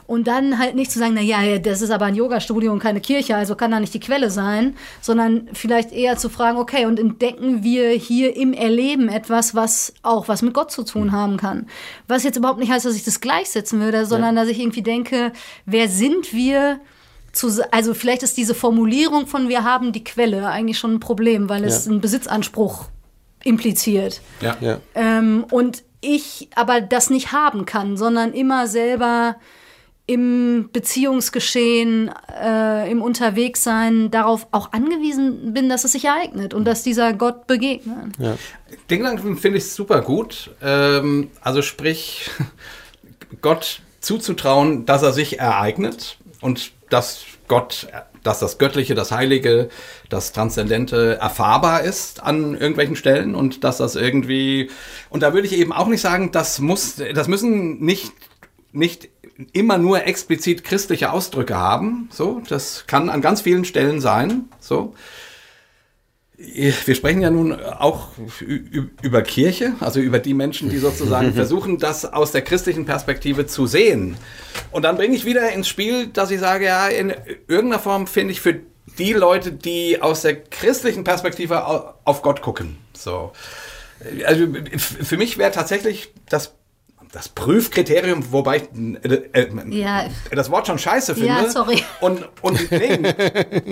Und 0.08 0.28
dann 0.28 0.60
halt 0.60 0.76
nicht 0.76 0.92
zu 0.92 1.00
sagen, 1.00 1.14
na 1.16 1.22
ja, 1.22 1.58
das 1.58 1.82
ist 1.82 1.90
aber 1.90 2.04
ein 2.06 2.16
Yoga-Studio 2.16 2.74
und 2.74 2.80
keine 2.80 3.00
Kirche, 3.00 3.38
also 3.38 3.56
kann 3.56 3.72
da 3.72 3.80
nicht 3.80 3.94
die 3.94 4.02
Quelle 4.02 4.30
sein, 4.30 4.76
sondern 5.00 5.48
vielleicht 5.54 5.94
eher 5.94 6.18
zu 6.18 6.28
fragen, 6.28 6.58
okay, 6.58 6.86
und 6.86 7.00
entdecken 7.00 7.64
wir 7.64 7.92
hier 7.92 8.36
im 8.36 8.52
Erleben 8.52 9.08
etwas, 9.08 9.56
was 9.56 9.94
auch 10.04 10.28
was 10.28 10.42
mit 10.42 10.54
Gott 10.54 10.70
zu 10.70 10.84
tun 10.84 11.14
haben 11.14 11.38
kann. 11.38 11.68
Was 12.10 12.24
jetzt 12.24 12.36
überhaupt 12.36 12.60
nicht 12.60 12.72
heißt, 12.72 12.86
dass 12.86 12.96
ich 12.96 13.06
das 13.06 13.22
gleichsetzen 13.22 13.80
würde, 13.80 14.06
sondern 14.06 14.36
dass 14.36 14.50
ich 14.50 14.60
irgendwie 14.60 14.82
denke, 14.82 15.32
wer 15.66 15.88
sind 15.88 16.34
wir? 16.34 16.82
Zu, 17.32 17.48
also 17.72 17.94
vielleicht 17.94 18.24
ist 18.24 18.36
diese 18.36 18.54
Formulierung 18.54 19.26
von 19.28 19.48
wir 19.48 19.64
haben 19.64 19.94
die 19.94 20.04
Quelle 20.04 20.50
eigentlich 20.50 20.78
schon 20.78 20.96
ein 20.96 21.00
Problem, 21.00 21.48
weil 21.48 21.64
es 21.64 21.86
Ja. 21.86 21.92
einen 21.92 22.02
Besitzanspruch 22.02 22.88
impliziert. 23.44 24.22
Ja. 24.42 24.58
Ja. 24.62 24.80
Ähm, 24.96 25.46
und 25.52 25.84
ich 26.02 26.50
aber 26.56 26.82
das 26.82 27.10
nicht 27.10 27.32
haben 27.32 27.66
kann, 27.66 27.96
sondern 27.98 28.34
immer 28.34 28.68
selber 28.68 29.36
im 30.08 30.70
Beziehungsgeschehen, 30.74 32.12
äh, 32.44 32.92
im 32.92 33.02
Unterwegssein 33.02 34.12
darauf 34.12 34.48
auch 34.52 34.74
angewiesen 34.74 35.54
bin, 35.54 35.70
dass 35.70 35.84
es 35.86 35.94
sich 35.94 36.06
ereignet 36.06 36.54
und 36.54 36.66
dass 36.66 36.84
dieser 36.84 37.14
Gott 37.14 37.48
begegnet. 37.48 38.18
Ja. 38.18 38.36
Den 38.90 39.00
Gedanken 39.00 39.38
finde 39.38 39.60
ich 39.60 39.72
super 39.72 40.02
gut. 40.02 40.52
Ähm, 40.62 41.30
also 41.42 41.62
sprich, 41.62 42.30
Gott 43.42 43.82
zuzutrauen, 44.02 44.86
dass 44.86 45.04
er 45.04 45.14
sich 45.14 45.40
ereignet 45.40 46.18
und 46.42 46.72
dass 46.90 47.24
Gott, 47.48 47.88
dass 48.24 48.40
das 48.40 48.58
Göttliche, 48.58 48.96
das 48.96 49.12
Heilige, 49.12 49.70
das 50.10 50.32
Transzendente 50.32 51.18
erfahrbar 51.20 51.84
ist 51.84 52.22
an 52.24 52.54
irgendwelchen 52.54 52.96
Stellen 52.96 53.36
und 53.36 53.64
dass 53.64 53.78
das 53.78 53.96
irgendwie, 53.96 54.70
und 55.10 55.24
da 55.24 55.34
würde 55.34 55.48
ich 55.48 55.54
eben 55.58 55.74
auch 55.74 55.88
nicht 55.88 56.02
sagen, 56.02 56.32
das 56.32 56.60
muss, 56.60 57.02
das 57.14 57.28
müssen 57.28 57.80
nicht, 57.80 58.12
nicht 58.72 59.10
immer 59.54 59.78
nur 59.78 60.06
explizit 60.06 60.64
christliche 60.64 61.12
Ausdrücke 61.12 61.58
haben, 61.58 62.10
so, 62.12 62.42
das 62.48 62.86
kann 62.88 63.10
an 63.10 63.22
ganz 63.22 63.42
vielen 63.42 63.66
Stellen 63.66 64.02
sein, 64.02 64.46
so. 64.60 64.94
Wir 66.54 66.96
sprechen 66.96 67.22
ja 67.22 67.30
nun 67.30 67.54
auch 67.54 68.10
über 69.02 69.22
Kirche, 69.22 69.74
also 69.80 70.00
über 70.00 70.20
die 70.20 70.34
Menschen, 70.34 70.70
die 70.70 70.78
sozusagen 70.78 71.34
versuchen, 71.36 71.78
das 71.78 72.06
aus 72.06 72.32
der 72.32 72.42
christlichen 72.42 72.86
Perspektive 72.86 73.46
zu 73.46 73.68
sehen. 73.68 74.16
Und 74.72 74.84
dann 74.84 74.96
bringe 74.98 75.16
ich 75.16 75.26
wieder 75.26 75.52
ins 75.52 75.68
Spiel, 75.68 76.08
dass 76.08 76.32
ich 76.32 76.40
sage, 76.40 76.66
ja, 76.66 76.88
in 76.88 77.14
irgendeiner 77.48 77.80
Form 77.80 78.08
finde 78.08 78.34
ich 78.34 78.42
für 78.42 78.60
die 78.98 79.14
Leute, 79.14 79.52
die 79.52 80.02
aus 80.02 80.22
der 80.24 80.36
christlichen 80.36 81.04
Perspektive 81.04 81.66
au- 81.68 81.94
auf 82.04 82.22
Gott 82.22 82.42
gucken. 82.42 82.78
So. 82.94 83.32
Also 84.26 84.48
für 84.78 85.18
mich 85.18 85.38
wäre 85.38 85.52
tatsächlich 85.52 86.12
das, 86.28 86.56
das 87.14 87.28
Prüfkriterium, 87.28 88.32
wobei 88.32 88.58
ich 88.58 88.64
äh, 89.04 89.16
äh, 89.34 89.48
Ja. 89.70 90.06
das 90.32 90.50
Wort 90.50 90.68
schon 90.68 90.80
scheiße 90.80 91.14
finde. 91.14 91.28
Ja, 91.30 91.50
sorry. 91.50 91.84
Und, 92.00 92.28
und 92.42 92.72
nee, 92.72 93.00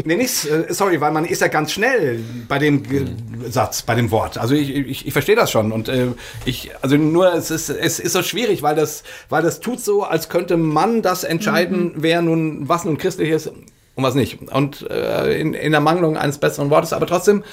nee, 0.03 0.15
nicht, 0.17 0.45
äh, 0.45 0.65
sorry, 0.73 0.99
weil 0.99 1.11
man 1.11 1.23
ist 1.23 1.39
ja 1.41 1.47
ganz 1.47 1.71
schnell 1.71 2.19
bei 2.49 2.59
dem 2.59 2.83
Ge- 2.83 3.07
Satz, 3.49 3.81
bei 3.83 3.95
dem 3.95 4.11
Wort. 4.11 4.37
Also 4.37 4.55
ich, 4.55 4.75
ich, 4.75 5.07
ich 5.07 5.13
verstehe 5.13 5.37
das 5.37 5.51
schon. 5.51 5.71
Und 5.71 5.87
äh, 5.87 6.07
ich, 6.43 6.71
also 6.81 6.97
nur, 6.97 7.33
es 7.33 7.49
ist, 7.49 7.69
es 7.69 7.99
ist 7.99 8.11
so 8.11 8.23
schwierig, 8.23 8.61
weil 8.61 8.75
das, 8.75 9.03
weil 9.29 9.41
das 9.41 9.61
tut 9.61 9.79
so, 9.79 10.03
als 10.03 10.27
könnte 10.27 10.57
man 10.57 11.01
das 11.01 11.23
entscheiden, 11.23 11.93
wer 11.95 12.21
nun, 12.21 12.67
was 12.67 12.83
nun 12.83 12.97
christlich 12.97 13.29
ist 13.29 13.47
und 13.47 14.03
was 14.03 14.15
nicht. 14.15 14.39
Und 14.51 14.89
äh, 14.91 15.39
in, 15.39 15.53
in 15.53 15.71
der 15.71 15.81
Mangelung 15.81 16.17
eines 16.17 16.39
besseren 16.39 16.69
Wortes, 16.69 16.91
aber 16.91 17.07
trotzdem, 17.07 17.43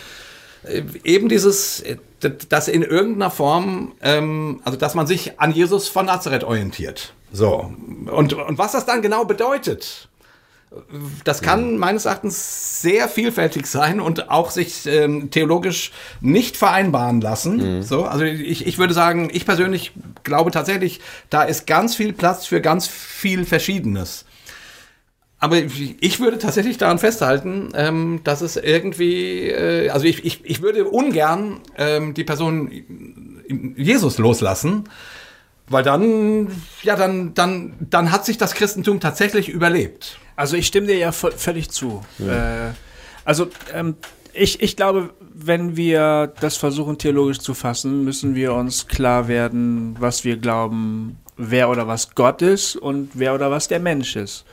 eben 1.05 1.29
dieses, 1.29 1.81
äh, 1.81 1.97
dass 2.49 2.69
in 2.69 2.83
irgendeiner 2.83 3.31
Form, 3.31 3.93
ähm, 4.03 4.61
also 4.65 4.79
dass 4.79 4.95
man 4.95 5.07
sich 5.07 5.41
an 5.41 5.53
Jesus 5.53 5.89
von 5.89 6.07
Nazareth 6.07 6.45
orientiert. 6.45 7.15
So. 7.33 7.71
Und, 8.07 8.33
und 8.33 8.59
was 8.59 8.73
das 8.73 8.87
dann 8.87 9.03
genau 9.03 9.25
bedeutet, 9.25 10.09
das 11.25 11.43
kann 11.43 11.79
meines 11.79 12.05
Erachtens 12.05 12.83
sehr 12.83 13.09
vielfältig 13.09 13.67
sein 13.67 14.01
und 14.01 14.31
auch 14.31 14.51
sich 14.51 14.87
ähm, 14.87 15.31
theologisch 15.31 15.93
nicht 16.21 16.57
vereinbaren 16.57 17.21
lassen. 17.21 17.83
So, 17.83 18.05
also 18.05 18.25
ich, 18.25 18.67
ich 18.67 18.77
würde 18.77 18.93
sagen, 18.93 19.31
ich 19.33 19.47
persönlich 19.47 19.93
glaube 20.25 20.51
tatsächlich, 20.51 21.01
da 21.31 21.45
ist 21.45 21.67
ganz 21.67 21.95
viel 21.95 22.13
Platz 22.13 22.47
für 22.47 22.61
ganz 22.61 22.87
viel 22.89 23.45
Verschiedenes. 23.45 24.26
Aber 25.39 25.59
ich 25.59 26.19
würde 26.21 26.39
tatsächlich 26.39 26.79
daran 26.79 26.99
festhalten, 26.99 27.69
ähm, 27.75 28.21
dass 28.25 28.41
es 28.41 28.57
irgendwie, 28.57 29.51
äh, 29.51 29.91
also 29.91 30.07
ich, 30.07 30.25
ich, 30.25 30.45
ich 30.45 30.63
würde 30.63 30.87
ungern 30.87 31.61
ähm, 31.77 32.15
die 32.15 32.25
Person 32.25 32.71
Jesus 33.77 34.17
loslassen, 34.17 34.85
weil 35.69 35.83
dann, 35.83 36.49
ja, 36.83 36.97
dann, 36.97 37.35
dann, 37.35 37.75
dann 37.81 38.13
hat 38.13 38.25
sich 38.25 38.39
das 38.39 38.55
Christentum 38.55 38.99
tatsächlich 38.99 39.49
überlebt. 39.51 40.19
Also 40.37 40.57
ich 40.57 40.67
stimme 40.67 40.87
dir 40.87 40.97
ja 40.97 41.13
völlig 41.13 41.71
zu. 41.71 42.03
Äh, 42.19 42.73
also 43.25 43.49
ähm, 43.75 43.97
ich, 44.33 44.63
ich 44.63 44.77
glaube, 44.77 45.11
wenn 45.21 45.77
wir 45.77 46.33
das 46.41 46.57
versuchen 46.57 46.97
theologisch 46.97 47.41
zu 47.41 47.53
fassen, 47.53 48.05
müssen 48.05 48.35
wir 48.35 48.55
uns 48.55 48.87
klar 48.87 49.29
werden, 49.29 49.97
was 49.99 50.25
wir 50.25 50.39
glauben, 50.39 51.19
wer 51.37 51.69
oder 51.69 51.87
was 51.87 52.15
Gott 52.15 52.41
ist 52.41 52.77
und 52.77 53.11
wer 53.15 53.35
oder 53.35 53.51
was 53.51 53.69
der 53.69 53.81
Mensch 53.81 54.17
ist. 54.17 54.45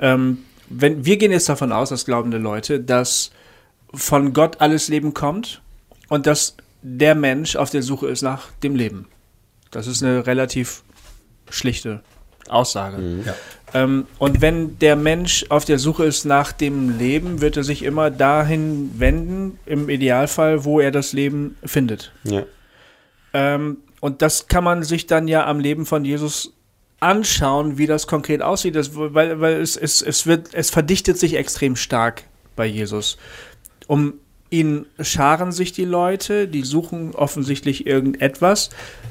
Ähm, 0.00 0.38
wenn, 0.68 1.04
wir 1.04 1.16
gehen 1.16 1.30
jetzt 1.30 1.48
davon 1.48 1.72
aus, 1.72 1.92
als 1.92 2.04
glaubende 2.04 2.38
Leute, 2.38 2.80
dass 2.80 3.30
von 3.92 4.32
Gott 4.32 4.60
alles 4.60 4.88
Leben 4.88 5.14
kommt 5.14 5.62
und 6.08 6.26
dass 6.26 6.56
der 6.82 7.14
Mensch 7.14 7.56
auf 7.56 7.70
der 7.70 7.82
Suche 7.82 8.08
ist 8.08 8.22
nach 8.22 8.50
dem 8.62 8.74
Leben. 8.74 9.06
Das 9.70 9.86
ist 9.86 10.02
eine 10.02 10.26
relativ 10.26 10.82
schlichte 11.50 12.02
Aussage. 12.48 13.22
Ja. 13.24 13.34
Ähm, 13.72 14.06
und 14.18 14.40
wenn 14.40 14.78
der 14.78 14.96
Mensch 14.96 15.46
auf 15.48 15.64
der 15.64 15.78
Suche 15.78 16.04
ist 16.04 16.24
nach 16.24 16.52
dem 16.52 16.98
Leben, 16.98 17.40
wird 17.40 17.56
er 17.56 17.64
sich 17.64 17.82
immer 17.82 18.10
dahin 18.10 18.98
wenden, 18.98 19.58
im 19.66 19.88
Idealfall, 19.88 20.64
wo 20.64 20.80
er 20.80 20.90
das 20.90 21.12
Leben 21.12 21.56
findet. 21.64 22.12
Ja. 22.24 22.44
Ähm, 23.32 23.78
und 24.00 24.22
das 24.22 24.48
kann 24.48 24.64
man 24.64 24.82
sich 24.82 25.06
dann 25.06 25.28
ja 25.28 25.46
am 25.46 25.60
Leben 25.60 25.86
von 25.86 26.04
Jesus 26.04 26.54
anschauen, 27.00 27.78
wie 27.78 27.86
das 27.86 28.06
konkret 28.06 28.42
aussieht, 28.42 28.76
das, 28.76 28.94
weil, 28.94 29.40
weil 29.40 29.60
es, 29.60 29.76
es, 29.76 30.02
es, 30.02 30.26
wird, 30.26 30.54
es 30.54 30.70
verdichtet 30.70 31.18
sich 31.18 31.34
extrem 31.34 31.76
stark 31.76 32.24
bei 32.56 32.66
Jesus. 32.66 33.16
Um 33.86 34.14
ihn 34.50 34.86
scharen 35.00 35.52
sich 35.52 35.72
die 35.72 35.84
Leute, 35.84 36.48
die 36.48 36.62
suchen 36.62 37.14
offensichtlich 37.14 37.86
irgendetwas. 37.86 38.70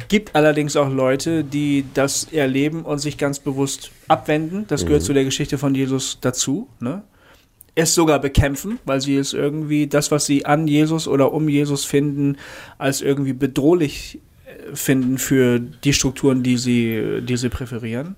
Gibt 0.09 0.35
allerdings 0.35 0.75
auch 0.75 0.89
Leute, 0.89 1.43
die 1.43 1.85
das 1.93 2.25
erleben 2.25 2.83
und 2.83 2.99
sich 2.99 3.17
ganz 3.17 3.39
bewusst 3.39 3.91
abwenden. 4.07 4.65
Das 4.67 4.85
gehört 4.85 5.03
zu 5.03 5.13
der 5.13 5.23
Geschichte 5.23 5.57
von 5.57 5.73
Jesus 5.73 6.19
dazu. 6.21 6.67
Ne? 6.79 7.03
es 7.79 7.95
sogar 7.95 8.19
bekämpfen, 8.19 8.79
weil 8.85 9.01
sie 9.01 9.15
es 9.15 9.33
irgendwie, 9.33 9.87
das, 9.87 10.11
was 10.11 10.25
sie 10.25 10.45
an 10.45 10.67
Jesus 10.67 11.07
oder 11.07 11.31
um 11.31 11.47
Jesus 11.49 11.85
finden, 11.85 12.37
als 12.77 13.01
irgendwie 13.01 13.33
bedrohlich 13.33 14.19
finden 14.73 15.17
für 15.17 15.59
die 15.59 15.93
Strukturen, 15.93 16.43
die 16.43 16.57
sie, 16.57 17.21
die 17.21 17.37
sie 17.37 17.49
präferieren. 17.49 18.15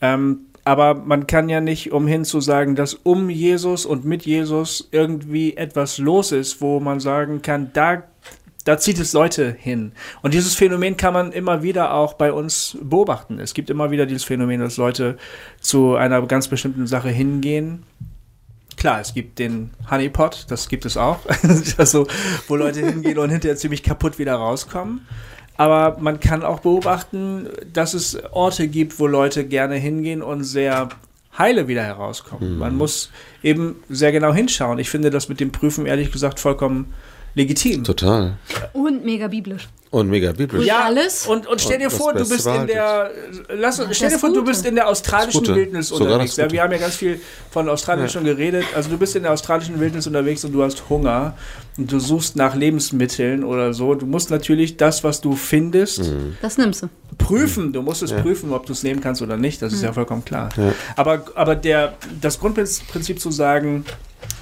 Ähm, 0.00 0.40
aber 0.68 0.94
man 0.94 1.26
kann 1.26 1.48
ja 1.48 1.62
nicht 1.62 1.92
umhin 1.92 2.26
zu 2.26 2.42
sagen, 2.42 2.76
dass 2.76 2.92
um 2.92 3.30
Jesus 3.30 3.86
und 3.86 4.04
mit 4.04 4.26
Jesus 4.26 4.86
irgendwie 4.92 5.56
etwas 5.56 5.96
los 5.96 6.30
ist, 6.30 6.60
wo 6.60 6.78
man 6.78 7.00
sagen 7.00 7.40
kann, 7.40 7.70
da, 7.72 8.02
da 8.64 8.76
zieht 8.76 8.98
es 8.98 9.14
Leute 9.14 9.56
hin. 9.58 9.92
Und 10.20 10.34
dieses 10.34 10.54
Phänomen 10.54 10.98
kann 10.98 11.14
man 11.14 11.32
immer 11.32 11.62
wieder 11.62 11.94
auch 11.94 12.12
bei 12.12 12.32
uns 12.34 12.76
beobachten. 12.82 13.38
Es 13.38 13.54
gibt 13.54 13.70
immer 13.70 13.90
wieder 13.90 14.04
dieses 14.04 14.24
Phänomen, 14.24 14.60
dass 14.60 14.76
Leute 14.76 15.16
zu 15.58 15.94
einer 15.94 16.20
ganz 16.26 16.48
bestimmten 16.48 16.86
Sache 16.86 17.08
hingehen. 17.08 17.84
Klar, 18.76 19.00
es 19.00 19.14
gibt 19.14 19.38
den 19.38 19.70
Honeypot, 19.90 20.44
das 20.50 20.68
gibt 20.68 20.84
es 20.84 20.98
auch, 20.98 21.20
also, 21.78 22.06
wo 22.46 22.56
Leute 22.56 22.80
hingehen 22.80 23.18
und 23.18 23.30
hinterher 23.30 23.56
ziemlich 23.56 23.82
kaputt 23.82 24.18
wieder 24.18 24.34
rauskommen. 24.34 25.00
Aber 25.58 25.98
man 26.00 26.20
kann 26.20 26.44
auch 26.44 26.60
beobachten, 26.60 27.48
dass 27.72 27.92
es 27.92 28.16
Orte 28.32 28.68
gibt, 28.68 28.98
wo 29.00 29.08
Leute 29.08 29.44
gerne 29.44 29.74
hingehen 29.74 30.22
und 30.22 30.44
sehr 30.44 30.88
heile 31.36 31.66
wieder 31.66 31.82
herauskommen. 31.82 32.54
Mhm. 32.54 32.58
Man 32.58 32.76
muss 32.76 33.10
eben 33.42 33.76
sehr 33.88 34.12
genau 34.12 34.32
hinschauen. 34.32 34.78
Ich 34.78 34.88
finde 34.88 35.10
das 35.10 35.28
mit 35.28 35.40
dem 35.40 35.50
Prüfen 35.50 35.84
ehrlich 35.84 36.12
gesagt 36.12 36.38
vollkommen 36.40 36.94
legitim. 37.38 37.84
Total. 37.84 38.36
Und 38.72 39.04
mega 39.04 39.28
biblisch. 39.28 39.68
Und 39.90 40.10
mega 40.10 40.32
biblisch. 40.32 40.66
Ja. 40.66 40.80
alles. 40.84 41.26
Und, 41.26 41.46
und 41.46 41.62
stell 41.62 41.78
dir 41.78 41.84
das 41.88 41.96
vor, 41.96 42.12
du 42.12 42.28
bist 42.28 42.46
in 42.46 42.66
der, 42.66 43.10
lass, 43.56 43.78
Das 43.78 43.96
stell 43.96 44.10
dir 44.10 44.18
vor, 44.18 44.30
du 44.30 44.44
bist 44.44 44.66
in 44.66 44.74
der 44.74 44.86
australischen. 44.86 45.46
Wildnis 45.46 45.90
unterwegs. 45.90 46.36
Ja, 46.36 46.50
wir 46.50 46.62
haben 46.62 46.72
ja 46.72 46.78
ganz 46.78 46.96
viel 46.96 47.18
von 47.50 47.66
Australien 47.70 48.04
Ja. 48.04 48.10
schon 48.10 48.24
geredet. 48.24 48.64
Also 48.76 48.90
du 48.90 48.98
bist 48.98 49.16
in 49.16 49.22
der 49.22 49.32
australischen 49.32 49.80
Wildnis 49.80 50.06
unterwegs 50.06 50.44
und 50.44 50.52
du 50.52 50.62
hast 50.62 50.90
Hunger 50.90 51.34
und 51.78 51.90
du 51.90 51.98
suchst 52.00 52.36
nach 52.36 52.54
Lebensmitteln 52.54 53.42
oder 53.44 53.72
so. 53.72 53.94
Du 53.94 54.04
musst 54.04 54.28
natürlich 54.30 54.76
das, 54.76 55.04
was 55.04 55.22
du 55.22 55.34
findest, 55.34 56.00
Mhm. 56.00 56.36
Das 56.42 56.58
nimmst 56.58 56.82
du. 56.82 56.88
prüfen. 57.16 57.72
Du 57.72 57.80
musst 57.80 58.02
es 58.02 58.12
prüfen, 58.12 58.52
ob 58.52 58.66
du 58.66 58.74
es 58.74 58.82
nehmen 58.82 59.00
kannst 59.00 59.22
oder 59.22 59.38
nicht. 59.38 59.62
Das 59.62 59.72
ist 59.72 59.82
ja 59.82 59.92
vollkommen 59.94 60.22
klar. 60.24 60.50
Aber, 60.96 61.24
aber 61.34 61.56
der, 61.56 61.94
das 62.20 62.38
Grundprinzip 62.38 63.18
zu 63.20 63.30
sagen, 63.30 63.86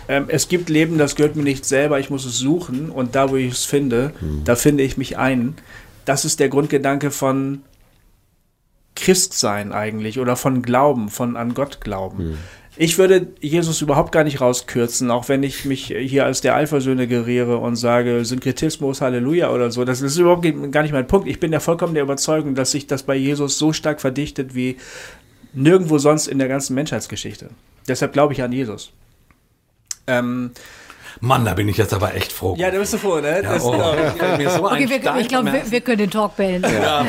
ähm, 0.09 0.27
es 0.29 0.49
gibt 0.49 0.69
Leben, 0.69 0.99
das 0.99 1.17
gehört 1.17 1.37
mir 1.37 1.43
nicht 1.43 1.65
selber, 1.65 1.99
ich 1.99 2.11
muss 2.11 2.25
es 2.25 2.39
suchen 2.39 2.91
und 2.91 3.15
da, 3.15 3.31
wo 3.31 3.37
ich 3.37 3.53
es 3.53 3.65
finde, 3.65 4.13
da 4.45 4.57
finde 4.57 4.85
ich 4.85 4.97
mich 4.97 5.19
ein. 5.19 5.55
Das 6.05 6.25
ist 6.25 6.41
der 6.41 6.49
Grundgedanke 6.49 7.11
von 7.11 7.63
Christsein 8.95 9.73
eigentlich 9.73 10.19
oder 10.19 10.37
von 10.37 10.63
Glauben, 10.63 11.09
von 11.09 11.37
an 11.37 11.55
Gott 11.55 11.81
glauben. 11.81 12.39
Ich 12.79 12.99
würde 12.99 13.29
Jesus 13.41 13.81
überhaupt 13.81 14.13
gar 14.13 14.23
nicht 14.23 14.41
rauskürzen, 14.41 15.11
auch 15.11 15.29
wenn 15.31 15.43
ich 15.43 15.65
mich 15.65 15.87
hier 15.87 16.27
als 16.27 16.43
der 16.43 16.55
Alpha-Söhne 16.55 17.07
geriere 17.07 17.57
und 17.57 17.77
sage 17.77 18.25
Synkretismus, 18.25 19.01
Halleluja 19.01 19.51
oder 19.51 19.71
so. 19.71 19.85
Das 19.85 20.03
ist 20.03 20.19
überhaupt 20.19 20.47
gar 20.73 20.83
nicht 20.83 20.93
mein 20.93 21.07
Punkt. 21.07 21.27
Ich 21.27 21.41
bin 21.41 21.51
der 21.51 21.61
vollkommen 21.61 21.95
der 21.95 22.03
Überzeugung, 22.03 22.55
dass 22.55 22.73
sich 22.73 22.87
das 22.87 23.03
bei 23.03 23.17
Jesus 23.17 23.59
so 23.59 23.73
stark 23.73 24.01
verdichtet 24.01 24.55
wie 24.55 24.77
nirgendwo 25.55 25.97
sonst 25.97 26.27
in 26.27 26.39
der 26.39 26.49
ganzen 26.49 26.75
Menschheitsgeschichte. 26.75 27.49
Deshalb 27.89 28.13
glaube 28.13 28.35
ich 28.35 28.43
an 28.43 28.53
Jesus. 28.53 28.93
Ähm, 30.07 30.53
Mann, 31.21 31.47
da 31.47 31.55
bin 31.55 31.67
ich 31.67 31.79
jetzt 31.79 31.95
aber 31.95 32.15
echt 32.15 32.31
froh. 32.31 32.55
ja, 32.59 32.71
da 32.71 32.79
bist 32.79 32.93
du 32.93 32.99
froh, 32.99 33.21
ne? 33.21 33.41
Ja, 33.43 33.55
Das- 33.55 33.65
oh, 33.65 33.73
so 33.73 34.65
Okay, 34.67 34.87
wir, 34.91 35.17
ich 35.19 35.29
glaube, 35.29 35.51
wir, 35.51 35.71
wir 35.71 35.81
können 35.81 35.97
den 35.99 36.11
Talk 36.11 36.37
beenden. 36.37 36.71
Nein, 36.71 37.07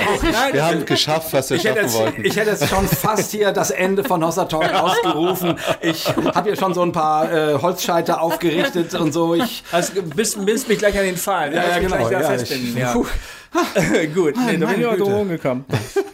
Wir 0.53 0.65
haben 0.65 0.85
geschafft, 0.85 1.33
was 1.33 1.49
wir 1.49 1.57
Ich 1.57 1.65
hätte, 1.65 1.81
schaffen 1.81 1.85
jetzt, 1.89 1.99
wollten. 1.99 2.25
ich 2.25 2.37
hätte 2.37 2.51
jetzt 2.51 2.69
schon 2.69 2.87
fast 2.87 3.31
hier 3.31 3.51
das 3.51 3.69
Ende 3.69 4.05
von 4.05 4.23
Hossa 4.23 4.45
Talk 4.45 4.73
ausgerufen. 4.81 5.59
Ich 5.81 6.07
habe 6.07 6.43
hier 6.49 6.55
schon 6.55 6.73
so 6.73 6.83
ein 6.83 6.93
paar 6.93 7.29
äh, 7.31 7.55
Holzscheiter 7.61 8.21
aufgerichtet 8.21 8.93
und 8.93 9.11
so. 9.11 9.35
Ich, 9.35 9.63
Also, 9.73 10.01
bist, 10.01 10.43
bist 10.45 10.69
mich 10.69 10.77
gleich 10.79 10.97
an 10.97 11.03
den 11.03 11.17
Fall. 11.17 11.53
Ja, 11.53 11.63
ja, 11.67 11.79
mich 11.79 11.89
genau, 11.89 13.05
ja, 13.53 13.81
ja. 14.01 14.05
Gut, 14.05 14.35
nee, 14.45 14.57
da 14.57 14.65
bin 14.65 14.79
ich 14.79 14.85
auch 14.85 14.97
drum 14.97 15.07
Güte. 15.07 15.17
rumgekommen. 15.17 15.65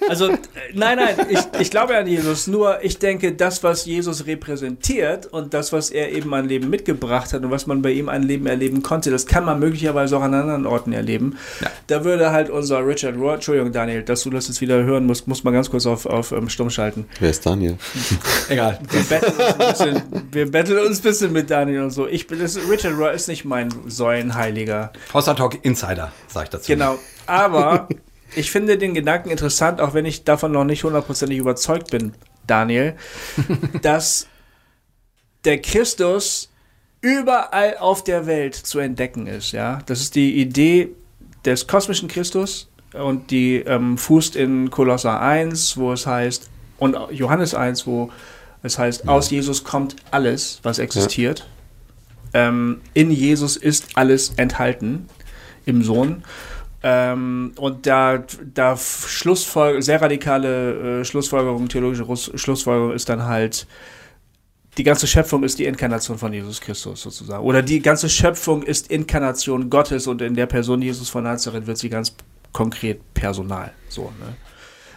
Also, 0.09 0.29
äh, 0.29 0.37
nein, 0.73 0.97
nein, 0.97 1.15
ich, 1.29 1.39
ich 1.59 1.71
glaube 1.71 1.95
an 1.95 2.07
Jesus, 2.07 2.47
nur 2.47 2.83
ich 2.83 2.99
denke, 2.99 3.33
das, 3.33 3.63
was 3.63 3.85
Jesus 3.85 4.25
repräsentiert 4.25 5.25
und 5.27 5.53
das, 5.53 5.71
was 5.73 5.89
er 5.89 6.11
eben 6.11 6.33
an 6.33 6.47
Leben 6.47 6.69
mitgebracht 6.69 7.33
hat 7.33 7.43
und 7.43 7.51
was 7.51 7.67
man 7.67 7.81
bei 7.81 7.91
ihm 7.91 8.09
an 8.09 8.23
Leben 8.23 8.47
erleben 8.47 8.83
konnte, 8.83 9.11
das 9.11 9.25
kann 9.25 9.45
man 9.45 9.59
möglicherweise 9.59 10.17
auch 10.17 10.21
an 10.21 10.33
anderen 10.33 10.65
Orten 10.65 10.93
erleben. 10.93 11.37
Da 11.87 12.03
würde 12.03 12.31
halt 12.31 12.49
unser 12.49 12.85
Richard 12.85 13.15
Rohr, 13.17 13.35
Entschuldigung, 13.35 13.71
Daniel, 13.71 14.03
dass 14.03 14.23
du 14.23 14.29
das 14.29 14.47
jetzt 14.47 14.61
wieder 14.61 14.83
hören 14.83 15.05
musst, 15.05 15.27
muss 15.27 15.43
man 15.43 15.53
ganz 15.53 15.69
kurz 15.69 15.85
auf, 15.85 16.05
auf 16.05 16.31
ähm, 16.31 16.49
Stumm 16.49 16.69
schalten. 16.69 17.05
Wer 17.19 17.29
ist 17.29 17.45
Daniel? 17.45 17.77
egal. 18.49 18.79
Wir 18.89 19.03
betteln, 19.03 19.33
uns 19.33 19.59
ein 19.59 19.71
bisschen, 19.71 20.01
wir 20.31 20.51
betteln 20.51 20.85
uns 20.85 20.99
ein 20.99 21.03
bisschen 21.03 21.31
mit 21.31 21.49
Daniel 21.49 21.83
und 21.83 21.91
so. 21.91 22.07
Ich 22.07 22.27
bin, 22.27 22.39
das, 22.39 22.57
Richard 22.69 22.97
Rohr 22.97 23.11
ist 23.11 23.27
nicht 23.27 23.45
mein 23.45 23.69
Säulenheiliger. 23.87 24.91
Hossa 25.13 25.33
Talk 25.33 25.63
Insider, 25.63 26.11
sag 26.27 26.43
ich 26.43 26.49
dazu. 26.49 26.71
Genau. 26.71 26.97
Aber 27.25 27.87
ich 28.35 28.51
finde 28.51 28.77
den 28.77 28.93
Gedanken 28.93 29.29
interessant, 29.29 29.81
auch 29.81 29.93
wenn 29.93 30.05
ich 30.05 30.23
davon 30.23 30.51
noch 30.51 30.63
nicht 30.63 30.83
hundertprozentig 30.83 31.37
überzeugt 31.37 31.91
bin, 31.91 32.13
Daniel, 32.47 32.95
dass 33.81 34.27
der 35.45 35.61
Christus 35.61 36.49
überall 37.01 37.77
auf 37.77 38.03
der 38.03 38.25
Welt 38.25 38.55
zu 38.55 38.79
entdecken 38.79 39.27
ist. 39.27 39.51
Ja, 39.51 39.79
das 39.85 39.99
ist 39.99 40.15
die 40.15 40.39
Idee 40.39 40.89
des 41.45 41.67
kosmischen 41.67 42.07
Christus 42.07 42.69
und 42.93 43.31
die 43.31 43.57
ähm, 43.57 43.97
fußt 43.97 44.35
in 44.35 44.69
Kolosser 44.69 45.19
1, 45.19 45.77
wo 45.77 45.91
es 45.91 46.07
heißt, 46.07 46.49
und 46.77 46.97
Johannes 47.11 47.53
1, 47.53 47.85
wo 47.87 48.09
es 48.61 48.79
heißt, 48.79 49.07
aus 49.07 49.29
Jesus 49.29 49.63
kommt 49.63 49.97
alles, 50.11 50.59
was 50.63 50.79
existiert. 50.79 51.47
Ähm, 52.33 52.81
in 52.93 53.11
Jesus 53.11 53.57
ist 53.57 53.95
alles 53.95 54.33
enthalten 54.37 55.07
im 55.65 55.83
Sohn. 55.83 56.23
Ähm, 56.85 57.53
und 57.57 57.87
da, 57.87 58.23
da 58.53 58.75
Schlussfolger, 58.75 59.81
sehr 59.81 60.01
radikale 60.01 60.99
äh, 60.99 61.05
Schlussfolgerung, 61.05 61.69
theologische 61.69 62.03
Russ 62.03 62.29
Schlussfolgerung 62.35 62.91
ist 62.91 63.07
dann 63.07 63.23
halt, 63.23 63.65
die 64.77 64.83
ganze 64.83 65.07
Schöpfung 65.07 65.43
ist 65.43 65.59
die 65.59 65.65
Inkarnation 65.65 66.17
von 66.17 66.33
Jesus 66.33 66.59
Christus 66.59 67.01
sozusagen. 67.01 67.43
Oder 67.43 67.61
die 67.61 67.81
ganze 67.81 68.09
Schöpfung 68.09 68.63
ist 68.63 68.91
Inkarnation 68.91 69.69
Gottes 69.69 70.07
und 70.07 70.21
in 70.21 70.35
der 70.35 70.45
Person 70.45 70.81
Jesus 70.81 71.09
von 71.09 71.23
Nazareth 71.23 71.67
wird 71.67 71.77
sie 71.77 71.89
ganz 71.89 72.15
konkret 72.51 73.13
personal. 73.13 73.71
So, 73.87 74.11
ne? 74.19 74.35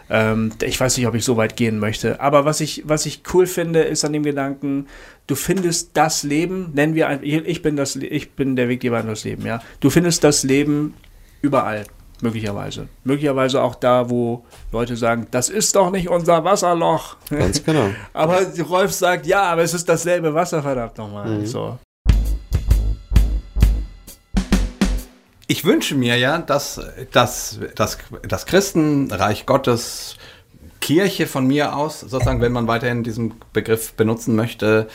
Ähm, 0.09 0.53
ich 0.63 0.79
weiß 0.79 0.97
nicht, 0.97 1.07
ob 1.07 1.15
ich 1.15 1.25
so 1.25 1.37
weit 1.37 1.57
gehen 1.57 1.79
möchte. 1.79 2.21
Aber 2.21 2.45
was 2.45 2.61
ich, 2.61 2.83
was 2.87 3.07
ich 3.07 3.23
cool 3.33 3.47
finde, 3.47 3.83
ist 3.83 4.05
an 4.05 4.13
dem 4.13 4.23
Gedanken, 4.23 4.87
du 5.27 5.35
findest 5.35 5.91
das 5.95 6.23
Leben, 6.23 6.73
nennen 6.75 6.95
wir 6.95 7.09
ein, 7.09 7.21
ich 7.23 7.63
bin 7.63 7.77
das, 7.77 7.97
ich 7.97 8.33
bin 8.33 8.57
der 8.57 8.69
Weggeber 8.69 9.01
in 9.01 9.07
das 9.07 9.25
Leben, 9.25 9.45
ja. 9.47 9.61
Du 9.81 9.91
findest 9.91 10.25
das 10.25 10.43
Leben 10.43 10.95
überall, 11.43 11.85
möglicherweise. 12.21 12.89
Möglicherweise 13.05 13.63
auch 13.63 13.75
da, 13.75 14.09
wo 14.11 14.45
Leute 14.73 14.97
sagen, 14.97 15.27
das 15.31 15.49
ist 15.49 15.75
doch 15.77 15.91
nicht 15.91 16.09
unser 16.09 16.45
Wasserloch. 16.45 17.17
Ganz 17.31 17.65
genau. 17.65 17.91
aber 18.13 18.41
Rolf 18.69 18.93
sagt, 18.93 19.27
ja, 19.27 19.43
aber 19.43 19.63
es 19.63 19.75
ist 19.75 19.89
dasselbe 19.89 20.35
Wasser, 20.35 20.63
verdammt 20.63 20.99
nochmal. 20.99 21.47
So. 21.47 21.79
Ich 25.49 25.65
wünsche 25.65 25.95
mir 25.95 26.17
ja, 26.17 26.39
dass, 26.39 26.81
dass, 27.13 27.61
dass 27.77 27.99
das 28.27 28.47
Christenreich 28.47 29.47
Gottes, 29.47 30.17
Kirche 30.81 31.27
von 31.27 31.47
mir 31.47 31.77
aus, 31.77 32.01
sozusagen, 32.01 32.41
wenn 32.41 32.53
man 32.53 32.67
weiterhin 32.69 33.03
diesen 33.03 33.35
Begriff 33.53 33.95
benutzen 33.95 34.37
möchte, 34.37 34.89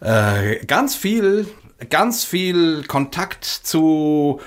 äh, 0.00 0.64
ganz 0.66 0.94
viel, 0.94 1.46
ganz 1.90 2.24
viel 2.24 2.82
Kontakt 2.84 3.44
zu, 3.44 4.40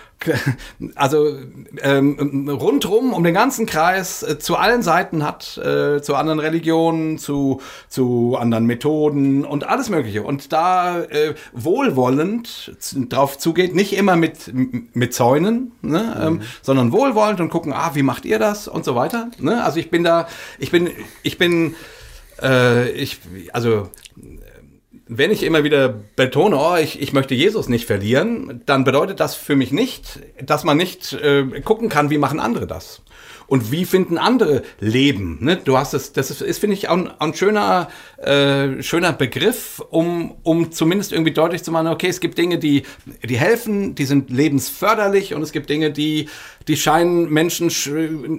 also 0.95 1.37
ähm, 1.81 2.49
rundrum 2.49 3.13
um 3.13 3.23
den 3.23 3.33
ganzen 3.33 3.65
Kreis 3.65 4.21
äh, 4.21 4.37
zu 4.37 4.57
allen 4.57 4.81
Seiten 4.81 5.23
hat, 5.23 5.57
äh, 5.57 6.01
zu 6.01 6.15
anderen 6.15 6.39
Religionen, 6.39 7.17
zu, 7.17 7.61
zu 7.87 8.35
anderen 8.37 8.65
Methoden 8.65 9.45
und 9.45 9.65
alles 9.65 9.89
Mögliche. 9.89 10.23
Und 10.23 10.51
da 10.51 11.03
äh, 11.03 11.35
wohlwollend 11.53 12.75
drauf 13.09 13.37
zugeht, 13.37 13.75
nicht 13.75 13.93
immer 13.93 14.17
mit, 14.17 14.51
mit 14.93 15.13
Zäunen, 15.13 15.71
ne, 15.81 16.17
ähm, 16.21 16.41
sondern 16.61 16.91
wohlwollend 16.91 17.39
und 17.39 17.49
gucken, 17.49 17.71
ah, 17.71 17.91
wie 17.93 18.03
macht 18.03 18.25
ihr 18.25 18.39
das 18.39 18.67
und 18.67 18.83
so 18.83 18.95
weiter. 18.95 19.31
Ne? 19.39 19.63
Also 19.63 19.79
ich 19.79 19.89
bin 19.89 20.03
da, 20.03 20.27
ich 20.59 20.69
bin, 20.69 20.89
ich 21.23 21.37
bin, 21.37 21.75
äh, 22.41 22.89
ich, 22.91 23.19
also 23.53 23.89
wenn 25.13 25.29
ich 25.29 25.43
immer 25.43 25.65
wieder 25.65 25.89
betone, 26.15 26.57
oh, 26.57 26.77
ich, 26.77 27.01
ich 27.01 27.11
möchte 27.11 27.35
Jesus 27.35 27.67
nicht 27.67 27.85
verlieren, 27.85 28.61
dann 28.65 28.85
bedeutet 28.85 29.19
das 29.19 29.35
für 29.35 29.57
mich 29.57 29.73
nicht, 29.73 30.19
dass 30.41 30.63
man 30.63 30.77
nicht 30.77 31.11
äh, 31.11 31.43
gucken 31.59 31.89
kann, 31.89 32.09
wie 32.09 32.17
machen 32.17 32.39
andere 32.39 32.65
das. 32.65 33.01
und 33.51 33.69
wie 33.69 33.83
finden 33.83 34.17
andere 34.17 34.61
Leben. 34.79 35.39
Ne? 35.41 35.57
Du 35.57 35.77
hast 35.77 35.93
es, 35.93 36.13
das 36.13 36.31
ist, 36.31 36.41
ist 36.41 36.59
finde 36.59 36.75
ich, 36.75 36.87
auch 36.87 36.95
ein, 36.95 37.11
ein 37.19 37.33
schöner, 37.33 37.89
äh, 38.21 38.83
schöner 38.83 39.13
Begriff, 39.13 39.81
um, 39.89 40.35
um 40.43 40.71
zumindest 40.71 41.11
irgendwie 41.11 41.31
deutlich 41.31 41.63
zu 41.63 41.71
machen, 41.71 41.87
okay, 41.87 42.07
es 42.07 42.19
gibt 42.19 42.37
Dinge, 42.37 42.59
die, 42.59 42.83
die 43.27 43.37
helfen, 43.37 43.95
die 43.95 44.05
sind 44.05 44.29
lebensförderlich 44.29 45.33
und 45.33 45.41
es 45.41 45.51
gibt 45.51 45.69
Dinge, 45.69 45.91
die, 45.91 46.29
die 46.67 46.77
scheinen 46.77 47.29
Menschen 47.29 47.71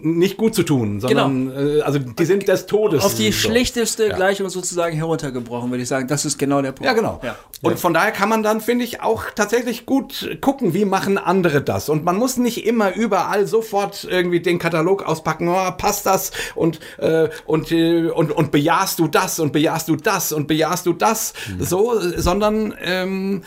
nicht 0.03 0.37
gut 0.37 0.55
zu 0.55 0.63
tun, 0.63 1.01
sondern 1.01 1.49
genau. 1.49 1.79
äh, 1.79 1.81
also 1.83 1.99
die 1.99 2.25
sind 2.25 2.47
des 2.47 2.67
Todes. 2.67 3.05
Auf 3.05 3.15
die 3.15 3.33
so. 3.33 3.49
schlichteste 3.49 4.07
ja. 4.09 4.15
Gleichung 4.15 4.49
sozusagen 4.49 4.97
heruntergebrochen, 4.97 5.71
würde 5.71 5.83
ich 5.83 5.89
sagen. 5.89 6.07
Das 6.07 6.25
ist 6.25 6.39
genau 6.39 6.63
der 6.63 6.73
Punkt. 6.73 6.85
Ja, 6.85 6.93
genau. 6.93 7.21
Ja. 7.23 7.37
Und 7.63 7.79
von 7.79 7.95
daher 7.95 8.11
kann 8.11 8.29
man 8.29 8.43
dann, 8.43 8.61
finde 8.61 8.85
ich, 8.85 9.03
auch 9.03 9.25
tatsächlich 9.35 9.87
gut 9.87 10.39
gucken, 10.41 10.75
wie 10.75 10.85
machen 10.85 11.19
andere 11.19 11.63
das. 11.63 11.89
Und 11.89 12.05
man 12.05 12.17
muss 12.17 12.37
nicht 12.37 12.67
immer 12.67 12.95
überall 12.95 13.47
sofort 13.47 14.07
irgendwie 14.09 14.41
den 14.41 14.59
Katalog 14.59 15.05
auspacken, 15.05 15.49
oh, 15.49 15.71
passt 15.77 16.07
das 16.07 16.33
und, 16.55 16.81
äh, 16.99 17.29
und, 17.47 17.71
äh, 17.71 18.09
und, 18.09 18.33
und 18.33 18.51
bejahst 18.51 18.99
du 18.99 19.09
das 19.09 19.39
und 19.39 19.53
bejahst 19.53 19.72
du 19.81 19.97
das 19.97 20.33
und 20.33 20.47
bejahst 20.47 20.87
du 20.87 20.93
das, 20.93 21.35
mhm. 21.49 21.65
so, 21.65 22.01
sondern 22.01 22.75
ähm, 22.83 23.43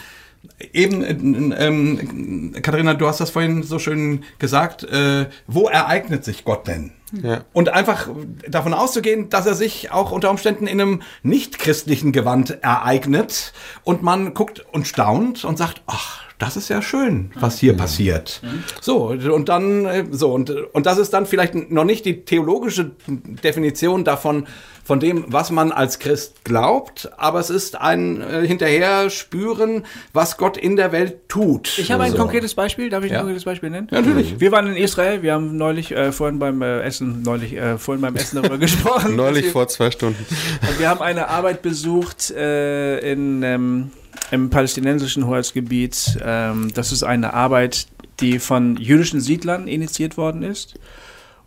Eben, 0.74 1.04
äh, 1.04 1.66
ähm, 1.66 2.54
Katharina, 2.62 2.94
du 2.94 3.08
hast 3.08 3.20
das 3.20 3.30
vorhin 3.30 3.64
so 3.64 3.80
schön 3.80 4.24
gesagt. 4.40 4.84
Äh, 4.84 5.28
wo 5.48 5.68
ereignet 5.68 6.24
sich 6.24 6.46
Gott 6.46 6.68
denn? 6.68 6.92
Ja. 7.24 7.46
Und 7.54 7.70
einfach 7.70 8.10
davon 8.48 8.74
auszugehen, 8.74 9.30
dass 9.30 9.46
er 9.46 9.54
sich 9.54 9.92
auch 9.92 10.12
unter 10.12 10.30
Umständen 10.30 10.68
in 10.68 10.82
einem 10.82 11.02
nicht-christlichen 11.24 12.12
Gewand 12.12 12.64
ereignet 12.64 13.54
und 13.84 14.04
man 14.04 14.34
guckt 14.34 14.66
und 14.72 14.88
staunt 14.88 15.46
und 15.46 15.58
sagt, 15.58 15.82
ach, 15.88 16.25
das 16.38 16.58
ist 16.58 16.70
ja 16.70 16.82
schön, 16.82 17.32
was 17.36 17.60
hier 17.60 17.74
mhm. 17.74 17.78
passiert. 17.78 18.42
Mhm. 18.44 18.64
So, 18.82 19.08
und 19.08 19.50
dann, 19.50 19.86
äh, 19.86 20.06
so, 20.12 20.34
und, 20.34 20.50
und 20.50 20.86
das 20.86 20.98
ist 20.98 21.14
dann 21.14 21.26
vielleicht 21.26 21.72
noch 21.72 21.86
nicht 21.86 22.06
die 22.06 22.26
theologische 22.26 22.92
Definition 23.08 24.04
davon, 24.04 24.46
von 24.86 25.00
dem, 25.00 25.26
was 25.28 25.50
man 25.50 25.72
als 25.72 25.98
Christ 25.98 26.44
glaubt, 26.44 27.10
aber 27.18 27.40
es 27.40 27.50
ist 27.50 27.82
ein 27.82 28.22
äh, 28.22 28.46
hinterher 28.46 29.10
spüren, 29.10 29.84
was 30.14 30.38
Gott 30.38 30.58
in 30.58 30.76
der 30.76 30.92
Welt 30.92 31.28
tut. 31.28 31.80
Ich 31.80 31.92
habe 31.92 32.04
ein 32.04 32.12
so. 32.12 32.18
konkretes 32.18 32.54
Beispiel, 32.54 32.92
darf 32.92 33.04
ich 33.04 33.12
ja. 33.12 33.18
ein 33.18 33.22
konkretes 33.24 33.46
Beispiel 33.46 33.72
nennen? 33.72 33.88
Ja, 33.90 34.02
natürlich. 34.02 34.40
Wir 34.40 34.52
waren 34.52 34.68
in 34.68 34.76
Israel, 34.76 35.24
wir 35.24 35.34
haben 35.34 35.58
neulich 35.58 35.92
äh, 35.92 36.12
vorhin 36.12 36.38
beim 36.38 36.62
äh, 36.62 36.82
Essen, 36.82 37.24
neulich 37.24 37.54
äh, 37.54 37.80
vorhin 37.80 38.02
beim 38.04 38.16
Essen 38.16 38.36
darüber 38.36 38.58
gesprochen. 38.60 39.16
neulich 39.16 39.48
vor 39.48 39.68
zwei 39.70 39.90
Stunden. 39.90 40.24
Und 40.62 40.80
wir 40.80 40.88
haben 40.88 41.02
eine 41.02 41.30
Arbeit 41.30 41.64
besucht 41.64 42.30
äh, 42.30 43.00
in 43.12 43.42
ähm, 43.42 43.92
im 44.32 44.50
palästinensischen 44.50 45.28
Hoheitsgebiet. 45.28 46.18
Ähm, 46.24 46.72
das 46.74 46.92
ist 46.92 47.04
eine 47.04 47.34
Arbeit, 47.34 47.88
die 48.20 48.40
von 48.40 48.78
jüdischen 48.78 49.20
Siedlern 49.22 49.68
initiiert 49.68 50.18
worden 50.18 50.44
ist. 50.44 50.80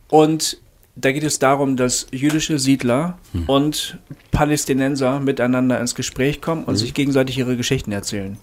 Und 0.08 0.58
da 0.96 1.12
geht 1.12 1.22
es 1.22 1.38
darum, 1.38 1.76
dass 1.76 2.06
jüdische 2.10 2.58
Siedler 2.58 3.18
hm. 3.32 3.44
und 3.48 3.98
Palästinenser 4.30 5.20
miteinander 5.20 5.80
ins 5.80 5.94
Gespräch 5.94 6.40
kommen 6.40 6.64
und 6.64 6.74
hm. 6.74 6.78
sich 6.78 6.94
gegenseitig 6.94 7.38
ihre 7.38 7.56
Geschichten 7.56 7.92
erzählen. 7.92 8.36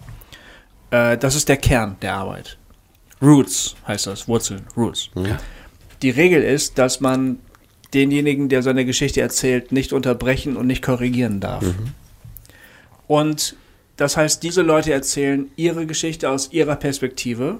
Äh, 0.91 1.17
das 1.17 1.35
ist 1.35 1.49
der 1.49 1.57
Kern 1.57 1.97
der 2.01 2.13
Arbeit. 2.13 2.57
Roots 3.21 3.75
heißt 3.87 4.07
das, 4.07 4.27
Wurzeln, 4.27 4.61
Roots. 4.75 5.09
Hm. 5.13 5.37
Die 6.01 6.09
Regel 6.09 6.43
ist, 6.43 6.77
dass 6.77 7.01
man 7.01 7.39
denjenigen, 7.93 8.49
der 8.49 8.61
seine 8.61 8.85
Geschichte 8.85 9.21
erzählt, 9.21 9.71
nicht 9.71 9.93
unterbrechen 9.93 10.57
und 10.57 10.67
nicht 10.67 10.83
korrigieren 10.83 11.39
darf. 11.39 11.63
Mhm. 11.63 11.91
Und 13.07 13.55
das 13.97 14.17
heißt, 14.17 14.43
diese 14.43 14.61
Leute 14.61 14.91
erzählen 14.91 15.49
ihre 15.55 15.85
Geschichte 15.85 16.29
aus 16.29 16.51
ihrer 16.51 16.75
Perspektive 16.75 17.59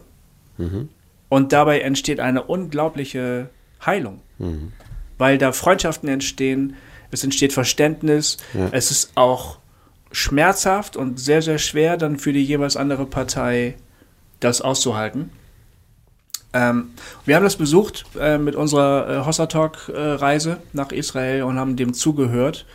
mhm. 0.58 0.90
und 1.30 1.54
dabei 1.54 1.80
entsteht 1.80 2.20
eine 2.20 2.44
unglaubliche 2.44 3.50
Heilung. 3.86 4.22
Mhm 4.38 4.74
weil 5.18 5.38
da 5.38 5.52
Freundschaften 5.52 6.10
entstehen, 6.10 6.76
es 7.12 7.24
entsteht 7.24 7.54
Verständnis, 7.54 8.38
ja. 8.54 8.70
es 8.72 8.92
ist 8.92 9.12
auch 9.16 9.60
schmerzhaft 10.12 10.96
und 10.98 11.20
sehr, 11.20 11.42
sehr 11.42 11.58
schwer 11.58 11.98
dann 11.98 12.18
für 12.18 12.34
die 12.34 12.44
jeweils 12.44 12.78
andere 12.78 13.06
Partei 13.06 13.76
das 14.40 14.62
auszuhalten. 14.62 15.30
Ähm, 16.54 16.92
wir 17.26 17.36
haben 17.36 17.44
das 17.44 17.58
besucht 17.58 18.06
äh, 18.20 18.38
mit 18.38 18.56
unserer 18.56 19.22
äh, 19.22 19.26
Hossa 19.26 19.48
Talk 19.48 19.90
äh, 19.90 20.56
nach 20.74 20.92
Israel 20.92 21.44
und 21.44 21.58
haben 21.58 21.76
dem 21.76 21.94
zugehört. 21.94 22.66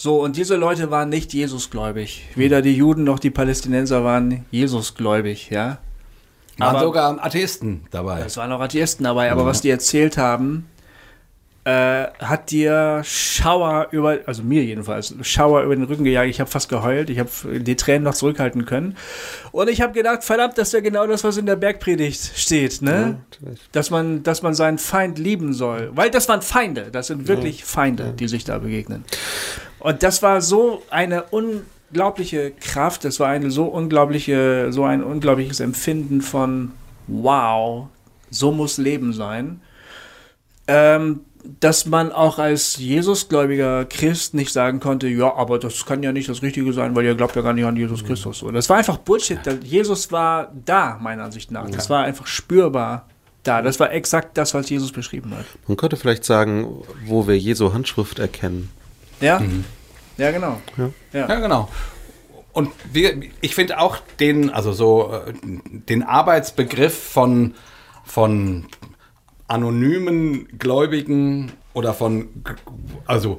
So, 0.00 0.22
und 0.22 0.36
diese 0.36 0.54
Leute 0.54 0.92
waren 0.92 1.08
nicht 1.08 1.34
Jesusgläubig. 1.34 2.24
Weder 2.36 2.62
die 2.62 2.74
Juden 2.74 3.02
noch 3.02 3.18
die 3.18 3.30
Palästinenser 3.30 4.04
waren 4.04 4.44
Jesusgläubig, 4.52 5.50
ja. 5.50 5.78
Waren 6.56 6.76
aber, 6.76 6.80
sogar 6.80 7.24
Atheisten 7.24 7.84
dabei. 7.90 8.20
Es 8.20 8.36
waren 8.36 8.52
auch 8.52 8.60
Atheisten 8.60 9.02
dabei, 9.02 9.32
aber 9.32 9.40
ja. 9.42 9.46
was 9.48 9.60
die 9.60 9.70
erzählt 9.70 10.16
haben, 10.16 10.68
äh, 11.64 12.06
hat 12.20 12.52
dir 12.52 13.02
Schauer 13.04 13.88
über, 13.90 14.18
also 14.26 14.44
mir 14.44 14.62
jedenfalls, 14.62 15.16
Schauer 15.22 15.62
über 15.62 15.74
den 15.74 15.84
Rücken 15.84 16.04
gejagt. 16.04 16.30
Ich 16.30 16.38
habe 16.38 16.48
fast 16.48 16.68
geheult, 16.68 17.10
ich 17.10 17.18
habe 17.18 17.30
die 17.58 17.74
Tränen 17.74 18.04
noch 18.04 18.14
zurückhalten 18.14 18.66
können. 18.66 18.96
Und 19.50 19.68
ich 19.68 19.80
habe 19.80 19.94
gedacht, 19.94 20.22
verdammt, 20.22 20.58
das 20.58 20.68
ist 20.68 20.74
ja 20.74 20.80
genau 20.80 21.08
das, 21.08 21.24
was 21.24 21.38
in 21.38 21.46
der 21.46 21.56
Bergpredigt 21.56 22.38
steht, 22.38 22.82
ne? 22.82 23.18
Ja, 23.40 23.50
dass 23.72 23.90
man, 23.90 24.22
dass 24.22 24.42
man 24.42 24.54
seinen 24.54 24.78
Feind 24.78 25.18
lieben 25.18 25.52
soll. 25.54 25.90
Weil 25.92 26.10
das 26.10 26.28
waren 26.28 26.42
Feinde, 26.42 26.90
das 26.92 27.08
sind 27.08 27.26
wirklich 27.26 27.60
ja. 27.60 27.66
Feinde, 27.66 28.14
die 28.16 28.28
sich 28.28 28.44
da 28.44 28.58
begegnen. 28.58 29.04
Und 29.80 30.02
das 30.02 30.22
war 30.22 30.40
so 30.40 30.82
eine 30.90 31.24
unglaubliche 31.24 32.50
Kraft, 32.52 33.04
das 33.04 33.20
war 33.20 33.28
eine 33.28 33.50
so 33.50 33.64
unglaubliche, 33.64 34.72
so 34.72 34.84
ein 34.84 35.02
unglaubliches 35.02 35.60
Empfinden 35.60 36.20
von 36.20 36.72
wow, 37.06 37.88
so 38.30 38.52
muss 38.52 38.78
Leben 38.78 39.12
sein. 39.12 39.60
Ähm, 40.66 41.20
dass 41.60 41.86
man 41.86 42.12
auch 42.12 42.38
als 42.38 42.76
Jesusgläubiger 42.76 43.84
Christ 43.86 44.34
nicht 44.34 44.52
sagen 44.52 44.80
konnte, 44.80 45.08
ja, 45.08 45.34
aber 45.34 45.58
das 45.58 45.86
kann 45.86 46.02
ja 46.02 46.12
nicht 46.12 46.28
das 46.28 46.42
Richtige 46.42 46.72
sein, 46.72 46.94
weil 46.94 47.04
ihr 47.04 47.14
glaubt 47.14 47.36
ja 47.36 47.42
gar 47.42 47.52
nicht 47.52 47.64
an 47.64 47.76
Jesus 47.76 48.04
Christus. 48.04 48.42
Und 48.42 48.54
das 48.54 48.68
war 48.68 48.76
einfach 48.76 48.98
Bullshit. 48.98 49.38
Jesus 49.62 50.10
war 50.12 50.52
da, 50.64 50.98
meiner 51.00 51.24
Ansicht 51.24 51.50
nach. 51.50 51.70
Das 51.70 51.88
war 51.88 52.04
einfach 52.04 52.26
spürbar 52.26 53.06
da. 53.44 53.62
Das 53.62 53.80
war 53.80 53.92
exakt 53.92 54.36
das, 54.36 54.52
was 54.54 54.68
Jesus 54.68 54.92
beschrieben 54.92 55.32
hat. 55.34 55.46
Man 55.66 55.76
könnte 55.76 55.96
vielleicht 55.96 56.24
sagen, 56.24 56.82
wo 57.06 57.26
wir 57.26 57.38
Jesu 57.38 57.72
Handschrift 57.72 58.18
erkennen. 58.18 58.70
Ja, 59.20 59.40
mhm. 59.40 59.64
ja, 60.16 60.30
genau. 60.30 60.60
Ja, 60.76 60.90
ja. 61.12 61.28
ja 61.28 61.40
genau. 61.40 61.68
Und 62.52 62.70
wir, 62.92 63.20
ich 63.40 63.54
finde 63.54 63.78
auch 63.78 63.98
den, 64.18 64.50
also 64.50 64.72
so 64.72 65.12
äh, 65.12 65.32
den 65.42 66.02
Arbeitsbegriff 66.02 66.96
von, 66.96 67.54
von 68.04 68.66
anonymen 69.46 70.48
Gläubigen 70.58 71.52
oder 71.72 71.94
von, 71.94 72.28
also 73.06 73.38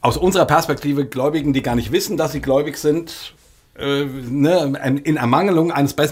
aus 0.00 0.16
unserer 0.16 0.46
Perspektive 0.46 1.06
Gläubigen, 1.06 1.52
die 1.52 1.62
gar 1.62 1.74
nicht 1.74 1.92
wissen, 1.92 2.16
dass 2.16 2.32
sie 2.32 2.40
gläubig 2.40 2.76
sind, 2.76 3.34
äh, 3.78 4.04
ne, 4.04 5.00
in 5.04 5.16
Ermangelung 5.16 5.72
eines 5.72 5.94
be 5.94 6.10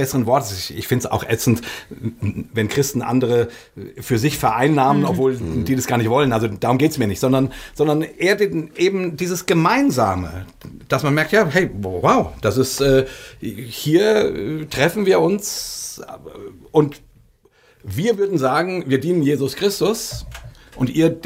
besseren 0.00 0.26
Wortes. 0.26 0.52
Ich, 0.52 0.78
ich 0.78 0.88
finde 0.88 1.06
es 1.06 1.12
auch 1.12 1.22
ätzend, 1.22 1.60
wenn 1.90 2.68
Christen 2.68 3.02
andere 3.02 3.48
für 4.00 4.18
sich 4.18 4.38
vereinnahmen, 4.38 5.02
mhm. 5.02 5.08
obwohl 5.08 5.34
mhm. 5.34 5.64
die 5.64 5.76
das 5.76 5.86
gar 5.86 5.98
nicht 5.98 6.08
wollen. 6.08 6.32
Also 6.32 6.48
darum 6.48 6.78
geht 6.78 6.92
es 6.92 6.98
mir 6.98 7.06
nicht, 7.06 7.20
sondern, 7.20 7.52
sondern 7.74 8.02
eher 8.02 8.36
den, 8.36 8.70
eben 8.76 9.16
dieses 9.16 9.44
Gemeinsame, 9.44 10.46
dass 10.88 11.02
man 11.02 11.12
merkt, 11.14 11.32
ja, 11.32 11.46
hey, 11.46 11.70
wow, 11.80 12.28
das 12.40 12.56
ist, 12.56 12.80
äh, 12.80 13.06
hier 13.40 14.34
äh, 14.34 14.66
treffen 14.66 15.04
wir 15.04 15.20
uns 15.20 16.02
und 16.72 17.02
wir 17.82 18.18
würden 18.18 18.38
sagen, 18.38 18.84
wir 18.86 19.00
dienen 19.00 19.22
Jesus 19.22 19.54
Christus 19.54 20.26
und 20.76 20.88
ihr, 20.90 21.18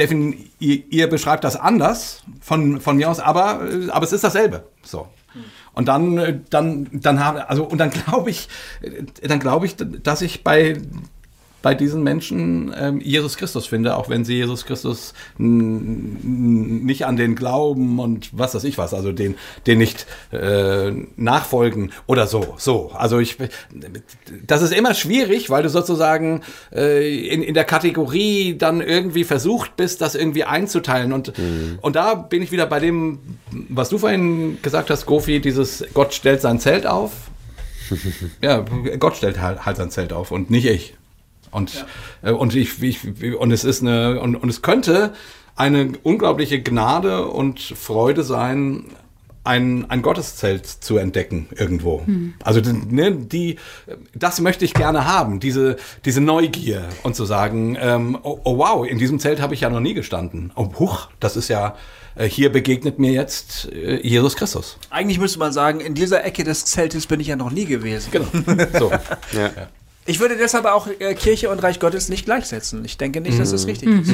ihr, 0.58 0.82
ihr 0.90 1.06
beschreibt 1.08 1.44
das 1.44 1.54
anders 1.56 2.22
von, 2.40 2.80
von 2.80 2.96
mir 2.96 3.08
aus, 3.08 3.20
aber, 3.20 3.60
aber 3.90 4.04
es 4.04 4.12
ist 4.12 4.24
dasselbe. 4.24 4.64
So. 4.82 5.08
Und 5.74 5.88
dann, 5.88 6.44
dann, 6.50 6.88
dann 6.92 7.24
habe, 7.24 7.48
also, 7.48 7.64
und 7.64 7.78
dann 7.78 7.90
glaube 8.06 8.30
ich, 8.30 8.48
dann 9.22 9.40
glaube 9.40 9.66
ich, 9.66 9.76
dass 9.76 10.22
ich 10.22 10.44
bei 10.44 10.80
bei 11.64 11.74
diesen 11.74 12.02
Menschen 12.02 12.74
ähm, 12.78 13.00
Jesus 13.00 13.38
Christus 13.38 13.66
finde, 13.66 13.96
auch 13.96 14.10
wenn 14.10 14.26
sie 14.26 14.34
Jesus 14.34 14.66
Christus 14.66 15.14
nicht 15.38 17.06
an 17.06 17.16
den 17.16 17.36
glauben 17.36 17.98
und 17.98 18.28
was 18.32 18.54
weiß 18.54 18.64
ich 18.64 18.76
was, 18.76 18.92
also 18.92 19.12
den, 19.12 19.34
den 19.66 19.78
nicht 19.78 20.06
äh, 20.30 20.90
nachfolgen 21.16 21.92
oder 22.06 22.26
so. 22.26 22.54
So, 22.58 22.90
also 22.92 23.18
ich, 23.18 23.38
das 24.46 24.60
ist 24.60 24.74
immer 24.74 24.92
schwierig, 24.92 25.48
weil 25.48 25.62
du 25.62 25.70
sozusagen 25.70 26.42
äh, 26.70 27.28
in, 27.28 27.42
in 27.42 27.54
der 27.54 27.64
Kategorie 27.64 28.58
dann 28.58 28.82
irgendwie 28.82 29.24
versucht 29.24 29.74
bist, 29.78 30.02
das 30.02 30.14
irgendwie 30.14 30.44
einzuteilen 30.44 31.14
und 31.14 31.38
mhm. 31.38 31.78
und 31.80 31.96
da 31.96 32.14
bin 32.14 32.42
ich 32.42 32.52
wieder 32.52 32.66
bei 32.66 32.78
dem, 32.78 33.20
was 33.70 33.88
du 33.88 33.96
vorhin 33.96 34.58
gesagt 34.60 34.90
hast, 34.90 35.06
Gofi, 35.06 35.40
dieses 35.40 35.82
Gott 35.94 36.12
stellt 36.12 36.42
sein 36.42 36.60
Zelt 36.60 36.86
auf. 36.86 37.12
ja, 38.42 38.62
Gott 38.98 39.16
stellt 39.16 39.40
halt, 39.40 39.64
halt 39.64 39.78
sein 39.78 39.90
Zelt 39.90 40.12
auf 40.12 40.30
und 40.30 40.50
nicht 40.50 40.66
ich. 40.66 40.94
Und, 41.54 41.74
ja. 42.22 42.30
äh, 42.30 42.32
und, 42.32 42.54
ich, 42.54 42.82
ich, 42.82 43.34
und 43.34 43.50
es 43.50 43.64
ist 43.64 43.82
eine, 43.82 44.20
und, 44.20 44.36
und 44.36 44.48
es 44.48 44.62
könnte 44.62 45.14
eine 45.56 45.92
unglaubliche 46.02 46.60
Gnade 46.60 47.26
und 47.26 47.60
Freude 47.60 48.24
sein, 48.24 48.86
ein, 49.44 49.90
ein 49.90 50.00
Gotteszelt 50.00 50.66
zu 50.66 50.96
entdecken 50.96 51.48
irgendwo. 51.54 52.02
Also 52.42 52.60
ne, 52.88 53.12
die, 53.12 53.58
das 54.14 54.40
möchte 54.40 54.64
ich 54.64 54.72
gerne 54.72 55.06
haben, 55.06 55.38
diese, 55.38 55.76
diese 56.06 56.22
Neugier 56.22 56.88
und 57.02 57.14
zu 57.14 57.26
sagen, 57.26 57.76
ähm, 57.78 58.18
oh, 58.22 58.40
oh 58.44 58.58
wow, 58.58 58.86
in 58.86 58.98
diesem 58.98 59.18
Zelt 59.20 59.42
habe 59.42 59.52
ich 59.52 59.60
ja 59.60 59.68
noch 59.68 59.80
nie 59.80 59.92
gestanden. 59.92 60.50
Oh, 60.56 60.70
huch, 60.78 61.08
das 61.20 61.36
ist 61.36 61.48
ja, 61.48 61.76
äh, 62.14 62.26
hier 62.26 62.50
begegnet 62.50 62.98
mir 62.98 63.12
jetzt 63.12 63.70
äh, 63.70 64.00
Jesus 64.00 64.34
Christus. 64.34 64.78
Eigentlich 64.88 65.18
müsste 65.18 65.38
man 65.38 65.52
sagen, 65.52 65.80
in 65.80 65.94
dieser 65.94 66.24
Ecke 66.24 66.42
des 66.42 66.64
Zeltes 66.64 67.06
bin 67.06 67.20
ich 67.20 67.26
ja 67.26 67.36
noch 67.36 67.50
nie 67.50 67.66
gewesen. 67.66 68.10
Genau. 68.10 68.26
So. 68.78 68.90
Ja. 69.32 69.50
Ich 70.06 70.20
würde 70.20 70.36
deshalb 70.36 70.66
auch 70.66 70.86
äh, 70.98 71.14
Kirche 71.14 71.50
und 71.50 71.62
Reich 71.62 71.80
Gottes 71.80 72.08
nicht 72.08 72.24
gleichsetzen. 72.26 72.84
Ich 72.84 72.98
denke 72.98 73.20
nicht, 73.20 73.38
dass 73.38 73.50
das 73.50 73.66
richtig 73.66 73.88
ist. 73.88 74.10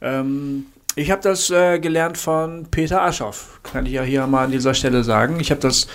Ähm, 0.00 0.66
ich 0.94 1.10
habe 1.10 1.22
das 1.22 1.48
äh, 1.50 1.78
gelernt 1.78 2.18
von 2.18 2.66
Peter 2.70 3.02
Aschoff, 3.02 3.60
kann 3.62 3.86
ich 3.86 3.92
ja 3.92 4.02
hier 4.02 4.26
mal 4.26 4.44
an 4.44 4.50
dieser 4.50 4.74
Stelle 4.74 5.04
sagen. 5.04 5.40
Ich 5.40 5.50
habe 5.50 5.60
das 5.60 5.86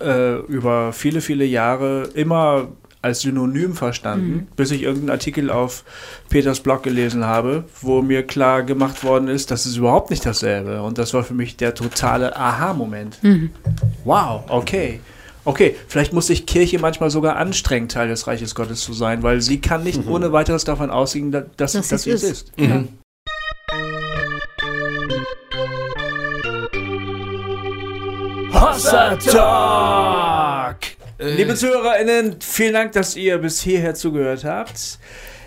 äh, 0.00 0.38
über 0.46 0.92
viele, 0.92 1.20
viele 1.20 1.44
Jahre 1.44 2.08
immer 2.14 2.68
als 3.02 3.20
Synonym 3.20 3.74
verstanden, 3.74 4.48
bis 4.56 4.70
ich 4.72 4.82
irgendeinen 4.82 5.10
Artikel 5.10 5.50
auf 5.50 5.84
Peters 6.28 6.60
Blog 6.60 6.82
gelesen 6.82 7.24
habe, 7.24 7.64
wo 7.80 8.02
mir 8.02 8.26
klar 8.26 8.62
gemacht 8.62 9.04
worden 9.04 9.28
ist, 9.28 9.50
das 9.50 9.64
ist 9.64 9.76
überhaupt 9.76 10.10
nicht 10.10 10.26
dasselbe. 10.26 10.82
Und 10.82 10.98
das 10.98 11.14
war 11.14 11.22
für 11.24 11.32
mich 11.32 11.56
der 11.56 11.74
totale 11.74 12.36
Aha-Moment. 12.36 13.18
Wow, 14.04 14.42
okay. 14.48 15.00
Okay, 15.44 15.74
vielleicht 15.88 16.12
muss 16.12 16.26
sich 16.26 16.44
Kirche 16.46 16.78
manchmal 16.78 17.10
sogar 17.10 17.36
anstrengen, 17.36 17.88
Teil 17.88 18.08
des 18.08 18.26
Reiches 18.26 18.54
Gottes 18.54 18.80
zu 18.80 18.92
sein, 18.92 19.22
weil 19.22 19.40
sie 19.40 19.60
kann 19.60 19.82
nicht 19.84 20.06
ohne 20.06 20.32
weiteres 20.32 20.64
davon 20.64 20.90
ausgehen, 20.90 21.32
da- 21.32 21.44
dass, 21.56 21.72
Dass 21.72 21.88
dass 21.88 22.02
sie 22.02 22.10
es 22.10 22.22
ist. 22.22 22.30
ist. 22.48 22.52
Ja. 22.58 22.84
Hossa 28.52 29.16
Talk! 29.16 30.76
Liebe 31.18 31.54
ZuhörerInnen, 31.54 32.36
vielen 32.40 32.72
Dank, 32.74 32.92
dass 32.92 33.16
ihr 33.16 33.38
bis 33.38 33.60
hierher 33.60 33.94
zugehört 33.94 34.44
habt. 34.44 34.98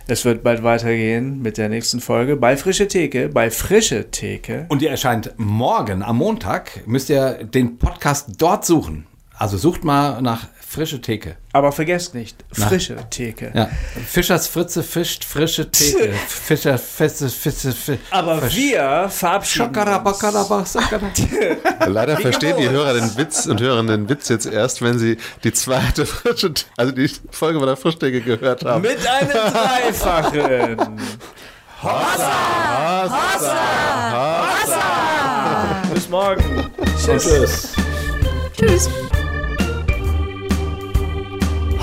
Es 0.07 0.25
wird 0.25 0.43
bald 0.43 0.63
weitergehen 0.63 1.41
mit 1.41 1.57
der 1.57 1.69
nächsten 1.69 1.99
Folge 2.01 2.35
bei 2.35 2.57
Frische 2.57 2.87
Theke, 2.87 3.29
bei 3.29 3.49
Frische 3.49 4.11
Theke. 4.11 4.65
Und 4.69 4.81
die 4.81 4.87
erscheint 4.87 5.33
morgen 5.37 6.03
am 6.03 6.17
Montag. 6.17 6.85
Müsst 6.85 7.09
ihr 7.09 7.43
den 7.45 7.77
Podcast 7.77 8.29
dort 8.37 8.65
suchen. 8.65 9.07
Also 9.43 9.57
sucht 9.57 9.83
mal 9.83 10.21
nach 10.21 10.39
frische 10.65 11.01
Theke. 11.01 11.35
Aber 11.51 11.73
vergesst 11.73 12.15
nicht, 12.15 12.45
frische 12.53 12.95
Theke. 13.09 13.51
Ja. 13.53 13.69
Fischers 14.07 14.47
Fritze 14.47 14.83
fischt 14.83 15.25
frische 15.25 15.69
Theke. 15.69 16.13
Fischer 16.29 16.77
Feste 16.77 17.27
Fische 17.27 17.73
Fische. 17.73 17.99
Aber 18.09 18.41
wir 18.53 19.09
verabschieden 19.09 19.75
uns. 19.75 20.77
Leider 21.85 22.15
verstehen 22.15 22.55
die 22.57 22.69
Hörer 22.69 22.93
den 22.93 23.17
Witz 23.17 23.45
und 23.45 23.59
hören 23.59 23.87
den 23.87 24.07
Witz 24.07 24.29
jetzt 24.29 24.45
erst, 24.45 24.81
wenn 24.81 24.97
sie 24.97 25.17
die 25.43 25.51
zweite 25.51 26.05
frische, 26.05 26.53
also 26.77 26.93
die 26.93 27.11
Folge 27.29 27.59
von 27.59 27.67
der 27.67 27.75
Frischdecke 27.75 28.21
gehört 28.21 28.63
haben. 28.63 28.81
mit 28.81 29.05
einem 29.05 29.29
Dreifachen. 29.29 30.77
Hossa! 31.83 33.09
Hossa! 33.09 33.57
Hossa! 34.63 35.81
Bis 35.93 36.07
morgen. 36.07 36.71
Tschüss. 36.97 37.23
Tschüss. 37.25 37.73
Tschüss. 38.57 38.89